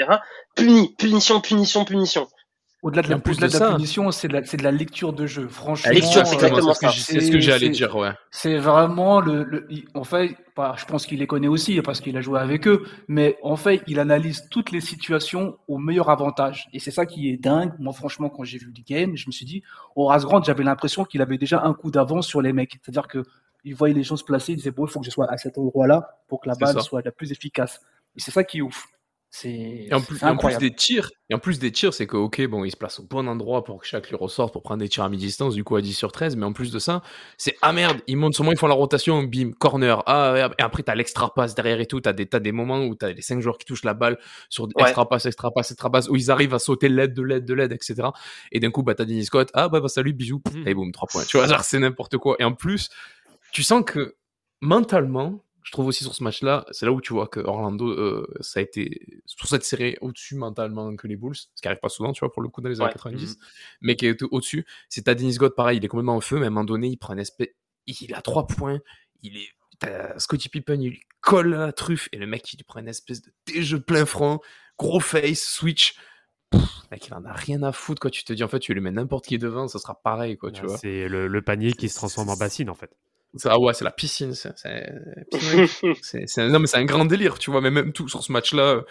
Punit, 0.56 0.94
punition, 0.98 1.40
punition, 1.40 1.84
punition. 1.84 2.26
Au-delà 2.84 3.02
de 3.02 3.08
la, 3.08 3.18
plus 3.18 3.32
au-delà 3.32 3.48
de 3.48 3.52
de 3.54 3.58
la 3.58 3.70
punition, 3.76 4.10
c'est 4.12 4.28
de, 4.28 4.34
la- 4.34 4.44
c'est 4.44 4.56
de 4.58 4.62
la 4.62 4.70
lecture 4.70 5.12
de 5.14 5.26
jeu. 5.26 5.48
Franchement, 5.48 5.88
La 5.90 5.94
lecture, 5.94 6.26
c'est 6.26 6.34
euh, 6.36 6.46
exactement 6.46 6.74
c'est 6.74 6.74
ce 6.74 6.80
que 6.80 6.86
ça. 6.92 7.12
C'est 7.12 7.20
ce 7.20 7.30
que 7.32 7.40
j'allais 7.40 7.70
dire, 7.70 7.96
ouais. 7.96 8.10
C'est 8.30 8.56
vraiment 8.58 9.20
le, 9.20 9.42
le- 9.42 9.66
en 9.94 10.04
fait, 10.04 10.36
bah, 10.54 10.74
je 10.78 10.84
pense 10.84 11.06
qu'il 11.06 11.18
les 11.20 11.26
connaît 11.26 11.48
aussi 11.48 11.80
parce 11.80 12.00
qu'il 12.00 12.16
a 12.16 12.20
joué 12.20 12.38
avec 12.38 12.68
eux, 12.68 12.84
mais 13.08 13.38
en 13.42 13.56
fait, 13.56 13.82
il 13.86 13.98
analyse 13.98 14.48
toutes 14.50 14.70
les 14.70 14.80
situations 14.82 15.56
au 15.66 15.78
meilleur 15.78 16.10
avantage. 16.10 16.68
Et 16.74 16.78
c'est 16.78 16.90
ça 16.90 17.06
qui 17.06 17.30
est 17.30 17.36
dingue. 17.38 17.72
Moi, 17.78 17.92
franchement, 17.94 18.28
quand 18.28 18.44
j'ai 18.44 18.58
vu 18.58 18.66
le 18.66 18.82
game, 18.86 19.16
je 19.16 19.26
me 19.28 19.32
suis 19.32 19.46
dit, 19.46 19.62
Horace 19.96 20.24
Grant, 20.26 20.42
j'avais 20.42 20.62
l'impression 20.62 21.04
qu'il 21.06 21.22
avait 21.22 21.38
déjà 21.38 21.62
un 21.64 21.72
coup 21.72 21.90
d'avance 21.90 22.26
sur 22.26 22.42
les 22.42 22.52
mecs. 22.52 22.78
C'est-à-dire 22.82 23.08
que 23.08 23.24
il 23.64 23.74
voyait 23.74 23.94
les 23.94 24.02
gens 24.02 24.16
se 24.16 24.24
placer, 24.24 24.52
il 24.52 24.56
disait, 24.56 24.72
bon, 24.72 24.84
il 24.84 24.90
faut 24.90 25.00
que 25.00 25.06
je 25.06 25.10
sois 25.10 25.30
à 25.32 25.38
cet 25.38 25.56
endroit-là 25.56 26.18
pour 26.28 26.38
que 26.42 26.48
la 26.50 26.54
balle 26.54 26.74
ça. 26.74 26.80
soit 26.80 27.00
la 27.02 27.12
plus 27.12 27.32
efficace. 27.32 27.80
Et 28.14 28.20
c'est 28.20 28.30
ça 28.30 28.44
qui 28.44 28.58
est 28.58 28.60
ouf. 28.60 28.86
C'est 29.36 29.48
Et 29.50 29.88
en 29.92 30.00
plus, 30.00 30.18
c'est 30.18 30.26
et 30.26 30.28
en 30.28 30.36
plus 30.36 30.54
incroyable. 30.54 30.60
des 30.60 30.74
tirs, 30.76 31.10
et 31.28 31.34
en 31.34 31.40
plus 31.40 31.58
des 31.58 31.72
tirs, 31.72 31.92
c'est 31.92 32.06
que 32.06 32.16
ok, 32.16 32.46
bon, 32.46 32.64
il 32.64 32.70
se 32.70 32.76
place 32.76 33.00
au 33.00 33.02
bon 33.02 33.26
endroit 33.26 33.64
pour 33.64 33.80
que 33.80 33.86
chaque 33.86 34.08
lui 34.08 34.14
ressorte 34.14 34.52
pour 34.52 34.62
prendre 34.62 34.78
des 34.80 34.88
tirs 34.88 35.02
à 35.02 35.08
mi-distance, 35.08 35.54
du 35.56 35.64
coup 35.64 35.74
à 35.74 35.80
10 35.82 35.92
sur 35.92 36.12
13, 36.12 36.36
mais 36.36 36.46
en 36.46 36.52
plus 36.52 36.70
de 36.70 36.78
ça, 36.78 37.02
c'est 37.36 37.56
ah 37.60 37.72
merde, 37.72 37.98
ils 38.06 38.16
montent 38.16 38.34
sur 38.34 38.44
moi, 38.44 38.52
ils 38.54 38.58
font 38.58 38.68
la 38.68 38.74
rotation, 38.74 39.24
bim, 39.24 39.50
corner, 39.58 40.04
ah, 40.06 40.50
et 40.56 40.62
après 40.62 40.84
t'as 40.84 40.94
l'extra 40.94 41.34
passe 41.34 41.56
derrière 41.56 41.80
et 41.80 41.86
tout, 41.86 42.00
t'as 42.00 42.12
des, 42.12 42.26
t'as 42.26 42.38
des 42.38 42.52
moments 42.52 42.84
où 42.84 42.94
t'as 42.94 43.10
les 43.12 43.22
5 43.22 43.40
joueurs 43.40 43.58
qui 43.58 43.64
touchent 43.64 43.82
la 43.84 43.94
balle 43.94 44.18
sur 44.50 44.66
Ouais. 44.76 44.82
extra 44.82 45.08
passe, 45.08 45.26
extra 45.26 45.50
passe, 45.50 45.72
extra 45.72 45.90
passe, 45.90 46.08
où 46.08 46.14
ils 46.14 46.30
arrivent 46.30 46.54
à 46.54 46.60
sauter 46.60 46.88
l'aide 46.88 47.12
de 47.12 47.22
l'aide 47.22 47.44
de 47.44 47.54
l'aide, 47.54 47.72
etc. 47.72 48.10
Et 48.52 48.60
d'un 48.60 48.70
coup, 48.70 48.84
bah 48.84 48.94
t'as 48.94 49.04
Dennis 49.04 49.24
Scott, 49.24 49.50
ah 49.54 49.68
bah, 49.68 49.80
bah 49.80 49.88
salut, 49.88 50.12
bisous, 50.12 50.42
Mhm. 50.54 50.68
et 50.68 50.74
boum, 50.74 50.92
3 50.92 51.08
points. 51.08 51.24
Tu 51.24 51.38
vois, 51.38 51.48
genre 51.48 51.64
c'est 51.64 51.80
n'importe 51.80 52.18
quoi. 52.18 52.36
Et 52.38 52.44
en 52.44 52.52
plus, 52.54 52.88
tu 53.50 53.64
sens 53.64 53.82
que 53.84 54.14
mentalement, 54.60 55.42
je 55.64 55.72
trouve 55.72 55.86
aussi 55.86 56.04
sur 56.04 56.14
ce 56.14 56.22
match-là, 56.22 56.64
c'est 56.70 56.84
là 56.86 56.92
où 56.92 57.00
tu 57.00 57.12
vois 57.14 57.26
que 57.26 57.40
Orlando, 57.40 57.88
euh, 57.88 58.26
ça 58.40 58.60
a 58.60 58.62
été 58.62 59.20
sur 59.26 59.48
cette 59.48 59.64
série 59.64 59.96
au-dessus 60.02 60.36
mentalement 60.36 60.94
que 60.94 61.06
les 61.08 61.16
Bulls, 61.16 61.34
ce 61.34 61.46
qui 61.60 61.66
arrive 61.66 61.80
pas 61.80 61.88
souvent, 61.88 62.12
tu 62.12 62.20
vois, 62.20 62.30
pour 62.30 62.42
le 62.42 62.48
coup 62.50 62.60
dans 62.60 62.68
les 62.68 62.80
années 62.80 62.88
Ouais. 62.88 62.92
90, 62.92 63.38
mais 63.80 63.96
qui 63.96 64.06
est 64.06 64.22
au-dessus. 64.30 64.66
C'est 64.88 65.08
à 65.08 65.14
Dennis 65.14 65.34
Scott, 65.34 65.56
pareil, 65.56 65.78
il 65.78 65.84
est 65.84 65.88
complètement 65.88 66.16
en 66.16 66.20
feu, 66.20 66.36
mais 66.38 66.44
à 66.44 66.46
un 66.48 66.50
moment 66.50 66.64
donné, 66.64 66.88
il 66.88 66.96
prend 66.98 67.14
un 67.14 67.18
espèce, 67.18 67.48
il 67.86 68.14
a 68.14 68.20
trois 68.22 68.46
points, 68.46 68.78
il 69.22 69.38
est, 69.38 69.48
t'as 69.78 70.18
Scottie 70.18 70.50
Pippen, 70.50 70.80
il 70.82 70.90
lui 70.90 71.00
colle 71.22 71.54
la 71.54 71.72
truffe, 71.72 72.08
et 72.12 72.18
le 72.18 72.26
mec, 72.26 72.52
il 72.52 72.58
lui 72.58 72.64
prend 72.64 72.80
une 72.80 72.88
espèce 72.88 73.22
de 73.22 73.32
déjeu 73.46 73.80
plein 73.80 74.04
front, 74.04 74.40
gros 74.78 75.00
face, 75.00 75.40
switch. 75.42 75.94
Pff, 76.50 76.60
mec, 76.90 77.06
il 77.06 77.14
en 77.14 77.24
a 77.24 77.32
rien 77.32 77.62
à 77.62 77.72
foutre, 77.72 78.00
quoi. 78.02 78.10
Tu 78.10 78.22
te 78.22 78.34
dis, 78.34 78.44
en 78.44 78.48
fait, 78.48 78.60
tu 78.60 78.74
lui 78.74 78.82
mets 78.82 78.90
n'importe 78.92 79.24
qui 79.24 79.38
devant, 79.38 79.66
ça 79.66 79.78
sera 79.78 79.94
pareil, 80.02 80.36
quoi, 80.36 80.52
tu 80.52 80.60
Ah, 80.62 80.66
vois. 80.66 80.76
C'est 80.76 81.08
le, 81.08 81.26
le 81.26 81.42
panier 81.42 81.72
qui 81.72 81.88
se 81.88 81.94
transforme 81.96 82.28
en 82.28 82.36
bassine, 82.36 82.68
en 82.68 82.74
fait. 82.74 82.94
Ah 83.44 83.58
ouais, 83.58 83.74
c'est 83.74 83.84
la 83.84 83.90
piscine. 83.90 84.32
C'est, 84.34 84.52
non, 86.48 86.58
mais 86.58 86.66
c'est 86.66 86.76
un 86.78 86.84
grand 86.84 87.04
délire, 87.04 87.38
tu 87.38 87.50
vois. 87.50 87.60
Mais 87.60 87.70
même 87.70 87.92
tout 87.92 88.08
sur 88.08 88.22
ce 88.22 88.32
match-là, 88.32 88.62
euh, 88.62 88.82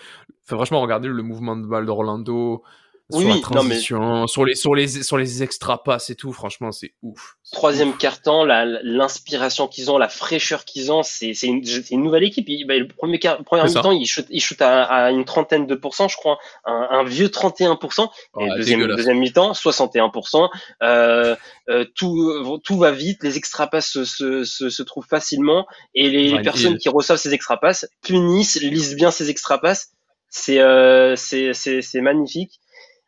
faut 0.45 0.55
franchement 0.55 0.81
regarder 0.81 1.07
le 1.07 1.23
mouvement 1.23 1.55
de 1.55 1.65
balle 1.65 1.85
d'Orlando, 1.85 2.63
sur 2.63 2.63
Oui, 3.11 3.25
la 3.25 3.29
non, 3.29 3.35
mais- 3.35 3.41
transition, 3.41 4.27
sur 4.27 4.45
les 4.45 4.55
sur 4.55 4.73
les 4.73 4.87
sur 5.03 5.17
les 5.17 5.43
extra 5.43 5.83
passes 5.83 6.09
et 6.09 6.15
tout. 6.15 6.31
Franchement, 6.31 6.71
c'est 6.71 6.93
ouf. 7.03 7.35
Troisième 7.51 7.89
ouf. 7.89 7.97
quart-temps, 7.97 8.45
la- 8.45 8.65
l'inspiration 8.65 9.67
qu'ils 9.67 9.91
ont, 9.91 9.97
la 9.97 10.07
fraîcheur 10.07 10.63
qu'ils 10.65 10.91
ont, 10.91 11.03
c'est 11.03 11.33
une, 11.43 11.61
une 11.91 12.01
nouvelle 12.01 12.23
équipe. 12.23 12.47
Il- 12.47 12.65
bah, 12.65 12.75
le 12.77 12.87
premier 12.87 13.19
quart, 13.19 13.37
ça. 13.67 13.79
mi-temps, 13.79 13.91
ils 13.91 14.05
shootent, 14.07 14.27
ils 14.29 14.41
à, 14.61 14.83
à 14.83 15.11
une 15.11 15.25
trentaine 15.25 15.67
de 15.67 15.75
pourcents, 15.75 16.07
je 16.07 16.15
crois, 16.15 16.37
un, 16.65 16.87
un 16.91 17.03
vieux 17.03 17.27
31%. 17.27 18.09
Et 18.39 18.43
Ouais, 18.45 18.55
deuxième, 18.55 18.87
deuxième 18.87 19.19
mi-temps, 19.19 19.51
61%. 19.53 20.49
Euh, 20.81 21.35
euh, 21.69 21.85
tout, 21.95 22.59
tout 22.63 22.77
va 22.77 22.91
vite, 22.91 23.21
les 23.23 23.37
extra 23.37 23.67
passes 23.67 23.91
se, 23.91 24.05
se, 24.05 24.43
se, 24.45 24.69
se 24.69 24.81
trouvent 24.83 25.07
facilement 25.07 25.67
et 25.93 26.09
les 26.09 26.41
personnes 26.41 26.77
qui 26.77 26.89
reçoivent 26.89 27.19
ces 27.19 27.33
extra 27.33 27.59
passes 27.59 27.85
punissent, 28.01 28.59
lisent 28.61 28.95
bien 28.95 29.11
ces 29.11 29.29
extra 29.29 29.59
passes. 29.59 29.91
C'est 30.29 30.59
euh, 30.59 31.15
c'est 31.15 32.01
magnifique. 32.01 32.59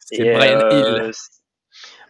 C'est 0.06 0.34
Brian 0.34 0.60
euh, 0.60 1.02
Hill. 1.08 1.12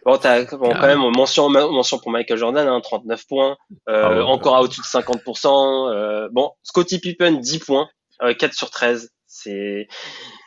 Bon, 0.04 0.16
t'as 0.18 0.44
bon, 0.56 0.70
Ah. 0.72 0.78
quand 0.80 0.86
même 0.86 1.00
mention 1.16 1.48
mention 1.50 1.98
pour 1.98 2.12
Michael 2.12 2.38
Jordan, 2.38 2.68
hein, 2.68 2.80
39 2.80 3.26
points, 3.26 3.56
euh, 3.88 4.02
Ah 4.04 4.10
ouais, 4.10 4.20
encore 4.22 4.54
à 4.54 4.62
au-dessus 4.62 4.80
de 4.82 4.86
50%. 4.86 5.88
Euh, 5.90 6.28
bon, 6.30 6.52
Scottie 6.62 7.00
Pippen 7.00 7.40
10 7.40 7.58
points, 7.58 7.88
euh, 8.22 8.32
4 8.34 8.54
sur 8.54 8.70
13. 8.70 9.10
C'est 9.26 9.88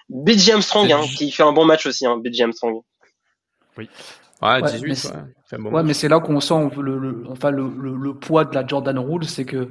BJ 0.07 0.51
Armstrong 0.51 0.89
hein, 0.91 1.01
qui 1.17 1.29
fait 1.31 1.43
un 1.43 1.51
bon 1.51 1.65
match 1.65 1.85
aussi, 1.85 2.05
hein, 2.05 2.17
BJ 2.23 2.41
Armstrong. 2.43 2.81
Ouais, 3.77 3.87
Ouais, 4.41 4.61
18. 4.61 4.81
mais 4.83 4.89
Ouais, 4.89 4.95
c'est- 4.95 5.57
bon 5.57 5.83
mais 5.83 5.93
c'est 5.93 6.07
là 6.07 6.19
qu'on 6.21 6.39
sent 6.39 6.69
le, 6.77 6.97
le- 6.97 7.23
enfin, 7.29 7.51
le, 7.51 7.67
le- 7.67 7.95
le 7.97 8.13
poids 8.13 8.45
de 8.45 8.55
la 8.55 8.65
Jordan 8.65 8.97
Rule, 8.97 9.25
c'est 9.25 9.43
que 9.45 9.69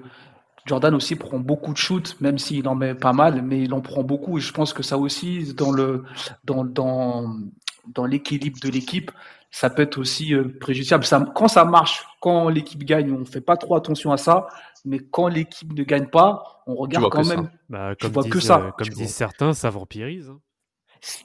Jordan 0.67 0.95
aussi 0.95 1.17
prend 1.17 1.39
beaucoup 1.39 1.73
de 1.73 1.79
shoots, 1.79 2.17
même 2.21 2.37
s'il 2.39 2.69
en 2.69 2.75
met 2.75 2.95
pas 2.95 3.15
mal, 3.15 3.41
mais 3.41 3.63
il 3.63 3.73
en 3.73 3.81
prend 3.81 4.03
beaucoup. 4.03 4.37
Et 4.37 4.41
je 4.43 4.53
pense 4.53 4.75
que 4.75 4.83
ça 4.83 4.99
aussi, 4.99 5.55
dans 5.55 5.71
le, 5.73 6.05
dans, 6.45 6.65
dans, 6.65 7.25
dans 7.95 8.05
l'équilibre 8.07 8.59
de 8.61 8.69
l'équipe, 8.69 9.11
ça 9.51 9.71
peut 9.71 9.83
être 9.83 9.99
aussi 9.99 10.35
euh, 10.35 10.45
préjudiciable. 10.61 11.05
Ça, 11.05 11.25
quand 11.35 11.49
ça 11.49 11.65
marche, 11.65 12.05
quand 12.21 12.49
l'équipe 12.49 12.85
gagne, 12.85 13.13
on 13.13 13.25
fait 13.25 13.41
pas 13.41 13.57
trop 13.57 13.77
attention 13.77 14.13
à 14.13 14.17
ça, 14.17 14.47
mais 14.85 14.99
quand 14.99 15.29
l'équipe 15.29 15.73
ne 15.73 15.83
gagne 15.85 16.07
pas, 16.09 16.63
on 16.67 16.75
regarde 16.75 17.05
vois 17.05 17.11
quand 17.11 17.27
même. 17.27 17.51
Bah, 17.69 17.95
Tu 17.97 18.05
comme 18.07 18.13
vois 18.13 18.23
disent, 18.25 18.33
que 18.33 18.41
ça. 18.41 18.59
euh, 18.61 18.71
comme 18.73 18.89
disent 18.89 19.15
certains, 19.15 19.53
ça 19.55 19.71
vampirise. 19.71 20.29
hein. 20.31 20.39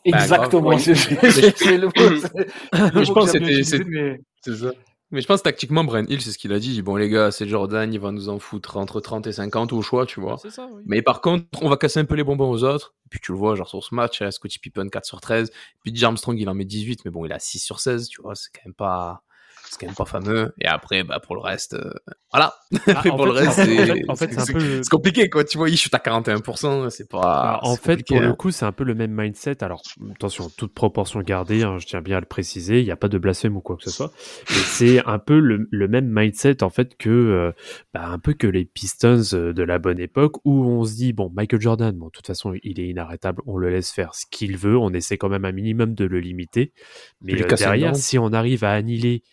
Bah, 0.06 0.20
Exactement, 0.20 0.70
grave, 0.70 0.80
c'est 0.82 0.96
c'est- 0.96 1.58
c'est 1.58 1.78
le 1.78 1.88
mot. 1.88 1.92
c'est 1.96 2.34
le 2.38 2.46
Mais 2.74 2.92
mot 2.92 3.04
je 3.04 3.12
pense 3.12 3.32
que 3.32 3.40
c'était- 3.66 3.84
mais- 3.86 4.20
C'est 4.42 4.56
ça. 4.56 4.72
Mais 5.14 5.22
je 5.22 5.28
pense 5.28 5.44
tactiquement, 5.44 5.84
Brian 5.84 6.06
Hill, 6.10 6.24
c'est 6.24 6.32
ce 6.32 6.40
qu'il 6.40 6.52
a 6.54 6.60
dit. 6.60 6.70
Il 6.70 6.74
dit, 6.74 6.82
Bon, 6.82 6.96
les 6.96 7.08
gars, 7.08 7.30
c'est 7.30 7.48
Jordan, 7.48 7.94
il 7.94 8.00
va 8.00 8.12
nous 8.12 8.30
en 8.30 8.40
foutre 8.40 8.78
entre 8.78 9.00
30 9.00 9.28
et 9.28 9.32
50 9.32 9.72
au 9.72 9.84
choix, 9.84 10.08
tu 10.08 10.20
vois. 10.20 10.40
Ça, 10.40 10.68
oui. 10.74 10.82
Mais 10.88 11.04
par 11.04 11.22
contre, 11.22 11.46
on 11.62 11.70
va 11.70 11.78
casser 11.78 12.00
un 12.00 12.06
peu 12.06 12.16
les 12.16 12.24
bonbons 12.24 12.50
aux 12.50 12.64
autres. 12.64 12.96
Et 13.06 13.10
puis 13.10 13.20
tu 13.22 13.32
le 13.32 13.38
vois, 13.38 13.54
genre 13.54 13.70
sur 13.70 13.84
ce 13.84 13.94
match, 13.94 14.24
Scottie 14.32 14.58
Pippen 14.58 14.90
4 14.90 15.06
sur 15.06 15.22
13. 15.22 15.52
Puis. 15.84 16.04
Armstrong, 16.04 16.36
il 16.40 16.50
en 16.50 16.56
met 16.56 16.66
18, 16.66 17.06
mais 17.06 17.12
bon, 17.12 17.26
il 17.26 17.32
a 17.32 17.38
6 17.38 17.60
sur 17.60 17.80
16, 17.80 18.10
tu 18.10 18.24
vois. 18.24 18.34
C'est 18.34 18.50
quand 18.52 18.66
même 18.66 18.74
pas. 18.74 19.22
C'est 19.70 19.80
quand 19.80 19.88
même 19.88 19.96
pas 19.96 20.06
fameux. 20.06 20.54
Et 20.60 20.68
après, 20.68 21.04
bah, 21.04 21.20
pour 21.20 21.36
le 21.36 21.42
reste, 21.42 21.74
euh, 21.74 21.94
voilà. 22.32 22.54
En 22.88 23.16
pour 23.16 23.26
le 23.26 23.32
reste, 23.32 23.54
c'est 23.54 24.10
en 24.10 24.16
fait, 24.16 24.28
peu 24.52 24.82
compliqué, 24.90 25.30
quoi. 25.30 25.44
Tu 25.44 25.58
vois, 25.58 25.70
il 25.70 25.78
shoot 25.78 25.94
à 25.94 26.00
41%, 26.00 26.90
c'est 26.90 27.10
pas. 27.10 27.22
Bah, 27.22 27.60
en 27.64 27.74
Ah, 27.74 27.78
fait, 27.78 28.06
pour 28.06 28.20
le 28.20 28.28
hein. 28.28 28.36
coup, 28.38 28.52
c'est 28.52 28.66
un 28.66 28.72
peu 28.72 28.84
le 28.84 28.94
même 28.96 29.12
mindset. 29.12 29.64
Alors, 29.64 29.82
attention, 30.12 30.50
toute 30.58 30.74
proportion 30.74 31.22
gardée, 31.22 31.64
hein, 31.64 31.78
je 31.80 31.86
tiens 31.86 32.02
bien 32.02 32.18
à 32.18 32.20
le 32.20 32.26
préciser, 32.26 32.80
il 32.80 32.86
n'y 32.86 32.92
a 32.92 32.96
pas 32.96 33.08
de 33.08 33.18
blasphème 33.18 33.56
ou 33.56 33.62
quoi 33.62 33.78
que 33.78 33.84
ce 33.84 33.92
soit. 33.92 34.12
Mais 34.50 34.56
c'est 34.56 35.06
un 35.06 35.20
peu 35.20 35.40
le, 35.40 35.68
le 35.72 35.88
même 35.88 36.08
mindset, 36.08 36.64
en 36.64 36.70
fait, 36.70 36.98
que, 36.98 37.10
euh, 37.10 37.52
bah, 37.94 38.06
un 38.06 38.20
peu 38.20 38.34
que 38.34 38.48
les 38.48 38.66
Pistons 38.66 39.22
euh, 39.34 39.54
de 39.54 39.64
la 39.64 39.80
bonne 39.80 40.00
époque, 40.00 40.38
où 40.46 40.66
on 40.66 40.84
se 40.84 40.96
dit, 40.96 41.14
bon, 41.14 41.32
Michael 41.34 41.62
Jordan, 41.62 41.96
bon, 41.96 42.08
de 42.08 42.12
toute 42.12 42.28
façon, 42.28 42.54
il 42.64 42.80
est 42.80 42.88
inarrêtable, 42.88 43.42
on 43.46 43.58
le 43.58 43.70
laisse 43.70 43.92
faire 43.92 44.16
ce 44.16 44.26
qu'il 44.30 44.58
veut, 44.58 44.78
on 44.78 44.94
essaie 44.94 45.18
quand 45.18 45.30
même 45.30 45.46
un 45.46 45.52
minimum 45.52 45.94
de 45.96 46.06
le 46.06 46.20
limiter. 46.20 46.74
Mais 47.22 47.42
euh, 47.42 47.48
derrière, 47.56 47.96
si 47.96 48.18
on 48.18 48.34
arrive 48.34 48.64
à 48.64 48.72
annihiler 48.72 49.24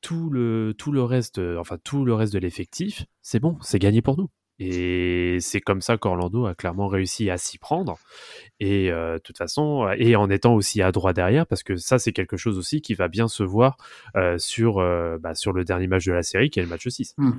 tout 0.00 0.30
le, 0.30 0.74
tout 0.76 0.92
le 0.92 1.02
reste, 1.02 1.38
euh, 1.38 1.58
enfin, 1.58 1.76
tout 1.82 2.04
le 2.04 2.14
reste 2.14 2.32
de 2.32 2.38
l'effectif, 2.38 3.04
c'est 3.22 3.40
bon, 3.40 3.56
c'est 3.60 3.78
gagné 3.78 4.02
pour 4.02 4.16
nous. 4.16 4.28
Et 4.60 5.38
c'est 5.40 5.60
comme 5.60 5.80
ça 5.80 5.98
qu'Orlando 5.98 6.46
a 6.46 6.54
clairement 6.56 6.88
réussi 6.88 7.30
à 7.30 7.38
s'y 7.38 7.58
prendre. 7.58 7.96
Et 8.58 8.90
euh, 8.90 9.14
de 9.14 9.18
toute 9.22 9.38
façon, 9.38 9.88
et 9.96 10.16
en 10.16 10.28
étant 10.30 10.54
aussi 10.56 10.82
à 10.82 10.90
droit 10.90 11.12
derrière, 11.12 11.46
parce 11.46 11.62
que 11.62 11.76
ça, 11.76 12.00
c'est 12.00 12.12
quelque 12.12 12.36
chose 12.36 12.58
aussi 12.58 12.80
qui 12.80 12.94
va 12.94 13.06
bien 13.06 13.28
se 13.28 13.44
voir 13.44 13.76
euh, 14.16 14.36
sur, 14.38 14.78
euh, 14.78 15.16
bah, 15.20 15.36
sur 15.36 15.52
le 15.52 15.64
dernier 15.64 15.86
match 15.86 16.04
de 16.06 16.12
la 16.12 16.24
série, 16.24 16.50
qui 16.50 16.58
est 16.58 16.64
le 16.64 16.68
match 16.68 16.88
6. 16.88 17.14
Hmm. 17.18 17.30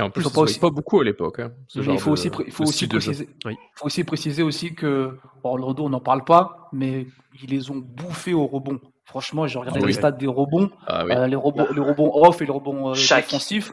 Et 0.00 0.02
en 0.02 0.10
plus, 0.10 0.24
pas 0.28 0.40
aussi- 0.40 0.58
beaucoup 0.58 0.98
à 0.98 1.04
l'époque. 1.04 1.38
hein, 1.38 1.52
il 1.76 1.84
faut 2.00 2.10
de- 2.10 2.12
aussi, 2.14 2.30
il 2.44 2.52
faut 2.52 2.64
aussi 2.64 2.88
préciser, 2.88 3.28
Oui. 3.44 3.54
faut 3.76 3.86
aussi 3.86 4.02
préciser 4.02 4.42
aussi 4.42 4.74
que 4.74 5.16
Orlando, 5.44 5.84
on 5.84 5.90
n'en 5.90 6.00
parle 6.00 6.24
pas, 6.24 6.68
mais 6.72 7.06
ils 7.40 7.50
les 7.50 7.70
ont 7.70 7.76
bouffés 7.76 8.34
au 8.34 8.48
rebond. 8.48 8.80
Franchement, 9.06 9.46
j'ai 9.46 9.58
regardé 9.58 9.80
Ah 9.82 9.86
les 9.86 9.92
stats 9.92 10.10
des 10.12 10.26
rebonds, 10.26 10.70
Ah 10.86 11.04
oui. 11.04 11.12
euh, 11.14 11.26
les 11.26 11.36
rebonds, 11.36 11.66
les 11.72 11.80
rebonds 11.80 12.10
off 12.14 12.40
et 12.42 12.46
les 12.46 12.50
rebonds 12.52 12.90
euh, 12.90 12.94
défensifs, 12.94 13.72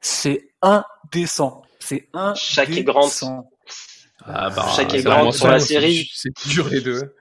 c'est 0.00 0.48
indécent. 0.62 1.62
C'est 1.78 2.08
indécent. 2.14 2.82
Grant. 2.82 3.48
Ah 4.24 4.50
bah, 4.50 4.66
Shaq 4.74 4.94
et 4.94 4.98
c'est 4.98 5.04
Grant 5.04 5.14
vraiment 5.16 5.32
sur 5.32 5.48
la 5.48 5.60
série. 5.60 6.10
C'est 6.14 6.30
dur 6.48 6.68
les 6.68 6.80
deux. 6.80 7.14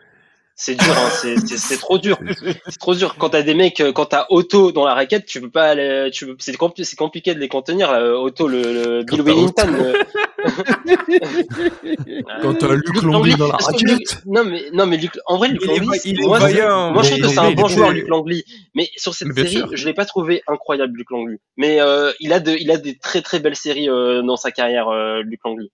C'est 0.55 0.75
dur, 0.75 0.93
hein, 0.95 1.09
c'est- 1.09 1.77
trop 1.79 1.97
dur. 1.97 2.19
C'est 2.67 2.77
trop 2.77 2.93
dur. 2.93 3.15
Quand 3.17 3.29
t'as 3.29 3.41
des 3.41 3.55
mecs, 3.55 3.79
euh, 3.79 3.91
quand 3.91 4.05
t'as 4.05 4.27
Otto 4.29 4.71
dans 4.71 4.85
la 4.85 4.93
raquette, 4.93 5.25
tu 5.25 5.41
peux 5.41 5.49
pas 5.49 5.69
aller, 5.69 6.11
tu 6.13 6.27
peux, 6.27 6.35
c'est 6.37 6.51
compli- 6.55 6.83
c'est 6.83 6.95
compliqué 6.95 7.33
de 7.33 7.39
les 7.39 7.47
contenir. 7.47 7.91
Là. 7.91 8.03
Otto, 8.19 8.47
le, 8.47 8.61
le 8.61 9.03
Bill 9.03 9.23
Wellington. 9.23 9.93
Quand 12.41 12.53
t'as 12.55 12.73
Luc 12.73 13.01
Longley, 13.01 13.35
dans 13.35 13.47
la 13.47 13.55
raquette. 13.57 13.81
Luc- 13.81 14.25
Non 14.25 14.43
mais 14.43 14.69
non 14.73 14.85
mais 14.85 14.97
Luc, 14.97 15.11
en 15.25 15.37
vrai 15.37 15.49
Luc 15.49 15.63
est 15.63 15.79
moi, 15.81 15.95
je 15.97 16.13
trouve 16.13 16.93
Mais 16.93 17.21
que 17.21 17.27
c'est 17.27 17.39
un 17.39 17.51
bon 17.51 17.67
joueur 17.67 17.91
Luc 17.91 18.07
Longley. 18.07 18.43
Mais 18.75 18.89
sur 18.97 19.13
cette 19.13 19.33
série, 19.33 19.49
sûr. 19.49 19.69
je 19.73 19.85
l'ai 19.85 19.93
pas 19.93 20.05
trouvé 20.05 20.41
incroyable 20.47 20.97
Luc 20.97 21.09
Longley. 21.11 21.39
Mais 21.57 21.81
euh, 21.81 22.11
il 22.19 22.33
a 22.33 22.39
de, 22.39 22.51
il 22.59 22.71
a 22.71 22.77
des 22.77 22.97
très 22.97 23.21
très 23.21 23.39
belles 23.39 23.55
séries 23.55 23.89
euh, 23.89 24.21
dans 24.21 24.37
sa 24.37 24.51
carrière 24.51 24.89
euh, 24.89 25.21
Luc 25.23 25.39
Longley. 25.45 25.69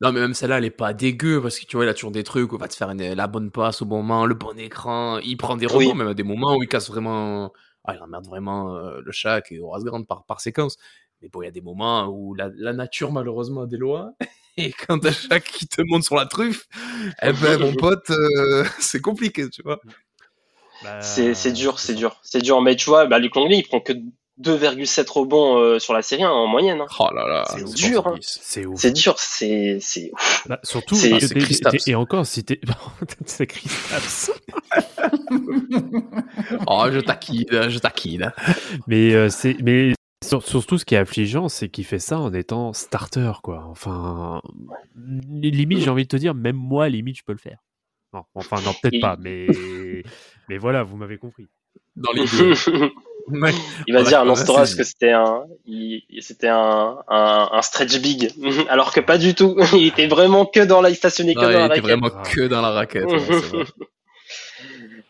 Non, 0.00 0.12
mais 0.12 0.20
même 0.20 0.34
celle-là, 0.34 0.58
elle 0.58 0.64
est 0.64 0.70
pas 0.70 0.92
dégueu 0.92 1.40
parce 1.42 1.58
que 1.58 1.66
tu 1.66 1.76
vois, 1.76 1.84
il 1.84 1.88
a 1.88 1.94
toujours 1.94 2.12
des 2.12 2.22
trucs 2.24 2.52
où 2.52 2.56
il 2.56 2.60
va 2.60 2.68
te 2.68 2.74
faire 2.76 2.90
une- 2.90 3.14
la 3.14 3.26
bonne 3.26 3.50
passe 3.50 3.82
au 3.82 3.84
bon 3.84 3.98
moment, 3.98 4.26
le 4.26 4.34
bon 4.34 4.56
écran. 4.58 5.18
Il 5.18 5.36
prend 5.36 5.56
des 5.56 5.66
rebonds, 5.66 5.78
Oui. 5.78 5.94
même 5.94 6.08
à 6.08 6.14
des 6.14 6.22
moments 6.22 6.56
où 6.56 6.62
il 6.62 6.68
casse 6.68 6.88
vraiment. 6.88 7.52
Ah, 7.84 7.94
il 7.96 8.02
emmerde 8.02 8.26
vraiment 8.26 8.74
euh, 8.76 9.00
le 9.02 9.12
Shaq 9.12 9.50
et 9.50 9.60
Horace 9.60 9.82
Grant 9.84 10.02
par, 10.04 10.24
par 10.24 10.40
séquence. 10.40 10.76
Mais 11.22 11.28
bon, 11.28 11.42
il 11.42 11.46
y 11.46 11.48
a 11.48 11.52
des 11.52 11.60
moments 11.60 12.06
où 12.06 12.34
la, 12.34 12.48
la 12.56 12.72
nature, 12.72 13.10
malheureusement, 13.12 13.62
a 13.62 13.66
des 13.66 13.76
lois. 13.76 14.12
Et 14.56 14.72
quand 14.72 14.98
t'as 14.98 15.12
Shaq 15.12 15.44
qui 15.44 15.66
te 15.68 15.82
monte 15.82 16.02
sur 16.04 16.16
la 16.16 16.26
truffe, 16.26 16.66
eh 17.22 17.32
ben, 17.32 17.58
mon 17.60 17.74
pote, 17.74 18.10
euh, 18.10 18.64
c'est 18.80 19.00
compliqué, 19.00 19.48
tu 19.50 19.62
vois. 19.62 19.80
Bah, 20.82 21.00
C'est 21.00 21.34
c'est 21.34 21.52
dur, 21.52 21.78
c'est 21.80 21.94
dur, 21.94 22.18
c'est 22.22 22.42
dur. 22.42 22.60
Mais 22.62 22.76
tu 22.76 22.88
vois, 22.90 23.06
bah, 23.06 23.18
Luc 23.18 23.34
Longley, 23.36 23.58
il 23.58 23.62
prend 23.64 23.80
que 23.80 23.92
2,7 24.40 25.10
rebonds 25.10 25.58
euh, 25.58 25.78
sur 25.80 25.92
la 25.92 26.02
série 26.02 26.22
hein, 26.22 26.30
en 26.30 26.46
moyenne. 26.46 26.80
hein. 26.80 26.86
Oh 27.00 27.08
là 27.12 27.26
là, 27.26 27.44
C'est 27.50 27.64
dur, 27.74 28.06
hein. 28.06 28.16
70. 28.20 28.38
C'est 28.42 28.66
ouf. 28.66 28.80
C'est 28.80 28.92
dur, 28.92 29.14
c'est 29.18 29.78
c'est. 29.80 30.12
Bah, 30.46 30.60
surtout, 30.62 30.94
C'est- 30.94 31.10
bah, 31.10 31.18
Kristaps. 31.40 31.84
t'es- 31.84 31.90
et 31.90 31.94
encore, 31.96 32.24
si 32.26 32.44
t'es. 32.44 32.60
c'est 33.26 33.46
Kristaps. 33.48 34.30
Oh, 36.66 36.84
je 36.92 37.00
taquine, 37.00 37.44
je 37.68 37.78
taquine. 37.78 38.32
Mais, 38.86 39.14
euh, 39.14 39.28
c'est, 39.28 39.56
mais 39.62 39.92
surtout, 40.24 40.78
ce 40.78 40.84
qui 40.84 40.94
est 40.94 40.98
affligeant, 40.98 41.48
c'est 41.48 41.68
qu'il 41.68 41.84
fait 41.84 41.98
ça 41.98 42.18
en 42.18 42.32
étant 42.32 42.72
starter, 42.72 43.32
quoi. 43.42 43.64
Enfin, 43.68 44.40
limite, 44.96 45.80
j'ai 45.80 45.90
envie 45.90 46.04
de 46.04 46.08
te 46.08 46.16
dire, 46.16 46.34
même 46.34 46.56
moi, 46.56 46.88
limite, 46.88 47.18
je 47.18 47.22
peux 47.24 47.32
le 47.32 47.38
faire. 47.38 47.58
Non, 48.14 48.24
enfin, 48.34 48.56
non, 48.64 48.72
peut-être 48.82 49.00
pas, 49.00 49.16
mais, 49.20 49.46
mais 50.48 50.56
voilà, 50.58 50.82
vous 50.82 50.96
m'avez 50.96 51.18
compris. 51.18 51.46
Dans 51.96 52.12
l'idée. 52.12 52.54
Ouais. 53.30 53.52
Il 53.86 53.92
va 53.92 54.02
dire 54.04 54.20
à 54.20 54.24
Lanstoras 54.24 54.74
que 54.74 54.82
c'était 54.84 55.10
un, 55.10 55.42
il- 55.66 56.02
c'était 56.20 56.48
un, 56.48 56.96
un, 57.08 57.48
un 57.52 57.60
stretch 57.60 58.00
big, 58.00 58.32
alors 58.70 58.90
que 58.90 59.00
pas 59.00 59.18
du 59.18 59.34
tout. 59.34 59.54
Il 59.74 59.86
était 59.88 60.06
vraiment 60.06 60.46
que 60.46 60.60
dans 60.64 60.80
la, 60.80 60.88
il 60.88 60.96
stationnait 60.96 61.34
que 61.34 61.40
Ouais, 61.40 61.52
dans 61.52 61.58
la 61.58 61.76
il 61.76 61.78
était 61.78 61.92
raquette. 61.92 62.00
vraiment 62.00 62.22
que 62.22 62.48
dans 62.48 62.62
la 62.62 62.70
raquette. 62.70 63.04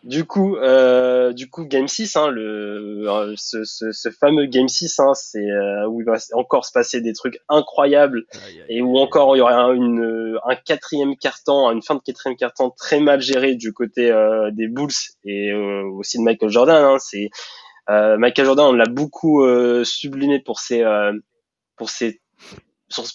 Du 0.09 0.25
coup, 0.25 0.57
euh, 0.57 1.35
du 1.35 1.51
coup, 1.51 1.67
Game 1.67 1.87
6, 1.87 2.17
hein, 2.17 2.29
le, 2.29 3.05
euh, 3.07 3.35
ce, 3.37 3.63
ce, 3.65 3.93
ce 3.93 4.09
fameux 4.09 4.47
Game 4.47 4.67
6, 4.67 5.01
hein, 5.01 5.13
c'est 5.13 5.39
euh, 5.39 5.87
où 5.87 6.01
il 6.01 6.07
va 6.07 6.15
encore 6.33 6.65
se 6.65 6.73
passer 6.73 7.03
des 7.03 7.13
trucs 7.13 7.39
incroyables 7.51 8.25
et 8.71 8.81
où 8.81 8.97
encore 8.97 9.37
il 9.37 9.41
y 9.41 9.43
aurait 9.43 9.53
un, 9.53 9.75
une, 9.75 10.39
un 10.47 10.57
quatrième 10.57 11.15
carton, 11.19 11.71
une 11.71 11.83
fin 11.83 11.95
de 11.95 12.01
quatrième 12.01 12.39
carton 12.39 12.71
très 12.71 13.01
mal 13.01 13.21
géré 13.21 13.55
du 13.55 13.75
côté 13.75 14.11
euh, 14.11 14.51
des 14.51 14.67
Bulls 14.67 14.89
et 15.25 15.51
euh, 15.53 15.83
aussi 15.99 16.17
de 16.17 16.23
Michael 16.23 16.49
Jordan. 16.49 16.83
Hein, 16.83 16.97
c'est 16.99 17.29
euh, 17.91 18.17
Michael 18.17 18.47
Jordan, 18.47 18.65
on 18.65 18.73
l'a 18.73 18.87
beaucoup 18.87 19.45
euh, 19.45 19.85
sublimé 19.85 20.39
pour 20.41 20.59
ses 20.59 20.83
euh, 20.85 21.13
pour 21.77 21.91
ses 21.91 22.23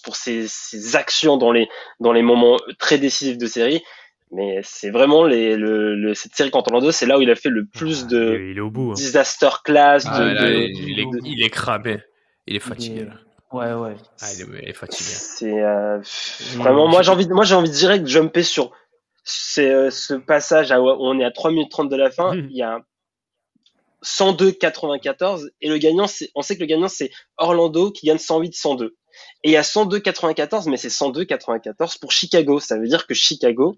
pour 0.04 0.14
ses, 0.14 0.46
ses 0.46 0.94
actions 0.94 1.36
dans 1.38 1.50
les 1.50 1.68
dans 1.98 2.12
les 2.12 2.22
moments 2.22 2.56
très 2.78 2.98
décisifs 2.98 3.38
de 3.38 3.46
série. 3.46 3.82
Mais 4.34 4.60
c'est 4.64 4.90
vraiment 4.90 5.24
les, 5.24 5.56
le, 5.56 5.94
le, 5.94 6.12
cette 6.14 6.34
série 6.34 6.50
contre 6.50 6.72
Orlando, 6.72 6.90
c'est 6.90 7.06
là 7.06 7.18
où 7.18 7.22
il 7.22 7.30
a 7.30 7.34
fait 7.36 7.50
le 7.50 7.66
plus 7.66 8.02
Ah, 8.04 8.06
de 8.08 8.16
il 8.34 8.34
est- 8.40 8.50
il 8.50 8.56
est 8.58 8.60
au 8.60 8.70
bout, 8.70 8.90
hein. 8.90 8.94
disaster 8.94 9.48
class, 9.64 10.04
Ah, 10.08 10.18
de, 10.18 10.24
là, 10.24 10.42
de- 10.46 10.52
il, 10.56 11.00
est, 11.00 11.06
il 11.24 11.42
est 11.44 11.50
cramé. 11.50 11.98
Il 12.46 12.56
est 12.56 12.60
fatigué. 12.60 13.04
Là. 13.04 13.12
Ouais, 13.52 13.72
ouais. 13.72 13.96
Ah, 14.20 14.26
il, 14.34 14.40
est, 14.42 14.62
il 14.64 14.68
est 14.70 14.72
fatigué. 14.72 15.08
C'est 15.08 15.62
euh, 15.62 16.00
vraiment 16.56 16.88
moi 16.88 17.02
j'ai 17.02 17.10
envie 17.12 17.26
de- 17.26 17.32
moi 17.32 17.44
j'ai 17.44 17.54
envie 17.54 17.70
de 17.70 17.74
direct 17.74 18.06
jumper 18.08 18.42
sur 18.42 18.72
c'est, 19.22 19.70
euh, 19.70 19.90
ce 19.90 20.14
passage 20.14 20.72
à, 20.72 20.80
où 20.82 20.88
on 20.88 21.18
est 21.20 21.24
à 21.24 21.30
3 21.30 21.50
minutes 21.52 21.70
30 21.70 21.88
de 21.88 21.96
la 21.96 22.10
fin, 22.10 22.34
Mhm. 22.34 22.48
il 22.50 22.56
y 22.56 22.62
a 22.62 22.80
102-94 24.02 25.50
et 25.60 25.68
le 25.68 25.78
gagnant 25.78 26.06
c'est 26.06 26.30
on 26.34 26.42
sait 26.42 26.56
que 26.56 26.60
le 26.60 26.66
gagnant 26.66 26.88
c'est 26.88 27.10
Orlando 27.38 27.90
qui 27.90 28.06
gagne 28.06 28.18
108-102. 28.18 28.94
Et 29.44 29.50
il 29.50 29.52
y 29.52 29.56
a 29.56 29.62
102-94 29.62 30.68
mais 30.68 30.76
c'est 30.76 30.88
102-94 30.90 31.98
pour 31.98 32.12
Chicago, 32.12 32.60
ça 32.60 32.78
veut 32.78 32.86
dire 32.88 33.06
que 33.06 33.14
Chicago 33.14 33.76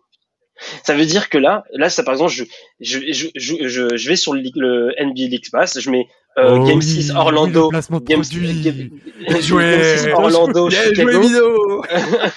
ça 0.85 0.95
veut 0.95 1.07
dire 1.07 1.29
que 1.29 1.39
là, 1.39 1.65
là, 1.73 1.89
ça 1.91 2.03
par 2.03 2.15
exemple, 2.15 2.33
je, 2.33 2.45
je, 2.81 2.99
je, 3.13 3.27
je, 3.35 3.69
je, 3.69 3.97
je 3.97 4.09
vais 4.09 4.17
sur 4.17 4.35
le, 4.35 4.43
le 4.55 4.95
NBA 5.01 5.29
League 5.29 5.47
Pass, 5.53 5.79
je 5.81 5.91
mets 5.91 6.07
euh, 6.39 6.57
Oh 6.59 6.65
Game 6.67 6.79
oui, 6.79 6.85
6 6.85 7.11
oui, 7.11 7.17
Orlando, 7.17 7.71
Game. 7.71 8.23
Game- 8.63 8.91
Bien 9.29 9.41
joué. 9.41 9.63
Game 9.79 9.99
6 9.99 10.07
Orlando, 10.15 10.71
Chicago. 10.71 11.23
joué. 11.23 11.81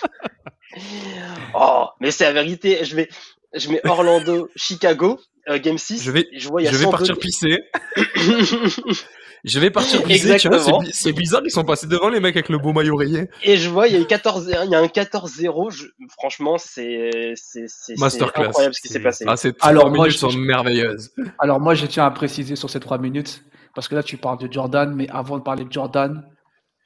Oh, 1.55 1.85
mais 1.99 2.11
c'est 2.11 2.23
la 2.25 2.31
vérité. 2.31 2.79
Je 2.85 2.95
mets 2.95 3.81
Orlando, 3.85 4.49
Chicago, 4.55 5.19
euh, 5.49 5.59
Game 5.59 5.77
6. 5.77 6.03
Je 6.03 6.11
vais, 6.11 6.27
je 6.37 6.47
vois, 6.47 6.61
il 6.61 6.65
y 6.65 6.67
a 6.67 6.71
je 6.71 6.77
vais 6.77 6.83
102 6.85 6.97
partir 6.97 7.17
pisser. 7.17 7.57
Je 9.45 9.59
vais 9.59 9.69
partir 9.71 10.03
pisser. 10.03 10.37
Tu 10.37 10.47
vois, 10.49 10.59
c'est 10.59 10.69
Exactement. 10.69 10.83
c'est 10.91 11.13
bizarre, 11.13 11.41
ils 11.45 11.51
sont 11.51 11.63
passés 11.63 11.87
devant 11.87 12.09
les 12.09 12.19
mecs 12.19 12.35
avec 12.35 12.49
le 12.49 12.57
beau 12.57 12.73
maillot 12.73 12.95
rayé. 12.95 13.29
Et 13.43 13.57
je 13.57 13.69
vois, 13.69 13.87
il 13.87 13.93
y 13.93 13.97
a 13.97 13.99
eu 13.99 14.05
14, 14.05 14.51
il 14.65 14.69
y 14.71 14.75
a 14.75 14.79
un 14.79 14.87
14-0. 14.87 15.69
Je- 15.71 15.85
Franchement, 16.19 16.57
c'est, 16.57 17.09
c'est, 17.35 17.65
c'est, 17.67 17.95
c'est 17.95 17.97
Masterclass. 17.99 18.47
incroyable 18.47 18.75
ce 18.75 18.81
qui 18.81 18.87
s'est 18.89 18.99
passé. 18.99 19.25
Ah, 19.27 19.37
ces 19.37 19.53
Alors, 19.61 19.83
trois 19.83 19.89
moi, 19.95 20.05
minutes 20.05 20.13
je- 20.13 20.17
sont 20.17 20.29
je- 20.29 20.39
merveilleuses. 20.39 21.11
Alors 21.39 21.59
moi, 21.59 21.73
je 21.73 21.85
tiens 21.85 22.05
à 22.05 22.11
préciser 22.11 22.55
sur 22.55 22.69
ces 22.69 22.79
trois 22.79 22.97
minutes, 22.97 23.43
parce 23.75 23.87
que 23.87 23.95
là, 23.95 24.03
tu 24.03 24.17
parles 24.17 24.39
de 24.39 24.51
Jordan, 24.51 24.93
mais 24.93 25.07
avant 25.09 25.37
de 25.37 25.43
parler 25.43 25.63
de 25.65 25.71
Jordan, 25.71 26.23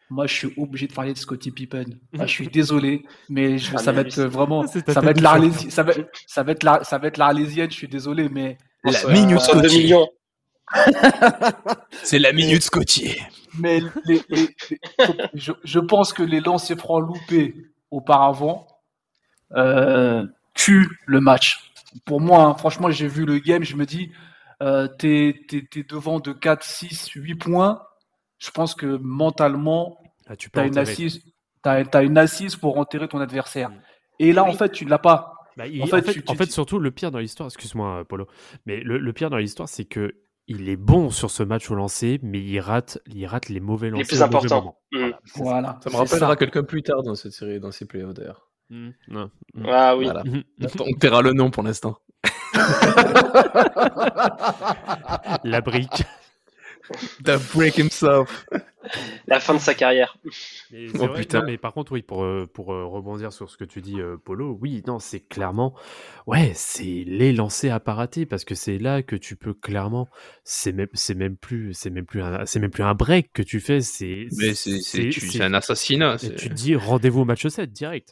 moi, 0.09 0.27
je 0.27 0.33
suis 0.35 0.53
obligé 0.57 0.85
de 0.85 0.93
parler 0.93 1.13
de 1.13 1.17
Scottie 1.17 1.49
Pippen. 1.51 1.85
Je 2.13 2.25
suis 2.27 2.47
désolé, 2.49 3.03
mais 3.29 3.57
je- 3.57 3.71
Ah, 3.73 3.79
ça 3.79 3.91
mais 3.93 4.03
va 4.03 4.07
être 4.07 4.21
vraiment, 4.21 4.67
ça 4.67 4.79
va 5.01 5.11
être 5.11 5.15
tête 5.15 5.17
de 5.17 5.23
l'Arlési- 5.23 5.69
ça 5.71 5.81
va, 5.81 5.93
ça 6.27 6.43
va 6.43 6.51
être 6.51 6.63
la, 6.63 6.83
ça 6.83 6.97
va 6.99 7.07
être 7.07 7.17
l'Arlésienne. 7.17 7.71
Je 7.71 7.75
suis 7.77 7.87
désolé, 7.87 8.29
mais 8.29 8.57
La 8.83 8.91
Euh, 9.05 9.11
minute 9.13 9.39
62 9.39 9.69
Scotty. 9.69 9.83
millions. 9.83 10.07
C'est 12.03 12.19
la 12.19 12.33
minute 12.33 12.63
Scotty. 12.63 13.15
mais 13.59 13.79
les- 14.05 14.21
les- 14.29 14.47
les- 14.69 14.77
je, 15.35 15.51
je 15.63 15.79
pense 15.79 16.11
que 16.13 16.23
les 16.23 16.39
lancers 16.39 16.77
francs 16.77 17.05
loupés 17.05 17.55
auparavant 17.91 18.67
euh, 19.55 20.25
tuent 20.53 20.89
le 21.05 21.19
match. 21.21 21.71
Pour 22.05 22.21
moi, 22.21 22.43
hein, 22.45 22.55
franchement, 22.55 22.89
j'ai 22.89 23.07
vu 23.07 23.25
le 23.25 23.37
game, 23.39 23.63
je 23.63 23.75
me 23.75 23.85
dis, 23.85 24.11
euh, 24.61 24.87
t'es 24.87 25.35
t'es- 25.47 25.67
t'es 25.69 25.83
devant 25.83 26.19
de 26.19 26.31
4, 26.31 26.63
6, 26.63 27.09
8 27.15 27.35
points. 27.35 27.81
je 28.39 28.51
pense 28.51 28.75
que 28.75 28.97
mentalement, 29.01 29.99
Ah, 30.27 30.35
tu 30.35 30.49
as 30.55 30.65
une 30.65 30.77
assise, 30.77 31.21
t'as, 31.61 31.85
t'as 31.85 32.03
une 32.03 32.17
assise 32.17 32.57
pour 32.57 32.77
enterrer 32.77 33.07
ton 33.07 33.19
adversaire. 33.21 33.71
Et 34.19 34.33
là, 34.33 34.43
en 34.43 34.51
fait, 34.51 34.69
tu 34.71 34.83
ne 34.85 34.89
l'as 34.89 34.97
pas. 34.99 35.33
Bah, 35.55 35.65
il- 35.67 35.81
En 35.81 35.85
en 35.85 35.87
fait, 35.87 36.01
tu- 36.11 36.23
en 36.27 36.31
tu- 36.33 36.37
fait, 36.37 36.51
surtout, 36.51 36.77
le 36.79 36.91
pire 36.91 37.09
dans 37.11 37.19
l'histoire, 37.19 37.47
excuse-moi, 37.47 38.03
Polo, 38.05 38.27
mais 38.65 38.81
le, 38.81 38.97
le 38.97 39.13
pire 39.13 39.29
dans 39.29 39.37
l'histoire, 39.37 39.69
c'est 39.69 39.85
que 39.85 40.15
il 40.47 40.69
est 40.69 40.75
bon 40.75 41.09
sur 41.09 41.31
ce 41.31 41.43
match 41.43 41.71
au 41.71 41.75
lancer, 41.75 42.19
mais 42.21 42.39
il 42.39 42.59
rate, 42.59 42.99
il 43.07 43.25
rate 43.25 43.49
les 43.49 43.59
mauvais 43.59 43.89
lancers. 43.89 44.07
plus 44.07 44.21
au 44.21 44.25
mauvais 44.25 44.37
importants. 44.37 44.77
Mm. 44.91 44.97
Voilà, 44.97 45.13
c'est 45.25 45.33
ça. 45.33 45.43
Voilà. 45.43 45.79
Ça 45.81 45.89
me 45.89 45.95
rappellera 45.95 46.35
quelqu'un 46.35 46.63
plus 46.63 46.83
tard 46.83 47.03
dans 47.03 47.15
cette 47.15 47.31
série, 47.31 47.59
dans 47.59 47.71
ces 47.71 47.85
playoffs 47.85 48.13
d'ailleurs. 48.13 48.49
Mm, 48.69 48.89
mm. 49.07 49.29
Ah 49.67 49.95
oui. 49.95 50.05
Voilà. 50.05 50.23
On 50.79 50.93
taira 50.93 51.21
le 51.21 51.33
nom 51.33 51.51
pour 51.51 51.63
l'instant. 51.63 51.97
La 55.43 55.61
brique. 55.61 56.03
The 57.23 57.37
break 57.55 57.77
himself. 57.77 58.45
La 59.27 59.39
fin 59.39 59.53
de 59.53 59.59
sa 59.59 59.73
carrière. 59.73 60.17
Mais 60.71 60.87
Oh, 60.99 61.07
vrai, 61.07 61.21
putain. 61.21 61.39
non, 61.39 61.45
mais 61.47 61.57
par 61.57 61.73
contre, 61.73 61.93
oui, 61.93 62.01
pour, 62.01 62.23
euh, 62.23 62.45
pour 62.53 62.73
euh, 62.73 62.85
rebondir 62.85 63.31
sur 63.31 63.49
ce 63.49 63.55
que 63.55 63.63
tu 63.63 63.79
dis, 63.81 64.01
euh, 64.01 64.17
Polo, 64.17 64.57
oui, 64.61 64.83
non, 64.85 64.99
c'est 64.99 65.21
clairement, 65.21 65.73
ouais, 66.27 66.51
c'est 66.53 67.03
les 67.07 67.31
lancers 67.31 67.73
à 67.73 67.79
pas 67.79 67.93
rater 67.93 68.25
parce 68.25 68.43
que 68.43 68.55
c'est 68.55 68.77
là 68.77 69.01
que 69.01 69.15
tu 69.15 69.35
peux 69.37 69.53
clairement, 69.53 70.09
c'est 70.43 70.73
même, 70.73 70.89
c'est 70.93 71.15
même 71.15 71.37
plus, 71.37 71.73
c'est 71.73 71.89
même 71.89 72.05
plus 72.05 72.21
un, 72.21 72.45
c'est 72.45 72.59
même 72.59 72.71
plus 72.71 72.83
un 72.83 72.93
break 72.93 73.31
que 73.33 73.41
tu 73.41 73.61
fais, 73.61 73.79
c'est, 73.79 74.27
Mais 74.37 74.53
c'est 74.53 75.41
un 75.41 75.53
assassinat. 75.53 76.17
et 76.21 76.35
tu 76.35 76.49
te 76.49 76.53
dis 76.53 76.75
rendez-vous 76.75 77.21
au 77.21 77.25
match 77.25 77.47
7 77.47 77.71
direct. 77.71 78.09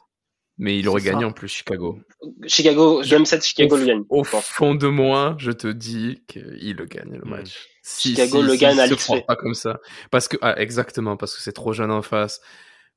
Mais 0.57 0.78
il 0.78 0.88
aurait 0.88 1.01
ça. 1.01 1.11
gagné 1.11 1.26
en 1.26 1.32
plus 1.32 1.47
Chicago. 1.49 1.99
Chicago, 2.45 3.01
Game 3.03 3.26
7, 3.26 3.43
Chicago 3.43 3.76
au, 3.76 3.80
le 3.80 3.86
gagne. 3.86 4.03
Au 4.09 4.24
fond 4.24 4.76
de 4.76 4.88
moi, 4.88 5.36
je 5.39 5.51
te 5.51 5.67
dis 5.67 6.22
qu'il 6.28 6.76
le 6.78 6.86
gagne 6.86 7.13
le 7.13 7.26
Mm. 7.26 7.30
match. 7.30 7.67
Si, 7.82 8.09
Chicago 8.09 8.41
si- 8.41 8.47
le 8.47 8.53
si 8.53 8.57
gagne 8.59 8.75
il 8.75 8.82
à 8.82 8.88
l'XP. 8.88 9.25
pas 9.25 9.36
comme 9.36 9.53
ça. 9.55 9.79
Parce 10.11 10.27
que, 10.27 10.38
ah, 10.41 10.59
exactement, 10.59 11.17
parce 11.17 11.36
que 11.36 11.41
c'est 11.41 11.53
trop 11.53 11.73
jeune 11.73 11.91
en 11.91 12.01
face. 12.01 12.41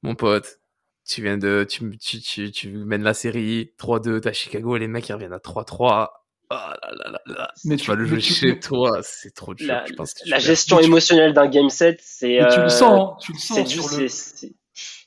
Mon 0.03 0.15
pote, 0.15 0.59
tu 1.09 1.23
viens 1.23 1.39
de, 1.39 1.67
tu, 1.69 1.97
tu, 1.99 2.21
tu, 2.21 2.51
tu 2.51 2.69
mènes 2.71 3.03
la 3.03 3.15
série 3.15 3.73
3-2, 3.79 4.21
t'as 4.21 4.33
Chicago 4.33 4.77
et 4.77 4.79
les 4.79 4.89
mecs 4.89 5.09
ils 5.09 5.13
reviennent 5.15 5.33
à 5.33 5.39
3-3. 5.39 6.09
Ah 6.51 6.77
là 6.83 6.91
là 6.93 7.11
là 7.11 7.21
là. 7.27 7.51
Mais 7.65 7.77
tu 7.77 7.87
vas 7.87 7.95
le 7.95 8.05
jouer 8.05 8.19
tu- 8.19 8.33
chez 8.35 8.61
toi, 8.61 9.01
c'est 9.03 9.35
trop 9.35 9.55
dur. 9.55 9.67
La, 9.67 9.85
je 9.87 9.95
pense 9.95 10.13
que 10.13 10.23
tu 10.25 10.29
la 10.29 10.37
perds. 10.37 10.45
gestion 10.45 10.77
Mais 10.77 10.83
tu- 10.83 10.89
émotionnelle 10.89 11.33
d'un 11.33 11.47
Game 11.49 11.71
7, 11.71 11.99
c'est. 12.03 12.39
Tu 12.39 12.59
euh, 12.59 12.63
le 12.65 12.69
sens, 12.69 13.13
hein, 13.13 13.17
tu 13.23 13.33
le 13.33 13.39
sens 13.39 13.69
sur 13.69 13.83
le, 13.89 14.07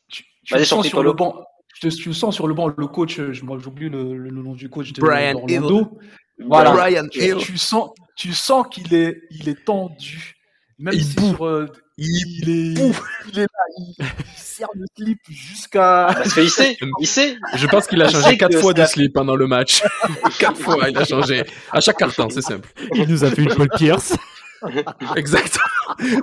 tu, 0.09 0.55
le 0.55 0.63
sens 0.65 0.88
sur 0.88 1.03
le 1.03 1.13
banc. 1.13 1.43
Te- 1.80 1.88
tu 1.89 2.09
le 2.09 2.15
sens 2.15 2.34
sur 2.34 2.47
le 2.47 2.55
banc, 2.55 2.73
le 2.75 2.88
coach, 2.88 3.19
euh, 3.19 3.32
j'oublie 3.34 3.88
le, 3.89 4.17
le 4.17 4.32
nom 4.32 4.55
du 4.55 4.67
coach 4.67 4.93
de 4.93 4.99
Brian 5.01 5.34
d'Orlando. 5.34 5.99
Voilà. 6.46 6.72
Brian 6.72 7.08
Tu, 7.12 7.20
Hill. 7.20 7.38
tu 7.38 7.58
sens, 7.58 7.90
tu 8.16 8.34
sens 8.34 8.66
qu'il 8.70 8.94
est, 8.94 9.22
il 9.32 9.50
est 9.50 9.66
tendu. 9.66 10.36
Même 10.80 10.94
Il 10.94 11.04
si 11.04 11.16
boue. 11.16 11.30
sur, 11.36 11.46
euh, 11.48 11.68
Il 11.98 12.08
il 12.44 12.50
est, 12.50 12.94
il 13.34 13.40
est 13.40 13.42
là, 13.42 13.48
il, 13.80 13.96
il 14.00 14.06
serre 14.36 14.68
le 14.76 14.86
slip 14.96 15.20
jusqu'à. 15.30 16.10
Parce 16.14 16.34
qu'il 16.36 16.50
sait, 16.50 16.78
il 17.00 17.08
sait. 17.08 17.36
Je 17.56 17.66
pense 17.66 17.88
qu'il 17.88 18.00
a 18.04 18.10
changé 18.10 18.38
quatre 18.38 18.60
fois 18.60 18.74
de 18.74 18.86
slip 18.86 19.14
pendant 19.14 19.36
le 19.36 19.48
match. 19.48 19.82
quatre 20.40 20.60
fois, 20.60 20.88
il 20.90 20.98
a 20.98 21.06
changé. 21.06 21.44
À 21.72 21.80
chaque 21.82 21.98
carton, 21.98 22.30
c'est 22.30 22.42
simple. 22.44 22.70
Il 22.94 23.08
nous 23.10 23.24
a 23.24 23.32
fait 23.32 23.42
une 23.42 23.54
Paul 23.56 23.70
Pierce. 23.76 24.14
Exactement. 25.16 25.64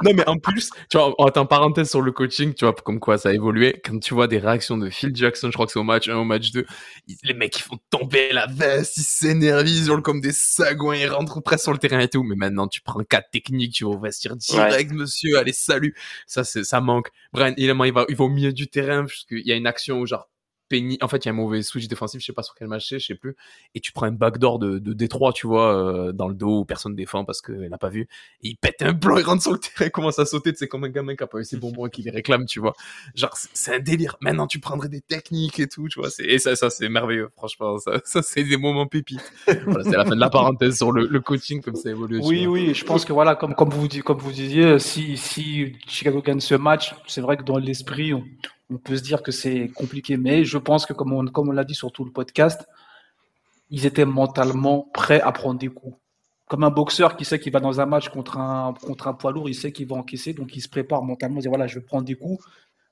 Non, 0.03 0.13
mais 0.15 0.29
en 0.29 0.37
plus, 0.39 0.71
tu 0.91 0.99
vois, 0.99 1.15
en 1.21 1.27
en 1.35 1.47
parenthèse 1.47 1.91
sur 1.91 2.03
le 2.03 2.13
coaching, 2.13 2.53
tu 2.55 2.65
vois, 2.65 2.75
comme 2.75 3.01
quoi 3.01 3.19
ça 3.19 3.31
a 3.31 3.33
évolué. 3.33 3.81
Quand 3.85 3.99
tu 3.99 4.15
vois 4.15 4.29
des 4.29 4.39
réactions 4.39 4.77
de 4.77 4.91
Phil 4.91 5.15
Jackson, 5.17 5.49
je 5.49 5.53
crois 5.55 5.67
que 5.67 5.73
c'est 5.73 5.79
au 5.79 5.85
match 5.85 6.09
1, 6.09 6.17
au 6.17 6.25
match 6.25 6.51
2, 6.53 6.67
ils- 7.09 7.17
les 7.23 7.35
mecs, 7.35 7.59
ils 7.59 7.63
font 7.63 7.79
tomber 7.91 8.33
la 8.33 8.47
veste, 8.47 8.97
ils 8.99 9.03
s'énervent, 9.03 9.67
ils 9.67 9.87
hurlent 9.89 10.03
comme 10.03 10.21
des 10.21 10.33
sagouins, 10.33 10.97
ils 10.97 11.09
rentrent 11.09 11.41
presque 11.41 11.63
sur 11.65 11.73
le 11.73 11.79
terrain 11.79 12.01
et 12.01 12.09
tout. 12.09 12.23
Mais 12.23 12.37
maintenant, 12.37 12.69
tu 12.69 12.83
prends 12.83 13.03
quatre 13.05 13.31
techniques, 13.31 13.75
tu 13.75 13.85
vas 13.85 13.91
au 13.91 13.99
vestiaire 13.99 14.37
direct, 14.37 14.93
monsieur, 14.93 15.39
allez, 15.39 15.53
salut. 15.53 15.95
Ça, 16.27 16.45
c'est, 16.45 16.65
ça 16.65 16.81
manque. 16.81 17.09
Brian, 17.33 17.55
il, 17.57 17.65
il 17.65 17.93
va, 17.93 18.05
il 18.09 18.17
va 18.17 18.25
au 18.25 18.29
milieu 18.29 18.53
du 18.53 18.69
terrain, 18.69 19.03
parce 19.03 19.25
qu'il 19.25 19.47
y 19.47 19.53
a 19.53 19.57
une 19.57 19.67
action 19.67 19.99
où, 20.01 20.07
genre, 20.07 20.29
Penny, 20.69 20.99
en 21.03 21.09
fait, 21.09 21.25
il 21.25 21.27
y 21.27 21.29
a 21.29 21.33
un 21.33 21.37
mauvais 21.37 21.63
switch 21.63 21.89
défensif, 21.89 22.21
je 22.21 22.27
sais 22.27 22.33
pas 22.33 22.43
sur 22.43 22.55
quel 22.55 22.69
match 22.69 22.89
c'est, 22.89 22.99
je 22.99 23.07
sais 23.07 23.15
plus, 23.15 23.37
et 23.75 23.81
tu 23.81 23.93
prends 23.93 24.07
un 24.07 24.13
backdoor 24.13 24.59
de, 24.59 24.79
de 24.79 24.93
Détroit, 24.93 25.33
tu 25.33 25.47
vois, 25.47 25.75
euh, 25.77 26.13
dans 26.13 26.29
le 26.29 26.35
dos 26.35 26.61
où 26.61 26.65
personne 26.65 26.95
défend 26.95 27.25
parce 27.25 27.41
qu'elle 27.43 27.69
n'a 27.69 27.79
pas 27.79 27.91
vu, 27.91 28.03
et 28.43 28.49
il 28.49 28.57
pète 28.57 28.81
un 28.83 28.93
blanc, 28.93 29.19
il 29.19 29.25
rentre 29.25 29.43
sur 29.43 29.53
le 29.53 29.59
terrain, 29.59 29.87
il 29.87 29.91
commence 29.91 30.19
à 30.19 30.25
sauter, 30.27 30.53
c'est 30.55 30.69
comme 30.69 30.85
un 30.85 30.89
gamin 30.89 31.17
qui 31.17 31.23
a 31.23 31.27
pas 31.27 31.39
eu 31.39 31.45
ses 31.45 31.57
bonbons 31.57 31.87
et 31.87 31.91
qui 31.91 32.03
les 32.03 32.11
réclame, 32.11 32.47
tu 32.47 32.61
vois. 32.61 32.73
Genre, 33.15 33.35
c'est- 33.35 33.75
un 33.75 33.79
délire. 33.81 34.17
Maintenant, 34.21 34.47
tu 34.47 34.61
prendrais 34.61 34.89
des 34.89 35.01
techniques 35.01 35.59
et 35.59 35.67
tout, 35.69 35.89
tu 35.89 35.99
vois, 36.01 36.09
et 36.21 36.39
ça, 36.39 36.55
ça, 36.57 36.71
c'est 36.71 36.89
merveilleux, 36.89 37.31
franchement, 37.37 37.79
ça, 37.79 38.01
ça 38.05 38.23
c'est 38.23 38.45
des 38.45 38.57
moments 38.57 38.87
pépites. 38.87 39.33
voilà, 39.67 39.85
c'est 39.85 39.97
la 39.97 40.05
fin 40.05 40.15
de 40.15 40.21
la 40.21 40.31
parenthèse 40.31 40.77
sur 40.77 40.93
le, 40.93 41.07
le 41.07 41.21
coaching, 41.21 41.61
comme 41.61 41.77
ça 41.77 41.91
évolue. 41.91 42.21
Oui, 42.23 42.47
oui, 42.47 42.75
je 42.75 42.85
pense 42.85 43.05
que 43.05 43.13
voilà, 43.13 43.35
comme, 43.35 43.55
comme, 43.55 43.71
vous, 43.71 43.89
comme 44.03 44.19
vous 44.19 44.33
disiez, 44.33 44.79
si, 44.79 45.17
si 45.17 45.73
Chicago 45.87 46.23
gagne 46.23 46.41
ce 46.41 46.55
match, 46.55 46.95
c'est 47.07 47.21
vrai 47.21 47.37
que 47.37 47.43
dans 47.43 47.59
l'esprit, 47.59 48.15
on, 48.15 48.25
on 48.71 48.79
peut 48.79 48.97
se 48.97 49.03
dire 49.03 49.23
que 49.23 49.33
c'est 49.33 49.69
compliqué, 49.69 50.17
mais 50.17 50.45
je 50.45 50.59
pense 50.59 50.87
que, 50.87 50.93
comme 50.93 51.13
on, 51.13 51.53
l'a 51.53 51.65
dit 51.65 51.75
sur 51.75 51.93
tout 51.93 52.05
le 52.05 52.11
podcast, 52.11 52.67
ils 53.71 53.87
étaient 53.87 54.05
mentalement 54.05 54.89
prêts 54.93 55.21
à 55.21 55.33
prendre 55.33 55.59
des 55.59 55.69
coups. 55.69 55.97
Comme 56.47 56.65
un 56.65 56.71
boxeur 56.71 57.17
qui 57.17 57.25
sait 57.25 57.39
qu'il 57.39 57.53
va 57.53 57.61
dans 57.61 57.81
un 57.81 57.87
match 57.87 58.09
contre 58.11 58.39
un, 58.39 58.75
poids 59.19 59.33
lourd, 59.33 59.49
il 59.49 59.55
sait 59.55 59.73
qu'il 59.73 59.89
va 59.89 59.97
encaisser, 59.97 60.35
donc 60.35 60.55
il 60.57 60.61
se 60.61 60.69
prépare 60.69 61.03
mentalement, 61.03 61.39
il 61.39 61.43
dit 61.43 61.49
voilà, 61.49 61.67
je 61.67 61.79
vais 61.79 61.85
prendre 61.85 62.05
des 62.05 62.15
coups, 62.15 62.45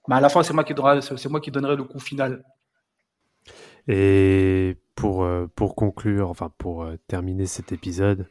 mais 0.08 0.16
à 0.16 0.20
la 0.20 0.28
fin, 0.28 0.42
c'est 0.42 0.54
moi 0.54 0.64
qui 0.64 0.74
donnerai, 0.74 1.00
c'est 1.02 1.28
moi 1.28 1.40
qui 1.40 1.50
donnerai 1.50 1.76
le 1.76 1.84
coup 1.84 2.00
final. 2.00 2.44
Et 3.88 4.76
pour, 4.94 5.24
euh, 5.24 5.46
pour 5.54 5.74
conclure, 5.74 6.30
enfin 6.30 6.50
pour 6.56 6.84
euh, 6.84 6.96
terminer 7.08 7.46
cet 7.46 7.72
épisode, 7.72 8.26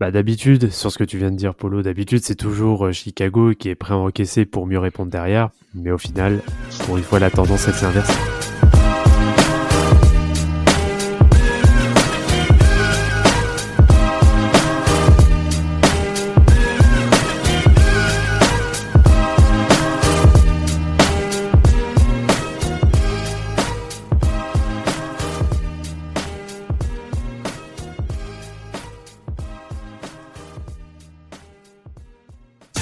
bah 0.00 0.12
d'habitude, 0.12 0.70
sur 0.70 0.92
ce 0.92 0.98
que 0.98 1.04
tu 1.04 1.18
viens 1.18 1.32
de 1.32 1.36
dire, 1.36 1.54
Polo, 1.54 1.82
d'habitude 1.82 2.22
c'est 2.22 2.36
toujours 2.36 2.86
euh, 2.86 2.92
Chicago 2.92 3.52
qui 3.58 3.68
est 3.68 3.74
prêt 3.74 3.94
à 3.94 3.96
encaisser 3.96 4.44
pour 4.44 4.66
mieux 4.66 4.78
répondre 4.78 5.10
derrière, 5.10 5.50
mais 5.74 5.90
au 5.90 5.98
final, 5.98 6.40
pour 6.84 6.96
une 6.98 7.02
fois, 7.02 7.18
la 7.18 7.30
tendance 7.30 7.66
elle 7.66 7.74
s'est. 7.74 8.67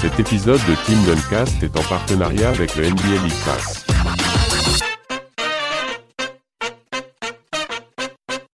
Cet 0.01 0.19
épisode 0.19 0.59
de 0.67 0.75
Team 0.85 1.03
Duncast 1.05 1.63
est 1.63 1.75
en 1.75 1.81
partenariat 1.81 2.49
avec 2.49 2.75
le 2.75 2.87
NBA 2.87 3.23
League 3.23 3.33
Pass. 3.43 3.86